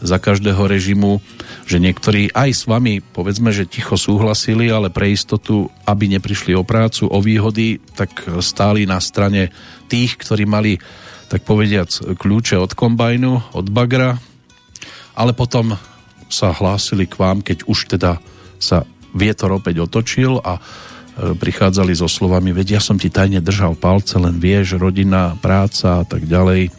za 0.00 0.20
každého 0.20 0.68
režimu, 0.68 1.20
že 1.68 1.80
niektorí 1.80 2.32
aj 2.32 2.50
s 2.52 2.62
vami, 2.64 3.04
povedzme, 3.04 3.52
že 3.52 3.68
ticho 3.68 3.96
súhlasili, 4.00 4.72
ale 4.72 4.88
pre 4.88 5.12
istotu, 5.12 5.68
aby 5.84 6.08
neprišli 6.12 6.56
o 6.56 6.64
prácu, 6.64 7.08
o 7.08 7.18
výhody, 7.20 7.80
tak 7.96 8.12
stáli 8.40 8.88
na 8.88 9.00
strane 9.00 9.52
tých, 9.92 10.16
ktorí 10.16 10.48
mali, 10.48 10.80
tak 11.28 11.44
povediac, 11.44 12.16
kľúče 12.16 12.56
od 12.56 12.72
kombajnu, 12.72 13.52
od 13.52 13.66
bagra, 13.68 14.16
ale 15.16 15.36
potom 15.36 15.76
sa 16.32 16.56
hlásili 16.56 17.04
k 17.04 17.20
vám, 17.20 17.44
keď 17.44 17.68
už 17.68 17.92
teda 17.92 18.20
sa 18.56 18.88
vietor 19.12 19.52
opäť 19.52 19.84
otočil 19.84 20.38
a 20.40 20.56
e, 20.56 20.60
prichádzali 21.34 21.92
so 21.92 22.06
slovami, 22.06 22.54
veď 22.54 22.78
ja 22.78 22.80
som 22.80 22.96
ti 22.96 23.10
tajne 23.10 23.42
držal 23.42 23.74
palce, 23.74 24.16
len 24.16 24.38
vieš, 24.38 24.78
rodina, 24.78 25.34
práca 25.42 26.02
a 26.02 26.04
tak 26.06 26.24
ďalej. 26.24 26.70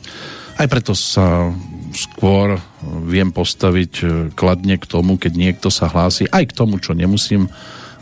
Aj 0.56 0.68
preto 0.72 0.96
sa 0.96 1.52
skôr 1.94 2.60
viem 3.06 3.30
postaviť 3.30 3.94
e, 4.02 4.06
kladne 4.34 4.76
k 4.80 4.86
tomu, 4.88 5.16
keď 5.20 5.34
niekto 5.36 5.68
sa 5.68 5.92
hlási, 5.92 6.28
aj 6.32 6.52
k 6.52 6.58
tomu, 6.58 6.80
čo 6.80 6.96
nemusím, 6.96 7.52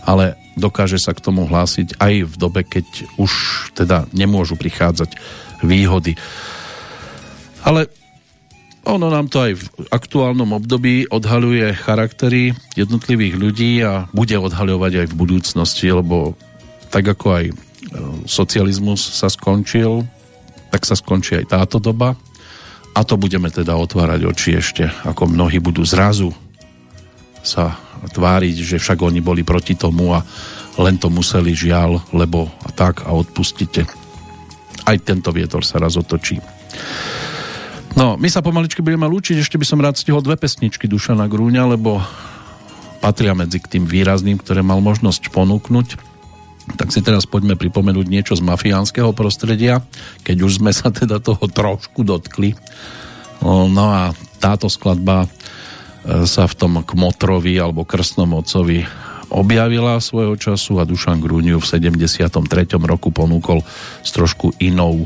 ale 0.05 0.39
dokáže 0.55 0.97
sa 0.97 1.13
k 1.13 1.23
tomu 1.23 1.45
hlásiť 1.45 1.99
aj 1.99 2.13
v 2.29 2.35
dobe, 2.35 2.61
keď 2.63 2.85
už 3.19 3.31
teda 3.75 4.07
nemôžu 4.15 4.55
prichádzať 4.55 5.17
výhody. 5.61 6.15
Ale 7.65 7.91
ono 8.87 9.11
nám 9.11 9.27
to 9.27 9.43
aj 9.43 9.53
v 9.59 9.63
aktuálnom 9.91 10.55
období 10.55 11.05
odhaľuje 11.11 11.75
charaktery 11.77 12.55
jednotlivých 12.79 13.35
ľudí 13.35 13.71
a 13.83 14.07
bude 14.15 14.33
odhaľovať 14.39 15.05
aj 15.05 15.07
v 15.11 15.19
budúcnosti, 15.19 15.87
lebo 15.91 16.33
tak 16.89 17.05
ako 17.05 17.27
aj 17.35 17.45
e, 17.51 17.53
socializmus 18.25 19.03
sa 19.03 19.27
skončil, 19.29 20.07
tak 20.71 20.87
sa 20.87 20.95
skončí 20.95 21.37
aj 21.43 21.45
táto 21.53 21.77
doba 21.77 22.17
a 22.99 23.07
to 23.07 23.15
budeme 23.15 23.47
teda 23.47 23.79
otvárať 23.79 24.27
oči 24.27 24.59
ešte, 24.59 24.83
ako 25.07 25.31
mnohí 25.31 25.63
budú 25.63 25.87
zrazu 25.87 26.35
sa 27.39 27.79
tváriť, 28.03 28.55
že 28.59 28.75
však 28.75 28.99
oni 28.99 29.23
boli 29.23 29.47
proti 29.47 29.79
tomu 29.79 30.11
a 30.11 30.19
len 30.75 30.99
to 30.99 31.07
museli 31.07 31.55
žiaľ, 31.55 32.03
lebo 32.11 32.51
a 32.67 32.69
tak 32.75 33.07
a 33.07 33.15
odpustite. 33.15 33.87
Aj 34.83 34.99
tento 34.99 35.31
vietor 35.31 35.63
sa 35.63 35.79
raz 35.79 35.95
otočí. 35.95 36.43
No, 37.95 38.19
my 38.19 38.27
sa 38.27 38.43
pomaličky 38.43 38.83
budeme 38.83 39.07
lúčiť, 39.07 39.39
ešte 39.39 39.55
by 39.55 39.63
som 39.63 39.79
rád 39.79 39.95
stihol 39.95 40.19
dve 40.19 40.35
pesničky 40.35 40.91
Dušana 40.91 41.31
Grúňa, 41.31 41.71
lebo 41.71 42.03
patria 42.99 43.31
medzi 43.31 43.63
k 43.63 43.79
tým 43.79 43.87
výrazným, 43.87 44.35
ktoré 44.43 44.59
mal 44.59 44.83
možnosť 44.83 45.31
ponúknuť. 45.31 46.08
Tak 46.77 46.93
si 46.93 47.01
teraz 47.01 47.25
poďme 47.25 47.57
pripomenúť 47.57 48.07
niečo 48.09 48.33
z 48.37 48.45
mafiánskeho 48.45 49.13
prostredia, 49.15 49.81
keď 50.21 50.37
už 50.45 50.61
sme 50.61 50.71
sa 50.73 50.93
teda 50.93 51.21
toho 51.21 51.45
trošku 51.49 52.05
dotkli. 52.05 52.53
No 53.45 53.85
a 53.89 54.11
táto 54.39 54.67
skladba 54.67 55.27
sa 56.25 56.43
v 56.47 56.53
tom 56.55 56.73
Kmotrovi 56.81 57.59
alebo 57.59 57.83
Krstnom 57.83 58.31
ocovi 58.35 58.83
objavila 59.29 60.01
svojho 60.01 60.33
času 60.39 60.81
a 60.81 60.87
Dušan 60.87 61.21
Grúňu 61.21 61.61
v 61.61 61.65
73. 61.67 62.33
roku 62.81 63.13
ponúkol 63.13 63.61
s 64.01 64.09
trošku 64.09 64.57
inou 64.57 65.05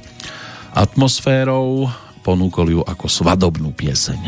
atmosférou, 0.71 1.91
ponúkol 2.23 2.79
ju 2.79 2.81
ako 2.87 3.05
svadobnú 3.11 3.75
pieseň. 3.75 4.21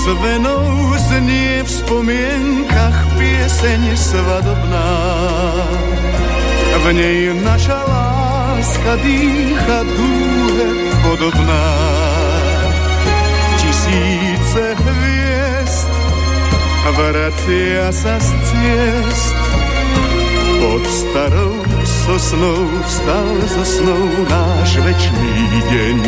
Ozvenou 0.00 0.96
znie 0.96 1.60
v 1.60 1.68
spomienkach 1.68 2.98
pieseň 3.20 3.92
svadobná. 3.92 4.92
V 6.80 6.84
nej 6.96 7.36
naša 7.44 7.76
láska 7.84 8.96
dýcha 9.04 9.78
dúhe 9.84 10.68
podobná. 11.04 11.68
Tisíce 13.60 14.64
hviezd 14.72 15.92
vracia 16.96 17.92
sa 17.92 18.16
z 18.16 18.28
ciest 18.48 19.36
pod 20.64 20.84
starou 20.88 21.54
sosnou 21.84 22.60
vstal 22.88 23.28
zo 23.52 23.64
snou 23.68 24.04
náš 24.32 24.70
večný 24.80 25.36
deň. 25.68 25.98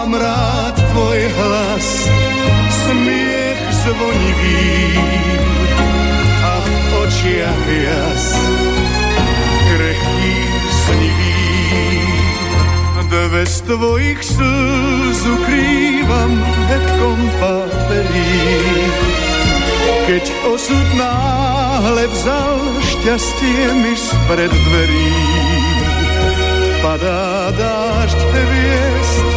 Mám 0.00 0.16
rád 0.16 0.76
tvoj 0.80 1.20
hlas, 1.28 2.08
smiech 2.72 3.60
zvonivý 3.84 4.96
a 6.40 6.54
v 6.64 6.88
očiach 7.04 7.66
jas 7.68 8.26
krehký 9.68 10.36
snivý. 10.72 11.44
Dve 13.12 13.44
z 13.44 13.56
tvojich 13.68 14.20
slz 14.24 15.20
ukrývam 15.20 16.32
hetkom 16.72 17.20
paperí, 17.36 18.40
keď 20.08 20.24
osud 20.48 20.88
náhle 20.96 22.08
vzal 22.08 22.56
šťastie 22.88 23.68
mi 23.84 23.92
spred 24.00 24.48
dverí. 24.48 25.12
Padá 26.80 27.52
dážď 27.52 28.20
hviezd 28.32 29.29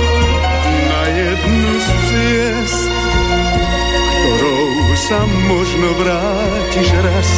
sa 5.04 5.20
možno 5.52 6.00
vrátiš 6.00 6.88
raz, 7.04 7.30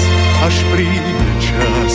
až 0.45 0.55
príde 0.69 1.25
čas. 1.41 1.93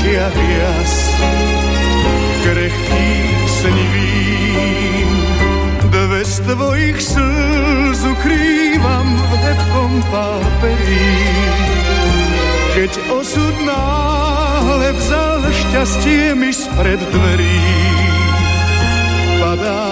Očiach 0.00 0.32
jas, 0.32 0.94
krehký 2.40 3.08
snivý. 3.60 4.16
Dve 5.92 6.24
z 6.24 6.36
tvojich 6.40 6.98
slz 7.04 8.00
ukrývam 8.08 9.08
v 9.12 9.32
hebkom 9.44 9.92
páperí. 10.08 11.12
Keď 12.80 12.92
osud 13.12 13.56
náhle 13.68 14.88
vzal 14.96 15.42
šťastie 15.52 16.32
mi 16.32 16.48
spred 16.48 17.00
dverí, 17.12 17.60
padá 19.36 19.89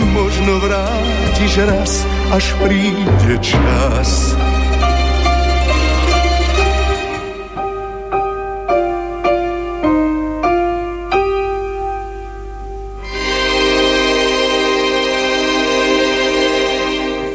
možno 0.00 0.56
vrátiš 0.56 1.52
raz 1.68 1.92
až 2.32 2.44
príde 2.64 3.36
čas. 3.44 4.32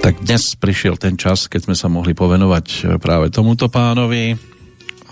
Tak 0.01 0.23
dnes 0.23 0.55
prišiel 0.55 0.95
ten 0.95 1.19
čas, 1.19 1.51
keď 1.51 1.67
sme 1.67 1.75
sa 1.75 1.91
mohli 1.91 2.15
povenovať 2.15 2.97
práve 2.97 3.27
tomuto 3.29 3.67
pánovi 3.67 4.33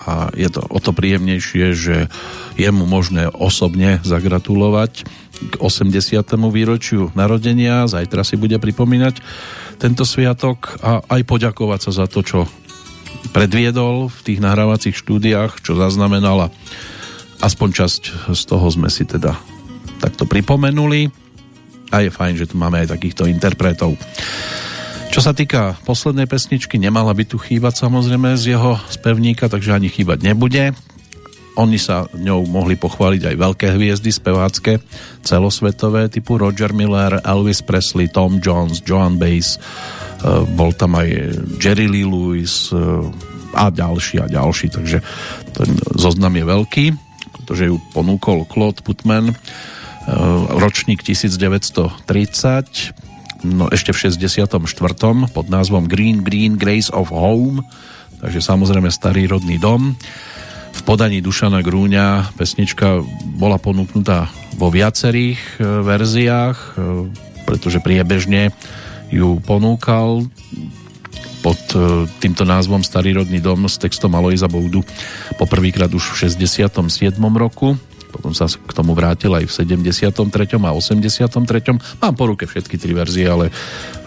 a 0.07 0.31
je 0.33 0.49
to 0.49 0.63
o 0.65 0.79
to 0.79 0.95
príjemnejšie, 0.95 1.65
že 1.75 2.07
je 2.55 2.69
mu 2.71 2.87
možné 2.87 3.27
osobne 3.27 3.99
zagratulovať 4.07 5.03
k 5.35 5.53
80. 5.59 6.23
výročiu 6.49 7.11
narodenia. 7.13 7.85
Zajtra 7.85 8.23
si 8.23 8.39
bude 8.39 8.55
pripomínať 8.55 9.19
tento 9.77 10.07
sviatok 10.07 10.79
a 10.79 11.03
aj 11.03 11.21
poďakovať 11.27 11.79
sa 11.89 11.91
za 12.03 12.05
to, 12.07 12.23
čo 12.23 12.39
predviedol 13.35 14.07
v 14.07 14.19
tých 14.23 14.39
nahrávacích 14.39 14.95
štúdiách, 14.95 15.59
čo 15.59 15.75
zaznamenala. 15.75 16.53
Aspoň 17.43 17.69
časť 17.83 18.01
z 18.31 18.41
toho 18.47 18.67
sme 18.71 18.87
si 18.87 19.03
teda 19.03 19.35
takto 19.99 20.23
pripomenuli 20.23 21.11
a 21.91 22.01
je 22.01 22.09
fajn, 22.09 22.33
že 22.39 22.47
tu 22.49 22.55
máme 22.55 22.83
aj 22.83 22.95
takýchto 22.95 23.27
interpretov. 23.27 23.99
Čo 25.15 25.19
sa 25.23 25.31
týka 25.31 25.79
poslednej 25.87 26.27
pesničky, 26.27 26.75
nemala 26.75 27.15
by 27.15 27.23
tu 27.23 27.39
chýbať 27.39 27.87
samozrejme 27.87 28.35
z 28.35 28.57
jeho 28.57 28.75
spevníka, 28.91 29.47
takže 29.47 29.71
ani 29.71 29.87
chýbať 29.87 30.27
nebude. 30.27 30.75
Oni 31.55 31.79
sa 31.79 32.03
ňou 32.11 32.43
mohli 32.51 32.75
pochváliť 32.75 33.31
aj 33.31 33.35
veľké 33.39 33.67
hviezdy 33.79 34.11
spevácké, 34.11 34.83
celosvetové, 35.23 36.11
typu 36.11 36.35
Roger 36.35 36.75
Miller, 36.75 37.23
Elvis 37.23 37.63
Presley, 37.63 38.11
Tom 38.11 38.43
Jones, 38.43 38.83
Joan 38.83 39.15
Bass, 39.15 39.55
e, 39.55 39.59
bol 40.51 40.75
tam 40.75 40.99
aj 40.99 41.07
Jerry 41.55 41.87
Lee 41.87 42.03
Lewis 42.03 42.75
e, 42.75 43.07
a 43.55 43.71
ďalší 43.71 44.19
a 44.19 44.27
ďalší, 44.27 44.67
takže 44.67 44.99
ten 45.55 45.79
zoznam 45.95 46.35
je 46.35 46.43
veľký, 46.43 46.85
pretože 47.39 47.71
ju 47.71 47.79
ponúkol 47.95 48.43
Claude 48.51 48.83
Putman, 48.83 49.31
e, 49.31 49.35
ročník 50.59 51.07
1930, 51.07 53.47
no 53.47 53.71
ešte 53.71 53.95
v 53.95 54.11
64. 54.11 54.59
pod 55.31 55.45
názvom 55.47 55.87
Green 55.87 56.19
Green 56.19 56.59
Grace 56.59 56.91
of 56.91 57.15
Home, 57.15 57.63
takže 58.19 58.43
samozrejme 58.43 58.91
starý 58.91 59.31
rodný 59.31 59.55
dom 59.55 59.95
v 60.75 60.81
podaní 60.83 61.23
Dušana 61.23 61.63
Grúňa 61.63 62.35
pesnička 62.35 62.99
bola 63.39 63.55
ponúknutá 63.55 64.27
vo 64.59 64.67
viacerých 64.67 65.39
e, 65.39 65.83
verziách, 65.83 66.57
e, 66.57 66.67
pretože 67.47 67.79
priebežne 67.79 68.51
ju 69.11 69.39
ponúkal 69.43 70.27
pod 71.39 71.59
e, 71.71 72.07
týmto 72.19 72.43
názvom 72.43 72.83
Starý 72.83 73.15
rodný 73.15 73.39
dom 73.39 73.67
s 73.71 73.79
textom 73.79 74.11
Aloisa 74.15 74.51
Boudu 74.51 74.83
poprvýkrát 75.39 75.91
už 75.91 76.15
v 76.15 76.27
67. 76.27 76.75
roku 77.35 77.79
potom 78.15 78.31
sa 78.31 78.47
k 78.47 78.71
tomu 78.71 78.95
vrátil 78.95 79.35
aj 79.35 79.43
v 79.43 79.51
73. 79.51 80.55
a 80.55 80.71
83. 80.71 81.99
Mám 81.99 82.15
po 82.15 82.31
ruke 82.31 82.47
všetky 82.47 82.79
tri 82.79 82.95
verzie, 82.95 83.27
ale 83.27 83.51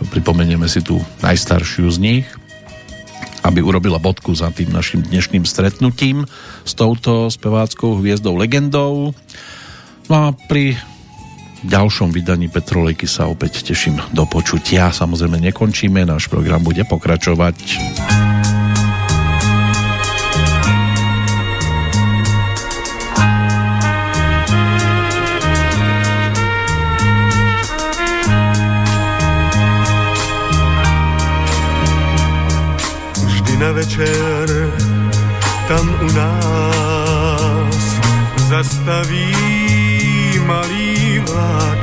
pripomenieme 0.09 0.65
si 0.65 0.81
tú 0.81 0.97
najstaršiu 1.21 1.93
z 1.93 1.99
nich 2.01 2.27
aby 3.49 3.65
urobila 3.65 3.97
bodku 3.97 4.37
za 4.37 4.53
tým 4.53 4.69
našim 4.69 5.01
dnešným 5.01 5.49
stretnutím 5.49 6.29
s 6.69 6.77
touto 6.77 7.33
speváckou 7.33 7.97
hviezdou 7.97 8.37
legendou. 8.37 9.17
No 10.13 10.15
a 10.15 10.37
pri 10.37 10.77
ďalšom 11.65 12.13
vydaní 12.13 12.53
Petrolejky 12.53 13.09
sa 13.09 13.27
opäť 13.27 13.65
teším 13.65 13.97
do 14.13 14.29
počutia. 14.29 14.93
Samozrejme 14.93 15.41
nekončíme, 15.49 16.05
náš 16.05 16.29
program 16.29 16.61
bude 16.61 16.85
pokračovať. 16.85 17.57
Na 33.59 33.73
večer 33.73 34.71
tam 35.69 35.95
u 36.03 36.09
nás 36.13 37.85
zastaví 38.49 39.35
malý 40.47 41.19
vlak 41.19 41.83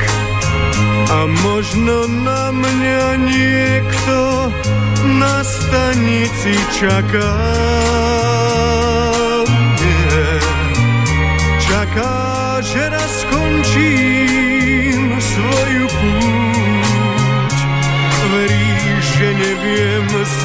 a 1.11 1.25
možno 1.43 2.07
na 2.07 2.51
mňa 2.51 3.05
niekto 3.29 4.17
na 5.21 5.43
stanici 5.43 6.57
čaká. 6.79 7.35
Nie, 9.77 10.41
čaká, 11.61 12.17
že 12.65 12.89
raz 12.89 13.11
skončím 13.21 14.14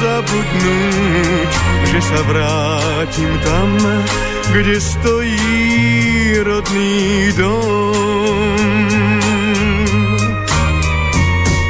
zabudnúť, 0.01 1.51
že 1.93 1.99
sa 2.01 2.19
vrátim 2.25 3.31
tam, 3.45 3.69
kde 4.49 4.75
stojí 4.81 6.41
rodný 6.41 7.29
dom. 7.37 8.77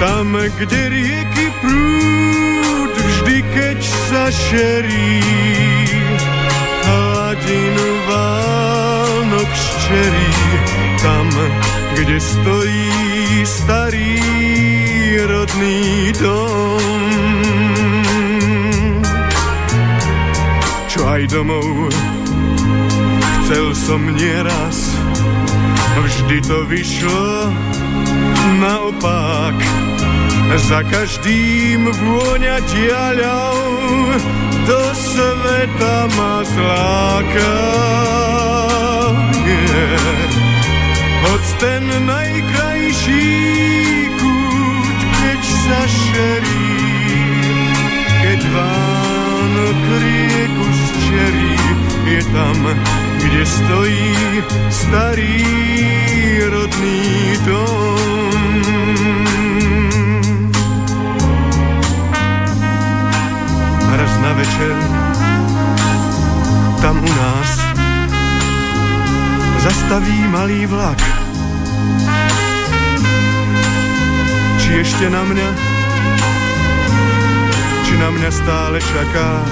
Tam, 0.02 0.34
kde 0.34 0.82
rieky 0.90 1.46
prúd 1.62 2.94
vždy, 2.96 3.38
keď 3.54 3.80
sa 4.10 4.24
šerí, 4.34 5.22
hladinu 6.90 7.88
Vánok 8.10 9.52
ščerí, 9.54 10.32
tam, 11.06 11.28
kde 11.94 12.18
stojí 12.18 12.90
starý 13.46 14.81
rodný 15.18 16.12
dom. 16.20 16.80
Čo 20.88 21.00
aj 21.08 21.22
domov 21.32 21.92
chcel 23.52 23.76
som 23.76 24.02
nieraz, 24.16 24.96
vždy 26.00 26.38
to 26.48 26.64
vyšlo 26.72 27.52
naopak. 28.64 29.56
Za 30.72 30.84
každým 30.88 31.88
vôňa 31.88 32.60
diaľou 32.64 33.60
do 34.68 34.82
sveta 34.96 36.12
ma 36.16 36.44
zláka. 36.44 37.56
Yeah. 39.48 40.32
Hoď 41.24 41.44
ten 41.60 41.84
najkrajší 42.08 43.28
keď 45.72 45.88
sa 45.88 45.88
šerí, 45.88 46.68
keď 48.28 48.42
Vánok 48.44 49.80
rieku 50.04 50.68
zčerí, 50.68 51.56
je 52.12 52.22
tam, 52.36 52.58
kde 53.24 53.44
stojí 53.48 54.12
starý 54.68 55.40
rodný 56.52 57.08
dom. 57.48 58.52
Raz 63.96 64.14
na 64.20 64.32
večer, 64.36 64.76
tam 66.84 67.00
u 67.00 67.12
nás, 67.16 67.50
zastaví 69.64 70.20
malý 70.36 70.68
vlak. 70.68 71.21
Či 74.72 74.88
ešte 74.88 75.08
na 75.12 75.20
mňa, 75.28 75.50
či 77.84 77.94
na 78.00 78.08
mňa 78.08 78.30
stále 78.32 78.80
čaká. 78.80 79.44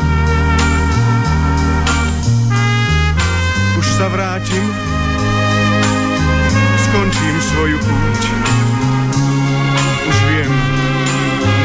Už 3.75 3.87
sa 3.99 4.07
vrátim, 4.07 4.63
skončím 6.87 7.35
svoju 7.51 7.77
púť. 7.83 8.21
Už 10.07 10.17
viem, 10.31 10.53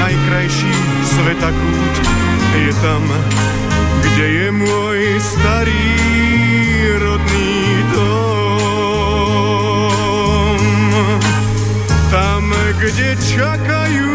najkrajší 0.02 0.74
sveta 1.14 1.55
kút 1.55 1.94
je 2.59 2.72
tam, 2.82 3.06
kde 4.02 4.26
je 4.35 4.48
môj 4.51 4.98
starý 5.22 5.94
rodný 6.98 7.55
dom. 7.94 8.34
Kde 12.85 13.16
čakajú 13.16 14.12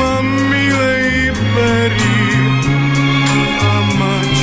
ma 0.00 0.24
milej 0.24 1.28
berí 1.52 2.24
a 3.60 3.74
mať, 4.00 4.34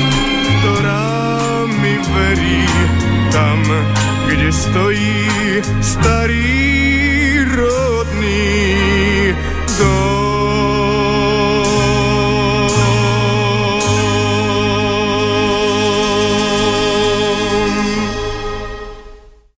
ktorá 0.53 1.09
mi 1.65 1.97
verí 1.97 2.61
tam, 3.33 3.57
kde 4.29 4.49
stojí 4.53 5.17
starý 5.81 6.78